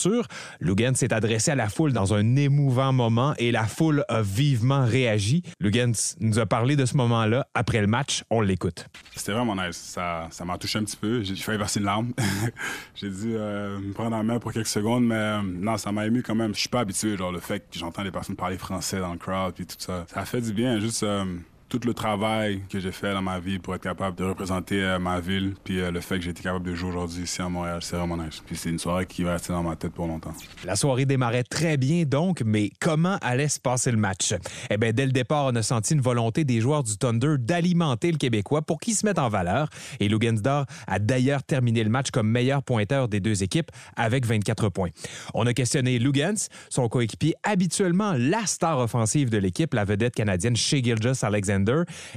Lugans 0.60 0.94
s'est 0.94 1.12
adressé 1.12 1.50
à 1.50 1.54
la 1.54 1.68
foule 1.68 1.92
dans 1.92 2.14
un 2.14 2.36
émouvant 2.36 2.92
moment 2.92 3.34
et 3.38 3.50
la 3.50 3.64
foule 3.64 4.04
a 4.08 4.22
vivement 4.22 4.84
réagi. 4.84 5.42
Lugans 5.60 5.92
nous 6.20 6.38
a 6.38 6.46
parlé 6.46 6.76
de 6.76 6.84
ce 6.84 6.96
moment-là. 6.96 7.46
Après 7.54 7.80
le 7.80 7.86
match, 7.86 8.24
on 8.30 8.40
l'écoute. 8.40 8.86
C'était 9.14 9.32
vraiment 9.32 9.56
nice. 9.56 9.76
Ça, 9.76 10.28
ça 10.30 10.44
m'a 10.44 10.58
touché 10.58 10.78
un 10.78 10.84
petit 10.84 10.96
peu. 10.96 11.22
J'ai 11.22 11.36
failli 11.36 11.58
verser 11.58 11.80
une 11.80 11.86
larme. 11.86 12.12
J'ai 12.94 13.10
dû 13.10 13.34
euh, 13.34 13.78
me 13.78 13.92
prendre 13.92 14.16
en 14.16 14.24
main 14.24 14.38
pour 14.38 14.52
quelques 14.52 14.66
secondes, 14.66 15.06
mais 15.06 15.14
euh, 15.14 15.42
non, 15.42 15.76
ça 15.76 15.92
m'a 15.92 16.06
ému 16.06 16.22
quand 16.22 16.34
même. 16.34 16.54
Je 16.54 16.60
suis 16.60 16.68
pas 16.68 16.80
habitué, 16.80 17.16
genre 17.16 17.32
le 17.32 17.40
fait 17.40 17.60
que 17.60 17.78
j'entends 17.78 18.04
des 18.04 18.10
personnes 18.10 18.36
parler 18.36 18.58
français 18.58 19.00
dans 19.00 19.12
le 19.12 19.18
crowd 19.18 19.54
puis 19.54 19.66
tout 19.66 19.76
ça. 19.78 20.04
Ça 20.12 20.24
fait 20.24 20.40
du 20.40 20.52
bien. 20.52 20.80
Juste 20.80 21.02
euh, 21.02 21.24
tout 21.68 21.80
le 21.84 21.94
travail 21.94 22.62
que 22.70 22.80
j'ai 22.80 22.92
fait 22.92 23.12
dans 23.12 23.22
ma 23.22 23.38
vie 23.38 23.58
pour 23.58 23.74
être 23.74 23.82
capable 23.82 24.16
de 24.16 24.24
représenter 24.24 24.82
euh, 24.82 24.98
ma 24.98 25.20
ville, 25.20 25.54
puis 25.64 25.80
euh, 25.80 25.90
le 25.90 26.00
fait 26.00 26.16
que 26.18 26.24
j'ai 26.24 26.30
été 26.30 26.42
capable 26.42 26.64
de 26.64 26.74
jouer 26.74 26.90
aujourd'hui 26.90 27.24
ici 27.24 27.42
à 27.42 27.48
Montréal, 27.48 27.78
c'est 27.82 27.96
vraiment 27.96 28.16
nice. 28.16 28.42
Puis 28.44 28.56
c'est 28.56 28.70
une 28.70 28.78
soirée 28.78 29.06
qui 29.06 29.22
va 29.22 29.32
rester 29.32 29.52
dans 29.52 29.62
ma 29.62 29.76
tête 29.76 29.92
pour 29.92 30.06
longtemps. 30.06 30.32
La 30.64 30.76
soirée 30.76 31.04
démarrait 31.04 31.44
très 31.44 31.76
bien 31.76 32.04
donc, 32.04 32.42
mais 32.44 32.70
comment 32.80 33.18
allait 33.20 33.48
se 33.48 33.60
passer 33.60 33.90
le 33.90 33.98
match? 33.98 34.34
Eh 34.70 34.76
bien, 34.76 34.92
dès 34.92 35.06
le 35.06 35.12
départ, 35.12 35.46
on 35.46 35.56
a 35.56 35.62
senti 35.62 35.94
une 35.94 36.00
volonté 36.00 36.44
des 36.44 36.60
joueurs 36.60 36.82
du 36.82 36.96
Thunder 36.96 37.36
d'alimenter 37.38 38.10
le 38.10 38.18
Québécois 38.18 38.62
pour 38.62 38.80
qu'il 38.80 38.94
se 38.94 39.04
mette 39.04 39.18
en 39.18 39.28
valeur. 39.28 39.68
Et 40.00 40.08
Lugansdor 40.08 40.64
a 40.86 40.98
d'ailleurs 40.98 41.42
terminé 41.42 41.84
le 41.84 41.90
match 41.90 42.10
comme 42.10 42.28
meilleur 42.28 42.62
pointeur 42.62 43.08
des 43.08 43.20
deux 43.20 43.42
équipes 43.42 43.70
avec 43.96 44.26
24 44.26 44.68
points. 44.70 44.90
On 45.34 45.46
a 45.46 45.52
questionné 45.52 45.98
Lugans, 45.98 46.48
son 46.70 46.88
coéquipier 46.88 47.34
habituellement 47.42 48.14
la 48.16 48.46
star 48.46 48.78
offensive 48.78 49.30
de 49.30 49.38
l'équipe, 49.38 49.74
la 49.74 49.84
vedette 49.84 50.14
canadienne 50.14 50.56
Shea 50.56 50.82
Gilgis 50.82 51.20
Alexander, 51.22 51.57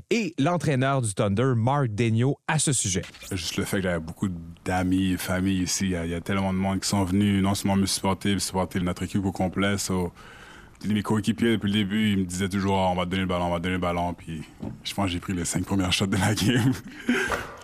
et 0.09 0.33
l'entraîneur 0.39 1.01
du 1.01 1.13
Thunder, 1.13 1.53
Mark 1.55 1.87
Daigneault, 1.87 2.37
à 2.47 2.59
ce 2.59 2.73
sujet. 2.73 3.01
Juste 3.31 3.57
le 3.57 3.65
fait 3.65 3.77
que 3.77 3.83
j'avais 3.83 3.99
beaucoup 3.99 4.29
d'amis, 4.65 5.15
famille 5.17 5.63
ici. 5.63 5.85
Il 5.85 5.91
y, 5.91 5.95
a, 5.95 6.05
y 6.05 6.13
a 6.13 6.21
tellement 6.21 6.53
de 6.53 6.57
monde 6.57 6.79
qui 6.79 6.87
sont 6.87 7.03
venus 7.03 7.41
non 7.41 7.55
seulement 7.55 7.77
me 7.77 7.85
supporter, 7.85 8.33
mais 8.33 8.39
supporter 8.39 8.79
notre 8.79 9.03
équipe 9.03 9.25
au 9.25 9.31
complet. 9.31 9.77
So, 9.77 10.11
mes 10.87 11.03
coéquipiers, 11.03 11.51
depuis 11.51 11.67
le 11.67 11.73
début, 11.73 12.11
ils 12.11 12.17
me 12.19 12.25
disaient 12.25 12.49
toujours 12.49 12.73
on 12.73 12.95
va 12.95 13.05
te 13.05 13.11
donner 13.11 13.21
le 13.21 13.27
ballon, 13.27 13.45
on 13.45 13.51
va 13.51 13.57
te 13.57 13.63
donner 13.63 13.75
le 13.75 13.81
ballon. 13.81 14.13
Puis 14.13 14.43
je 14.83 14.93
pense 14.93 15.05
que 15.05 15.11
j'ai 15.11 15.19
pris 15.19 15.33
les 15.33 15.45
cinq 15.45 15.65
premières 15.65 15.93
shots 15.93 16.07
de 16.07 16.17
la 16.17 16.33
game. 16.35 16.73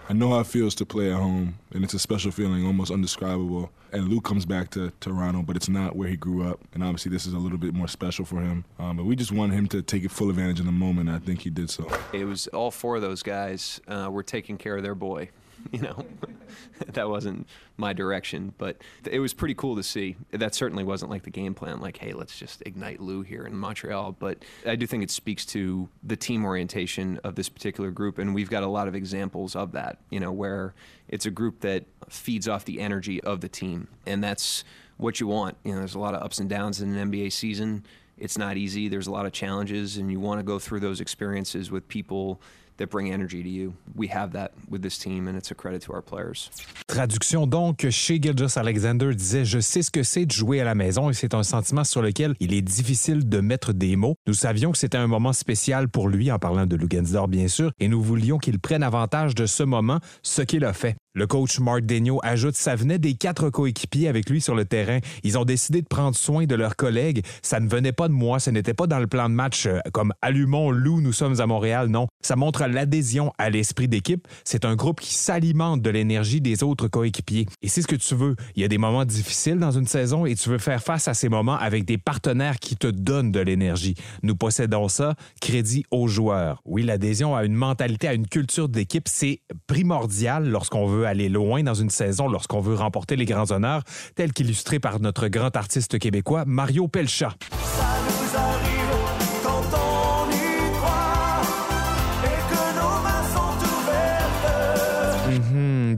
I 0.10 0.14
know 0.14 0.30
how 0.30 0.40
it 0.40 0.48
feels 0.48 0.74
to 0.76 0.86
play 0.86 1.12
at 1.12 1.18
home, 1.18 1.60
and 1.74 1.84
it's 1.84 1.94
a 1.94 2.00
special 2.00 2.32
feeling, 2.32 2.66
almost 2.66 2.92
indescribable. 2.92 3.72
And 3.92 4.08
Luke 4.08 4.24
comes 4.24 4.46
back 4.46 4.70
to 4.72 4.92
Toronto, 5.02 5.42
but 5.42 5.58
it's 5.58 5.68
not 5.68 5.98
where 5.98 6.08
he 6.08 6.16
grew 6.16 6.50
up. 6.50 6.62
And 6.74 6.82
obviously, 6.82 7.12
this 7.12 7.26
is 7.26 7.34
a 7.34 7.38
little 7.38 7.58
bit 7.58 7.74
more 7.74 7.90
special 7.90 8.24
for 8.24 8.40
him. 8.40 8.64
Um, 8.80 8.96
but 8.96 9.06
we 9.06 9.18
just 9.18 9.34
want 9.34 9.52
him 9.52 9.68
to 9.68 9.82
take 9.82 10.10
full 10.10 10.30
advantage 10.30 10.62
of 10.62 10.66
the 10.66 10.72
moment, 10.72 11.10
I 11.10 11.20
think 11.20 11.42
he 11.42 11.50
did 11.50 11.70
so. 11.70 11.92
It 12.14 12.24
was 12.24 12.48
all 12.48 12.72
four 12.72 12.96
of 12.96 13.02
those 13.02 13.22
guys 13.22 13.82
uh, 13.90 14.10
were 14.10 14.24
taking 14.24 14.58
care 14.58 14.78
of 14.78 14.84
their 14.84 14.96
boy. 14.96 15.30
you 15.72 15.80
know, 15.80 16.06
that 16.94 17.10
wasn't 17.10 17.48
my 17.78 17.94
direction, 17.94 18.54
but 18.58 18.78
it 19.10 19.20
was 19.20 19.34
pretty 19.34 19.54
cool 19.54 19.76
to 19.76 19.84
see. 19.84 20.16
That 20.32 20.56
certainly 20.56 20.84
wasn't 20.84 21.12
like 21.12 21.24
the 21.24 21.30
game 21.30 21.54
plan, 21.54 21.80
like, 21.80 21.98
hey, 21.98 22.14
let's 22.14 22.38
just 22.38 22.64
ignite 22.66 23.00
Lou 23.00 23.22
here 23.22 23.46
in 23.46 23.56
Montreal. 23.56 24.14
But 24.14 24.44
I 24.66 24.76
do 24.76 24.88
think 24.88 25.04
it 25.04 25.12
speaks 25.12 25.46
to 25.48 25.90
the 26.04 26.16
team 26.16 26.46
orientation 26.46 27.20
of 27.24 27.36
this 27.36 27.50
particular 27.50 27.92
group, 27.92 28.18
and 28.18 28.34
we've 28.34 28.50
got 28.50 28.64
a 28.64 28.68
lot 28.68 28.88
of 28.88 28.96
examples 28.96 29.56
of 29.56 29.74
that, 29.74 30.00
you 30.10 30.20
know, 30.20 30.32
where 30.32 30.74
it's 31.08 31.26
a 31.26 31.32
group 31.32 31.62
that 31.62 31.86
feeds 32.10 32.48
off 32.48 32.66
the 32.66 32.80
energy 32.80 33.22
of 33.24 33.42
the 33.42 33.50
team, 33.50 33.88
and 34.06 34.24
that's 34.24 34.64
what 34.98 35.20
you 35.20 35.28
want. 35.28 35.58
You 35.64 35.74
know, 35.74 35.80
there's 35.80 35.96
a 35.96 36.00
lot 36.00 36.14
of 36.14 36.24
ups 36.24 36.40
and 36.40 36.50
downs 36.50 36.82
in 36.82 36.96
an 36.96 37.12
NBA 37.12 37.32
season. 37.32 37.86
It's 38.18 38.38
not 38.38 38.58
easy. 38.58 38.88
There's 38.88 39.08
a 39.08 39.12
lot 39.12 39.28
of 39.28 39.32
challenges, 39.32 39.98
and 39.98 40.12
you 40.12 40.20
want 40.20 40.40
to 40.40 40.44
go 40.44 40.58
through 40.58 40.80
those 40.80 41.02
experiences 41.02 41.70
with 41.70 41.88
people 41.88 42.42
that 42.78 42.88
bring 42.88 43.12
energy 43.12 43.44
to 43.44 43.50
you. 43.50 43.74
We 43.96 44.10
have 44.14 44.32
that 44.34 44.52
with 44.70 44.82
this 44.82 44.98
team, 44.98 45.28
and 45.28 45.38
it's 45.38 45.52
a 45.52 45.56
credit 45.56 45.82
to 45.86 45.94
our 45.94 46.02
players. 46.02 46.50
Traduction 46.88 47.48
donc, 47.48 47.90
chez 47.90 48.20
Gilgis 48.22 48.58
Alexander 48.58 49.14
disait 49.14 49.46
Je 49.46 49.60
sais 49.60 49.82
ce 49.82 49.92
que 49.92 50.04
c'est 50.04 50.26
de 50.26 50.32
jouer 50.32 50.62
à 50.62 50.64
la 50.64 50.76
maison 50.76 51.10
et 51.10 51.14
c'est 51.14 51.34
un 51.34 51.44
sentiment 51.44 51.84
sur 51.84 52.02
lequel 52.02 52.36
il 52.40 52.54
est 52.54 52.62
difficile 52.62 53.28
de 53.28 53.40
mettre 53.40 53.74
des 53.74 53.96
mots. 53.96 54.16
Nous 54.28 54.34
savions 54.34 54.72
que 54.72 54.78
c'était 54.78 54.98
un 54.98 55.08
moment 55.08 55.34
spécial 55.34 55.90
pour 55.90 56.10
lui, 56.10 56.32
en 56.32 56.40
parlant 56.40 56.66
de 56.66 56.76
Lugansdor 56.76 57.28
bien 57.28 57.48
sûr, 57.48 57.72
et 57.80 57.88
nous 57.88 58.02
voulions 58.02 58.38
qu'il 58.38 58.60
prenne 58.60 58.84
avantage 58.84 59.36
de 59.36 59.46
ce 59.46 59.64
moment, 59.64 60.00
ce 60.22 60.42
qu'il 60.42 60.66
a 60.66 60.74
fait. 60.74 60.96
Le 61.14 61.26
coach 61.26 61.60
Mark 61.60 61.82
Denio 61.82 62.20
ajoute 62.22 62.56
ça 62.56 62.76
venait 62.76 63.00
des 63.00 63.16
quatre 63.16 63.50
coéquipiers 63.50 64.08
avec 64.08 64.30
lui 64.30 64.40
sur 64.40 64.54
le 64.54 64.66
terrain. 64.66 65.00
Ils 65.24 65.40
ont 65.40 65.46
décidé 65.46 65.82
de 65.82 65.88
prendre 65.88 66.16
soin 66.16 66.46
de 66.46 66.54
leurs 66.54 66.76
collègues. 66.76 67.26
Ça 67.42 67.60
ne 67.60 67.68
venait 67.68 67.92
pas 67.92 68.08
de 68.08 68.14
moi, 68.14 68.40
ce 68.40 68.52
n'était 68.52 68.76
pas 68.76 68.86
dans 68.86 69.00
le 69.00 69.08
plan 69.08 69.28
de 69.28 69.34
match 69.34 69.66
euh, 69.66 69.80
comme 69.94 70.14
allumons 70.22 70.70
loup, 70.70 71.02
nous 71.02 71.14
sommes 71.14 71.42
à 71.42 71.48
Montréal. 71.48 71.88
Non, 71.88 72.08
ça 72.22 72.36
montre 72.36 72.62
l'adhésion 72.68 73.34
à 73.38 73.50
l'esprit 73.50 73.88
d'équipe. 73.88 74.28
C'est 74.44 74.66
un 74.66 74.76
groupe 74.76 75.00
qui 75.00 75.14
s'alimente 75.14 75.82
de 75.82 75.90
l'énergie 75.90 76.42
des 76.42 76.64
autres 76.64 76.88
coéquipiers. 76.88 77.46
Et 77.62 77.68
c'est 77.68 77.82
ce 77.82 77.88
que 77.88 77.96
tu 77.96 78.16
veux. 78.16 78.36
Il 78.56 78.62
y 78.62 78.66
a 78.66 78.68
des 78.68 78.78
moments 78.78 79.06
difficiles 79.06 79.58
dans 79.58 79.72
une 79.72 79.88
saison 79.88 80.26
et 80.26 80.36
tu 80.36 80.50
veux 80.50 80.58
faire 80.58 80.82
face 80.82 81.08
à 81.08 81.14
ces 81.14 81.30
moments 81.30 81.58
avec 81.58 81.86
des 81.86 81.98
partenaires 81.98 82.60
qui 82.60 82.76
te 82.76 82.88
donnent 82.88 83.32
de 83.32 83.40
l'énergie. 83.40 83.96
Nous 84.24 84.36
possédons 84.36 84.88
ça. 84.88 85.16
Crédit 85.42 85.86
aux 85.92 86.08
joueurs. 86.08 86.62
Oui, 86.66 86.84
l'adhésion 86.84 87.36
à 87.36 87.44
une 87.44 87.56
mentalité, 87.56 88.08
à 88.08 88.14
une 88.14 88.28
culture 88.28 88.70
d'équipe, 88.70 89.08
c'est 89.08 89.42
primordial 89.68 90.48
lorsqu'on 90.50 90.86
veut 90.88 91.06
aller 91.06 91.30
loin 91.30 91.64
dans 91.64 91.74
une 91.74 91.90
saison 91.90 92.28
lorsqu'on 92.28 92.62
veut 92.62 92.76
remporter 92.76 93.16
les 93.16 93.26
grands 93.26 93.52
honneurs, 93.52 93.84
tel 94.16 94.34
qu'illustré 94.34 94.80
par 94.80 95.00
notre 95.00 95.28
grand 95.28 95.56
artiste 95.56 96.00
québécois 96.00 96.44
Mario 96.46 96.88
Pelcha. 96.88 97.34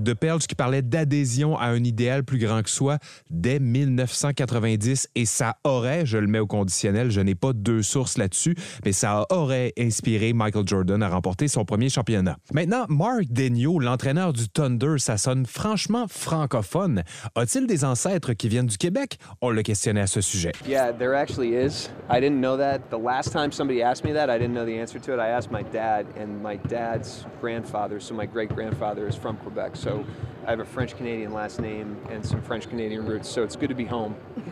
De 0.03 0.13
Pelch 0.13 0.47
qui 0.47 0.55
parlait 0.55 0.81
d'adhésion 0.81 1.57
à 1.57 1.67
un 1.67 1.83
idéal 1.83 2.23
plus 2.23 2.37
grand 2.37 2.61
que 2.61 2.69
soi 2.69 2.97
dès 3.29 3.59
1990 3.59 5.09
et 5.15 5.25
ça 5.25 5.57
aurait, 5.63 6.05
je 6.05 6.17
le 6.17 6.27
mets 6.27 6.39
au 6.39 6.47
conditionnel, 6.47 7.11
je 7.11 7.21
n'ai 7.21 7.35
pas 7.35 7.53
deux 7.53 7.81
sources 7.81 8.17
là-dessus, 8.17 8.55
mais 8.85 8.91
ça 8.91 9.25
aurait 9.29 9.73
inspiré 9.77 10.33
Michael 10.33 10.67
Jordan 10.67 11.01
à 11.03 11.09
remporter 11.09 11.47
son 11.47 11.65
premier 11.65 11.89
championnat. 11.89 12.37
Maintenant, 12.53 12.85
Mark 12.89 13.25
Denio, 13.29 13.79
l'entraîneur 13.79 14.33
du 14.33 14.49
Thunder, 14.49 14.95
ça 14.97 15.17
sonne 15.17 15.45
franchement 15.45 16.05
francophone. 16.07 17.03
A-t-il 17.35 17.67
des 17.67 17.85
ancêtres 17.85 18.33
qui 18.33 18.47
viennent 18.49 18.65
du 18.65 18.77
Québec? 18.77 19.17
On 19.41 19.49
le 19.49 19.61
questionnait 19.61 20.01
à 20.01 20.07
ce 20.07 20.21
sujet. 20.21 20.51
Yeah, 20.67 20.91
there 20.91 21.15
actually 21.15 21.53
is. 21.53 21.89
I 22.09 22.19
didn't 22.19 22.39
know 22.39 22.57
that. 22.57 22.89
The 22.89 23.01
last 23.01 23.31
time 23.31 23.51
somebody 23.51 23.81
asked 23.81 24.03
me 24.03 24.13
that, 24.13 24.29
I 24.29 24.39
didn't 24.39 24.53
know 24.53 24.65
the 24.65 24.79
answer 24.79 24.99
to 24.99 25.13
it. 25.13 25.19
I 25.19 25.29
asked 25.29 25.51
my 25.51 25.63
dad, 25.63 26.05
and 26.17 26.41
my 26.41 26.57
dad's 26.57 27.25
grandfather, 27.41 27.99
so 27.99 28.13
my 28.13 28.25
great 28.25 28.49
grandfather, 28.49 29.07
is 29.07 29.15
from 29.15 29.37
Quebec. 29.37 29.75
So 29.89 30.05
I 30.49 30.53
have 30.53 30.61
a 30.61 30.65
French 30.65 30.97
Canadian 30.97 31.31
last 31.31 31.61
name 31.61 31.95
and 32.09 32.23
some 32.23 32.41
French 32.41 32.67
Canadian 32.67 33.05
roots, 33.05 33.29
so 33.29 33.43
it's 33.43 33.55
good 33.55 33.69
to 33.69 33.75
be 33.75 33.85
home. 33.85 34.15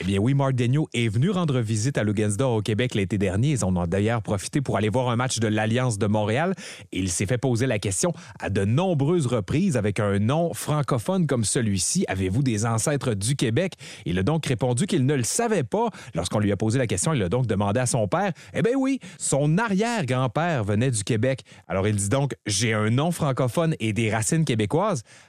eh 0.00 0.04
bien 0.04 0.20
oui, 0.20 0.32
Mark 0.32 0.54
Daigneault 0.54 0.88
est 0.94 1.08
venu 1.08 1.28
rendre 1.28 1.60
visite 1.60 1.98
à 1.98 2.02
Lugansdor 2.02 2.54
au 2.54 2.62
Québec 2.62 2.94
l'été 2.94 3.18
dernier. 3.18 3.50
Ils 3.50 3.62
en 3.62 3.76
ont 3.76 3.86
d'ailleurs 3.86 4.22
profité 4.22 4.62
pour 4.62 4.78
aller 4.78 4.88
voir 4.88 5.10
un 5.10 5.16
match 5.16 5.38
de 5.38 5.48
l'Alliance 5.48 5.98
de 5.98 6.06
Montréal. 6.06 6.54
Il 6.92 7.10
s'est 7.10 7.26
fait 7.26 7.36
poser 7.36 7.66
la 7.66 7.78
question 7.78 8.14
à 8.40 8.48
de 8.48 8.64
nombreuses 8.64 9.26
reprises 9.26 9.76
avec 9.76 10.00
un 10.00 10.18
nom 10.18 10.54
francophone 10.54 11.26
comme 11.26 11.44
celui-ci. 11.44 12.06
Avez-vous 12.08 12.42
des 12.42 12.64
ancêtres 12.64 13.12
du 13.12 13.36
Québec? 13.36 13.74
Il 14.06 14.18
a 14.18 14.22
donc 14.22 14.46
répondu 14.46 14.86
qu'il 14.86 15.04
ne 15.04 15.14
le 15.14 15.24
savait 15.24 15.62
pas. 15.62 15.90
Lorsqu'on 16.14 16.38
lui 16.38 16.52
a 16.52 16.56
posé 16.56 16.78
la 16.78 16.86
question, 16.86 17.12
il 17.12 17.22
a 17.22 17.28
donc 17.28 17.46
demandé 17.46 17.80
à 17.80 17.86
son 17.86 18.08
père. 18.08 18.32
Eh 18.54 18.62
bien 18.62 18.72
oui, 18.78 18.98
son 19.18 19.58
arrière-grand-père 19.58 20.64
venait 20.64 20.90
du 20.90 21.04
Québec. 21.04 21.42
Alors 21.68 21.86
il 21.86 21.96
dit 21.96 22.08
donc, 22.08 22.34
j'ai 22.46 22.72
un 22.72 22.88
nom 22.88 23.10
francophone 23.10 23.74
et 23.78 23.92
des 23.92 24.10
racines 24.10 24.21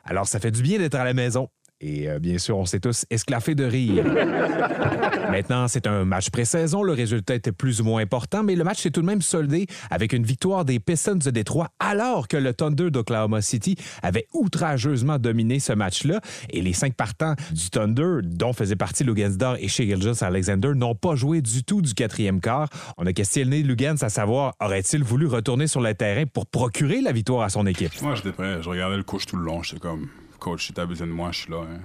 Alors 0.04 0.28
ça 0.28 0.40
fait 0.40 0.52
du 0.52 0.62
bien 0.62 0.78
d'être 0.80 0.96
à 0.96 1.04
la 1.04 1.14
maison. 1.14 1.50
Et 1.86 2.10
euh, 2.10 2.18
bien 2.18 2.38
sûr, 2.38 2.58
on 2.58 2.66
s'est 2.66 2.80
tous 2.80 3.06
esclaffés 3.10 3.56
de 3.56 3.66
rire. 3.66 4.06
Maintenant, 5.32 5.68
c'est 5.68 5.86
un 5.86 6.06
match 6.06 6.30
pré-saison. 6.30 6.82
Le 6.82 6.94
résultat 6.94 7.36
était 7.36 7.52
plus 7.52 7.82
ou 7.82 7.84
moins 7.84 8.02
important, 8.02 8.42
mais 8.42 8.56
le 8.56 8.64
match 8.64 8.82
s'est 8.82 8.90
tout 8.90 9.02
de 9.02 9.06
même 9.06 9.22
soldé 9.22 9.68
avec 9.92 10.14
une 10.14 10.24
victoire 10.24 10.64
des 10.64 10.80
Pistons 10.80 11.16
de 11.16 11.30
Détroit 11.30 11.68
alors 11.80 12.30
que 12.30 12.38
le 12.38 12.54
Thunder 12.54 12.90
d'Oklahoma 12.90 13.42
City 13.42 13.76
avait 14.02 14.28
outrageusement 14.34 15.20
dominé 15.20 15.60
ce 15.60 15.74
match-là. 15.74 16.22
Et 16.52 16.62
les 16.62 16.72
cinq 16.72 16.94
partants 16.96 17.36
du 17.52 17.70
Thunder, 17.70 18.20
dont 18.24 18.54
faisait 18.54 18.78
partie 18.78 19.04
Lugansdor 19.04 19.58
et 19.60 19.68
Shea 19.68 19.94
Alexander, 20.22 20.72
n'ont 20.76 20.96
pas 20.96 21.16
joué 21.16 21.42
du 21.42 21.66
tout 21.66 21.82
du 21.82 21.94
quatrième 21.94 22.40
quart. 22.40 22.70
On 22.98 23.06
a 23.06 23.12
questionné 23.12 23.62
Lugans 23.62 23.98
à 24.02 24.10
savoir, 24.10 24.54
aurait-il 24.62 25.04
voulu 25.04 25.28
retourner 25.28 25.68
sur 25.68 25.82
le 25.82 25.94
terrain 25.94 26.24
pour 26.32 26.46
procurer 26.46 27.02
la 27.02 27.12
victoire 27.12 27.42
à 27.42 27.50
son 27.50 27.66
équipe? 27.66 27.92
Moi, 28.02 28.16
j'étais 28.16 28.32
prêt. 28.32 28.62
Je 28.62 28.70
regardais 28.70 28.96
le 28.96 29.04
coach 29.04 29.26
tout 29.26 29.36
le 29.36 29.44
long. 29.44 29.62
J'étais 29.64 29.82
comme, 29.82 30.08
coach, 30.44 30.72
je 30.78 31.34
suis 31.34 31.52
là. 31.52 31.62
Hein. 31.62 31.80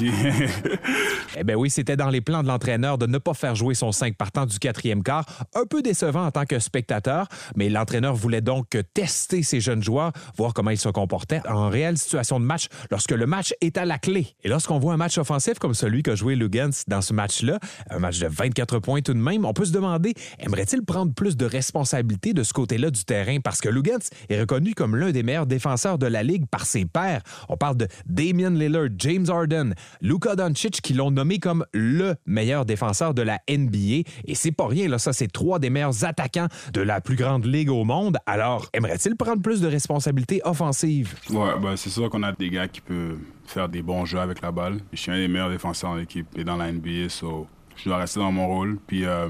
eh 1.36 1.44
bien 1.44 1.54
oui, 1.54 1.70
c'était 1.70 1.96
dans 1.96 2.10
les 2.10 2.20
plans 2.20 2.42
de 2.42 2.48
l'entraîneur 2.48 2.98
de 2.98 3.06
ne 3.06 3.18
pas 3.18 3.34
faire 3.34 3.54
jouer 3.54 3.74
son 3.74 3.92
5 3.92 4.16
partant 4.16 4.46
du 4.46 4.58
quatrième 4.58 5.02
quart. 5.02 5.24
Un 5.54 5.64
peu 5.64 5.80
décevant 5.80 6.26
en 6.26 6.30
tant 6.32 6.44
que 6.44 6.58
spectateur, 6.58 7.28
mais 7.54 7.68
l'entraîneur 7.68 8.14
voulait 8.14 8.40
donc 8.40 8.76
tester 8.94 9.44
ses 9.44 9.60
jeunes 9.60 9.82
joueurs, 9.82 10.12
voir 10.36 10.54
comment 10.54 10.70
ils 10.70 10.78
se 10.78 10.88
comportaient 10.88 11.40
en 11.48 11.68
réelle 11.68 11.96
situation 11.96 12.40
de 12.40 12.44
match 12.44 12.66
lorsque 12.90 13.12
le 13.12 13.26
match 13.26 13.54
est 13.60 13.78
à 13.78 13.84
la 13.84 13.98
clé. 13.98 14.34
Et 14.42 14.48
lorsqu'on 14.48 14.80
voit 14.80 14.94
un 14.94 14.96
match 14.96 15.16
offensif 15.16 15.60
comme 15.60 15.74
celui 15.74 16.02
qu'a 16.02 16.16
joué 16.16 16.34
Lugans 16.34 16.70
dans 16.88 17.00
ce 17.00 17.12
match-là, 17.12 17.60
un 17.90 18.00
match 18.00 18.18
de 18.18 18.26
24 18.26 18.80
points 18.80 19.02
tout 19.02 19.14
de 19.14 19.18
même, 19.18 19.44
on 19.44 19.52
peut 19.52 19.66
se 19.66 19.72
demander, 19.72 20.14
aimerait-il 20.40 20.84
prendre 20.84 21.14
plus 21.14 21.36
de 21.36 21.46
responsabilité 21.46 22.32
de 22.32 22.42
ce 22.42 22.52
côté-là 22.52 22.90
du 22.90 23.04
terrain? 23.04 23.38
Parce 23.38 23.60
que 23.60 23.68
Lugans 23.68 23.98
est 24.28 24.40
reconnu 24.40 24.74
comme 24.74 24.96
l'un 24.96 25.12
des 25.12 25.22
meilleurs 25.22 25.46
défenseurs 25.46 25.98
de 25.98 26.06
la 26.06 26.24
Ligue 26.24 26.46
par 26.46 26.66
ses 26.66 26.86
pairs. 26.86 27.22
On 27.48 27.56
parle 27.56 27.76
de 27.76 27.83
Damian 28.06 28.50
Lillard, 28.50 28.88
James 28.98 29.26
Harden, 29.28 29.74
Luka 30.00 30.36
Doncic 30.36 30.80
qui 30.80 30.94
l'ont 30.94 31.10
nommé 31.10 31.38
comme 31.38 31.64
le 31.72 32.14
meilleur 32.26 32.64
défenseur 32.64 33.14
de 33.14 33.22
la 33.22 33.40
NBA. 33.48 34.08
Et 34.26 34.34
c'est 34.34 34.52
pas 34.52 34.66
rien, 34.66 34.88
là, 34.88 34.98
ça, 34.98 35.12
c'est 35.12 35.30
trois 35.30 35.58
des 35.58 35.70
meilleurs 35.70 36.04
attaquants 36.04 36.48
de 36.72 36.80
la 36.80 37.00
plus 37.00 37.16
grande 37.16 37.46
ligue 37.46 37.70
au 37.70 37.84
monde. 37.84 38.18
Alors, 38.26 38.68
aimerait-il 38.72 39.16
prendre 39.16 39.42
plus 39.42 39.60
de 39.60 39.68
responsabilités 39.68 40.40
offensives? 40.44 41.14
Ouais, 41.30 41.58
ben, 41.60 41.76
c'est 41.76 41.90
sûr 41.90 42.10
qu'on 42.10 42.22
a 42.22 42.32
des 42.32 42.50
gars 42.50 42.68
qui 42.68 42.80
peuvent 42.80 43.18
faire 43.46 43.68
des 43.68 43.82
bons 43.82 44.04
jeux 44.04 44.20
avec 44.20 44.40
la 44.40 44.52
balle. 44.52 44.78
Je 44.92 44.98
suis 44.98 45.10
un 45.10 45.16
des 45.16 45.28
meilleurs 45.28 45.50
défenseurs 45.50 45.90
en 45.90 45.98
équipe 45.98 46.26
et 46.36 46.44
dans 46.44 46.56
la 46.56 46.72
NBA, 46.72 47.08
so 47.08 47.46
je 47.76 47.88
dois 47.88 47.98
rester 47.98 48.20
dans 48.20 48.32
mon 48.32 48.46
rôle. 48.46 48.78
Puis, 48.86 49.04
euh, 49.04 49.28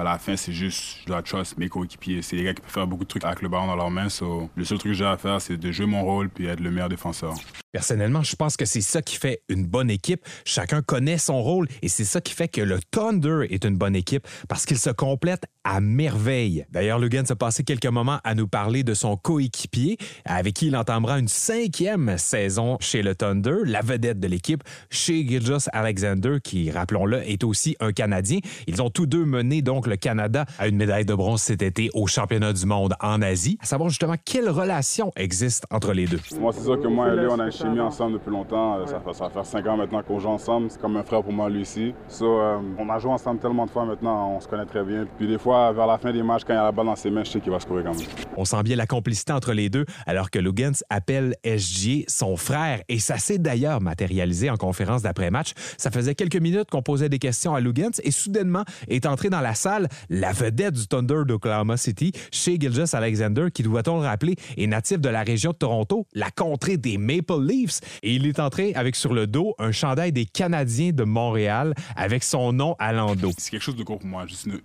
à 0.00 0.04
la 0.04 0.18
fin, 0.18 0.36
c'est 0.36 0.52
juste, 0.52 0.98
je 1.02 1.06
dois 1.06 1.22
trust 1.22 1.58
mes 1.58 1.68
coéquipiers. 1.68 2.22
C'est 2.22 2.36
des 2.36 2.44
gars 2.44 2.54
qui 2.54 2.62
peuvent 2.62 2.70
faire 2.70 2.86
beaucoup 2.86 3.04
de 3.04 3.08
trucs 3.08 3.24
avec 3.24 3.42
le 3.42 3.48
ballon 3.48 3.66
dans 3.66 3.76
leurs 3.76 3.90
mains. 3.90 4.08
So, 4.08 4.48
le 4.56 4.64
seul 4.64 4.78
truc 4.78 4.92
que 4.92 4.96
j'ai 4.96 5.04
à 5.04 5.16
faire, 5.16 5.40
c'est 5.40 5.56
de 5.56 5.72
jouer 5.72 5.86
mon 5.86 6.02
rôle 6.02 6.30
puis 6.30 6.46
être 6.46 6.60
le 6.60 6.70
meilleur 6.70 6.88
défenseur. 6.88 7.34
Personnellement, 7.72 8.22
je 8.22 8.34
pense 8.34 8.56
que 8.56 8.64
c'est 8.64 8.80
ça 8.80 9.00
qui 9.00 9.16
fait 9.16 9.42
une 9.48 9.64
bonne 9.64 9.90
équipe. 9.90 10.24
Chacun 10.44 10.82
connaît 10.82 11.18
son 11.18 11.40
rôle 11.40 11.68
et 11.82 11.88
c'est 11.88 12.04
ça 12.04 12.20
qui 12.20 12.32
fait 12.32 12.48
que 12.48 12.60
le 12.60 12.80
Thunder 12.90 13.46
est 13.48 13.64
une 13.64 13.76
bonne 13.76 13.94
équipe 13.94 14.26
parce 14.48 14.66
qu'il 14.66 14.78
se 14.78 14.90
complète 14.90 15.44
à 15.62 15.80
merveille. 15.80 16.64
D'ailleurs, 16.70 16.98
Lugan 16.98 17.24
s'est 17.24 17.36
passé 17.36 17.62
quelques 17.62 17.86
moments 17.86 18.18
à 18.24 18.34
nous 18.34 18.48
parler 18.48 18.82
de 18.82 18.94
son 18.94 19.16
coéquipier 19.16 19.98
avec 20.24 20.54
qui 20.54 20.66
il 20.66 20.76
entamera 20.76 21.18
une 21.18 21.28
cinquième 21.28 22.18
saison 22.18 22.76
chez 22.80 23.02
le 23.02 23.14
Thunder, 23.14 23.56
la 23.64 23.82
vedette 23.82 24.18
de 24.18 24.26
l'équipe, 24.26 24.64
chez 24.90 25.26
Gilgis 25.26 25.66
Alexander, 25.72 26.38
qui, 26.42 26.70
rappelons-le, 26.72 27.22
est 27.28 27.44
aussi 27.44 27.76
un 27.78 27.92
Canadien. 27.92 28.40
Ils 28.66 28.82
ont 28.82 28.90
tous 28.90 29.06
deux 29.06 29.24
mené 29.24 29.62
donc 29.62 29.86
le 29.86 29.96
Canada 29.96 30.44
à 30.58 30.66
une 30.66 30.76
médaille 30.76 31.04
de 31.04 31.14
bronze 31.14 31.42
cet 31.42 31.62
été 31.62 31.90
au 31.94 32.08
championnat 32.08 32.52
du 32.52 32.66
monde 32.66 32.94
en 33.00 33.22
Asie. 33.22 33.58
À 33.60 33.66
savoir 33.66 33.90
justement 33.90 34.16
quelle 34.24 34.48
relation 34.48 35.12
existe 35.14 35.66
entre 35.70 35.92
les 35.92 36.06
deux. 36.06 36.20
Moi, 36.38 36.52
c'est 36.52 36.64
que 36.64 36.88
moi 36.88 37.06
a 37.06 37.50
s'est 37.60 37.68
mis 37.68 37.80
ensemble 37.80 38.14
depuis 38.14 38.30
longtemps. 38.30 38.76
Euh, 38.76 38.86
ça, 38.86 39.00
fait, 39.00 39.12
ça 39.12 39.24
va 39.24 39.30
faire 39.30 39.46
cinq 39.46 39.66
ans 39.66 39.76
maintenant 39.76 40.02
qu'on 40.02 40.18
joue 40.18 40.28
ensemble. 40.28 40.70
C'est 40.70 40.80
comme 40.80 40.96
un 40.96 41.02
frère 41.02 41.22
pour 41.22 41.32
moi, 41.32 41.48
lui 41.48 41.62
aussi. 41.62 41.94
Euh, 42.22 42.58
on 42.78 42.88
a 42.88 42.98
joué 42.98 43.10
ensemble 43.10 43.40
tellement 43.40 43.66
de 43.66 43.70
fois 43.70 43.84
maintenant, 43.84 44.36
on 44.36 44.40
se 44.40 44.48
connaît 44.48 44.64
très 44.64 44.82
bien. 44.82 45.06
Puis 45.18 45.26
des 45.26 45.38
fois, 45.38 45.72
vers 45.72 45.86
la 45.86 45.98
fin 45.98 46.12
des 46.12 46.22
matchs, 46.22 46.42
quand 46.46 46.54
il 46.54 46.58
a 46.58 46.64
la 46.64 46.72
balle 46.72 46.86
dans 46.86 46.96
ses 46.96 47.10
mains, 47.10 47.24
je 47.24 47.30
sais 47.30 47.40
qu'il 47.40 47.52
va 47.52 47.60
scorer 47.60 47.82
quand 47.82 47.94
même. 47.94 48.06
On 48.36 48.44
sent 48.44 48.62
bien 48.62 48.76
la 48.76 48.86
complicité 48.86 49.32
entre 49.32 49.52
les 49.52 49.68
deux, 49.68 49.84
alors 50.06 50.30
que 50.30 50.38
Lugans 50.38 50.72
appelle 50.88 51.34
SG 51.44 52.04
son 52.08 52.36
frère. 52.36 52.80
Et 52.88 52.98
ça 52.98 53.18
s'est 53.18 53.38
d'ailleurs 53.38 53.80
matérialisé 53.80 54.50
en 54.50 54.56
conférence 54.56 55.02
d'après-match. 55.02 55.52
Ça 55.76 55.90
faisait 55.90 56.14
quelques 56.14 56.36
minutes 56.36 56.70
qu'on 56.70 56.82
posait 56.82 57.08
des 57.08 57.18
questions 57.18 57.54
à 57.54 57.60
Lugans 57.60 57.90
et 58.02 58.10
soudainement 58.10 58.64
est 58.88 59.06
entré 59.06 59.28
dans 59.28 59.40
la 59.40 59.54
salle 59.54 59.88
la 60.08 60.32
vedette 60.32 60.74
du 60.74 60.86
Thunder 60.86 61.22
d'Oklahoma 61.26 61.76
City, 61.76 62.12
chez 62.32 62.56
Gilgis 62.58 62.94
Alexander, 62.94 63.48
qui, 63.52 63.62
doit-on 63.62 64.00
le 64.00 64.06
rappeler, 64.06 64.36
est 64.56 64.66
natif 64.66 64.98
de 65.00 65.08
la 65.08 65.22
région 65.22 65.52
de 65.52 65.56
Toronto, 65.56 66.06
la 66.14 66.30
contrée 66.30 66.76
des 66.76 66.98
Maple 66.98 67.49
Leafs. 67.50 67.80
Et 68.02 68.14
il 68.14 68.26
est 68.26 68.38
entré 68.38 68.72
avec 68.74 68.96
sur 68.96 69.12
le 69.12 69.26
dos 69.26 69.54
un 69.58 69.72
chandail 69.72 70.12
des 70.12 70.26
Canadiens 70.26 70.92
de 70.92 71.04
Montréal 71.04 71.74
avec 71.96 72.24
son 72.24 72.52
nom 72.52 72.76
à 72.78 72.92
l'endos. 72.92 73.32
C'est 73.38 73.50
quelque 73.50 73.62
chose 73.62 73.76
de 73.76 73.82
gros 73.82 73.98
pour 73.98 74.08
moi. 74.08 74.26
Juste 74.26 74.46
une... 74.46 74.60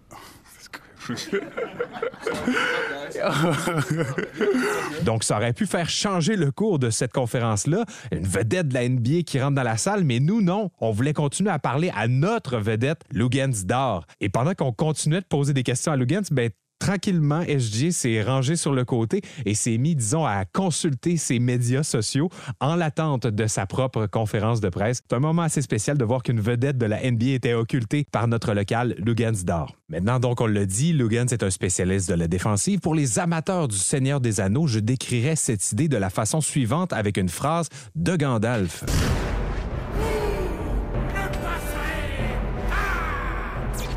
Donc, 5.04 5.24
ça 5.24 5.38
aurait 5.38 5.54
pu 5.54 5.66
faire 5.66 5.90
changer 5.90 6.36
le 6.36 6.52
cours 6.52 6.80
de 6.80 6.90
cette 6.90 7.14
conférence-là. 7.14 7.86
Une 8.12 8.26
vedette 8.26 8.70
de 8.70 8.74
la 8.74 8.90
NBA 8.90 9.22
qui 9.26 9.40
rentre 9.40 9.56
dans 9.56 9.64
la 9.64 9.78
salle, 9.78 10.04
mais 10.04 10.20
nous, 10.20 10.42
non. 10.42 10.72
On 10.80 10.92
voulait 10.92 11.14
continuer 11.14 11.52
à 11.52 11.60
parler 11.60 11.92
à 11.96 12.08
notre 12.08 12.58
vedette, 12.58 13.02
Lugans 13.12 13.64
d'or. 13.66 14.06
Et 14.20 14.30
pendant 14.30 14.54
qu'on 14.54 14.72
continuait 14.72 15.22
de 15.22 15.26
poser 15.26 15.54
des 15.54 15.64
questions 15.64 15.92
à 15.92 15.96
Lugans, 15.96 16.24
ben, 16.32 16.50
tranquillement, 16.80 17.42
SG 17.42 17.92
s'est 17.92 18.22
rangé 18.22 18.56
sur 18.56 18.74
le 18.74 18.86
côté 18.86 19.22
et 19.46 19.54
s'est 19.54 19.78
mis, 19.78 19.96
disons, 19.96 20.26
à 20.26 20.46
consulter 20.46 21.18
ses 21.18 21.40
médias 21.40 21.84
sociaux 21.84 22.30
en 22.60 22.76
l'attente 22.76 23.28
de 23.28 23.48
sa 23.48 23.66
propre 23.66 24.06
conférence 24.06 24.62
de 24.62 24.70
presse. 24.70 25.02
C'est 25.08 25.16
un 25.16 25.20
moment 25.20 25.44
assez 25.44 25.62
spécial 25.62 25.98
de 25.98 26.06
voir 26.06 26.24
qu'une 26.24 26.40
vedette 26.40 26.78
de 26.78 26.86
la 26.86 27.10
NBA 27.10 27.32
était 27.32 27.54
occultée 27.54 28.06
par 28.12 28.28
notre 28.28 28.54
local 28.54 28.96
Lugans 28.98 29.44
d'or. 29.44 29.76
Maintenant, 29.90 30.20
donc, 30.20 30.42
on 30.42 30.48
le 30.48 30.66
dit, 30.66 30.94
Lugans 30.94 31.28
est 31.28 31.44
un 31.44 31.50
spécialiste 31.50 32.10
de 32.10 32.16
la 32.16 32.28
défensive. 32.28 32.80
Pour 32.80 32.96
les 32.96 33.20
amateurs 33.20 33.68
du 33.68 33.78
Seigneur 33.78 34.20
des 34.20 34.40
Anneaux, 34.40 34.68
je 34.68 34.80
décrirais 34.80 35.36
cette 35.36 35.72
idée 35.72 35.88
de 35.88 35.98
la 35.98 36.10
façon 36.10 36.42
suivante 36.42 36.94
avec 36.94 37.18
une 37.18 37.30
phrase 37.30 37.70
de 37.96 38.16
Gandalf. 38.16 38.84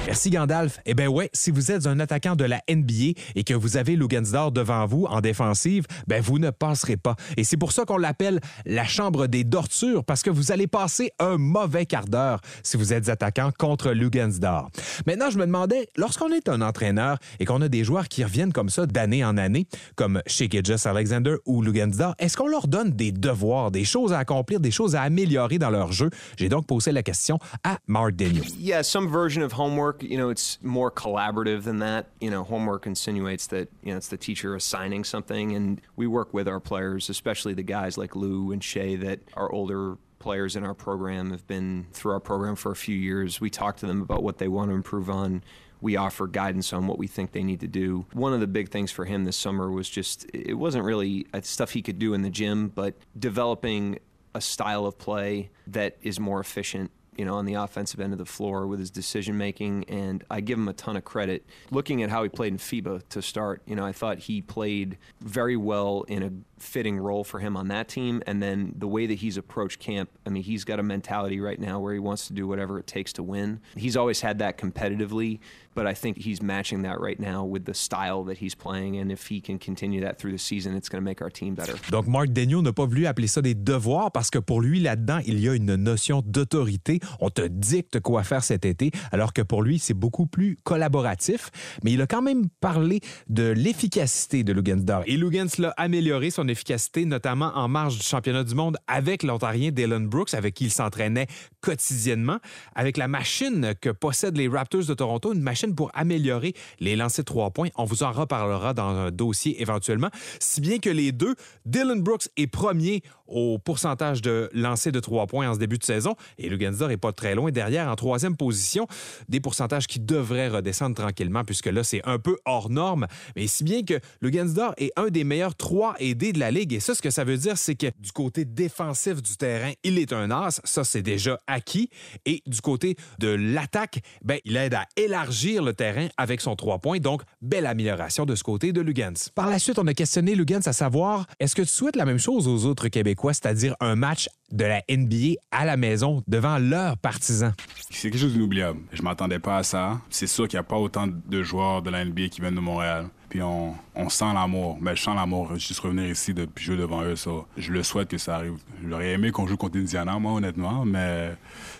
Merci 0.09 0.31
Gandalf. 0.31 0.81
Eh 0.87 0.95
bien 0.95 1.09
ouais, 1.09 1.29
si 1.35 1.51
vous 1.51 1.71
êtes 1.71 1.87
un 1.87 2.01
attaquant 2.01 2.35
de 2.35 2.45
la 2.45 2.63
NBA 2.67 3.21
et 3.35 3.45
que 3.45 3.53
vous 3.53 3.77
avez 3.77 3.95
Lugansdor 3.95 4.53
devant 4.53 4.87
vous 4.87 5.05
en 5.05 5.21
défensive, 5.21 5.85
ben 6.07 6.23
vous 6.23 6.39
ne 6.39 6.49
passerez 6.49 6.97
pas. 6.97 7.15
Et 7.37 7.45
c'est 7.45 7.59
pour 7.59 7.73
ça 7.73 7.85
qu'on 7.85 7.99
l'appelle 7.99 8.41
la 8.65 8.87
chambre 8.87 9.27
des 9.27 9.45
dortures 9.45 10.05
parce 10.05 10.23
que 10.23 10.31
vous 10.31 10.51
allez 10.51 10.67
passer 10.67 11.11
un 11.19 11.37
mauvais 11.37 11.85
quart 11.85 12.07
d'heure 12.07 12.41
si 12.63 12.79
vous 12.79 12.95
êtes 12.95 13.11
attaquant 13.11 13.51
contre 13.59 13.91
Lugansdor. 13.91 14.71
Maintenant, 15.07 15.29
je 15.29 15.37
me 15.37 15.45
demandais, 15.45 15.91
lorsqu'on 15.95 16.33
est 16.33 16.49
un 16.49 16.63
entraîneur 16.63 17.19
et 17.39 17.45
qu'on 17.45 17.61
a 17.61 17.69
des 17.69 17.85
joueurs 17.85 18.09
qui 18.09 18.25
reviennent 18.25 18.55
comme 18.55 18.71
ça 18.71 18.87
d'année 18.87 19.23
en 19.27 19.37
année, 19.37 19.67
comme 19.95 20.23
chez 20.27 20.49
Alexander 20.87 21.35
ou 21.45 21.61
Lugansdor, 21.61 22.15
est-ce 22.19 22.39
qu'on 22.39 22.49
leur 22.49 22.67
donne 22.67 22.93
des 22.93 23.13
devoirs, 23.13 23.71
des 23.71 23.85
choses 23.85 24.15
à 24.15 24.21
accomplir, 24.21 24.59
des 24.59 24.71
choses 24.71 24.97
à 24.97 25.03
améliorer 25.03 25.59
dans 25.59 25.69
leur 25.69 25.93
jeu? 25.93 26.09
J'ai 26.39 26.49
donc 26.49 26.67
posé 26.67 26.93
la 26.93 27.03
question 27.03 27.39
à 27.63 27.77
Mark 27.87 28.13
Daniel. 28.13 28.45
Yeah, 28.59 28.83
some 28.83 29.07
version 29.13 29.43
of 29.43 29.53
homework 29.53 29.98
you 30.03 30.17
know, 30.17 30.29
it's 30.31 30.59
more 30.63 30.91
collaborative 30.91 31.65
than 31.65 31.79
that. 31.81 32.07
You 32.21 32.31
know, 32.31 32.45
homework 32.45 32.87
insinuates 32.87 33.47
that, 33.49 33.69
you 33.83 33.93
know, 33.93 33.97
it's 33.97 34.09
the 34.09 34.17
teacher 34.17 34.55
assigning 34.55 35.05
something. 35.05 35.55
And 35.55 35.81
we 35.97 36.07
work 36.07 36.33
with 36.33 36.49
our 36.49 36.61
players, 36.61 37.09
especially 37.09 37.55
the 37.55 37.63
guys 37.63 37.99
like 37.99 38.17
Lou 38.17 38.53
and 38.53 38.63
Shay 38.63 38.97
that 38.97 39.21
are 39.35 39.51
older 39.51 39.99
players 40.19 40.57
in 40.57 40.65
our 40.65 40.75
program 40.75 41.31
have 41.31 41.47
been 41.47 41.87
through 41.93 42.13
our 42.13 42.21
program 42.21 42.57
for 42.57 42.73
a 42.73 42.77
few 42.77 42.97
years. 42.97 43.41
We 43.41 43.51
talk 43.51 43.77
to 43.79 43.87
them 43.87 44.03
about 44.03 44.23
what 44.23 44.39
they 44.39 44.49
want 44.49 44.71
to 44.71 44.75
improve 44.75 45.09
on. 45.09 45.43
We 45.81 45.97
offer 45.97 46.27
guidance 46.27 46.73
on 46.73 46.89
what 46.89 46.99
we 46.99 47.07
think 47.07 47.33
they 47.33 47.45
need 47.45 47.61
to 47.61 47.69
do. 47.69 48.07
One 48.13 48.33
of 48.33 48.41
the 48.41 48.49
big 48.49 48.71
things 48.71 48.91
for 48.91 49.05
him 49.05 49.25
this 49.25 49.37
summer 49.37 49.71
was 49.71 49.89
just, 49.89 50.27
it 50.35 50.55
wasn't 50.55 50.85
really 50.85 51.27
uh, 51.33 51.41
stuff 51.43 51.71
he 51.71 51.83
could 51.83 52.01
do 52.01 52.15
in 52.15 52.23
the 52.23 52.31
gym, 52.31 52.69
but 52.69 52.97
developing 53.17 54.01
a 54.35 54.41
style 54.41 54.87
of 54.87 54.99
play 54.99 55.51
that 55.69 55.97
is 56.03 56.19
more 56.19 56.41
efficient 56.41 56.91
you 57.19 57.25
know, 57.25 57.35
on 57.35 57.45
the 57.45 57.55
offensive 57.55 57.99
end 58.01 58.13
of 58.13 58.19
the 58.19 58.25
floor 58.25 58.67
with 58.67 58.79
his 58.79 58.91
decision 58.91 59.37
making, 59.37 59.85
and 59.89 60.25
I 60.31 60.41
give 60.41 60.57
him 60.57 60.69
a 60.69 60.73
ton 60.73 60.97
of 60.97 61.05
credit. 61.05 61.45
Looking 61.71 62.03
at 62.05 62.11
how 62.11 62.23
he 62.23 62.29
played 62.29 62.53
in 62.53 62.59
FIBA 62.59 63.09
to 63.09 63.21
start, 63.21 63.61
you 63.67 63.75
know, 63.75 63.85
I 63.85 63.93
thought 63.93 64.19
he 64.21 64.41
played 64.41 64.97
very 65.21 65.57
well 65.57 66.05
in 66.07 66.23
a 66.23 66.31
fitting 66.61 66.97
role 66.97 67.25
for 67.25 67.41
him 67.41 67.57
on 67.57 67.69
that 67.69 67.89
team. 67.89 68.23
And 68.27 68.43
then 68.43 68.75
the 68.77 68.87
way 68.87 69.07
that 69.07 69.15
he's 69.15 69.37
approached 69.37 69.81
camp, 69.81 70.11
I 70.27 70.31
mean, 70.31 70.43
he's 70.43 70.65
got 70.65 70.79
a 70.79 70.83
mentality 70.83 71.41
right 71.41 71.59
now 71.59 71.81
where 71.81 71.93
he 71.93 71.99
wants 71.99 72.29
to 72.29 72.33
do 72.33 72.47
whatever 72.47 72.79
it 72.79 72.87
takes 72.87 73.13
to 73.15 73.23
win. 73.23 73.61
He's 73.77 73.97
always 73.97 74.21
had 74.21 74.39
that 74.39 74.57
competitively, 74.57 75.41
but 75.79 75.87
I 75.87 75.95
think 75.95 76.17
he's 76.19 76.43
matching 76.43 76.83
that 76.83 76.97
right 77.01 77.21
now 77.21 77.45
with 77.45 77.65
the 77.65 77.73
style 77.73 78.25
that 78.25 78.39
he's 78.43 78.57
playing. 78.57 78.99
And 78.99 79.13
if 79.13 79.31
he 79.31 79.41
can 79.41 79.59
continue 79.59 80.01
that 80.01 80.19
through 80.19 80.33
the 80.33 80.39
season, 80.39 80.75
it's 80.75 80.89
going 80.89 81.01
to 81.01 81.09
make 81.09 81.23
our 81.23 81.31
team 81.31 81.55
better. 81.55 81.75
Donc, 81.93 82.09
Mark 82.09 82.31
Daniel 82.31 82.63
n'a 82.63 82.73
pas 82.73 82.85
voulu 82.85 83.07
appeler 83.07 83.29
ça 83.29 83.43
des 83.43 83.55
devoirs 83.55 84.11
parce 84.11 84.31
que 84.31 84.41
pour 84.41 84.61
lui, 84.61 84.81
là-dedans, 84.81 85.21
il 85.25 85.39
y 85.39 85.49
a 85.49 85.55
une 85.55 85.77
notion 85.77 86.21
d'autorité. 86.27 86.99
On 87.21 87.31
te 87.31 87.43
dicte 87.43 88.01
quoi 88.01 88.25
faire 88.25 88.43
cet 88.43 88.65
été, 88.65 88.91
alors 89.13 89.33
que 89.33 89.43
pour 89.43 89.63
lui, 89.63 89.79
c'est 89.79 89.95
beaucoup 89.95 90.27
plus 90.27 90.59
collaboratif. 90.65 91.51
Mais 91.85 91.93
il 91.93 92.03
a 92.03 92.09
quand 92.09 92.23
même 92.23 92.49
parlé 92.61 93.01
de 93.29 93.45
l'efficacité 93.45 94.43
de 94.43 94.53
Lugansdor. 94.53 95.05
Et 95.07 95.17
Lugans 95.17 95.47
l'a 95.59 95.75
amélioré 95.77 96.31
son 96.31 96.49
efficacité, 96.49 97.05
notamment 97.05 97.53
en 97.55 97.69
marge 97.69 97.99
du 97.99 98.05
championnat 98.05 98.43
du 98.43 98.57
monde 98.57 98.79
avec 98.89 99.23
l'Ontarien 99.23 99.71
Dylan 99.71 100.09
Brooks, 100.09 100.35
avec 100.35 100.55
qui 100.55 100.65
il 100.65 100.73
s'entraînait 100.73 101.29
quotidiennement, 101.61 102.39
avec 102.75 102.97
la 102.97 103.09
machine 103.09 103.75
que 103.81 103.91
possèdent 103.91 104.37
les 104.37 104.49
Raptors 104.49 104.85
de 104.85 104.95
Toronto, 104.95 105.33
une 105.33 105.43
machine 105.43 105.75
pour 105.75 105.91
améliorer 105.95 106.55
les 106.81 106.97
lancers 106.97 107.25
de 107.25 107.27
trois 107.27 107.51
points. 107.51 107.69
On 107.77 107.85
vous 107.85 108.03
en 108.03 108.13
reparlera 108.13 108.75
dans 108.75 108.89
un 108.89 109.11
dossier 109.11 109.61
éventuellement. 109.61 110.11
Si 110.41 110.61
bien 110.61 110.79
que 110.79 110.91
les 110.91 111.13
deux, 111.13 111.35
Dylan 111.67 112.01
Brooks 112.03 112.29
est 112.37 112.47
premier 112.47 113.03
au 113.27 113.59
pourcentage 113.59 114.23
de 114.23 114.49
lancers 114.55 114.93
de 114.93 115.01
trois 115.01 115.27
points 115.27 115.51
en 115.51 115.55
ce 115.55 115.59
début 115.59 115.77
de 115.77 115.85
saison 115.85 116.17
et 116.39 116.49
Lugansdor 116.49 116.91
est 116.91 116.97
pas 116.97 117.13
très 117.13 117.35
loin 117.35 117.51
derrière 117.51 117.89
en 117.89 117.97
troisième 117.97 118.37
position. 118.37 118.87
Des 119.29 119.41
pourcentages 119.41 119.87
qui 119.87 120.01
devraient 120.01 120.49
redescendre 120.49 120.97
tranquillement 120.97 121.45
puisque 121.45 121.67
là, 121.67 121.85
c'est 121.85 122.01
un 122.05 122.19
peu 122.19 122.39
hors 122.47 122.71
norme. 122.71 123.07
Mais 123.37 123.47
si 123.47 123.65
bien 123.65 123.83
que 123.83 124.01
Lugansdor 124.23 124.75
est 124.79 124.93
un 124.97 125.09
des 125.09 125.25
meilleurs 125.25 125.55
3 125.55 125.97
et 125.99 126.15
D 126.15 126.33
de 126.33 126.39
la 126.39 126.51
Ligue. 126.51 126.73
Et 126.73 126.81
ça, 126.81 126.95
ce 126.95 127.03
que 127.03 127.11
ça 127.11 127.25
veut 127.25 127.37
dire, 127.37 127.59
c'est 127.59 127.75
que 127.75 127.87
du 127.99 128.13
côté 128.13 128.45
défensif 128.45 129.23
du 129.23 129.37
terrain, 129.37 129.73
il 129.85 129.99
est 129.99 130.13
un 130.13 130.31
as. 130.31 130.61
Ça, 130.65 130.85
c'est 130.85 131.03
déjà 131.03 131.41
acquis. 131.49 131.91
Et 132.25 132.43
du 132.47 132.61
côté 132.61 132.97
de 133.19 133.29
l'attaque, 133.29 134.01
ben, 134.23 134.39
il 134.45 134.57
aide 134.57 134.75
à 134.75 134.87
élargir 134.97 135.65
le 135.65 135.73
terrain 135.73 136.07
avec 136.17 136.41
son 136.41 136.55
3 136.55 136.79
points. 136.79 136.99
Donc, 136.99 137.23
belle 137.43 137.67
amélioration 137.67 138.25
de 138.25 138.37
ce 138.37 138.45
côté 138.45 138.73
de 138.73 138.81
Lugans. 138.81 139.31
Par 139.35 139.49
la 139.49 139.59
suite, 139.59 139.79
on 139.79 139.87
a 139.87 139.95
questionné 139.95 140.35
Lugans 140.35 140.61
à 140.67 140.73
savoir 140.73 141.27
est-ce 141.41 141.57
que 141.57 141.63
tu 141.63 141.69
souhaites 141.69 141.97
la 141.97 142.05
même 142.05 142.19
chose 142.19 142.47
aux 142.47 142.67
autres 142.67 142.89
Québécois, 142.89 143.35
c'est-à-dire 143.35 143.75
un 143.81 143.97
match 143.97 144.29
de 144.53 144.65
la 144.65 144.83
NBA 144.89 145.41
à 145.51 145.65
la 145.65 145.77
maison 145.77 146.23
devant 146.29 146.59
leurs 146.59 146.97
partisans? 146.99 147.55
C'est 147.91 148.11
quelque 148.11 148.21
chose 148.21 148.33
d'inoubliable. 148.33 148.81
Je 148.93 149.03
m'attendais 149.03 149.39
pas 149.39 149.59
à 149.59 149.63
ça. 149.63 150.01
C'est 150.11 150.27
sûr 150.27 150.47
qu'il 150.47 150.57
n'y 150.57 150.61
a 150.61 150.65
pas 150.65 150.77
autant 150.77 151.07
de 151.07 151.43
joueurs 151.43 151.83
de 151.83 151.91
la 151.91 152.05
NBA 152.05 152.29
qui 152.29 152.41
viennent 152.41 152.55
de 152.55 152.61
Montréal. 152.61 153.09
Puis 153.29 153.43
on, 153.43 153.75
on 153.95 154.09
sent 154.09 154.33
l'amour. 154.33 154.77
Mais 154.81 154.93
ben, 154.93 154.97
je 154.97 155.03
sens 155.03 155.15
l'amour 155.17 155.55
juste 155.57 155.81
revenir 155.81 156.07
ici 156.07 156.33
de 156.35 156.49
jouer 156.57 156.77
devant 156.77 157.03
eux. 157.03 157.17
Ça. 157.17 157.31
Je 157.57 157.73
le 157.73 157.83
souhaite 157.83 158.09
que 158.09 158.19
ça 158.19 158.37
arrive. 158.37 158.55
J'aurais 158.89 159.13
aimé 159.13 159.31
qu'on 159.31 159.47
joue 159.47 159.57
contre 159.57 159.79
Indiana, 159.79 160.19
moi, 160.19 160.33
honnêtement. 160.33 160.85
Mais 160.85 161.33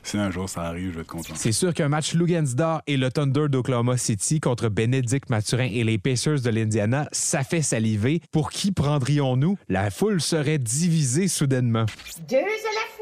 si 0.03 0.17
un 0.19 0.31
jour 0.31 0.49
ça 0.49 0.63
arrive, 0.63 0.91
je 0.91 0.95
vais 0.97 1.01
être 1.03 1.07
content. 1.07 1.35
C'est 1.35 1.53
sûr 1.53 1.73
qu'un 1.73 1.89
match 1.89 2.15
Lugansdor 2.15 2.83
et 2.87 2.97
le 2.97 3.11
Thunder 3.11 3.49
d'Oklahoma 3.49 3.97
City 3.97 4.41
contre 4.41 4.69
Bénédicte 4.69 5.31
Mathurin 5.31 5.69
et 5.73 5.85
les 5.85 5.99
Pacers 5.99 6.41
de 6.41 6.51
l'Indiana, 6.51 7.09
ça 7.13 7.45
fait 7.45 7.63
saliver. 7.63 8.21
Pour 8.33 8.51
qui 8.51 8.73
prendrions-nous? 8.73 9.57
La 9.69 9.91
foule 9.91 10.21
serait 10.21 10.59
divisée 10.59 11.29
soudainement. 11.29 11.87
Deux 12.29 12.37
à 12.37 12.41
la? 12.41 12.98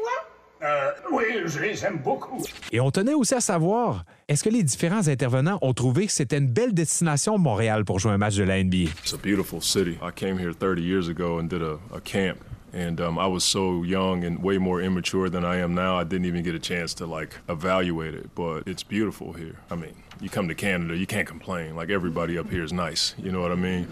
Euh, 0.61 0.91
oui, 1.11 1.25
je 1.45 1.59
les 1.59 1.85
aime 1.85 1.99
beaucoup. 1.99 2.43
Et 2.71 2.79
on 2.79 2.89
tenait 2.91 3.13
aussi 3.13 3.35
à 3.35 3.41
savoir, 3.41 4.05
est-ce 4.27 4.43
que 4.43 4.49
les 4.49 4.63
différents 4.63 5.07
intervenants 5.07 5.59
ont 5.61 5.73
trouvé 5.73 6.07
que 6.07 6.11
c'était 6.11 6.37
une 6.37 6.47
belle 6.47 6.73
destination 6.73 7.37
Montréal 7.37 7.85
pour 7.85 7.99
jouer 7.99 8.11
un 8.11 8.17
match 8.17 8.35
de 8.35 8.43
la 8.43 8.63
NBA? 8.63 8.89
It's 9.03 9.13
a 9.13 9.17
beautiful 9.17 9.61
city. 9.61 9.97
I 10.01 10.11
came 10.15 10.37
here 10.37 10.53
30 10.53 10.81
years 10.81 11.09
ago 11.09 11.39
and 11.39 11.47
did 11.47 11.61
a, 11.61 11.77
a 11.93 12.01
camp. 12.01 12.37
And 12.73 12.99
um, 12.99 13.17
I 13.17 13.27
was 13.27 13.43
so 13.43 13.83
young 13.83 14.23
and 14.25 14.43
way 14.43 14.57
more 14.57 14.81
immature 14.81 15.29
than 15.29 15.45
I 15.45 15.57
am 15.57 15.73
now. 15.73 15.97
I 15.97 16.03
didn't 16.03 16.25
even 16.25 16.43
get 16.43 16.53
a 16.53 16.59
chance 16.59 16.93
to 16.95 17.05
like 17.05 17.35
evaluate 17.47 18.13
it. 18.13 18.35
But 18.35 18.63
it's 18.67 18.83
beautiful 18.83 19.33
here. 19.33 19.55
I 19.71 19.75
mean, 19.75 19.95
you 20.19 20.29
come 20.29 20.47
to 20.49 20.55
Canada, 20.55 20.95
you 20.95 21.07
can't 21.07 21.27
complain. 21.27 21.75
Like 21.75 21.89
everybody 21.89 22.37
up 22.37 22.49
here 22.49 22.63
is 22.63 22.73
nice. 22.73 23.15
You 23.17 23.31
know 23.31 23.41
what 23.41 23.51
I 23.51 23.55
mean? 23.55 23.87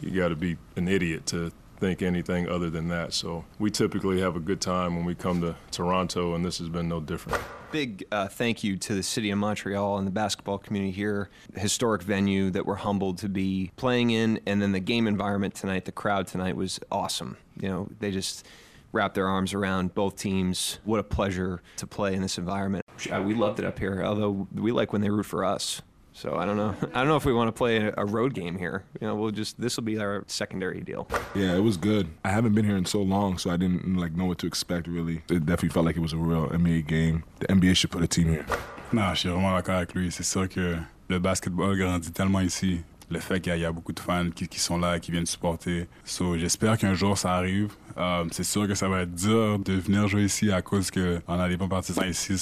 You 0.00 0.10
got 0.20 0.28
to 0.28 0.36
be 0.36 0.56
an 0.76 0.88
idiot 0.88 1.26
to 1.26 1.52
think 1.82 2.00
anything 2.00 2.48
other 2.48 2.70
than 2.70 2.86
that. 2.86 3.12
So 3.12 3.44
we 3.58 3.68
typically 3.68 4.20
have 4.20 4.36
a 4.36 4.40
good 4.40 4.60
time 4.60 4.94
when 4.94 5.04
we 5.04 5.16
come 5.16 5.40
to 5.40 5.56
Toronto, 5.72 6.36
and 6.36 6.44
this 6.44 6.58
has 6.58 6.68
been 6.68 6.88
no 6.88 7.00
different. 7.00 7.42
Big 7.72 8.04
uh, 8.12 8.28
thank 8.28 8.62
you 8.62 8.76
to 8.76 8.94
the 8.94 9.02
city 9.02 9.30
of 9.30 9.38
Montreal 9.38 9.98
and 9.98 10.06
the 10.06 10.12
basketball 10.12 10.58
community 10.58 10.92
here. 10.92 11.28
Historic 11.56 12.02
venue 12.02 12.50
that 12.50 12.66
we're 12.66 12.76
humbled 12.76 13.18
to 13.18 13.28
be 13.28 13.72
playing 13.74 14.10
in, 14.10 14.38
and 14.46 14.62
then 14.62 14.70
the 14.70 14.78
game 14.78 15.08
environment 15.08 15.56
tonight. 15.56 15.84
The 15.84 15.92
crowd 15.92 16.28
tonight 16.28 16.54
was 16.54 16.78
awesome. 16.92 17.36
You 17.60 17.68
know, 17.68 17.88
they 17.98 18.12
just 18.12 18.46
wrap 18.92 19.14
their 19.14 19.26
arms 19.26 19.52
around 19.52 19.92
both 19.92 20.14
teams. 20.16 20.78
What 20.84 21.00
a 21.00 21.02
pleasure 21.02 21.62
to 21.78 21.86
play 21.88 22.14
in 22.14 22.22
this 22.22 22.38
environment. 22.38 22.86
Uh, 23.10 23.22
we 23.22 23.34
loved 23.34 23.58
it 23.58 23.64
up 23.64 23.80
here, 23.80 24.04
although 24.04 24.46
we 24.54 24.70
like 24.70 24.92
when 24.92 25.02
they 25.02 25.10
root 25.10 25.26
for 25.26 25.44
us. 25.44 25.82
So 26.12 26.36
I 26.36 26.44
don't 26.44 26.56
know. 26.56 26.74
I 26.94 26.98
don't 26.98 27.08
know 27.08 27.16
if 27.16 27.24
we 27.24 27.32
want 27.32 27.48
to 27.48 27.52
play 27.52 27.92
a 27.96 28.04
road 28.04 28.34
game 28.34 28.58
here. 28.58 28.84
You 29.00 29.06
know, 29.06 29.14
we'll 29.14 29.30
just 29.30 29.60
this 29.60 29.76
will 29.76 29.84
be 29.84 29.98
our 29.98 30.24
secondary 30.26 30.80
deal. 30.80 31.08
Yeah, 31.34 31.54
it 31.54 31.62
was 31.62 31.76
good. 31.76 32.08
I 32.24 32.30
haven't 32.30 32.54
been 32.54 32.64
here 32.64 32.76
in 32.76 32.84
so 32.84 33.02
long, 33.02 33.38
so 33.38 33.50
I 33.50 33.56
didn't 33.56 33.96
like 33.96 34.12
know 34.12 34.26
what 34.26 34.38
to 34.38 34.46
expect. 34.46 34.86
Really, 34.86 35.22
it 35.30 35.46
definitely 35.46 35.70
felt 35.70 35.86
like 35.86 35.96
it 35.96 36.02
was 36.02 36.12
a 36.12 36.18
real 36.18 36.48
NBA 36.48 36.86
game. 36.86 37.24
The 37.40 37.46
NBA 37.48 37.76
should 37.76 37.90
put 37.90 38.02
a 38.02 38.08
team 38.08 38.28
here. 38.28 38.46
Non, 38.92 39.14
je 39.14 39.20
suis 39.20 39.28
vraiment 39.30 39.54
d'accord 39.54 39.76
avec 39.76 39.94
lui. 39.94 40.10
C'est 40.10 40.22
sûr 40.22 40.48
que 40.48 40.76
le 41.08 41.18
basketball 41.18 41.76
grandit 41.76 42.12
tellement 42.12 42.40
ici. 42.40 42.82
Le 43.12 43.20
fait 43.20 43.40
qu'il 43.40 43.54
y, 43.58 43.64
a 43.66 43.72
beaucoup 43.72 43.92
de 43.92 44.00
fans 44.00 44.30
qui, 44.34 44.58
sont 44.58 44.78
là, 44.78 44.98
qui 44.98 45.12
viennent 45.12 45.26
supporter. 45.26 45.86
So, 46.02 46.38
j'espère 46.38 46.78
qu'un 46.78 46.94
jour 46.94 47.18
ça 47.18 47.34
arrive. 47.34 47.68
Um, 47.94 48.28
c'est 48.30 48.42
sûr 48.42 48.66
que 48.66 48.74
ça 48.74 48.88
va 48.88 49.02
être 49.02 49.14
dur 49.14 49.58
de 49.58 49.74
venir 49.74 50.08
jouer 50.08 50.24
ici 50.24 50.50
à 50.50 50.62
cause 50.62 50.90
qu'on 50.90 51.20
a 51.28 51.46
des 51.46 51.58
bons 51.58 51.68
partisans 51.68 52.08
ici, 52.08 52.32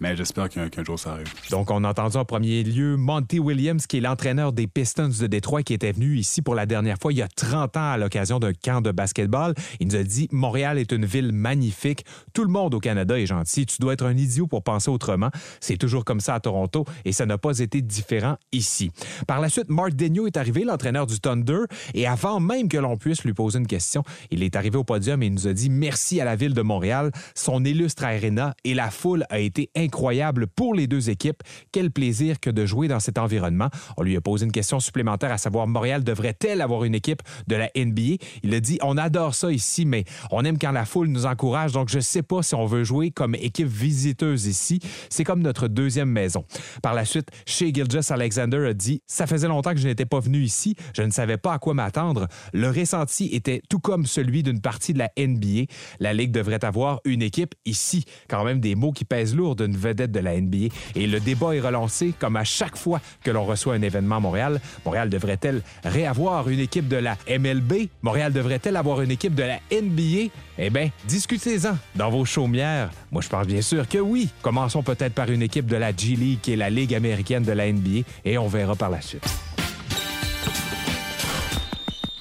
mais 0.00 0.16
j'espère 0.16 0.48
qu'un 0.48 0.68
qu 0.68 0.84
jour 0.84 0.98
ça 0.98 1.12
arrive. 1.12 1.32
Donc, 1.50 1.70
on 1.70 1.84
a 1.84 1.90
entendu 1.90 2.16
en 2.16 2.24
premier 2.24 2.64
lieu 2.64 2.96
Monty 2.96 3.38
Williams, 3.38 3.86
qui 3.86 3.98
est 3.98 4.00
l'entraîneur 4.00 4.52
des 4.52 4.66
Pistons 4.66 5.08
de 5.20 5.26
Détroit, 5.28 5.62
qui 5.62 5.72
était 5.72 5.92
venu 5.92 6.16
ici 6.16 6.42
pour 6.42 6.56
la 6.56 6.66
dernière 6.66 6.96
fois 7.00 7.12
il 7.12 7.18
y 7.18 7.22
a 7.22 7.28
30 7.28 7.76
ans 7.76 7.92
à 7.92 7.96
l'occasion 7.96 8.40
d'un 8.40 8.52
camp 8.52 8.80
de 8.80 8.90
basketball. 8.90 9.54
Il 9.78 9.86
nous 9.86 9.96
a 9.96 10.02
dit 10.02 10.28
Montréal 10.32 10.78
est 10.78 10.90
une 10.90 11.04
ville 11.04 11.30
magnifique. 11.30 12.04
Tout 12.32 12.42
le 12.42 12.50
monde 12.50 12.74
au 12.74 12.80
Canada 12.80 13.16
est 13.20 13.26
gentil. 13.26 13.66
Tu 13.66 13.76
dois 13.78 13.92
être 13.92 14.04
un 14.04 14.16
idiot 14.16 14.48
pour 14.48 14.64
penser 14.64 14.90
autrement. 14.90 15.30
C'est 15.60 15.76
toujours 15.76 16.04
comme 16.04 16.20
ça 16.20 16.34
à 16.34 16.40
Toronto 16.40 16.84
et 17.04 17.12
ça 17.12 17.24
n'a 17.24 17.38
pas 17.38 17.60
été 17.60 17.82
différent 17.82 18.36
ici. 18.50 18.90
Par 19.28 19.40
la 19.40 19.48
suite, 19.48 19.68
Mark 19.68 19.92
Est 20.08 20.36
arrivé, 20.36 20.64
l'entraîneur 20.64 21.06
du 21.06 21.20
Thunder, 21.20 21.60
et 21.94 22.06
avant 22.06 22.40
même 22.40 22.68
que 22.68 22.76
l'on 22.76 22.96
puisse 22.96 23.24
lui 23.24 23.34
poser 23.34 23.58
une 23.58 23.66
question, 23.66 24.02
il 24.30 24.42
est 24.42 24.56
arrivé 24.56 24.76
au 24.76 24.84
podium 24.84 25.22
et 25.22 25.26
il 25.26 25.32
nous 25.32 25.46
a 25.46 25.52
dit 25.52 25.70
merci 25.70 26.20
à 26.20 26.24
la 26.24 26.34
ville 26.34 26.54
de 26.54 26.62
Montréal, 26.62 27.12
son 27.34 27.64
illustre 27.64 28.04
arena 28.04 28.54
et 28.64 28.74
la 28.74 28.90
foule 28.90 29.24
a 29.30 29.38
été 29.38 29.70
incroyable 29.76 30.48
pour 30.48 30.74
les 30.74 30.86
deux 30.86 31.08
équipes. 31.08 31.42
Quel 31.72 31.90
plaisir 31.90 32.40
que 32.40 32.50
de 32.50 32.66
jouer 32.66 32.88
dans 32.88 33.00
cet 33.00 33.18
environnement. 33.18 33.68
On 33.96 34.02
lui 34.02 34.16
a 34.16 34.20
posé 34.20 34.44
une 34.44 34.52
question 34.52 34.80
supplémentaire 34.80 35.32
à 35.32 35.38
savoir 35.38 35.66
Montréal 35.66 36.04
devrait-elle 36.04 36.60
avoir 36.60 36.84
une 36.84 36.94
équipe 36.94 37.22
de 37.46 37.56
la 37.56 37.70
NBA 37.76 38.22
Il 38.42 38.54
a 38.54 38.60
dit 38.60 38.78
on 38.82 38.96
adore 38.96 39.34
ça 39.34 39.50
ici 39.52 39.84
mais 39.84 40.04
on 40.30 40.44
aime 40.44 40.58
quand 40.58 40.72
la 40.72 40.84
foule 40.84 41.08
nous 41.08 41.26
encourage 41.26 41.72
donc 41.72 41.88
je 41.88 42.00
sais 42.00 42.22
pas 42.22 42.42
si 42.42 42.54
on 42.54 42.66
veut 42.66 42.84
jouer 42.84 43.10
comme 43.10 43.34
équipe 43.34 43.68
visiteuse 43.68 44.46
ici, 44.46 44.80
c'est 45.10 45.24
comme 45.24 45.40
notre 45.40 45.68
deuxième 45.68 46.10
maison. 46.10 46.44
Par 46.82 46.94
la 46.94 47.04
suite, 47.04 47.28
chez 47.46 47.72
Gilgis 47.72 48.10
Alexander 48.10 48.66
a 48.68 48.74
dit 48.74 49.02
ça 49.06 49.26
faisait 49.26 49.48
longtemps 49.48 49.72
que 49.72 49.78
je 49.78 49.88
n'étais 49.88 49.97
pas 50.06 50.20
venu 50.20 50.42
ici, 50.42 50.74
je 50.94 51.02
ne 51.02 51.10
savais 51.10 51.36
pas 51.36 51.54
à 51.54 51.58
quoi 51.58 51.74
m'attendre. 51.74 52.28
Le 52.52 52.68
ressenti 52.68 53.28
était 53.32 53.62
tout 53.68 53.78
comme 53.78 54.06
celui 54.06 54.42
d'une 54.42 54.60
partie 54.60 54.92
de 54.92 54.98
la 54.98 55.10
NBA. 55.18 55.70
La 56.00 56.12
Ligue 56.12 56.32
devrait 56.32 56.64
avoir 56.64 57.00
une 57.04 57.22
équipe 57.22 57.54
ici. 57.64 58.04
Quand 58.28 58.44
même 58.44 58.60
des 58.60 58.74
mots 58.74 58.92
qui 58.92 59.04
pèsent 59.04 59.34
lourd 59.34 59.56
d'une 59.56 59.76
vedette 59.76 60.12
de 60.12 60.20
la 60.20 60.40
NBA. 60.40 60.74
Et 60.94 61.06
le 61.06 61.20
débat 61.20 61.54
est 61.54 61.60
relancé 61.60 62.12
comme 62.18 62.36
à 62.36 62.44
chaque 62.44 62.76
fois 62.76 63.00
que 63.22 63.30
l'on 63.30 63.44
reçoit 63.44 63.74
un 63.74 63.82
événement 63.82 64.16
à 64.16 64.20
Montréal. 64.20 64.60
Montréal 64.84 65.08
devrait-elle 65.10 65.62
réavoir 65.84 66.48
une 66.48 66.60
équipe 66.60 66.88
de 66.88 66.96
la 66.96 67.16
MLB? 67.28 67.88
Montréal 68.02 68.32
devrait-elle 68.32 68.76
avoir 68.76 69.00
une 69.02 69.10
équipe 69.10 69.34
de 69.34 69.44
la 69.44 69.58
NBA? 69.70 70.30
Eh 70.58 70.70
bien, 70.70 70.90
discutez-en 71.06 71.76
dans 71.94 72.10
vos 72.10 72.24
chaumières. 72.24 72.90
Moi, 73.12 73.22
je 73.22 73.28
pense 73.28 73.46
bien 73.46 73.62
sûr 73.62 73.88
que 73.88 73.98
oui. 73.98 74.28
Commençons 74.42 74.82
peut-être 74.82 75.14
par 75.14 75.30
une 75.30 75.42
équipe 75.42 75.66
de 75.66 75.76
la 75.76 75.94
G 75.94 76.16
League, 76.16 76.40
qui 76.42 76.52
est 76.52 76.56
la 76.56 76.70
Ligue 76.70 76.94
américaine 76.94 77.44
de 77.44 77.52
la 77.52 77.70
NBA, 77.72 78.06
et 78.24 78.38
on 78.38 78.48
verra 78.48 78.74
par 78.74 78.90
la 78.90 79.00
suite. 79.00 79.57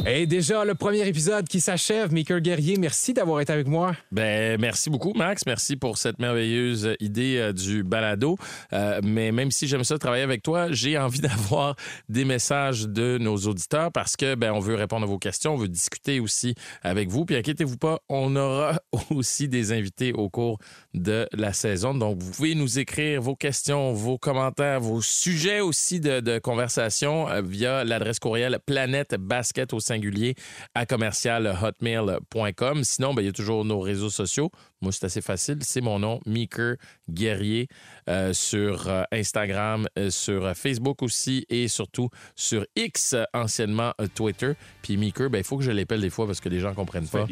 Et 0.09 0.25
déjà, 0.25 0.63
le 0.63 0.73
premier 0.73 1.05
épisode 1.05 1.49
qui 1.49 1.59
s'achève. 1.59 2.13
Maker 2.13 2.39
Guerrier, 2.39 2.77
merci 2.77 3.13
d'avoir 3.13 3.41
été 3.41 3.51
avec 3.51 3.67
moi. 3.67 3.93
Ben, 4.13 4.57
merci 4.57 4.89
beaucoup, 4.89 5.11
Max. 5.13 5.45
Merci 5.45 5.75
pour 5.75 5.97
cette 5.97 6.17
merveilleuse 6.19 6.95
idée 7.01 7.35
euh, 7.39 7.51
du 7.51 7.83
balado. 7.83 8.37
Euh, 8.71 9.01
mais 9.03 9.33
même 9.33 9.51
si 9.51 9.67
j'aime 9.67 9.83
ça 9.83 9.97
travailler 9.97 10.23
avec 10.23 10.43
toi, 10.43 10.71
j'ai 10.71 10.97
envie 10.97 11.19
d'avoir 11.21 11.75
des 12.07 12.23
messages 12.23 12.87
de 12.87 13.17
nos 13.17 13.35
auditeurs 13.35 13.91
parce 13.91 14.15
que, 14.15 14.35
ben, 14.35 14.53
on 14.53 14.59
veut 14.59 14.75
répondre 14.75 15.03
à 15.03 15.07
vos 15.07 15.19
questions, 15.19 15.55
on 15.55 15.57
veut 15.57 15.67
discuter 15.67 16.21
aussi 16.21 16.55
avec 16.83 17.09
vous. 17.09 17.25
Puis 17.25 17.35
inquiétez-vous 17.35 17.77
pas, 17.77 17.99
on 18.07 18.33
aura 18.37 18.79
aussi 19.09 19.49
des 19.49 19.73
invités 19.73 20.13
au 20.13 20.29
cours 20.29 20.57
de 20.97 21.27
la 21.33 21.53
saison. 21.53 21.93
Donc, 21.93 22.21
vous 22.21 22.31
pouvez 22.31 22.55
nous 22.55 22.79
écrire 22.79 23.21
vos 23.21 23.35
questions, 23.35 23.93
vos 23.93 24.17
commentaires, 24.17 24.79
vos 24.79 25.01
sujets 25.01 25.59
aussi 25.59 25.99
de, 25.99 26.19
de 26.19 26.39
conversation 26.39 27.29
euh, 27.29 27.41
via 27.41 27.83
l'adresse 27.83 28.19
courriel 28.19 28.59
planète 28.65 29.15
basket 29.19 29.73
au 29.73 29.79
singulier 29.79 30.35
à 30.75 30.85
commercial 30.85 31.55
hotmail.com. 31.61 32.83
Sinon, 32.83 33.13
ben, 33.13 33.21
il 33.21 33.25
y 33.25 33.29
a 33.29 33.33
toujours 33.33 33.65
nos 33.65 33.79
réseaux 33.79 34.09
sociaux. 34.09 34.51
Moi, 34.81 34.91
c'est 34.91 35.05
assez 35.05 35.21
facile. 35.21 35.59
C'est 35.61 35.81
mon 35.81 35.99
nom, 35.99 36.19
Meeker 36.25 36.75
Guerrier, 37.09 37.67
euh, 38.09 38.33
sur 38.33 38.87
euh, 38.87 39.03
Instagram, 39.11 39.87
sur 40.09 40.55
Facebook 40.55 41.01
aussi 41.01 41.45
et 41.49 41.67
surtout 41.67 42.09
sur 42.35 42.65
X, 42.75 43.15
anciennement 43.33 43.93
Twitter. 44.15 44.53
Puis 44.81 44.97
Meeker, 44.97 45.29
ben, 45.29 45.39
il 45.39 45.43
faut 45.43 45.57
que 45.57 45.63
je 45.63 45.71
l'appelle 45.71 46.01
des 46.01 46.09
fois 46.09 46.25
parce 46.25 46.39
que 46.39 46.49
les 46.49 46.59
gens 46.59 46.69
ne 46.69 46.75
comprennent 46.75 47.07
pas. 47.07 47.27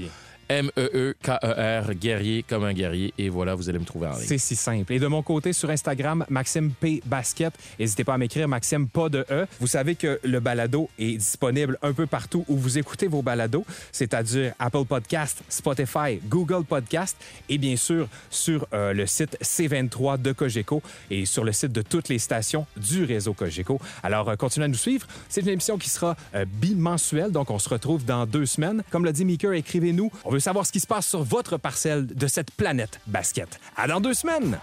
M-E-E-K-E-R, 0.49 1.93
guerrier 1.95 2.43
comme 2.43 2.63
un 2.63 2.73
guerrier. 2.73 3.13
Et 3.17 3.29
voilà, 3.29 3.55
vous 3.55 3.69
allez 3.69 3.79
me 3.79 3.85
trouver 3.85 4.07
en 4.07 4.15
ligne. 4.15 4.25
C'est 4.27 4.37
si 4.37 4.55
simple. 4.55 4.93
Et 4.93 4.99
de 4.99 5.07
mon 5.07 5.23
côté, 5.23 5.53
sur 5.53 5.69
Instagram, 5.69 6.25
Maxime 6.29 6.71
P. 6.71 7.01
Basket. 7.05 7.53
N'hésitez 7.79 8.03
pas 8.03 8.13
à 8.13 8.17
m'écrire 8.17 8.47
Maxime 8.47 8.87
pas 8.87 9.09
de 9.09 9.25
E. 9.29 9.45
Vous 9.59 9.67
savez 9.67 9.95
que 9.95 10.19
le 10.23 10.39
balado 10.39 10.89
est 10.99 11.17
disponible 11.17 11.77
un 11.81 11.93
peu 11.93 12.05
partout 12.05 12.45
où 12.47 12.57
vous 12.57 12.77
écoutez 12.77 13.07
vos 13.07 13.21
balados, 13.21 13.65
c'est-à-dire 13.91 14.53
Apple 14.59 14.85
Podcast, 14.85 15.43
Spotify, 15.49 16.19
Google 16.27 16.63
Podcast 16.63 17.17
et 17.49 17.57
bien 17.57 17.75
sûr 17.75 18.07
sur 18.29 18.67
euh, 18.73 18.93
le 18.93 19.05
site 19.05 19.37
C23 19.41 20.21
de 20.21 20.31
Cogeco 20.31 20.81
et 21.09 21.25
sur 21.25 21.43
le 21.43 21.51
site 21.51 21.71
de 21.71 21.81
toutes 21.81 22.09
les 22.09 22.19
stations 22.19 22.65
du 22.77 23.03
réseau 23.03 23.33
Cogeco. 23.33 23.79
Alors, 24.03 24.29
euh, 24.29 24.35
continuez 24.35 24.65
à 24.65 24.67
nous 24.67 24.75
suivre. 24.75 25.07
C'est 25.29 25.41
une 25.41 25.49
émission 25.49 25.77
qui 25.77 25.89
sera 25.89 26.15
euh, 26.35 26.45
bimensuelle, 26.45 27.31
donc 27.31 27.49
on 27.49 27.59
se 27.59 27.69
retrouve 27.69 28.05
dans 28.05 28.25
deux 28.25 28.45
semaines. 28.45 28.83
Comme 28.91 29.05
l'a 29.05 29.11
dit 29.11 29.25
Meeker, 29.25 29.53
écrivez-nous. 29.53 30.11
Veut 30.35 30.39
savoir 30.41 30.65
ce 30.65 30.71
qui 30.71 30.81
se 30.81 30.87
passe 30.87 31.07
sur 31.07 31.23
votre 31.23 31.57
parcelle 31.57 32.05
de 32.05 32.27
cette 32.27 32.51
planète 32.51 32.99
basket. 33.07 33.59
À 33.77 33.87
dans 33.87 34.01
deux 34.01 34.13
semaines! 34.13 34.59